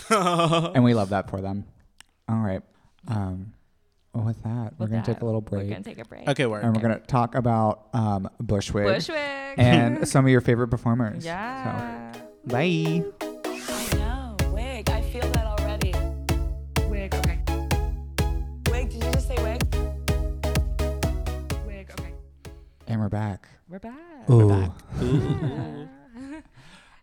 and 0.75 0.83
we 0.83 0.93
love 0.93 1.09
that 1.09 1.29
for 1.29 1.39
them. 1.39 1.65
All 2.27 2.39
right. 2.39 2.61
Um, 3.07 3.53
well, 4.13 4.25
with 4.25 4.43
that, 4.43 4.73
we're 4.77 4.87
gonna 4.87 4.97
that, 4.97 5.05
take 5.05 5.21
a 5.21 5.25
little 5.25 5.41
break. 5.41 5.63
We're 5.63 5.69
gonna 5.69 5.83
take 5.83 5.97
a 5.97 6.05
break. 6.05 6.27
okay, 6.27 6.45
work. 6.45 6.63
and 6.63 6.75
we're 6.75 6.81
gonna 6.81 6.99
talk 6.99 7.35
about 7.35 7.87
um 7.93 8.29
Bushwig, 8.41 8.95
Bushwick. 8.95 9.57
and 9.57 10.07
some 10.07 10.25
of 10.25 10.31
your 10.31 10.41
favorite 10.41 10.67
performers. 10.67 11.25
yeah. 11.25 12.11
So, 12.13 12.21
bye. 12.45 13.29
And 23.13 23.47
we're 23.69 23.79
back. 23.79 23.99
We're 24.27 24.47
back. 24.47 24.71
Ooh. 25.01 25.01
Ooh. 25.03 25.89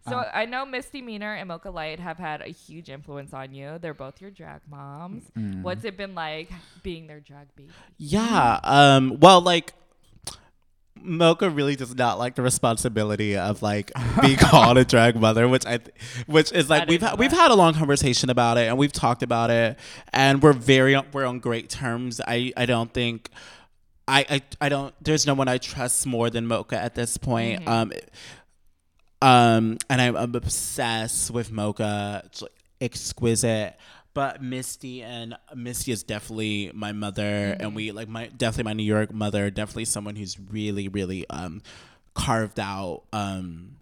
So 0.08 0.18
Um, 0.18 0.24
I 0.32 0.44
know 0.46 0.64
Misty 0.66 1.02
Meaner 1.02 1.34
and 1.34 1.48
Mocha 1.48 1.70
Light 1.70 2.00
have 2.00 2.16
had 2.18 2.40
a 2.40 2.46
huge 2.48 2.88
influence 2.88 3.32
on 3.34 3.52
you. 3.52 3.78
They're 3.80 3.94
both 3.94 4.20
your 4.20 4.30
drag 4.30 4.62
moms. 4.68 5.24
Mm. 5.38 5.62
What's 5.62 5.84
it 5.84 5.96
been 5.96 6.14
like 6.14 6.50
being 6.82 7.06
their 7.06 7.20
drag 7.20 7.54
baby? 7.56 7.70
Yeah. 7.98 8.58
Um. 8.62 9.18
Well, 9.20 9.40
like. 9.40 9.72
Mocha 11.02 11.48
really 11.48 11.76
does 11.76 11.94
not 11.94 12.18
like 12.18 12.34
the 12.34 12.42
responsibility 12.42 13.34
of 13.34 13.62
like 13.62 13.90
being 14.20 14.36
called 14.40 14.76
a 14.76 14.84
drag 14.84 15.16
mother, 15.18 15.48
which 15.48 15.64
I, 15.64 15.78
th- 15.78 15.94
which 16.26 16.52
is 16.52 16.68
like 16.68 16.82
I 16.82 16.84
we've 16.90 17.00
didn't 17.00 17.10
ha- 17.12 17.16
we've 17.18 17.32
had 17.32 17.50
a 17.50 17.54
long 17.54 17.72
conversation 17.72 18.28
about 18.28 18.58
it 18.58 18.68
and 18.68 18.76
we've 18.76 18.92
talked 18.92 19.22
about 19.22 19.48
it 19.48 19.78
and 20.12 20.42
we're 20.42 20.52
very 20.52 21.00
we're 21.14 21.24
on 21.24 21.38
great 21.38 21.70
terms. 21.70 22.20
I 22.28 22.52
I 22.54 22.66
don't 22.66 22.92
think, 22.92 23.30
I 24.10 24.26
I, 24.28 24.42
I 24.60 24.68
don't. 24.68 24.94
There's 25.02 25.26
no 25.26 25.34
one 25.34 25.48
I 25.48 25.58
trust 25.58 26.06
more 26.06 26.30
than 26.30 26.46
Mocha 26.46 26.76
at 26.76 26.94
this 26.94 27.16
point. 27.16 27.66
Um, 27.68 27.92
um, 29.22 29.78
and 29.88 30.00
I'm, 30.00 30.16
I'm 30.16 30.34
obsessed 30.34 31.30
with 31.30 31.52
Mocha. 31.52 32.22
It's 32.26 32.42
like 32.42 32.52
exquisite. 32.80 33.76
But 34.12 34.42
Misty 34.42 35.02
and 35.02 35.36
Misty 35.54 35.92
is 35.92 36.02
definitely 36.02 36.72
my 36.74 36.90
mother, 36.90 37.56
and 37.60 37.76
we 37.76 37.92
like 37.92 38.08
my 38.08 38.26
definitely 38.26 38.64
my 38.64 38.72
New 38.72 38.82
York 38.82 39.12
mother. 39.14 39.50
Definitely 39.50 39.84
someone 39.84 40.16
who's 40.16 40.38
really, 40.38 40.88
really 40.88 41.28
um 41.30 41.62
carved 42.12 42.58
out 42.58 43.04
um 43.12 43.76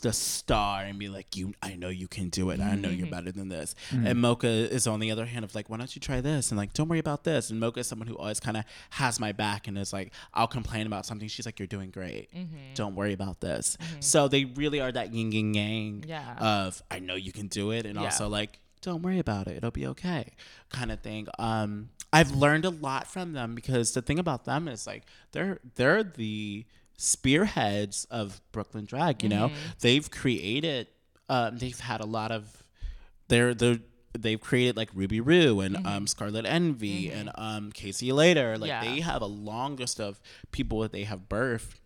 the 0.00 0.12
star 0.12 0.82
and 0.82 0.98
be 0.98 1.08
like, 1.08 1.36
you, 1.36 1.54
I 1.62 1.74
know 1.74 1.88
you 1.88 2.08
can 2.08 2.28
do 2.28 2.50
it. 2.50 2.60
I 2.60 2.74
know 2.74 2.88
you're 2.88 3.06
mm-hmm. 3.06 3.14
better 3.14 3.32
than 3.32 3.48
this. 3.48 3.74
Mm-hmm. 3.90 4.06
And 4.06 4.20
Mocha 4.20 4.48
is 4.48 4.86
on 4.86 5.00
the 5.00 5.10
other 5.10 5.26
hand 5.26 5.44
of 5.44 5.54
like, 5.54 5.68
why 5.68 5.76
don't 5.76 5.94
you 5.94 6.00
try 6.00 6.20
this? 6.20 6.50
And 6.50 6.58
like, 6.58 6.72
don't 6.72 6.88
worry 6.88 6.98
about 6.98 7.24
this. 7.24 7.50
And 7.50 7.58
Mocha 7.60 7.80
is 7.80 7.86
someone 7.86 8.08
who 8.08 8.16
always 8.16 8.40
kind 8.40 8.56
of 8.56 8.64
has 8.90 9.18
my 9.20 9.32
back 9.32 9.68
and 9.68 9.76
is 9.78 9.92
like, 9.92 10.12
I'll 10.34 10.46
complain 10.46 10.86
about 10.86 11.06
something. 11.06 11.28
She's 11.28 11.46
like, 11.46 11.58
you're 11.58 11.66
doing 11.66 11.90
great. 11.90 12.32
Mm-hmm. 12.34 12.74
Don't 12.74 12.94
worry 12.94 13.12
about 13.12 13.40
this. 13.40 13.76
So 14.00 14.28
they 14.28 14.44
really 14.44 14.80
are 14.80 14.92
that 14.92 15.12
yin 15.12 15.32
and 15.34 15.56
yang 15.56 16.04
Yeah. 16.06 16.34
of 16.38 16.82
I 16.90 16.98
know 16.98 17.14
you 17.14 17.32
can 17.32 17.48
do 17.48 17.70
it, 17.70 17.86
and 17.86 17.96
Yeah. 17.96 18.04
also 18.04 18.28
like 18.28 18.60
don't 18.80 19.02
worry 19.02 19.18
about 19.18 19.48
it, 19.48 19.56
it'll 19.56 19.70
be 19.70 19.86
okay, 19.88 20.32
kind 20.70 20.92
of 20.92 21.00
thing. 21.00 21.26
Um, 21.38 21.90
I've 22.12 22.30
learned 22.30 22.64
a 22.64 22.70
lot 22.70 23.06
from 23.06 23.32
them 23.32 23.54
because 23.54 23.92
the 23.92 24.02
thing 24.02 24.18
about 24.18 24.44
them 24.44 24.68
is 24.68 24.86
like 24.86 25.04
they're 25.32 25.58
they're 25.74 26.02
the 26.02 26.64
spearheads 26.98 28.04
of 28.10 28.42
Brooklyn 28.52 28.84
drag. 28.84 29.22
You 29.22 29.30
know, 29.30 29.50
they've 29.80 30.10
created, 30.10 30.88
um, 31.30 31.56
they've 31.56 31.78
had 31.80 32.00
a 32.02 32.06
lot 32.06 32.30
of 32.30 32.62
they're 33.28 33.54
the 33.54 33.80
they've 34.18 34.40
created 34.40 34.76
like 34.76 34.90
Ruby 34.94 35.20
Roo 35.20 35.60
and 35.60 35.86
um, 35.86 36.06
Scarlet 36.06 36.44
Envy 36.44 37.10
and 37.10 37.30
um, 37.36 37.70
Casey 37.72 38.10
Later. 38.12 38.58
Like 38.58 38.68
Yeah. 38.68 38.82
they 38.84 39.00
have 39.00 39.22
a 39.22 39.26
long 39.26 39.76
list 39.76 40.00
of 40.00 40.20
people 40.50 40.80
that 40.80 40.92
they 40.92 41.04
have 41.04 41.28
birthed 41.28 41.76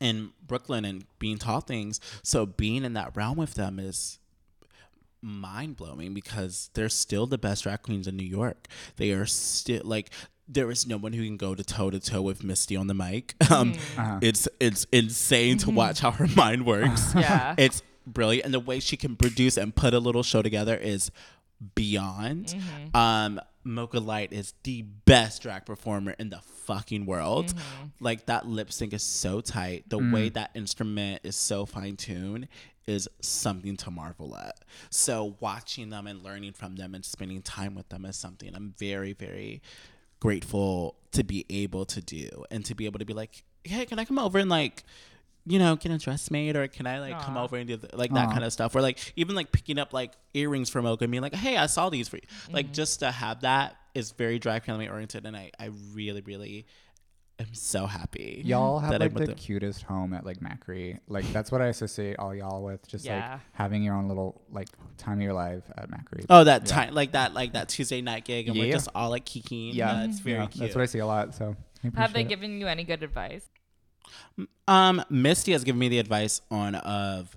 in 0.00 0.32
Brooklyn 0.44 0.84
and 0.84 1.04
being 1.18 1.38
taught 1.38 1.66
things. 1.68 2.00
So 2.22 2.44
being 2.46 2.84
in 2.84 2.94
that 2.94 3.14
realm 3.16 3.36
with 3.36 3.54
them 3.54 3.78
is 3.78 4.18
mind 5.22 5.76
blowing 5.76 6.12
because 6.12 6.70
they're 6.74 6.88
still 6.88 7.26
the 7.26 7.38
best 7.38 7.62
drag 7.62 7.82
queens 7.82 8.06
in 8.08 8.16
New 8.16 8.26
York. 8.26 8.66
They 8.96 9.12
are 9.12 9.26
still 9.26 9.82
like 9.84 10.10
there 10.48 10.70
is 10.70 10.86
no 10.86 10.96
one 10.96 11.12
who 11.12 11.24
can 11.24 11.36
go 11.36 11.54
to 11.54 11.64
toe 11.64 11.90
to 11.90 11.98
toe 12.00 12.22
with 12.22 12.44
Misty 12.44 12.76
on 12.76 12.86
the 12.86 12.94
mic. 12.94 13.34
Um, 13.50 13.72
Uh-huh. 13.96 14.18
It's 14.22 14.48
it's 14.60 14.84
insane 14.92 15.58
to 15.58 15.70
watch 15.70 16.00
how 16.00 16.10
her 16.12 16.26
mind 16.36 16.66
works. 16.66 17.14
Yeah. 17.16 17.54
it's 17.58 17.82
brilliant, 18.06 18.44
and 18.44 18.54
the 18.54 18.60
way 18.60 18.80
she 18.80 18.96
can 18.96 19.16
produce 19.16 19.56
and 19.56 19.74
put 19.74 19.94
a 19.94 19.98
little 19.98 20.22
show 20.22 20.42
together 20.42 20.76
is 20.76 21.10
beyond. 21.74 22.46
Mm-hmm. 22.48 22.96
Um, 22.96 23.40
Mocha 23.66 23.98
Light 23.98 24.32
is 24.32 24.52
the 24.64 24.82
best 24.82 25.40
drag 25.42 25.64
performer 25.64 26.14
in 26.18 26.28
the 26.28 26.40
fucking 26.66 27.06
world. 27.06 27.54
Like 28.00 28.26
that 28.26 28.46
lip 28.46 28.70
sync 28.72 28.92
is 28.92 29.02
so 29.02 29.40
tight. 29.40 29.88
The 29.88 29.98
way 29.98 30.28
that 30.30 30.50
instrument 30.54 31.20
is 31.24 31.34
so 31.36 31.64
fine 31.64 31.96
tuned 31.96 32.48
is 32.86 33.08
something 33.22 33.76
to 33.78 33.90
marvel 33.90 34.36
at. 34.36 34.58
So 34.90 35.36
watching 35.40 35.88
them 35.88 36.06
and 36.06 36.22
learning 36.22 36.52
from 36.52 36.76
them 36.76 36.94
and 36.94 37.02
spending 37.02 37.40
time 37.40 37.74
with 37.74 37.88
them 37.88 38.04
is 38.04 38.16
something 38.16 38.54
I'm 38.54 38.74
very, 38.78 39.14
very 39.14 39.62
grateful 40.20 40.96
to 41.12 41.24
be 41.24 41.46
able 41.48 41.84
to 41.86 42.00
do 42.00 42.44
and 42.50 42.64
to 42.64 42.74
be 42.74 42.86
able 42.86 42.98
to 42.98 43.04
be 43.04 43.14
like, 43.14 43.44
hey, 43.64 43.86
can 43.86 43.98
I 43.98 44.04
come 44.04 44.18
over 44.18 44.38
and 44.38 44.50
like, 44.50 44.84
you 45.46 45.58
know, 45.58 45.76
get 45.76 45.92
a 45.92 45.98
dress 45.98 46.30
made 46.30 46.56
or 46.56 46.66
can 46.68 46.86
I 46.86 47.00
like 47.00 47.20
come 47.22 47.36
over 47.36 47.56
and 47.56 47.68
do 47.68 47.76
the, 47.76 47.96
like 47.96 48.12
that 48.14 48.28
Aw. 48.28 48.32
kind 48.32 48.44
of 48.44 48.52
stuff? 48.52 48.74
Or 48.74 48.80
like 48.80 49.12
even 49.16 49.34
like 49.34 49.52
picking 49.52 49.78
up 49.78 49.92
like 49.92 50.12
earrings 50.32 50.70
from 50.70 50.84
Mocha 50.84 51.04
and 51.04 51.10
being 51.10 51.22
like, 51.22 51.34
hey, 51.34 51.56
I 51.56 51.66
saw 51.66 51.90
these 51.90 52.08
for 52.08 52.16
you. 52.16 52.22
Like 52.50 52.66
mm-hmm. 52.66 52.74
just 52.74 53.00
to 53.00 53.10
have 53.10 53.42
that 53.42 53.76
is 53.94 54.12
very 54.12 54.38
drag 54.38 54.64
family 54.64 54.88
oriented 54.88 55.24
and 55.26 55.36
I, 55.36 55.50
I 55.58 55.70
really, 55.92 56.20
really 56.22 56.66
am 57.38 57.52
so 57.52 57.86
happy. 57.86 58.42
Y'all 58.44 58.78
have 58.78 58.90
that 58.92 59.02
I'm 59.02 59.12
like 59.12 59.18
with 59.18 59.28
the 59.28 59.34
cutest 59.34 59.82
home 59.82 60.14
at 60.14 60.24
like 60.24 60.38
Macri. 60.40 60.98
Like 61.08 61.24
that's 61.32 61.50
what 61.50 61.60
I 61.60 61.66
associate 61.66 62.16
all 62.18 62.34
y'all 62.34 62.62
with. 62.62 62.86
Just 62.86 63.04
Yeah. 63.04 63.32
like 63.32 63.40
having 63.52 63.82
your 63.82 63.94
own 63.94 64.08
little 64.08 64.40
like 64.52 64.68
time 64.98 65.18
of 65.18 65.22
your 65.22 65.32
life 65.32 65.64
at 65.76 65.90
Macri. 65.90 66.24
Oh, 66.30 66.44
that 66.44 66.62
Yeah. 66.62 66.74
time, 66.74 66.94
like 66.94 67.12
that, 67.12 67.34
like 67.34 67.52
that 67.54 67.68
Tuesday 67.68 68.00
night 68.02 68.24
gig, 68.24 68.48
and 68.48 68.56
we're 68.58 68.72
just 68.72 68.88
all 68.94 69.10
like 69.10 69.24
kikiing. 69.24 69.74
Yeah. 69.74 70.00
Yeah, 70.00 70.04
it's 70.04 70.20
very 70.20 70.38
Yeah, 70.38 70.46
cute. 70.46 70.60
That's 70.60 70.74
what 70.76 70.82
I 70.82 70.86
see 70.86 70.98
a 71.00 71.06
lot. 71.06 71.34
So 71.34 71.56
Have 71.96 72.12
they 72.12 72.20
it. 72.22 72.28
given 72.28 72.60
you 72.60 72.66
any 72.66 72.84
good 72.84 73.02
advice? 73.02 73.48
Um, 74.68 75.02
Misty 75.10 75.52
has 75.52 75.64
given 75.64 75.78
me 75.78 75.88
the 75.88 75.98
advice 75.98 76.40
on 76.50 76.74
of 76.74 77.36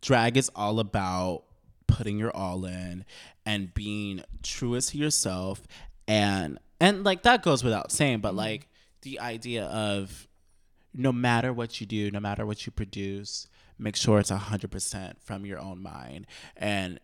drag 0.00 0.36
is 0.36 0.50
all 0.54 0.78
about 0.80 1.44
putting 1.86 2.18
your 2.18 2.34
all 2.36 2.64
in 2.64 3.04
and 3.44 3.72
being 3.74 4.22
truest 4.42 4.90
to 4.90 4.98
yourself 4.98 5.66
and 6.08 6.58
and 6.80 7.04
like 7.04 7.22
that 7.22 7.42
goes 7.42 7.64
without 7.64 7.90
saying, 7.90 8.18
but 8.20 8.34
like 8.34 8.68
the 9.06 9.20
idea 9.20 9.64
of 9.66 10.26
no 10.92 11.12
matter 11.12 11.52
what 11.52 11.80
you 11.80 11.86
do, 11.86 12.10
no 12.10 12.18
matter 12.18 12.44
what 12.44 12.66
you 12.66 12.72
produce, 12.72 13.46
make 13.78 13.94
sure 13.94 14.18
it's 14.18 14.30
hundred 14.30 14.72
percent 14.72 15.22
from 15.22 15.46
your 15.46 15.60
own 15.60 15.80
mind 15.80 16.26
and 16.56 16.98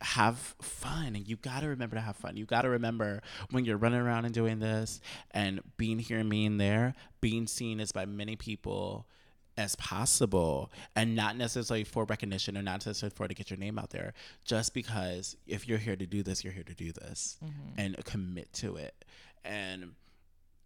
have 0.00 0.54
fun. 0.62 1.16
And 1.16 1.26
you 1.26 1.34
got 1.34 1.62
to 1.62 1.68
remember 1.68 1.96
to 1.96 2.02
have 2.02 2.14
fun. 2.14 2.36
You 2.36 2.44
got 2.44 2.62
to 2.62 2.68
remember 2.68 3.20
when 3.50 3.64
you're 3.64 3.76
running 3.76 3.98
around 3.98 4.26
and 4.26 4.32
doing 4.32 4.60
this 4.60 5.00
and 5.32 5.60
being 5.76 5.98
here 5.98 6.18
and 6.18 6.30
being 6.30 6.58
there 6.58 6.94
being 7.20 7.48
seen 7.48 7.80
as 7.80 7.90
by 7.90 8.04
many 8.04 8.36
people 8.36 9.08
as 9.56 9.74
possible 9.74 10.70
and 10.94 11.16
not 11.16 11.36
necessarily 11.36 11.82
for 11.82 12.04
recognition 12.04 12.56
or 12.56 12.62
not 12.62 12.86
necessarily 12.86 13.14
for 13.14 13.26
to 13.26 13.34
get 13.34 13.50
your 13.50 13.58
name 13.58 13.76
out 13.76 13.90
there. 13.90 14.14
Just 14.44 14.72
because 14.72 15.36
if 15.48 15.66
you're 15.66 15.78
here 15.78 15.96
to 15.96 16.06
do 16.06 16.22
this 16.22 16.44
you're 16.44 16.52
here 16.52 16.62
to 16.62 16.74
do 16.74 16.92
this 16.92 17.38
mm-hmm. 17.44 17.80
and 17.80 18.04
commit 18.04 18.52
to 18.52 18.76
it. 18.76 19.04
And 19.44 19.94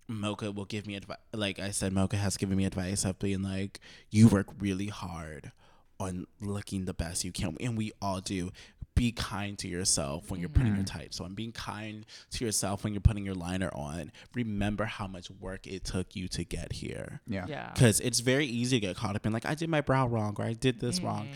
Mocha 0.08 0.50
will 0.50 0.64
give 0.64 0.86
me 0.86 0.94
advice. 0.96 1.18
Like 1.34 1.58
I 1.60 1.70
said, 1.70 1.92
Mocha 1.92 2.16
has 2.16 2.36
given 2.36 2.56
me 2.56 2.64
advice 2.64 3.04
of 3.04 3.18
being 3.18 3.42
like, 3.42 3.78
you 4.10 4.28
work 4.28 4.46
really 4.58 4.86
hard 4.88 5.52
on 6.00 6.26
looking 6.40 6.84
the 6.86 6.94
best 6.94 7.24
you 7.24 7.32
can, 7.32 7.56
and 7.60 7.76
we 7.76 7.92
all 8.00 8.20
do. 8.20 8.50
Be 8.94 9.12
kind 9.12 9.56
to 9.60 9.68
yourself 9.68 10.28
when 10.28 10.40
you're 10.40 10.48
putting 10.48 10.74
your 10.74 10.84
tights 10.84 11.20
on. 11.20 11.34
Being 11.34 11.52
kind 11.52 12.04
to 12.32 12.44
yourself 12.44 12.82
when 12.82 12.92
you're 12.94 13.00
putting 13.00 13.24
your 13.24 13.36
liner 13.36 13.70
on. 13.72 14.10
Remember 14.34 14.86
how 14.86 15.06
much 15.06 15.30
work 15.30 15.68
it 15.68 15.84
took 15.84 16.16
you 16.16 16.26
to 16.28 16.42
get 16.42 16.72
here. 16.72 17.20
Yeah. 17.28 17.46
Yeah. 17.48 17.70
Because 17.72 18.00
it's 18.00 18.18
very 18.18 18.46
easy 18.46 18.80
to 18.80 18.86
get 18.88 18.96
caught 18.96 19.14
up 19.14 19.24
in 19.24 19.32
like 19.32 19.46
I 19.46 19.54
did 19.54 19.68
my 19.68 19.82
brow 19.82 20.08
wrong 20.08 20.34
or 20.36 20.44
I 20.44 20.52
did 20.52 20.80
this 20.80 21.00
wrong. 21.00 21.28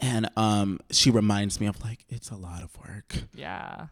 And 0.00 0.28
um, 0.36 0.80
she 0.90 1.10
reminds 1.12 1.60
me 1.60 1.68
of 1.68 1.80
like 1.84 2.04
it's 2.08 2.30
a 2.30 2.36
lot 2.36 2.64
of 2.64 2.76
work 2.78 3.14
Yeah. 3.34 3.86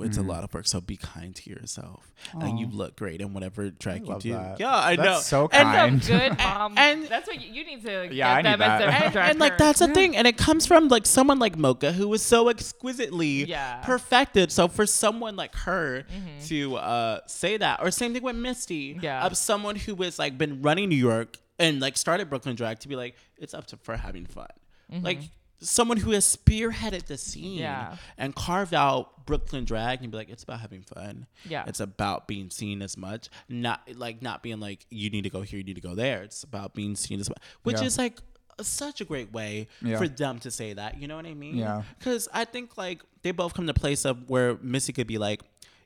It's 0.00 0.16
a 0.16 0.20
mm-hmm. 0.20 0.30
lot 0.30 0.44
of 0.44 0.52
work. 0.52 0.66
So 0.66 0.80
be 0.80 0.96
kind 0.96 1.34
to 1.36 1.50
yourself, 1.50 2.12
and 2.32 2.58
you 2.58 2.66
look 2.66 2.96
great 2.96 3.20
in 3.20 3.32
whatever 3.32 3.70
drag 3.70 4.02
you 4.02 4.06
love 4.06 4.22
do. 4.22 4.32
that. 4.32 4.58
Yeah, 4.58 4.74
I 4.74 4.96
That's 4.96 5.06
know. 5.08 5.20
so 5.20 5.48
And, 5.52 5.68
kind. 5.68 6.02
Some 6.02 6.18
good 6.18 6.30
um, 6.40 6.74
mom. 6.74 6.78
and- 6.78 7.04
that's 7.06 7.26
what 7.26 7.40
you, 7.40 7.52
you 7.52 7.64
need 7.64 7.84
to 7.84 8.12
Yeah, 8.12 8.32
I 8.32 8.42
get 8.42 8.50
need 8.50 8.60
them 8.60 8.62
as 8.62 8.80
that. 8.80 9.12
their 9.12 9.22
and, 9.22 9.30
and, 9.30 9.38
like 9.40 9.58
that's 9.58 9.78
the 9.78 9.88
thing, 9.88 10.16
and 10.16 10.26
it 10.26 10.36
comes 10.36 10.66
from 10.66 10.88
like 10.88 11.06
someone 11.06 11.38
like 11.38 11.56
Mocha 11.56 11.92
who 11.92 12.08
was 12.08 12.22
so 12.22 12.48
exquisitely 12.48 13.44
Yeah. 13.44 13.80
perfected. 13.82 14.50
So 14.50 14.68
for 14.68 14.86
someone 14.86 15.36
like 15.36 15.54
her 15.56 16.04
mm-hmm. 16.04 16.46
to 16.46 16.76
uh, 16.76 17.20
say 17.26 17.56
that, 17.56 17.80
or 17.82 17.90
same 17.90 18.12
thing 18.14 18.22
with 18.22 18.36
Misty, 18.36 18.98
Yeah. 19.00 19.24
of 19.24 19.36
someone 19.36 19.76
who 19.76 19.94
was 19.94 20.18
like 20.18 20.36
been 20.38 20.62
running 20.62 20.88
New 20.88 20.96
York 20.96 21.38
and 21.58 21.80
like 21.80 21.96
started 21.96 22.28
Brooklyn 22.28 22.56
Drag 22.56 22.80
to 22.80 22.88
be 22.88 22.96
like 22.96 23.14
it's 23.36 23.54
up 23.54 23.66
to 23.68 23.76
for 23.76 23.96
having 23.96 24.26
fun, 24.26 24.48
mm-hmm. 24.92 25.04
like 25.04 25.20
someone 25.68 25.96
who 25.98 26.10
has 26.12 26.24
spearheaded 26.36 27.06
the 27.06 27.16
scene 27.18 27.58
Yeah. 27.58 27.96
and 28.18 28.34
carved 28.34 28.74
out 28.74 29.26
Brooklyn 29.26 29.64
Drag 29.64 30.02
and 30.02 30.10
be 30.10 30.18
like 30.18 30.28
it's 30.28 30.42
about 30.42 30.60
having 30.60 30.82
fun, 30.82 31.26
Yeah. 31.48 31.64
it's 31.66 31.80
about 31.80 32.28
being 32.28 32.50
seen 32.50 32.82
as 32.82 32.96
much, 32.96 33.28
not 33.48 33.88
like 33.94 34.22
not 34.22 34.42
being 34.42 34.60
like 34.60 34.86
you 34.90 35.10
need 35.10 35.22
to 35.22 35.30
go 35.30 35.42
here, 35.42 35.58
you 35.58 35.64
need 35.64 35.76
to 35.76 35.80
go 35.80 35.94
there. 35.94 36.22
It's 36.22 36.42
about 36.42 36.74
being 36.74 36.94
seen 36.96 37.20
as 37.20 37.28
much, 37.28 37.38
which 37.62 37.80
Yeah. 37.80 37.84
is 37.86 37.98
like 37.98 38.18
such 38.60 39.00
a 39.00 39.04
great 39.04 39.32
way 39.32 39.66
Yeah. 39.82 39.98
for 39.98 40.06
them 40.06 40.38
to 40.40 40.50
say 40.50 40.74
that. 40.74 41.00
You 41.00 41.08
know 41.08 41.16
what 41.16 41.26
I 41.26 41.34
mean? 41.34 41.56
Yeah. 41.56 41.82
Because 41.98 42.28
I 42.32 42.44
think 42.44 42.76
like 42.76 43.02
they 43.22 43.32
both 43.32 43.54
come 43.54 43.66
to 43.66 43.70
a 43.72 43.74
place 43.74 44.04
of 44.04 44.28
where 44.30 44.58
Missy 44.62 44.92
could 44.92 45.06
be 45.08 45.18
like, 45.18 45.40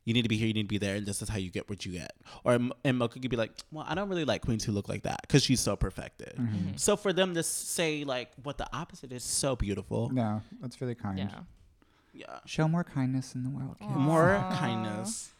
you 0.08 0.14
need 0.14 0.22
to 0.22 0.28
be 0.28 0.38
here, 0.38 0.46
you 0.46 0.54
need 0.54 0.62
to 0.62 0.68
be 0.68 0.78
there, 0.78 0.94
and 0.94 1.04
this 1.04 1.20
is 1.20 1.28
how 1.28 1.36
you 1.36 1.50
get 1.50 1.68
what 1.68 1.84
you 1.84 1.92
get. 1.92 2.12
Or 2.42 2.58
and 2.82 2.96
Mocha 2.96 3.20
could 3.20 3.30
be 3.30 3.36
like, 3.36 3.52
well, 3.70 3.84
I 3.86 3.94
don't 3.94 4.08
really 4.08 4.24
like 4.24 4.40
queens 4.40 4.64
who 4.64 4.72
look 4.72 4.88
like 4.88 5.02
that 5.02 5.20
because 5.20 5.42
she's 5.42 5.60
so 5.60 5.76
perfected. 5.76 6.32
Mm-hmm. 6.38 6.76
So 6.76 6.96
for 6.96 7.12
them 7.12 7.34
to 7.34 7.42
say 7.42 8.04
like 8.04 8.30
what 8.42 8.56
the 8.56 8.66
opposite 8.72 9.12
is 9.12 9.22
so 9.22 9.54
beautiful. 9.54 10.08
No, 10.10 10.40
that's 10.62 10.80
really 10.80 10.94
kind. 10.94 11.18
Yeah. 11.18 11.40
Yeah. 12.14 12.38
Show 12.46 12.68
more 12.68 12.84
kindness 12.84 13.34
in 13.34 13.44
the 13.44 13.50
world. 13.50 13.76
kids. 13.78 13.90
More 13.94 14.42
kindness. 14.52 15.30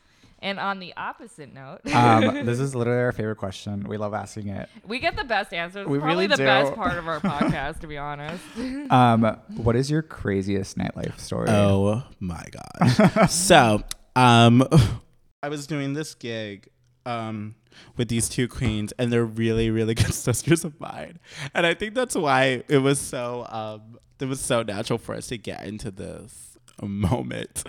And 0.40 0.60
on 0.60 0.78
the 0.78 0.94
opposite 0.96 1.52
note, 1.52 1.80
um, 1.92 2.22
this 2.46 2.60
is 2.60 2.74
literally 2.74 3.02
our 3.02 3.12
favorite 3.12 3.38
question. 3.38 3.84
We 3.88 3.96
love 3.96 4.14
asking 4.14 4.48
it. 4.48 4.68
we 4.86 5.00
get 5.00 5.16
the 5.16 5.24
best 5.24 5.52
answers. 5.52 5.88
We 5.88 5.98
Probably 5.98 6.14
really 6.14 6.26
the 6.28 6.36
do. 6.36 6.44
best 6.44 6.74
part 6.74 6.96
of 6.96 7.08
our 7.08 7.20
podcast, 7.20 7.80
to 7.80 7.88
be 7.88 7.96
honest. 7.98 8.44
Um, 8.90 9.24
what 9.56 9.74
is 9.74 9.90
your 9.90 10.02
craziest 10.02 10.78
nightlife 10.78 11.18
story? 11.18 11.48
Oh 11.48 12.04
my 12.20 12.44
gosh. 12.52 13.32
so, 13.32 13.82
um, 14.16 14.66
I 15.42 15.48
was 15.48 15.66
doing 15.66 15.94
this 15.94 16.14
gig 16.14 16.68
um, 17.06 17.54
with 17.96 18.08
these 18.08 18.28
two 18.28 18.48
queens, 18.48 18.92
and 18.98 19.12
they're 19.12 19.24
really, 19.24 19.70
really 19.70 19.94
good 20.02 20.14
sisters 20.14 20.64
of 20.64 20.78
mine. 20.80 21.18
And 21.54 21.66
I 21.66 21.74
think 21.74 21.94
that's 21.94 22.14
why 22.14 22.64
it 22.68 22.78
was 22.78 22.98
so 22.98 23.46
um, 23.48 23.98
it 24.20 24.26
was 24.26 24.40
so 24.40 24.62
natural 24.62 24.98
for 24.98 25.14
us 25.14 25.28
to 25.28 25.38
get 25.38 25.64
into 25.64 25.90
this 25.90 26.58
moment. 26.82 27.64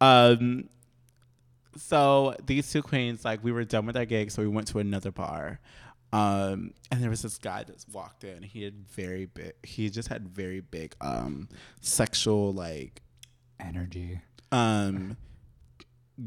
Um, 0.00 0.68
so 1.76 2.34
these 2.44 2.70
two 2.70 2.82
queens, 2.82 3.24
like, 3.24 3.42
we 3.44 3.52
were 3.52 3.64
done 3.64 3.86
with 3.86 3.96
our 3.96 4.04
gig, 4.06 4.30
so 4.30 4.42
we 4.42 4.48
went 4.48 4.68
to 4.68 4.78
another 4.78 5.10
bar. 5.10 5.60
Um, 6.12 6.72
and 6.90 7.02
there 7.02 7.10
was 7.10 7.22
this 7.22 7.36
guy 7.36 7.64
that 7.64 7.84
walked 7.92 8.24
in. 8.24 8.42
He 8.42 8.62
had 8.62 8.86
very 8.88 9.26
big. 9.26 9.52
He 9.62 9.90
just 9.90 10.08
had 10.08 10.28
very 10.28 10.60
big 10.60 10.94
um, 11.00 11.48
sexual 11.80 12.52
like 12.52 13.02
Energy. 13.58 14.20
um 14.52 15.16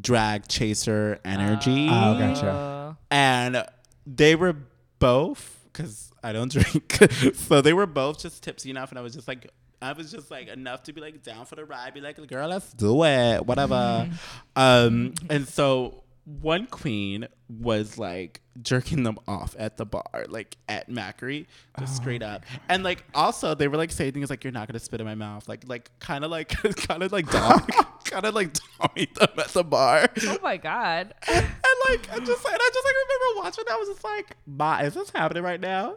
drag 0.02 0.48
chaser 0.48 1.20
energy. 1.26 1.88
Oh, 1.90 2.18
gotcha. 2.18 2.98
And 3.12 3.66
they 4.06 4.36
were 4.36 4.56
both 5.00 5.60
because 5.72 6.12
i 6.24 6.34
don't 6.34 6.52
drink 6.52 6.98
so 7.34 7.62
they 7.62 7.74
were 7.74 7.86
both 7.86 8.20
just 8.20 8.44
tipsy 8.44 8.70
enough 8.70 8.90
and 8.90 9.00
i 9.00 9.02
was 9.02 9.14
just 9.14 9.28
like 9.28 9.50
i 9.82 9.94
was 9.94 10.12
just 10.12 10.30
like 10.30 10.48
enough 10.50 10.84
to 10.84 10.92
be 10.92 11.00
like 11.00 11.24
down 11.24 11.46
for 11.46 11.56
the 11.56 11.64
ride 11.64 11.94
be 11.94 12.02
like 12.02 12.18
girl 12.28 12.50
let's 12.50 12.74
do 12.74 13.04
it 13.06 13.46
whatever. 13.46 14.10
Um 14.56 15.14
and 15.30 15.48
so 15.48 16.04
one 16.30 16.68
queen 16.68 17.28
was 17.48 17.98
like 17.98 18.42
jerking 18.62 19.02
them 19.02 19.18
off 19.28 19.56
at 19.58 19.78
the 19.78 19.86
bar, 19.86 20.26
like 20.28 20.58
at 20.68 20.88
Macri, 20.88 21.48
just 21.80 21.96
straight 21.96 22.22
up. 22.22 22.46
And 22.68 22.84
like 22.84 23.04
also 23.16 23.56
they 23.56 23.68
were 23.68 23.78
like 23.78 23.90
saying 23.92 24.12
things 24.12 24.30
like 24.30 24.44
you're 24.44 24.54
not 24.54 24.68
gonna 24.68 24.80
spit 24.80 25.00
in 25.02 25.08
my 25.08 25.16
mouth. 25.16 25.50
Like 25.50 25.64
like 25.68 25.90
kinda 26.00 26.28
like 26.28 26.50
kinda 26.76 27.08
like 27.12 27.32
dom 27.32 27.66
kinda 28.04 28.30
like 28.30 28.54
domming 28.54 29.14
them 29.16 29.40
at 29.40 29.48
the 29.48 29.64
bar. 29.64 30.08
oh 30.28 30.38
my 30.44 30.58
god. 30.58 31.16
and 31.28 31.48
like 31.90 32.12
I 32.12 32.20
just 32.20 32.46
and 32.46 32.56
I 32.56 32.70
just 32.74 32.86
like 32.86 32.96
remember 32.96 33.44
watching 33.44 33.64
that 33.68 33.74
I 33.74 33.78
was 33.78 33.90
just 33.90 34.04
like, 34.04 34.36
Ma, 34.46 34.80
is 34.80 34.94
this 34.94 35.10
happening 35.10 35.42
right 35.42 35.60
now? 35.60 35.96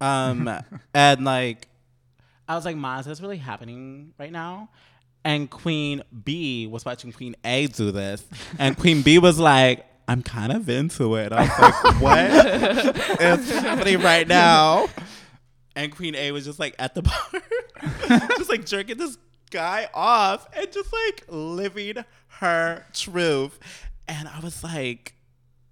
Um 0.00 0.48
and 0.94 1.24
like 1.24 1.68
I 2.48 2.54
was 2.54 2.64
like, 2.64 2.76
Ma, 2.76 3.00
is 3.00 3.06
this 3.06 3.20
really 3.20 3.38
happening 3.38 4.12
right 4.18 4.30
now? 4.30 4.68
And 5.26 5.50
Queen 5.50 6.04
B 6.24 6.68
was 6.68 6.84
watching 6.84 7.10
Queen 7.10 7.34
A 7.44 7.66
do 7.66 7.90
this. 7.90 8.24
And 8.60 8.78
Queen 8.78 9.02
B 9.02 9.18
was 9.18 9.40
like, 9.40 9.84
I'm 10.06 10.22
kind 10.22 10.52
of 10.52 10.68
into 10.68 11.16
it. 11.16 11.32
I 11.32 11.40
was 11.40 11.58
like, 11.58 12.00
what 12.00 13.20
is 13.20 13.50
happening 13.50 14.00
right 14.02 14.28
now? 14.28 14.86
And 15.74 15.90
Queen 15.90 16.14
A 16.14 16.30
was 16.30 16.44
just 16.44 16.60
like 16.60 16.76
at 16.78 16.94
the 16.94 17.02
bar, 17.02 17.42
just 18.38 18.48
like 18.48 18.64
jerking 18.64 18.98
this 18.98 19.18
guy 19.50 19.88
off 19.92 20.46
and 20.56 20.70
just 20.70 20.92
like 20.92 21.24
living 21.26 22.04
her 22.38 22.86
truth. 22.92 23.58
And 24.06 24.28
I 24.28 24.38
was 24.38 24.62
like, 24.62 25.14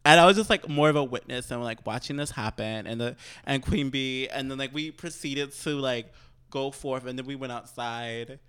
and 0.05 0.19
I 0.19 0.27
was 0.27 0.37
just 0.37 0.51
like 0.51 0.69
more 0.69 0.89
of 0.89 0.97
a 0.97 1.05
witness 1.05 1.53
and 1.53 1.63
like 1.63 1.87
watching 1.87 2.17
this 2.17 2.33
happen 2.33 2.89
and 2.89 3.01
the 3.01 3.17
and 3.47 3.63
Queen 3.63 3.91
B 3.91 4.27
and 4.27 4.51
then 4.51 4.59
like 4.59 4.75
we 4.75 4.91
proceeded 4.91 5.53
to 5.53 5.77
like 5.77 6.13
go 6.51 6.73
forth 6.73 7.07
and 7.07 7.17
then 7.17 7.25
we 7.25 7.37
went 7.37 7.53
outside 7.53 8.41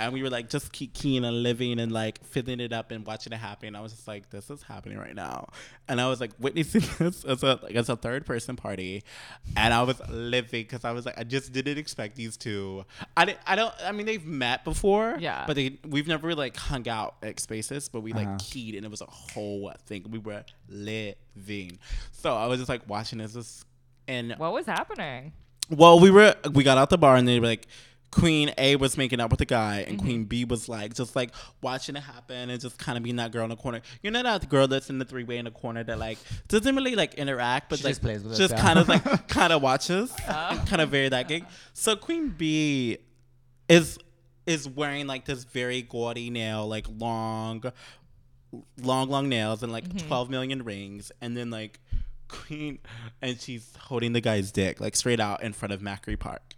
and 0.00 0.12
we 0.12 0.22
were 0.22 0.30
like 0.30 0.48
just 0.50 0.72
keep 0.72 0.92
keen 0.92 1.24
and 1.24 1.42
living 1.42 1.78
and 1.78 1.92
like 1.92 2.22
filling 2.24 2.58
it 2.60 2.72
up 2.72 2.90
and 2.90 3.06
watching 3.06 3.32
it 3.32 3.36
happen. 3.36 3.76
I 3.76 3.80
was 3.80 3.92
just 3.92 4.08
like, 4.08 4.28
this 4.30 4.50
is 4.50 4.62
happening 4.62 4.98
right 4.98 5.14
now, 5.14 5.48
and 5.88 6.00
I 6.00 6.08
was 6.08 6.20
like 6.20 6.32
witnessing 6.38 6.82
this 6.98 7.24
as 7.24 7.42
a 7.42 7.58
like 7.62 7.74
as 7.76 7.88
a 7.88 7.96
third 7.96 8.26
person 8.26 8.56
party, 8.56 9.02
and 9.56 9.72
I 9.72 9.82
was 9.82 10.00
living 10.08 10.62
because 10.62 10.84
I 10.84 10.92
was 10.92 11.06
like, 11.06 11.18
I 11.18 11.24
just 11.24 11.52
didn't 11.52 11.78
expect 11.78 12.16
these 12.16 12.36
two. 12.36 12.84
I 13.16 13.24
didn't, 13.24 13.38
I 13.46 13.54
don't. 13.56 13.74
I 13.84 13.92
mean, 13.92 14.06
they've 14.06 14.24
met 14.26 14.64
before, 14.64 15.16
Yeah. 15.20 15.44
but 15.46 15.54
they 15.56 15.78
we've 15.88 16.08
never 16.08 16.26
really 16.26 16.38
like 16.38 16.56
hung 16.56 16.88
out 16.88 17.16
at 17.22 17.38
spaces, 17.40 17.88
but 17.88 18.00
we 18.00 18.12
like 18.12 18.26
Uh-huh. 18.26 18.38
keyed 18.40 18.74
and 18.74 18.84
it 18.84 18.90
was 18.90 19.00
a 19.00 19.06
whole 19.06 19.72
thing. 19.86 20.04
We 20.10 20.18
were 20.18 20.44
living, 20.68 21.78
so 22.12 22.34
I 22.34 22.46
was 22.46 22.58
just 22.58 22.68
like 22.68 22.88
watching 22.88 23.18
this, 23.18 23.32
this 23.34 23.64
and 24.08 24.32
What 24.38 24.52
was 24.52 24.66
happening? 24.66 25.32
well, 25.70 25.98
we 25.98 26.10
were 26.10 26.34
we 26.52 26.62
got 26.64 26.78
out 26.78 26.90
the 26.90 26.98
bar 26.98 27.16
and 27.16 27.26
they 27.26 27.40
were 27.40 27.46
like 27.46 27.66
Queen 28.14 28.52
A 28.58 28.76
was 28.76 28.96
making 28.96 29.20
out 29.20 29.30
with 29.30 29.40
the 29.40 29.44
guy 29.44 29.80
and 29.80 29.98
Mm-hmm. 29.98 30.06
Queen 30.06 30.24
B 30.24 30.44
was 30.44 30.68
like 30.68 30.94
just 30.94 31.16
like 31.16 31.30
watching 31.60 31.96
it 31.96 32.02
happen 32.02 32.48
and 32.48 32.60
just 32.60 32.78
kind 32.78 32.96
of 32.96 33.02
being 33.02 33.16
that 33.16 33.32
girl 33.32 33.42
in 33.42 33.50
the 33.50 33.56
corner. 33.56 33.80
You 34.02 34.10
know 34.12 34.22
that 34.22 34.48
girl 34.48 34.68
that's 34.68 34.88
in 34.88 34.98
the 34.98 35.04
three 35.04 35.24
way 35.24 35.38
in 35.38 35.46
the 35.46 35.50
corner 35.50 35.82
that 35.82 35.98
like 35.98 36.18
doesn't 36.46 36.76
really 36.76 36.94
like 36.94 37.14
interact 37.14 37.70
but 37.70 37.80
She 37.80 37.84
like 37.86 37.90
just 37.92 38.02
plays 38.02 38.22
with 38.22 38.36
just 38.36 38.56
kind 38.56 38.78
of 38.78 38.88
like 38.88 39.28
kind 39.28 39.52
of 39.52 39.62
watches, 39.62 40.12
kind 40.28 40.80
of 40.80 40.90
very 40.90 41.08
that 41.08 41.26
gig. 41.26 41.44
So 41.72 41.96
Queen 41.96 42.28
B 42.28 42.98
is 43.68 43.98
is 44.46 44.68
wearing 44.68 45.06
like 45.08 45.24
this 45.24 45.42
very 45.44 45.82
gaudy 45.82 46.30
nail, 46.30 46.68
like 46.68 46.86
long, 46.98 47.64
long, 48.80 49.08
long 49.08 49.28
nails 49.28 49.62
and 49.64 49.72
like 49.72 49.84
12 50.06 50.30
million 50.30 50.62
rings. 50.64 51.10
And 51.20 51.36
then 51.36 51.50
like 51.50 51.80
Queen, 52.28 52.78
and 53.22 53.40
she's 53.40 53.72
holding 53.78 54.12
the 54.12 54.20
guy's 54.20 54.52
dick 54.52 54.80
like 54.80 54.94
straight 54.96 55.20
out 55.20 55.42
in 55.42 55.52
front 55.52 55.72
of 55.72 55.80
Macri 55.80 56.18
Park. 56.18 56.54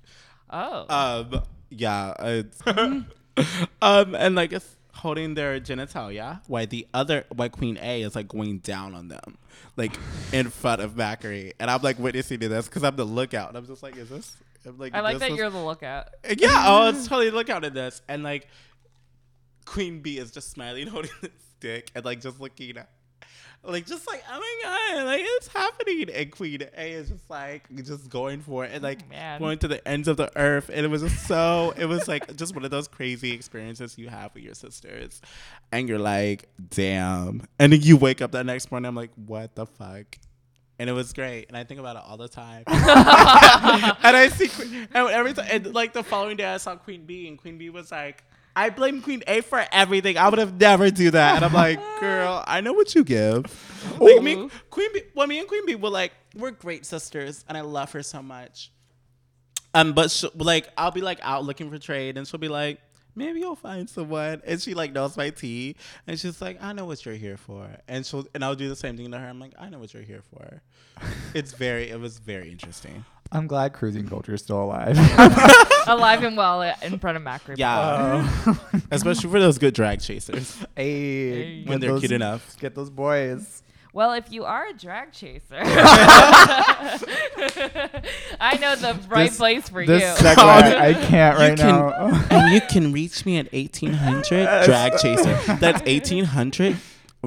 Oh. 0.51 0.87
Um, 0.89 1.43
yeah. 1.71 2.15
It's 2.19 2.61
um, 3.83 4.15
and 4.15 4.35
like 4.35 4.53
it's 4.53 4.77
holding 4.95 5.35
their 5.35 5.61
genitalia 5.61 6.41
while 6.47 6.67
the 6.67 6.87
other, 6.95 7.25
while 7.35 7.49
Queen 7.51 7.79
A 7.81 8.03
is 8.03 8.15
like 8.17 8.29
going 8.29 8.59
down 8.59 8.95
on 8.95 9.09
them, 9.09 9.39
like 9.77 9.97
in 10.33 10.49
front 10.51 10.81
of 10.81 10.93
Macri. 10.93 11.53
And 11.61 11.71
I'm 11.71 11.83
like 11.83 11.99
witnessing 11.99 12.41
to 12.41 12.49
this 12.49 12.67
because 12.67 12.83
I'm 12.85 12.97
the 12.97 13.05
lookout. 13.05 13.49
And 13.49 13.59
I'm 13.59 13.67
just 13.67 13.83
like, 13.83 13.97
is 13.97 14.09
this? 14.09 14.37
I'm 14.65 14.79
like, 14.79 14.95
I 14.95 15.01
like 15.01 15.15
this 15.15 15.21
that 15.21 15.31
is- 15.33 15.39
you're 15.39 15.51
the 15.51 15.59
lookout. 15.59 16.09
yeah, 16.37 16.65
oh, 16.67 16.89
it's 16.89 17.07
totally 17.09 17.31
look 17.31 17.51
out 17.51 17.65
at 17.65 17.75
this. 17.75 18.03
And 18.09 18.23
like 18.23 18.49
Queen 19.65 20.01
B 20.01 20.19
is 20.19 20.31
just 20.31 20.51
smiling, 20.51 20.87
holding 20.89 21.11
the 21.21 21.31
stick, 21.59 21.91
and 21.95 22.05
like 22.05 22.21
just 22.21 22.41
looking 22.41 22.77
at 22.79 22.89
like 23.67 23.87
just 23.87 24.07
like, 24.07 24.23
oh 24.31 24.39
my 24.39 24.55
god, 24.63 25.07
like 25.07 25.23
it's 25.25 25.49
happening. 25.49 26.11
And 26.11 26.31
Queen 26.31 26.63
A 26.77 26.93
is 26.93 27.09
just 27.11 27.29
like 27.29 27.65
just 27.85 28.09
going 28.09 28.41
for 28.41 28.65
it 28.65 28.71
and 28.73 28.83
like 28.83 29.09
Man. 29.11 29.41
going 29.41 29.59
to 29.59 29.69
the 29.69 29.87
ends 29.87 30.09
of 30.09 30.17
the 30.17 30.31
earth. 30.37 30.71
And 30.73 30.85
it 30.85 30.89
was 30.89 31.03
just 31.03 31.27
so 31.27 31.75
it 31.77 31.87
was 31.87 32.09
like 32.09 32.37
just 32.37 32.55
one 32.55 32.65
of 32.65 32.71
those 32.71 32.89
crazy 32.89 33.33
experiences 33.33 33.99
you 33.99 34.09
have 34.09 34.35
with 34.35 34.45
your 34.45 34.55
sisters. 34.55 35.21
And 35.73 35.89
you're 35.89 35.99
like, 35.99 36.49
damn. 36.71 37.47
And 37.59 37.73
then 37.73 37.81
you 37.83 37.97
wake 37.97 38.23
up 38.23 38.33
that 38.33 38.47
next 38.47 38.71
morning, 38.71 38.89
I'm 38.89 38.95
like, 38.97 39.11
what 39.15 39.55
the 39.55 39.67
fuck? 39.67 40.19
And 40.79 40.91
it 40.91 40.93
was 40.93 41.15
great, 41.15 41.47
and 41.49 41.57
I 41.57 41.65
think 41.65 41.81
about 41.81 41.97
it 41.97 42.03
all 42.07 42.19
the 42.19 42.29
time. 42.29 42.63
and 42.67 42.77
I 44.15 44.29
see, 44.29 44.49
Queen, 44.49 44.87
and 44.93 45.09
every 45.09 45.33
time, 45.33 45.47
and 45.51 45.75
like 45.75 45.95
the 45.95 46.03
following 46.03 46.37
day, 46.37 46.45
I 46.45 46.59
saw 46.59 46.77
Queen 46.77 47.07
B, 47.07 47.29
and 47.29 47.39
Queen 47.39 47.57
B 47.57 47.71
was 47.71 47.91
like, 47.91 48.25
"I 48.57 48.71
blame 48.71 49.03
Queen 49.03 49.23
A 49.29 49.43
for 49.43 49.65
everything. 49.71 50.19
I 50.19 50.29
would 50.29 50.41
have 50.41 50.59
never 50.59 50.91
do 50.91 51.13
that." 51.13 51.37
And 51.37 51.45
I'm 51.45 51.53
like, 51.53 51.79
"Girl, 52.01 52.43
I 52.47 52.61
know 52.61 52.73
what 52.73 52.95
you 52.95 53.05
give." 53.05 53.45
Like 54.01 54.23
me, 54.23 54.49
Queen 54.71 54.93
B, 54.93 55.03
well, 55.15 55.27
me 55.27 55.39
and 55.39 55.47
Queen 55.47 55.65
B 55.65 55.75
were 55.75 55.91
like, 55.91 56.13
we're 56.37 56.51
great 56.51 56.85
sisters, 56.85 57.45
and 57.49 57.57
I 57.57 57.63
love 57.63 57.93
her 57.93 58.03
so 58.03 58.23
much. 58.23 58.71
Um, 59.75 59.93
but 59.93 60.11
she, 60.11 60.29
like, 60.35 60.69
I'll 60.77 60.91
be 60.91 61.01
like 61.01 61.19
out 61.23 61.45
looking 61.45 61.71
for 61.71 61.79
trade, 61.79 62.17
and 62.17 62.27
she'll 62.27 62.41
be 62.41 62.49
like, 62.49 62.81
maybe 63.15 63.41
you'll 63.41 63.57
find 63.57 63.89
someone, 63.89 64.43
and 64.47 64.61
she 64.61 64.75
like 64.75 64.93
knows 64.93 65.17
my 65.17 65.31
tea, 65.31 65.77
and 66.07 66.19
she's 66.19 66.41
like, 66.41 66.63
I 66.63 66.73
know 66.73 66.85
what 66.85 67.05
you're 67.05 67.15
here 67.15 67.37
for, 67.37 67.69
and 67.89 68.05
she'll, 68.05 68.27
and 68.35 68.45
I'll 68.45 68.55
do 68.55 68.69
the 68.69 68.77
same 68.77 68.97
thing 68.97 69.11
to 69.11 69.19
her. 69.19 69.27
I'm 69.27 69.41
like, 69.41 69.55
I 69.59 69.69
know 69.69 69.79
what 69.79 69.95
you're 69.95 70.03
here 70.03 70.23
for. 70.23 70.63
It's 71.35 71.53
very, 71.53 71.91
it 71.91 72.01
was 72.01 72.19
very 72.19 72.51
interesting. 72.51 73.05
I'm 73.33 73.47
glad 73.47 73.73
cruising 73.73 74.09
culture 74.09 74.35
is 74.35 74.43
still 74.43 74.63
alive. 74.63 74.97
Alive 75.89 76.25
and 76.25 76.37
well 76.37 76.63
uh, 76.63 76.73
in 76.83 76.99
front 76.99 77.17
of 77.17 77.23
Macri. 77.23 77.57
Yeah, 77.57 78.29
oh. 78.47 78.61
especially 78.91 79.31
for 79.31 79.39
those 79.39 79.57
good 79.59 79.73
drag 79.73 80.01
chasers 80.01 80.57
hey, 80.77 81.63
when 81.65 81.79
they're 81.79 81.91
those- 81.93 82.01
cute 82.01 82.11
enough. 82.13 82.57
Get 82.59 82.75
those 82.75 82.91
boys. 82.91 83.63
Well, 83.93 84.13
if 84.13 84.31
you 84.33 84.45
are 84.45 84.67
a 84.67 84.73
drag 84.75 85.13
chaser, 85.13 85.57
I 88.41 88.59
know 88.61 88.77
the 88.77 88.99
right 89.09 89.29
This- 89.31 89.37
place 89.39 89.69
for 89.69 89.87
This 89.87 90.03
you. 90.03 90.09
segue, 90.27 90.37
I 90.39 90.93
can't 90.93 91.39
right 91.39 91.57
can- 91.57 91.67
now. 91.69 92.27
and 92.31 92.53
you 92.53 92.61
can 92.61 92.93
reach 92.93 93.25
me 93.25 93.39
at 93.39 93.51
1800 93.53 94.65
drag 94.65 94.99
chaser. 94.99 95.33
That's 95.57 95.81
1800 95.83 96.77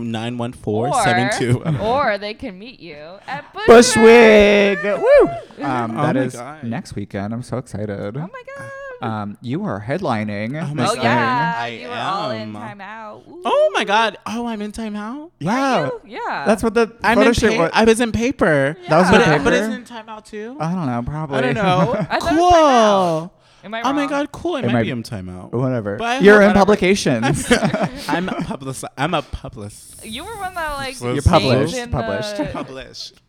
914 0.04 1.04
72. 1.04 1.64
or 1.82 2.18
they 2.18 2.34
can 2.34 2.58
meet 2.58 2.80
you 2.80 2.98
at 3.28 3.52
Bushwick. 3.54 4.80
Bushwig. 4.80 5.02
Woo! 5.02 5.30
Um, 5.66 5.92
Oh 5.98 6.04
that 6.04 6.16
my 6.16 6.22
is 6.22 6.34
God. 6.36 6.64
next 6.64 6.96
weekend. 6.96 7.34
I'm 7.34 7.44
so 7.44 7.58
excited. 7.58 8.16
Oh 8.16 8.20
my 8.22 8.44
god. 8.58 8.72
Um, 9.02 9.38
you 9.42 9.64
are 9.66 9.82
headlining. 9.86 10.62
Oh 10.62 10.74
my 10.74 10.84
this 10.84 10.92
oh 10.92 10.96
yeah, 11.02 11.54
I 11.58 11.68
you 11.68 11.88
were 11.88 11.94
all 11.96 12.32
in 12.32 12.42
am. 12.42 12.54
time 12.54 12.82
out. 12.82 13.24
Ooh. 13.30 13.42
Oh 13.46 13.72
my 13.74 13.84
god. 13.84 14.18
Oh, 14.26 14.46
I'm 14.48 14.62
in 14.62 14.72
timeout. 14.72 15.32
thing. 15.40 15.48
Yeah, 15.48 15.86
You? 15.88 16.02
Yeah. 16.06 16.44
that's 16.46 16.64
what 16.64 16.74
the 16.74 16.94
I'm 17.04 17.18
photo 17.18 17.32
shoot 17.34 17.54
pa- 17.56 17.64
was. 17.64 17.72
I 17.74 17.84
was 17.86 18.00
in 18.02 18.12
paper. 18.14 18.78
That 18.88 18.98
was 19.00 19.12
Yeah. 19.12 19.12
the 19.12 19.18
But, 19.18 19.26
paper. 19.26 19.36
it, 19.42 19.44
but 19.44 19.54
isn't 19.54 19.72
it 19.72 19.76
in 19.76 19.84
timeout 19.86 20.26
too? 20.26 20.58
I 20.60 20.74
don't 20.74 20.86
know. 20.86 21.02
Probably. 21.06 21.38
I 21.38 21.42
don't 21.42 21.56
know. 21.56 21.62
I 22.10 22.20
thought 22.20 22.34
it 22.34 22.36
was 22.40 22.54
timeout. 22.54 23.20
cool. 23.30 23.34
Am 23.64 23.74
I 23.74 23.82
Oh 23.82 23.94
my 23.94 24.06
god, 24.08 24.32
cool. 24.32 24.56
It, 24.56 24.60
It 24.64 24.68
might, 24.68 24.74
might 24.74 24.80
be 24.84 24.88
be- 24.88 24.92
in 24.92 25.04
timeout. 25.04 25.52
Whatever. 25.52 25.98
But 25.98 26.08
I 26.08 26.20
You're 26.20 26.36
hope- 26.42 26.42
in 26.44 26.48
whatever. 26.50 26.66
publications. 26.66 27.52
I'm 28.08 28.30
a 28.30 28.42
public. 28.42 28.76
I'm 28.98 29.14
a 29.14 29.22
publicist. 29.22 30.06
You 30.06 30.24
were 30.24 30.38
one 30.38 30.54
that 30.56 30.74
like 30.78 31.00
You're 31.02 31.14
named 31.14 31.26
published, 31.26 31.76
in 31.76 31.90
published. 31.92 32.38
the- 32.38 32.46
Published. 32.46 33.22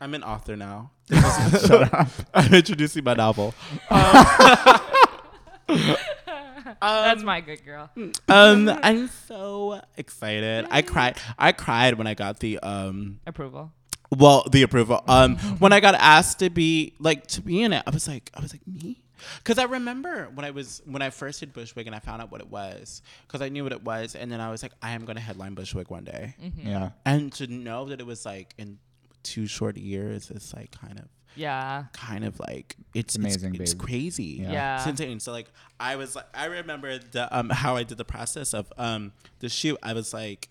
I'm 0.00 0.12
an 0.14 0.22
author 0.24 0.56
now. 0.56 0.90
Shut 1.10 1.92
up. 1.94 2.08
I'm 2.34 2.52
introducing 2.52 3.04
my 3.04 3.14
novel. 3.14 3.54
That's 6.80 7.22
my 7.22 7.40
good 7.40 7.64
girl. 7.64 7.90
Um, 8.28 8.68
I'm 8.82 9.08
so 9.28 9.80
excited. 9.96 10.66
I 10.70 10.82
cried. 10.82 11.16
I 11.38 11.52
cried 11.52 11.94
when 11.98 12.06
I 12.06 12.14
got 12.14 12.40
the 12.40 12.58
um, 12.60 13.20
Approval. 13.26 13.72
well, 14.10 14.46
the 14.50 14.62
approval. 14.62 15.02
Um, 15.08 15.36
when 15.58 15.72
I 15.72 15.80
got 15.80 15.94
asked 15.94 16.40
to 16.40 16.50
be 16.50 16.94
like 16.98 17.26
to 17.28 17.40
be 17.42 17.62
in 17.62 17.72
it, 17.72 17.82
I 17.86 17.90
was 17.90 18.06
like, 18.08 18.30
I 18.34 18.40
was 18.40 18.52
like 18.52 18.66
me. 18.66 19.00
Cause 19.44 19.58
I 19.58 19.64
remember 19.64 20.28
when 20.34 20.44
I 20.44 20.50
was 20.50 20.82
when 20.84 21.02
I 21.02 21.10
first 21.10 21.40
did 21.40 21.52
Bushwig 21.52 21.86
and 21.86 21.94
I 21.94 21.98
found 21.98 22.22
out 22.22 22.30
what 22.30 22.40
it 22.40 22.48
was, 22.50 23.02
cause 23.28 23.40
I 23.42 23.48
knew 23.48 23.62
what 23.64 23.72
it 23.72 23.82
was, 23.84 24.14
and 24.14 24.30
then 24.30 24.40
I 24.40 24.50
was 24.50 24.62
like, 24.62 24.72
I 24.82 24.90
am 24.92 25.04
gonna 25.04 25.20
headline 25.20 25.54
Bushwig 25.54 25.90
one 25.90 26.04
day, 26.04 26.34
yeah. 26.56 26.90
and 27.04 27.32
to 27.34 27.46
know 27.46 27.86
that 27.86 28.00
it 28.00 28.06
was 28.06 28.24
like 28.26 28.54
in 28.58 28.78
two 29.22 29.46
short 29.46 29.76
years 29.76 30.30
is 30.30 30.52
like 30.54 30.70
kind 30.70 30.98
of 30.98 31.06
Yeah. 31.34 31.84
kind 31.92 32.24
of 32.24 32.38
like 32.40 32.76
it's 32.94 33.16
amazing, 33.16 33.54
It's, 33.54 33.72
it's 33.72 33.74
crazy. 33.82 34.38
Yeah. 34.42 34.52
Yeah. 34.52 34.76
It's 34.76 34.86
insane. 34.86 35.18
So 35.20 35.32
like 35.32 35.46
I 35.80 35.96
was 35.96 36.14
like 36.14 36.26
I 36.34 36.44
remember 36.46 36.98
the 36.98 37.34
um 37.36 37.48
how 37.50 37.76
I 37.76 37.82
did 37.84 37.96
the 37.98 38.04
process 38.04 38.52
of 38.54 38.70
um 38.76 39.12
the 39.40 39.48
shoot. 39.48 39.78
I 39.82 39.94
was 39.94 40.12
like 40.12 40.48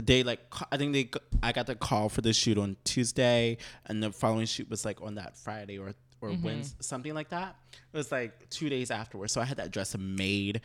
they 0.00 0.22
like 0.22 0.40
I 0.70 0.76
think 0.76 0.92
they 0.92 1.10
i 1.42 1.50
got 1.52 1.66
the 1.66 1.74
call 1.74 2.08
for 2.08 2.20
the 2.20 2.32
shoot 2.32 2.56
on 2.56 2.76
Tuesday 2.84 3.58
and 3.86 4.00
the 4.02 4.12
following 4.12 4.46
shoot 4.46 4.70
was 4.70 4.84
like 4.84 5.02
on 5.02 5.16
that 5.16 5.36
Friday 5.36 5.76
or 5.78 5.92
or 6.20 6.30
mm-hmm. 6.30 6.44
Wednesday 6.44 6.76
something 6.80 7.14
like 7.14 7.30
that. 7.30 7.56
It 7.92 7.96
was 7.96 8.12
like 8.12 8.48
two 8.50 8.68
days 8.68 8.90
afterwards. 8.90 9.32
So 9.32 9.40
I 9.40 9.44
had 9.44 9.58
that 9.58 9.70
dress 9.70 9.96
made. 9.96 10.60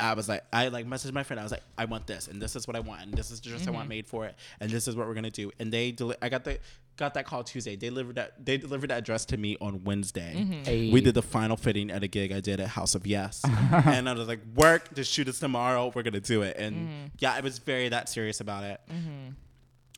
I 0.00 0.14
was 0.14 0.28
like, 0.28 0.42
I 0.52 0.68
like 0.68 0.86
messaged 0.86 1.12
my 1.12 1.22
friend. 1.22 1.38
I 1.38 1.42
was 1.42 1.52
like, 1.52 1.62
I 1.78 1.84
want 1.84 2.06
this, 2.06 2.26
and 2.26 2.42
this 2.42 2.56
is 2.56 2.66
what 2.66 2.76
I 2.76 2.80
want, 2.80 3.02
and 3.02 3.14
this 3.14 3.30
is 3.30 3.40
the 3.40 3.50
dress 3.50 3.66
I 3.66 3.70
want 3.70 3.84
mm-hmm. 3.84 3.90
made 3.90 4.06
for 4.06 4.26
it, 4.26 4.34
and 4.58 4.70
this 4.70 4.88
is 4.88 4.96
what 4.96 5.06
we're 5.06 5.14
gonna 5.14 5.30
do. 5.30 5.52
And 5.60 5.72
they, 5.72 5.92
deli- 5.92 6.16
I 6.20 6.28
got 6.28 6.42
the, 6.42 6.58
got 6.96 7.14
that 7.14 7.24
call 7.24 7.44
Tuesday. 7.44 7.76
They 7.76 7.88
delivered 7.88 8.16
that, 8.16 8.44
they 8.44 8.56
delivered 8.56 8.90
that 8.90 9.04
dress 9.04 9.24
to 9.26 9.36
me 9.36 9.56
on 9.60 9.84
Wednesday. 9.84 10.34
Mm-hmm. 10.36 10.62
Hey. 10.64 10.90
We 10.90 11.00
did 11.02 11.14
the 11.14 11.22
final 11.22 11.56
fitting 11.56 11.90
at 11.90 12.02
a 12.02 12.08
gig 12.08 12.32
I 12.32 12.40
did 12.40 12.58
at 12.58 12.68
House 12.68 12.96
of 12.96 13.06
Yes, 13.06 13.42
and 13.72 14.08
I 14.08 14.14
was 14.14 14.26
like, 14.26 14.40
work, 14.56 14.92
the 14.92 15.04
shoot 15.04 15.28
is 15.28 15.38
tomorrow. 15.38 15.92
We're 15.94 16.02
gonna 16.02 16.20
do 16.20 16.42
it, 16.42 16.56
and 16.58 17.10
yeah, 17.18 17.34
I 17.34 17.40
was 17.40 17.58
very 17.58 17.88
that 17.90 18.08
serious 18.08 18.40
about 18.40 18.64
it, 18.64 18.80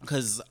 because, 0.01 0.43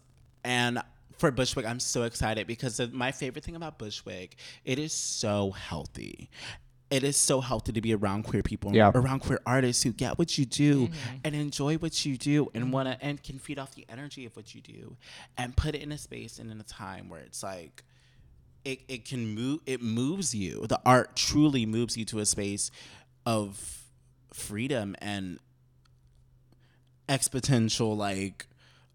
and 0.43 0.81
for 1.17 1.31
Bushwig, 1.31 1.65
I'm 1.65 1.79
so 1.79 2.03
excited 2.03 2.47
because 2.47 2.77
the, 2.77 2.87
my 2.87 3.11
favorite 3.11 3.43
thing 3.43 3.55
about 3.55 3.79
Bushwig, 3.79 4.31
it 4.65 4.79
is 4.79 4.93
so 4.93 5.51
healthy. 5.51 6.29
It 6.89 7.03
is 7.03 7.17
so 7.17 7.41
healthy 7.41 7.71
to 7.71 7.81
be 7.81 7.95
around 7.95 8.23
queer 8.23 8.43
people, 8.43 8.75
Yeah. 8.75 8.91
around 8.93 9.21
queer 9.21 9.39
artists 9.45 9.81
who 9.81 9.91
get 9.91 10.19
what 10.19 10.37
you 10.37 10.45
do 10.45 10.87
mm-hmm. 10.87 11.15
and 11.23 11.35
enjoy 11.35 11.77
what 11.77 12.05
you 12.05 12.17
do 12.17 12.51
and 12.53 12.65
mm-hmm. 12.65 12.73
wanna 12.73 12.97
and 13.01 13.21
can 13.21 13.39
feed 13.39 13.57
off 13.57 13.73
the 13.73 13.85
energy 13.89 14.25
of 14.25 14.35
what 14.35 14.53
you 14.53 14.61
do 14.61 14.95
and 15.37 15.57
put 15.57 15.73
it 15.73 15.81
in 15.81 15.91
a 15.91 15.97
space 15.97 16.37
and 16.37 16.51
in 16.51 16.59
a 16.59 16.63
time 16.63 17.09
where 17.09 17.21
it's 17.21 17.41
like 17.41 17.83
it, 18.63 18.81
it 18.87 19.05
can 19.05 19.33
move 19.33 19.61
it 19.65 19.81
moves 19.81 20.35
you. 20.35 20.67
The 20.67 20.79
art 20.85 21.15
truly 21.15 21.65
moves 21.65 21.97
you 21.97 22.05
to 22.05 22.19
a 22.19 22.25
space 22.25 22.69
of 23.25 23.83
freedom 24.31 24.95
and 24.99 25.39
exponential 27.09 27.95
like 27.95 28.47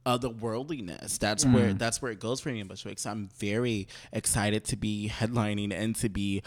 otherworldliness. 0.08 1.18
That's 1.18 1.44
where 1.44 1.74
mm. 1.74 1.78
that's 1.78 2.00
where 2.00 2.10
it 2.10 2.18
goes 2.18 2.40
for 2.40 2.48
me 2.48 2.60
in 2.60 2.68
Bushwig. 2.68 2.98
So 2.98 3.10
I'm 3.10 3.28
very 3.38 3.88
excited 4.10 4.64
to 4.64 4.76
be 4.76 5.12
headlining 5.14 5.72
and 5.72 5.94
to 5.96 6.08
be 6.08 6.42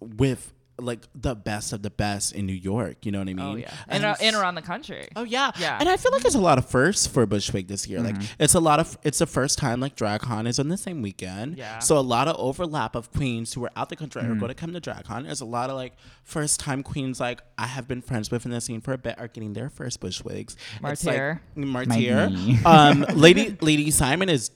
with 0.00 0.54
like 0.78 1.06
the 1.14 1.34
best 1.34 1.72
of 1.72 1.82
the 1.82 1.90
best 1.90 2.32
in 2.34 2.46
New 2.46 2.52
York. 2.52 3.06
You 3.06 3.12
know 3.12 3.18
what 3.20 3.28
I 3.28 3.34
mean? 3.34 3.40
Oh 3.46 3.54
yeah, 3.56 3.72
and, 3.88 4.04
uh, 4.04 4.14
and 4.20 4.36
around 4.36 4.54
the 4.56 4.62
country. 4.62 5.08
Oh 5.16 5.22
yeah, 5.24 5.52
Yeah. 5.58 5.78
And 5.80 5.88
I 5.88 5.96
feel 5.96 6.12
like 6.12 6.22
there's 6.22 6.34
a 6.34 6.40
lot 6.40 6.58
of 6.58 6.66
firsts 6.68 7.06
for 7.06 7.26
Bushwig 7.26 7.68
this 7.68 7.86
year. 7.88 8.00
Like 8.00 8.16
it's 8.38 8.54
a 8.54 8.60
lot 8.60 8.78
of 8.80 8.98
it's 9.02 9.18
the 9.18 9.26
first 9.26 9.58
time 9.58 9.80
like 9.80 9.96
DragCon 9.96 10.46
is 10.46 10.58
on 10.58 10.68
the 10.68 10.76
same 10.76 11.02
weekend. 11.02 11.56
Yeah. 11.56 11.78
So 11.78 11.96
a 11.98 12.00
lot 12.00 12.28
of 12.28 12.36
overlap 12.38 12.94
of 12.94 13.12
queens 13.12 13.54
who 13.54 13.64
are 13.64 13.70
out 13.76 13.88
the 13.88 13.96
country 13.96 14.22
are 14.22 14.34
going 14.34 14.48
to 14.48 14.54
come 14.54 14.72
to 14.72 14.80
DragCon. 14.80 15.24
There's 15.24 15.40
a 15.40 15.44
lot 15.46 15.70
of 15.70 15.76
like 15.76 15.94
first 16.24 16.60
time 16.60 16.82
queens 16.82 17.20
like 17.20 17.40
I 17.56 17.66
have 17.66 17.88
been 17.88 18.02
friends 18.02 18.30
with 18.30 18.44
in 18.44 18.50
the 18.50 18.60
scene 18.60 18.80
for 18.80 18.92
a 18.92 18.98
bit 18.98 19.18
are 19.18 19.28
getting 19.28 19.52
their 19.54 19.70
first 19.70 20.00
Bushwigs. 20.00 20.56
It's 20.84 21.04
like- 21.04 21.16
Martyr. 21.16 21.40
Martyr. 21.56 22.30
um, 22.66 23.00
Lady 23.14 23.56
Lady 23.60 23.90
Simon 23.90 24.28
is 24.28 24.50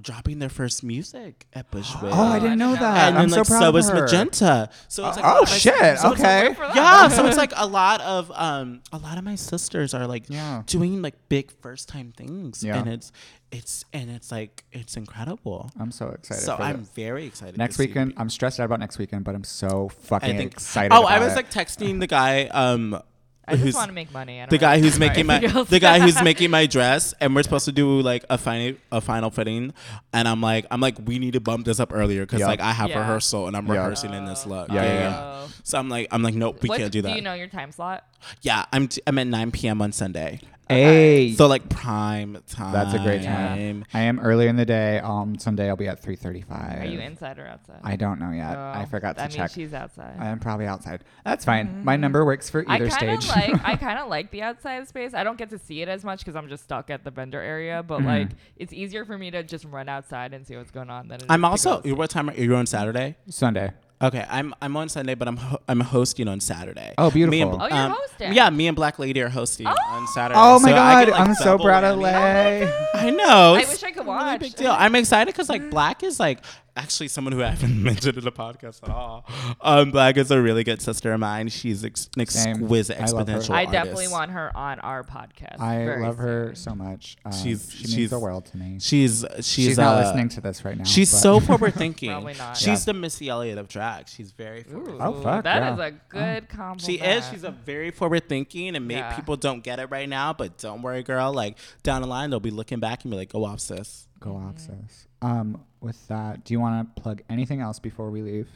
dropping 0.00 0.38
their 0.38 0.48
first 0.48 0.82
music 0.82 1.46
at 1.52 1.70
Bushwig. 1.70 2.02
Oh, 2.12 2.22
I 2.32 2.38
didn't 2.38 2.58
know 2.58 2.72
that. 2.74 3.08
And 3.08 3.18
I'm 3.18 3.28
then 3.28 3.30
so 3.30 3.36
like 3.38 3.46
proud 3.48 3.60
so 3.60 3.68
of 3.70 3.76
is. 3.76 3.92
Magenta. 3.92 4.70
So 4.88 5.06
it's 5.08 5.16
like 5.16 5.24
Oh 5.24 5.28
a 5.28 5.32
lot 5.34 5.42
of 5.44 5.48
my- 5.50 5.56
shit! 5.62 5.98
so 5.98 6.10
like- 6.10 6.20
Okay. 6.20 6.54
yeah, 6.74 7.08
so 7.08 7.26
it's 7.26 7.36
like 7.44 7.52
a 7.56 7.66
lot 7.66 8.00
of 8.00 8.30
um 8.34 8.80
a 8.92 8.98
lot 8.98 9.18
of 9.18 9.24
my 9.24 9.34
sisters 9.34 9.94
are 9.94 10.06
like 10.06 10.24
Yeah. 10.28 10.62
doing 10.66 11.02
like 11.02 11.14
big 11.28 11.50
first 11.62 11.88
time 11.88 12.12
things 12.16 12.62
Yeah. 12.62 12.78
and 12.78 12.88
it's 12.88 13.12
it's 13.50 13.84
and 13.92 14.08
it's 14.10 14.32
like 14.32 14.64
it's 14.72 14.96
incredible. 14.96 15.70
I'm 15.78 15.90
so 15.92 16.08
excited. 16.08 16.42
so 16.42 16.56
I'm 16.58 16.80
this. 16.80 16.88
very 16.90 17.26
excited. 17.26 17.58
next 17.58 17.78
weekend. 17.78 18.14
I'm 18.16 18.30
stressed 18.30 18.58
out 18.60 18.64
about 18.64 18.80
next 18.80 18.98
weekend, 18.98 19.24
but 19.24 19.34
I'm 19.34 19.44
so 19.44 19.90
I 19.90 19.94
fucking 20.06 20.36
think 20.38 20.52
excited. 20.52 20.92
Oh, 20.94 21.04
I 21.04 21.18
was 21.18 21.32
it. 21.32 21.36
like 21.36 21.50
texting 21.50 22.00
the 22.00 22.06
guy 22.06 22.44
um 22.46 22.98
I 23.46 23.56
just 23.56 23.76
want 23.76 23.88
to 23.88 23.92
make 23.94 24.12
money. 24.12 24.38
I 24.38 24.42
don't 24.44 24.50
the 24.50 24.58
guy 24.58 24.74
really 24.76 24.82
who's 24.82 24.98
making 24.98 25.26
my 25.26 25.40
else. 25.42 25.68
the 25.68 25.80
guy 25.80 25.98
who's 26.00 26.22
making 26.30 26.50
my 26.50 26.66
dress 26.66 27.12
and 27.20 27.34
we're 27.34 27.42
supposed 27.42 27.64
to 27.64 27.72
do 27.72 28.00
like 28.00 28.24
a 28.30 28.38
final 28.38 28.76
a 28.92 29.00
final 29.00 29.30
fitting 29.30 29.74
and 30.12 30.28
I'm 30.28 30.40
like 30.40 30.66
I'm 30.70 30.80
like 30.80 30.96
we 31.04 31.18
need 31.18 31.32
to 31.32 31.40
bump 31.40 31.64
this 31.66 31.80
up 31.80 31.92
earlier 31.92 32.22
because 32.22 32.40
Yeah. 32.40 32.46
like 32.46 32.60
I 32.60 32.72
have 32.72 32.90
Yeah. 32.90 33.00
rehearsal 33.00 33.48
and 33.48 33.56
I'm 33.56 33.66
Yeah. 33.66 33.72
rehearsing 33.74 34.14
in 34.14 34.26
this 34.26 34.44
oh. 34.46 34.50
look. 34.50 34.68
Yeah, 34.68 34.82
yeah, 34.84 34.98
yeah. 35.00 35.20
Oh. 35.44 35.48
So 35.64 35.78
I'm 35.78 35.88
like 35.88 36.06
I'm 36.12 36.22
like 36.22 36.34
nope 36.34 36.62
we 36.62 36.68
What- 36.68 36.78
can't 36.78 36.92
do 36.92 37.02
that. 37.02 37.08
Do 37.10 37.14
you 37.16 37.22
know 37.22 37.34
your 37.34 37.48
time 37.48 37.72
slot? 37.72 38.04
Yeah, 38.42 38.64
I'm 38.72 38.86
t- 38.88 39.02
I'm 39.06 39.18
at 39.18 39.26
9 39.26 39.50
p.m. 39.50 39.82
on 39.82 39.90
Sunday. 39.92 40.40
Hey, 40.74 41.32
So 41.32 41.46
like 41.46 41.68
prime 41.68 42.38
time. 42.48 42.72
that's 42.72 42.94
a 42.94 42.98
great 42.98 43.22
time. 43.22 43.84
I 43.94 44.00
am 44.02 44.20
earlier 44.20 44.48
in 44.48 44.56
the 44.56 44.66
day. 44.66 44.98
Um, 44.98 45.22
on 45.22 45.38
Sunday, 45.38 45.68
I'll 45.68 45.76
be 45.76 45.88
at 45.88 46.02
3:35. 46.02 46.82
Are 46.82 46.84
you 46.84 46.98
inside 47.00 47.38
or 47.38 47.46
outside? 47.46 47.80
I 47.84 47.96
don't 47.96 48.18
know 48.18 48.30
yet. 48.32 48.56
Oh, 48.56 48.60
I 48.60 48.82
Oh, 48.82 48.86
forgot 48.86 49.10
to 49.16 49.22
that 49.22 49.30
check. 49.30 49.40
means 49.40 49.52
she's 49.52 49.74
outside. 49.74 50.14
I 50.18 50.28
am 50.28 50.40
probably 50.40 50.66
outside. 50.66 51.04
That's 51.24 51.44
fine. 51.44 51.68
Mm-hmm. 51.68 51.84
My 51.84 51.96
number 51.96 52.24
works 52.24 52.50
for 52.50 52.64
I 52.66 52.74
either 52.76 52.88
kind 52.88 53.10
of 53.12 53.22
stage. 53.22 53.36
like 53.52 53.64
I 53.64 53.76
kind 53.86 53.98
of 53.98 54.08
like 54.08 54.30
the 54.30 54.42
outside 54.42 54.88
space. 54.88 55.14
I 55.14 55.22
don't 55.22 55.38
get 55.38 55.50
to 55.50 55.58
see 55.58 55.80
it 55.82 55.88
as 55.88 56.04
much 56.04 56.20
because 56.20 56.34
I'm 56.34 56.48
just 56.48 56.64
stuck 56.64 56.90
at 56.90 57.04
the 57.04 57.10
vendor 57.10 57.40
area. 57.40 57.82
But 57.82 57.98
mm-hmm. 57.98 58.06
like, 58.08 58.28
it's 58.56 58.72
easier 58.72 59.04
for 59.04 59.16
me 59.16 59.30
to 59.30 59.42
just 59.42 59.64
run 59.64 59.88
outside 59.88 60.34
and 60.34 60.46
see 60.46 60.56
what's 60.56 60.70
going 60.72 60.90
on 60.90 61.08
than 61.08 61.16
it 61.16 61.22
is 61.22 61.26
I'm 61.30 61.42
to 61.42 61.46
also. 61.48 61.80
What 61.82 62.10
time 62.10 62.30
are 62.30 62.34
you 62.34 62.54
on 62.56 62.66
Saturday? 62.66 63.16
Sunday. 63.28 63.72
Okay, 64.02 64.26
I'm 64.28 64.52
I'm 64.60 64.76
on 64.76 64.88
Sunday, 64.88 65.14
but 65.14 65.28
I'm 65.28 65.36
ho- 65.36 65.60
I'm 65.68 65.78
hosting 65.80 66.26
on 66.26 66.40
Saturday. 66.40 66.94
Oh, 66.98 67.10
Me 67.12 67.22
and, 67.22 67.30
beautiful. 67.30 67.60
Oh, 67.62 67.66
you're 67.68 67.76
um, 67.76 67.92
hosting. 67.96 68.32
Yeah, 68.32 68.50
me 68.50 68.66
and 68.66 68.74
Black 68.74 68.98
Lady 68.98 69.20
are 69.22 69.28
hosting 69.28 69.66
on 69.68 70.06
Saturday. 70.08 70.40
Oh 70.42 70.58
my 70.58 70.70
So 70.70 70.74
I 70.74 70.76
god, 70.76 71.04
get, 71.06 71.12
like, 71.12 71.20
I'm 71.28 71.34
so 71.36 71.44
double 71.44 71.64
proud 71.66 71.84
of 71.84 71.98
whammy. 71.98 72.02
Lay. 72.02 72.72
I 72.94 73.10
know. 73.10 73.54
I 73.54 73.60
it's 73.60 73.70
wish 73.70 73.82
I 73.84 73.90
could 73.92 73.98
a 74.00 74.04
really 74.04 74.08
watch. 74.16 74.40
big 74.40 74.54
deal. 74.56 74.74
I'm 74.76 74.94
excited 74.96 75.32
because 75.32 75.48
like 75.48 75.70
Black 75.70 76.02
is 76.02 76.18
like 76.18 76.40
actually 76.76 77.08
someone 77.08 77.32
who 77.32 77.42
I 77.42 77.48
haven't 77.48 77.82
mentioned 77.82 78.16
in 78.18 78.24
the 78.24 78.32
podcast 78.32 78.82
at 78.82 78.88
all. 78.88 79.26
Um, 79.60 79.90
Black 79.90 80.16
is 80.16 80.30
a 80.30 80.40
really 80.40 80.64
good 80.64 80.80
sister 80.80 81.12
of 81.12 81.20
mine. 81.20 81.48
She's 81.48 81.84
ex- 81.84 82.08
an 82.16 82.26
Same. 82.26 82.56
exquisite 82.56 83.00
I 83.00 83.06
love 83.10 83.28
her. 83.28 83.34
exponential 83.38 83.50
I 83.54 83.64
definitely 83.66 84.08
want 84.08 84.30
her 84.30 84.56
on 84.56 84.80
our 84.80 85.04
podcast. 85.04 85.60
I 85.60 85.84
very 85.84 86.02
love 86.02 86.16
her 86.18 86.54
soon. 86.54 86.56
so 86.56 86.74
much. 86.74 87.16
Um, 87.24 87.32
She's- 87.32 87.70
she 87.70 87.78
means 87.84 87.94
she's- 87.94 88.10
the 88.10 88.18
world 88.18 88.46
to 88.46 88.56
me. 88.56 88.78
She's 88.80 89.24
she's, 89.36 89.46
She's, 89.46 89.76
not 89.78 89.98
uh, 89.98 90.00
listening 90.06 90.28
to 90.30 90.40
this 90.40 90.64
right 90.64 90.76
now. 90.78 90.84
She's 90.84 91.10
but- 91.12 91.18
so 91.18 91.40
forward 91.48 91.74
thinking. 91.74 92.10
Probably 92.10 92.34
not. 92.34 92.56
She's 92.56 92.66
Yeah. 92.86 92.92
the 92.92 92.94
Missy 92.94 93.28
Elliott 93.28 93.58
of 93.58 93.68
drag. 93.68 94.08
She's 94.08 94.30
very 94.32 94.62
forward. 94.62 94.92
Ooh, 94.94 94.98
Oh, 95.00 95.22
fuck, 95.22 95.44
that 95.44 95.62
yeah. 95.62 95.72
is 95.74 95.78
a 95.78 95.90
good 96.08 96.48
compliment. 96.48 96.82
She 96.82 96.94
is. 97.06 97.28
She's 97.28 97.44
a 97.44 97.50
very 97.50 97.90
forward 97.90 98.28
thinking, 98.28 98.74
and 98.76 98.86
maybe 98.88 99.00
Yeah. 99.00 99.14
people 99.14 99.36
don't 99.36 99.62
get 99.62 99.78
it 99.78 99.90
right 99.90 100.08
now. 100.08 100.32
But 100.32 100.58
don't 100.58 100.80
worry, 100.82 101.02
girl. 101.02 101.32
Like 101.32 101.58
down 101.82 102.02
the 102.02 102.08
line, 102.08 102.30
they'll 102.30 102.40
be 102.40 102.50
looking 102.50 102.80
back 102.80 103.04
and 103.04 103.10
be 103.10 103.16
like, 103.16 103.30
"Oh, 103.34 103.44
off, 103.44 103.60
sis." 103.60 104.06
Go 104.22 104.36
off, 104.36 104.58
sis. 104.58 105.08
Um, 105.20 105.64
with 105.80 106.06
that, 106.08 106.44
do 106.44 106.54
you 106.54 106.60
want 106.60 106.94
to 106.96 107.02
plug 107.02 107.22
anything 107.28 107.60
else 107.60 107.78
before 107.78 108.10
we 108.10 108.22
leave? 108.22 108.48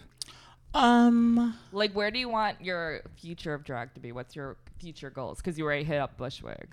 Um, 0.74 1.54
like, 1.72 1.92
where 1.92 2.10
do 2.10 2.18
you 2.18 2.28
want 2.28 2.60
your 2.62 3.00
future 3.16 3.54
of 3.54 3.64
drag 3.64 3.94
to 3.94 4.00
be? 4.00 4.12
What's 4.12 4.36
your 4.36 4.56
future 4.78 5.10
goals? 5.10 5.38
Because 5.38 5.58
you 5.58 5.64
already 5.64 5.84
hit 5.84 5.98
up 5.98 6.18
Bushwig. 6.18 6.66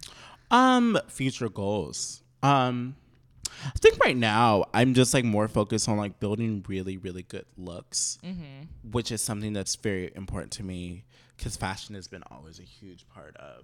um, 0.51 0.99
future 1.07 1.49
goals. 1.49 2.21
Um, 2.43 2.95
I 3.65 3.71
think 3.79 3.97
right 4.03 4.17
now 4.17 4.65
I'm 4.73 4.93
just 4.93 5.13
like 5.13 5.23
more 5.23 5.47
focused 5.47 5.87
on 5.87 5.97
like 5.97 6.19
building 6.19 6.65
really, 6.67 6.97
really 6.97 7.23
good 7.23 7.45
looks, 7.57 8.19
which 8.91 9.11
is 9.11 9.21
something 9.21 9.53
that's 9.53 9.75
very 9.75 10.11
important 10.15 10.51
to 10.53 10.63
me 10.63 11.05
because 11.37 11.55
fashion 11.55 11.95
has 11.95 12.07
been 12.07 12.23
always 12.29 12.59
a 12.59 12.63
huge 12.63 13.07
part 13.07 13.37
of 13.37 13.63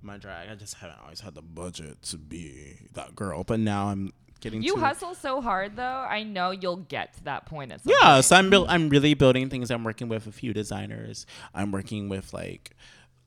my 0.00 0.16
drag. 0.16 0.48
I 0.48 0.54
just 0.54 0.74
haven't 0.74 0.98
always 1.02 1.20
had 1.20 1.34
the 1.34 1.42
budget 1.42 2.00
to 2.04 2.16
be 2.18 2.88
that 2.94 3.14
girl, 3.14 3.44
but 3.44 3.60
now 3.60 3.88
I'm 3.88 4.12
getting 4.44 4.62
You 4.62 4.74
to 4.74 4.80
hustle 4.80 5.14
so 5.16 5.40
hard, 5.40 5.74
though. 5.74 5.82
I 6.08 6.22
know 6.22 6.52
you'll 6.52 6.76
get 6.76 7.14
to 7.14 7.24
that 7.24 7.46
point 7.46 7.72
at 7.72 7.82
some 7.82 7.92
Yeah, 8.00 8.14
point. 8.14 8.24
so 8.26 8.36
I'm 8.36 8.52
I'm 8.68 8.88
really 8.88 9.14
building 9.14 9.50
things. 9.50 9.70
I'm 9.72 9.82
working 9.82 10.08
with 10.08 10.28
a 10.28 10.32
few 10.32 10.52
designers. 10.52 11.26
I'm 11.52 11.72
working 11.72 12.08
with 12.08 12.32
like 12.32 12.70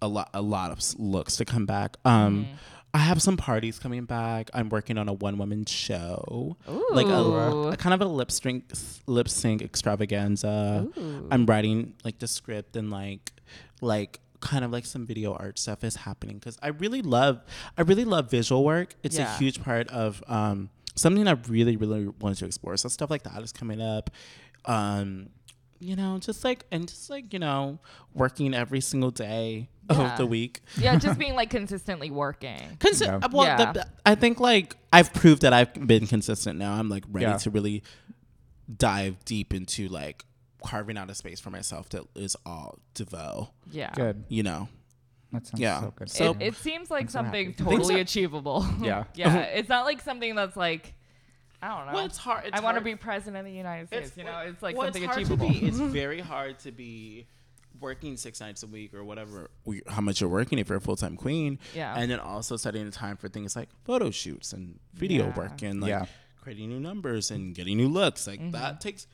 a 0.01 0.07
lot 0.07 0.29
a 0.33 0.41
lot 0.41 0.71
of 0.71 0.79
looks 0.97 1.35
to 1.37 1.43
come 1.45 1.65
back. 1.65 1.97
Um, 2.05 2.45
Mm-hmm. 2.45 2.53
I 2.93 2.99
have 3.01 3.21
some 3.21 3.37
parties 3.37 3.77
coming 3.77 4.05
back. 4.05 4.49
I'm 4.55 4.69
working 4.69 4.97
on 4.97 5.07
a 5.07 5.13
one 5.13 5.37
woman 5.37 5.65
show, 5.65 6.57
like 6.91 7.05
a, 7.05 7.69
a 7.73 7.77
kind 7.77 7.93
of 7.93 8.01
a 8.01 8.05
lip 8.05 8.31
sync 8.31 8.71
lip 9.05 9.27
sync 9.29 9.61
extravaganza. 9.61 10.87
Ooh. 10.97 11.27
I'm 11.29 11.45
writing 11.45 11.93
like 12.03 12.17
the 12.19 12.27
script 12.27 12.75
and 12.75 12.89
like 12.89 13.33
like 13.81 14.19
kind 14.39 14.63
of 14.63 14.71
like 14.71 14.85
some 14.85 15.05
video 15.05 15.33
art 15.33 15.59
stuff 15.59 15.83
is 15.83 15.95
happening 15.97 16.37
because 16.37 16.57
I 16.63 16.69
really 16.69 17.01
love 17.01 17.41
I 17.77 17.81
really 17.81 18.05
love 18.05 18.31
visual 18.31 18.63
work. 18.63 18.95
It's 19.03 19.17
Yeah. 19.17 19.35
a 19.35 19.37
huge 19.37 19.61
part 19.61 19.87
of 19.89 20.23
um, 20.27 20.69
something 20.97 21.27
I 21.27 21.31
really 21.47 21.77
really 21.77 22.07
wanted 22.19 22.37
to 22.39 22.45
explore. 22.45 22.75
So 22.77 22.89
stuff 22.89 23.09
like 23.09 23.23
that 23.23 23.41
is 23.41 23.51
coming 23.53 23.81
up. 23.81 24.09
Um, 24.65 25.29
you 25.79 25.95
know, 25.95 26.17
just 26.19 26.43
like 26.43 26.65
and 26.71 26.87
just 26.87 27.09
like 27.09 27.31
you 27.33 27.39
know, 27.39 27.79
working 28.13 28.53
every 28.53 28.81
single 28.81 29.11
day 29.11 29.69
Yeah. 29.89 30.11
of 30.11 30.17
the 30.17 30.25
week. 30.25 30.61
yeah, 30.77 30.97
just 30.97 31.17
being 31.23 31.35
like 31.35 31.49
consistently 31.51 32.09
working. 32.11 32.77
Consi- 32.79 33.05
Yeah. 33.05 33.19
well, 33.31 33.45
Yeah. 33.45 33.71
the- 33.73 33.87
I 34.05 34.15
think 34.15 34.39
like 34.39 34.75
I've 34.91 35.13
proved 35.13 35.43
that 35.43 35.53
I've 35.53 35.73
been 35.87 36.07
consistent 36.07 36.57
now. 36.59 36.73
I'm 36.73 36.89
like 36.89 37.03
ready 37.09 37.27
Yeah. 37.27 37.37
to 37.37 37.49
really 37.51 37.83
dive 38.75 39.23
deep 39.25 39.53
into 39.53 39.87
like 39.87 40.25
carving 40.65 40.97
out 40.97 41.09
a 41.09 41.15
space 41.15 41.39
for 41.39 41.49
myself 41.51 41.89
that 41.89 42.03
is 42.15 42.35
all 42.45 42.79
Devo. 42.95 43.49
Yeah. 43.71 43.91
Good. 43.93 44.25
You 44.27 44.43
know, 44.43 44.69
That 45.33 45.45
sounds 45.47 45.59
Yeah. 45.59 45.81
so 45.81 45.93
good. 45.95 46.09
So- 46.09 46.31
it, 46.31 46.37
it 46.41 46.55
seems 46.55 46.89
like 46.89 47.03
I'm 47.03 47.09
something 47.09 47.45
happy. 47.51 47.63
totally 47.63 47.77
Things 47.77 47.91
are- 47.91 47.97
achievable. 47.97 48.65
Yeah. 48.81 49.03
yeah. 49.15 49.37
It's 49.43 49.69
not 49.69 49.85
like 49.85 50.01
something 50.01 50.35
that's 50.35 50.55
like, 50.55 50.93
I 51.61 51.69
don't 51.75 51.87
know. 51.87 51.93
well, 51.93 52.05
it's 52.05 52.17
hard. 52.17 52.45
It's 52.45 52.57
I 52.57 52.61
want 52.63 52.77
to 52.77 52.83
be 52.83 52.95
president 52.95 53.37
of 53.37 53.45
the 53.45 53.57
United 53.57 53.87
States. 53.87 54.11
you 54.15 54.23
know, 54.23 54.39
it's 54.39 54.61
like 54.61 54.77
well, 54.77 54.87
something 54.87 55.03
it's 55.03 55.11
hard 55.13 55.21
achievable. 55.25 55.47
To 55.53 55.59
be, 55.59 55.65
it's 55.67 55.77
very 56.03 56.19
hard 56.21 56.59
to 56.59 56.71
be 56.71 57.25
working 57.79 58.15
six 58.17 58.39
nights 58.39 58.63
a 58.63 58.67
week 58.67 58.93
or 58.93 59.03
whatever, 59.03 59.49
we- 59.65 59.81
how 59.87 60.01
much 60.01 60.21
you're 60.21 60.29
working 60.29 60.59
if 60.59 60.69
you're 60.69 60.77
a 60.77 60.81
full 60.81 60.95
time 60.95 61.15
queen. 61.17 61.59
Yeah. 61.75 61.93
And 61.95 62.09
then 62.11 62.19
also 62.19 62.57
setting 62.57 62.85
the 62.85 62.91
time 62.91 63.17
for 63.17 63.27
things 63.27 63.55
like 63.55 63.69
photo 63.85 64.11
shoots 64.11 64.53
and 64.53 64.79
video 64.93 65.25
Yeah. 65.27 65.35
work 65.35 65.61
and 65.61 65.81
like 65.81 65.89
Yeah. 65.89 66.05
creating 66.41 66.69
new 66.69 66.79
numbers 66.79 67.31
and 67.31 67.53
getting 67.53 67.75
new 67.77 67.87
looks. 67.89 68.27
Like 68.27 68.39
Mm-hmm. 68.39 68.51
that 68.51 68.79
takes 68.81 69.07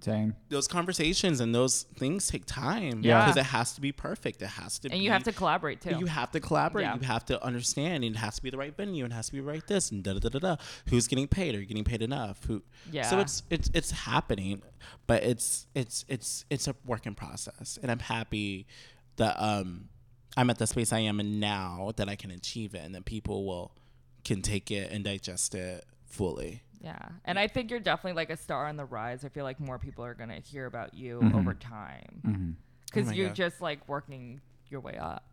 Dang. 0.00 0.34
those 0.50 0.68
conversations 0.68 1.40
and 1.40 1.54
those 1.54 1.84
things 1.96 2.28
take 2.28 2.44
time. 2.46 3.00
Yeah. 3.02 3.22
Because 3.24 3.36
it 3.38 3.46
has 3.46 3.72
to 3.74 3.80
be 3.80 3.92
perfect. 3.92 4.42
It 4.42 4.48
has 4.48 4.78
to 4.80 4.88
be 4.88 4.92
and 4.92 5.00
be. 5.00 5.04
you 5.04 5.10
have 5.10 5.24
to 5.24 5.32
collaborate 5.32 5.80
too. 5.80 5.96
You 5.98 6.06
have 6.06 6.30
to 6.32 6.40
collaborate. 6.40 6.84
Yeah. 6.84 6.96
You 6.96 7.06
have 7.06 7.24
to 7.26 7.42
understand. 7.42 8.04
It 8.04 8.16
has 8.16 8.36
to 8.36 8.42
be 8.42 8.50
the 8.50 8.58
right 8.58 8.76
venue. 8.76 9.04
It 9.04 9.12
has 9.12 9.26
to 9.26 9.32
be 9.32 9.40
right 9.40 9.66
this 9.66 9.90
and 9.90 10.02
da 10.02 10.14
da 10.14 10.18
da 10.20 10.28
da 10.28 10.38
da. 10.38 10.56
Who's 10.88 11.06
getting 11.06 11.26
paid? 11.28 11.54
Are 11.54 11.60
you 11.60 11.66
getting 11.66 11.84
paid 11.84 12.02
enough? 12.02 12.44
Who? 12.44 12.62
Yeah. 12.90 13.02
So 13.04 13.18
it's 13.18 13.42
it's 13.50 13.70
it's 13.72 13.90
happening, 13.90 14.62
but 15.06 15.22
it's 15.22 15.66
it's 15.74 16.04
it's 16.08 16.44
it's 16.50 16.68
a 16.68 16.74
work 16.84 17.06
in 17.06 17.14
process, 17.14 17.78
and 17.80 17.90
I'm 17.90 18.00
happy 18.00 18.66
that 19.16 19.36
um 19.38 19.88
I'm 20.36 20.50
at 20.50 20.58
the 20.58 20.66
space 20.66 20.92
I 20.92 21.00
am 21.00 21.20
in 21.20 21.40
now 21.40 21.92
that 21.96 22.08
I 22.08 22.16
can 22.16 22.30
achieve 22.30 22.74
it, 22.74 22.82
and 22.84 22.94
that 22.94 23.04
people 23.04 23.46
will 23.46 23.72
can 24.24 24.42
take 24.42 24.70
it 24.70 24.90
and 24.90 25.04
digest 25.04 25.54
it 25.54 25.84
fully. 26.06 26.62
Yeah. 26.84 27.08
And 27.24 27.38
I 27.38 27.48
think 27.48 27.70
you're 27.70 27.80
definitely 27.80 28.16
like 28.16 28.30
a 28.30 28.36
star 28.36 28.66
on 28.66 28.76
the 28.76 28.84
rise. 28.84 29.24
I 29.24 29.28
feel 29.30 29.44
like 29.44 29.58
more 29.58 29.78
people 29.78 30.04
are 30.04 30.14
going 30.14 30.28
to 30.28 30.40
hear 30.40 30.66
about 30.66 30.94
you 30.94 31.18
Mm-hmm. 31.20 31.38
over 31.38 31.54
time. 31.54 32.56
Because 32.86 33.08
Oh 33.08 33.12
you're 33.12 33.28
God. 33.28 33.36
just 33.36 33.60
like 33.60 33.88
working 33.88 34.40
your 34.68 34.80
way 34.80 34.96
up. 34.98 35.24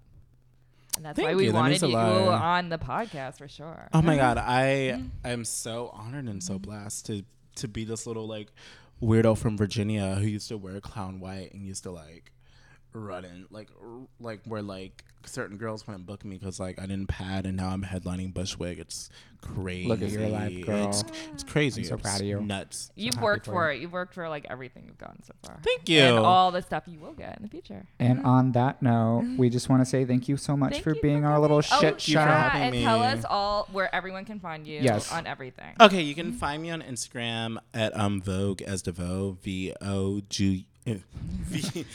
And 0.97 1.05
that's 1.05 1.15
Thank 1.17 1.29
why 1.29 1.35
we 1.35 1.45
you. 1.45 1.53
Wanted 1.53 1.81
you 1.81 1.95
on 1.97 2.69
the 2.69 2.77
podcast 2.77 3.37
for 3.37 3.47
sure. 3.47 3.87
Oh 3.93 4.01
my 4.01 4.17
god, 4.17 4.37
I 4.37 5.01
am 5.23 5.45
so 5.45 5.89
honored 5.93 6.25
and 6.25 6.43
so 6.43 6.59
blessed 6.59 7.05
to 7.07 7.23
to 7.55 7.67
be 7.67 7.83
this 7.85 8.05
little 8.07 8.27
like 8.27 8.51
weirdo 9.01 9.37
from 9.37 9.57
Virginia 9.57 10.15
who 10.15 10.25
used 10.27 10.47
to 10.49 10.57
wear 10.57 10.79
clown 10.81 11.19
white 11.19 11.53
and 11.53 11.65
used 11.65 11.83
to 11.83 11.91
like 11.91 12.31
running 12.93 13.45
like 13.51 13.69
like 14.19 14.41
where 14.45 14.61
like 14.61 15.03
certain 15.25 15.55
girls 15.57 15.87
want 15.87 15.99
to 15.99 16.03
book 16.05 16.25
me 16.25 16.35
because 16.37 16.59
like 16.59 16.79
I 16.79 16.87
didn't 16.87 17.07
pad 17.07 17.45
and 17.45 17.55
now 17.55 17.69
I'm 17.69 17.83
headlining 17.83 18.33
Bushwig. 18.33 18.79
It's 18.79 19.09
crazy. 19.41 19.87
Look 19.87 20.01
at 20.01 20.09
your 20.09 20.27
life, 20.29 20.65
girl. 20.65 20.89
It's, 20.89 21.03
it's 21.31 21.43
crazy. 21.43 21.81
I'm 21.83 21.87
so 21.87 21.93
It's 21.95 22.03
proud 22.03 22.21
of 22.21 22.25
you. 22.27 22.41
Nuts. 22.41 22.91
You've 22.95 23.13
happy 23.13 23.23
worked 23.23 23.45
for 23.45 23.51
for 23.51 23.71
it. 23.71 23.81
You've 23.81 23.91
worked 23.91 24.15
for 24.15 24.27
like 24.29 24.47
everything 24.49 24.85
you've 24.87 24.97
gotten 24.97 25.21
so 25.23 25.33
far. 25.45 25.59
Thank 25.63 25.87
you. 25.89 25.99
And 26.01 26.17
all 26.19 26.51
the 26.51 26.61
stuff 26.63 26.83
you 26.87 26.99
will 26.99 27.13
get 27.13 27.37
in 27.37 27.43
the 27.43 27.49
future. 27.49 27.85
And 27.99 28.25
on 28.25 28.53
that 28.53 28.81
note, 28.81 29.25
we 29.37 29.49
just 29.51 29.69
want 29.69 29.81
to 29.81 29.85
say 29.85 30.05
thank 30.05 30.27
you 30.27 30.37
so 30.37 30.57
much 30.57 30.73
Thank 30.73 30.83
for 30.83 30.95
you 30.95 31.01
being 31.01 31.23
our 31.23 31.39
little 31.39 31.57
Oh, 31.57 31.61
shit 31.61 31.79
Thank 31.81 31.99
show. 31.99 32.19
yeah, 32.19 32.49
having 32.49 32.79
and 32.79 32.85
tell 32.85 33.01
us 33.03 33.23
all 33.29 33.67
where 33.71 33.93
everyone 33.93 34.25
can 34.25 34.39
find 34.39 34.65
you 34.65 34.79
Yes. 34.81 35.11
on 35.11 35.27
everything. 35.27 35.75
Okay, 35.79 36.01
you 36.01 36.15
can 36.15 36.33
find 36.33 36.61
me 36.63 36.71
on 36.71 36.81
Instagram 36.81 37.57
at 37.75 37.95
um 37.97 38.21
Vogue 38.21 38.61
as 38.63 38.81
Devo 38.81 39.37
V 39.37 39.73
O 39.81 40.21
G 40.29 40.65
V 40.85 41.85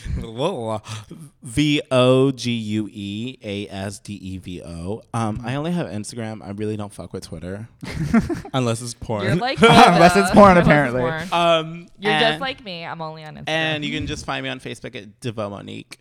V 1.43 1.83
O 1.91 2.31
G 2.31 2.51
U 2.53 2.89
E 2.93 3.39
A 3.43 3.69
S 3.69 3.99
D 3.99 4.15
E 4.15 4.39
V 4.39 4.63
O. 4.63 5.03
Um, 5.13 5.41
I 5.45 5.55
only 5.57 5.73
have 5.73 5.87
Instagram. 5.87 6.43
I 6.45 6.51
really 6.51 6.77
don't 6.77 6.93
fuck 6.93 7.13
with 7.13 7.25
Twitter 7.27 7.69
unless 8.55 8.83
it's 8.83 8.95
porn. 8.95 9.25
You're 9.25 9.35
like 9.37 9.59
Unless 9.63 10.17
it's 10.17 10.29
though. 10.29 10.35
porn, 10.35 10.51
Unless 10.59 10.59
it's 10.59 10.67
apparently. 10.69 11.01
porn. 11.01 11.29
um, 11.33 11.87
You're 11.99 12.13
and, 12.13 12.25
just 12.33 12.41
like 12.41 12.63
me. 12.65 12.85
I'm 12.85 13.01
only 13.03 13.25
on 13.25 13.35
Instagram. 13.37 13.45
and 13.49 13.85
you 13.85 13.93
can 13.97 14.07
just 14.07 14.25
find 14.25 14.43
me 14.45 14.51
on 14.51 14.61
Facebook 14.61 14.95
at 14.95 15.21
Devo 15.21 15.51
Monique. 15.51 15.99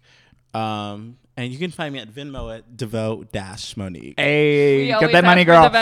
Um, 0.53 1.17
and 1.37 1.51
you 1.51 1.57
can 1.59 1.71
find 1.71 1.91
me 1.93 1.99
at 1.99 2.07
Venmo 2.09 2.55
at 2.55 2.77
Devo 2.77 3.29
Dash 3.31 3.75
Monique. 3.75 4.13
Hey, 4.17 4.81
we 4.81 4.87
get 4.87 4.95
always 4.95 5.11
that 5.11 5.23
money, 5.25 5.41
ask 5.41 5.47
girl. 5.47 5.63
for 5.65 5.69
the 5.69 5.77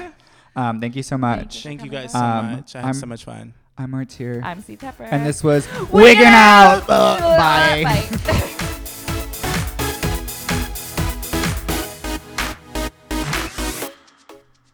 Venmo. 0.00 0.12
Um, 0.56 0.80
thank 0.80 0.96
you 0.96 1.02
so 1.02 1.16
much. 1.16 1.62
Thank 1.62 1.84
you 1.84 1.90
guys 1.90 2.12
so 2.12 2.18
Um, 2.18 2.52
much. 2.52 2.74
I 2.74 2.78
had 2.80 2.84
I'm- 2.86 2.94
so 2.94 3.06
much 3.06 3.24
fun. 3.24 3.54
I'm 3.78 3.90
Martyr. 3.90 4.40
I'm 4.44 4.60
C 4.60 4.76
Tepper. 4.76 5.08
and 5.10 5.26
this 5.26 5.42
was 5.42 5.66
Out. 5.92 6.88
Out. 6.88 6.90
Uh, 6.90 7.36
bye. 7.38 7.82
Bye. 7.84 8.48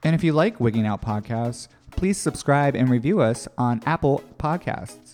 And 0.02 0.14
if 0.14 0.22
you 0.24 0.32
like 0.32 0.60
Wigging 0.60 0.86
Out 0.86 1.02
podcasts, 1.02 1.68
please 1.90 2.16
subscribe 2.18 2.74
and 2.74 2.88
review 2.88 3.20
us 3.20 3.48
on 3.58 3.82
Apple 3.84 4.22
Podcasts. 4.38 5.07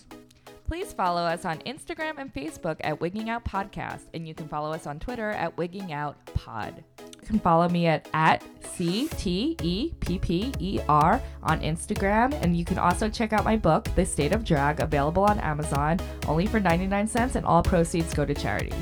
Please 0.67 0.93
follow 0.93 1.21
us 1.21 1.45
on 1.45 1.59
Instagram 1.59 2.17
and 2.17 2.33
Facebook 2.33 2.77
at 2.79 2.99
Wigging 2.99 3.29
Out 3.29 3.45
Podcast, 3.45 4.05
and 4.15 4.27
you 4.27 4.33
can 4.33 4.47
follow 4.47 4.73
us 4.73 4.87
on 4.87 4.99
Twitter 4.99 5.29
at 5.29 5.55
Wigging 5.57 5.93
Out 5.93 6.17
Pod. 6.33 6.83
You 7.21 7.27
can 7.27 7.39
follow 7.39 7.69
me 7.69 7.85
at, 7.85 8.09
at 8.13 8.43
C 8.63 9.07
T 9.09 9.55
E 9.61 9.93
P 9.99 10.17
P 10.17 10.51
E 10.59 10.79
R 10.89 11.21
on 11.43 11.61
Instagram, 11.61 12.33
and 12.41 12.57
you 12.57 12.65
can 12.65 12.79
also 12.79 13.09
check 13.09 13.31
out 13.31 13.45
my 13.45 13.55
book, 13.55 13.87
The 13.95 14.05
State 14.05 14.31
of 14.31 14.43
Drag, 14.43 14.79
available 14.79 15.23
on 15.23 15.39
Amazon, 15.39 15.99
only 16.27 16.47
for 16.47 16.59
99 16.59 17.07
cents, 17.07 17.35
and 17.35 17.45
all 17.45 17.61
proceeds 17.61 18.15
go 18.15 18.25
to 18.25 18.33
charity. 18.33 18.73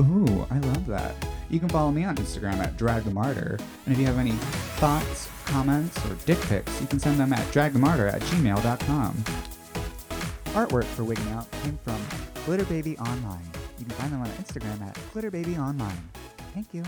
Ooh, 0.00 0.44
I 0.50 0.58
love 0.58 0.86
that. 0.86 1.14
You 1.50 1.60
can 1.60 1.68
follow 1.68 1.92
me 1.92 2.02
on 2.02 2.16
Instagram 2.16 2.58
at 2.58 2.76
dragthemartyr. 2.76 3.60
And 3.86 3.94
if 3.94 3.98
you 3.98 4.06
have 4.06 4.18
any 4.18 4.32
thoughts, 4.80 5.28
comments, 5.44 6.04
or 6.06 6.14
dick 6.26 6.40
pics, 6.42 6.80
you 6.80 6.88
can 6.88 6.98
send 6.98 7.18
them 7.18 7.32
at 7.32 7.46
dragthemartyr 7.52 8.12
at 8.12 8.22
gmail.com. 8.22 9.24
Artwork 10.58 10.86
for 10.86 11.04
Wigging 11.04 11.28
Out 11.28 11.48
came 11.62 11.78
from 11.84 12.00
Glitter 12.44 12.64
Baby 12.64 12.98
Online. 12.98 13.48
You 13.78 13.84
can 13.84 13.94
find 13.94 14.12
them 14.12 14.22
on 14.22 14.28
Instagram 14.30 14.82
at 14.82 14.98
Glitter 15.12 15.30
Baby 15.30 15.56
Online. 15.56 16.02
Thank 16.52 16.74
you. 16.74 16.82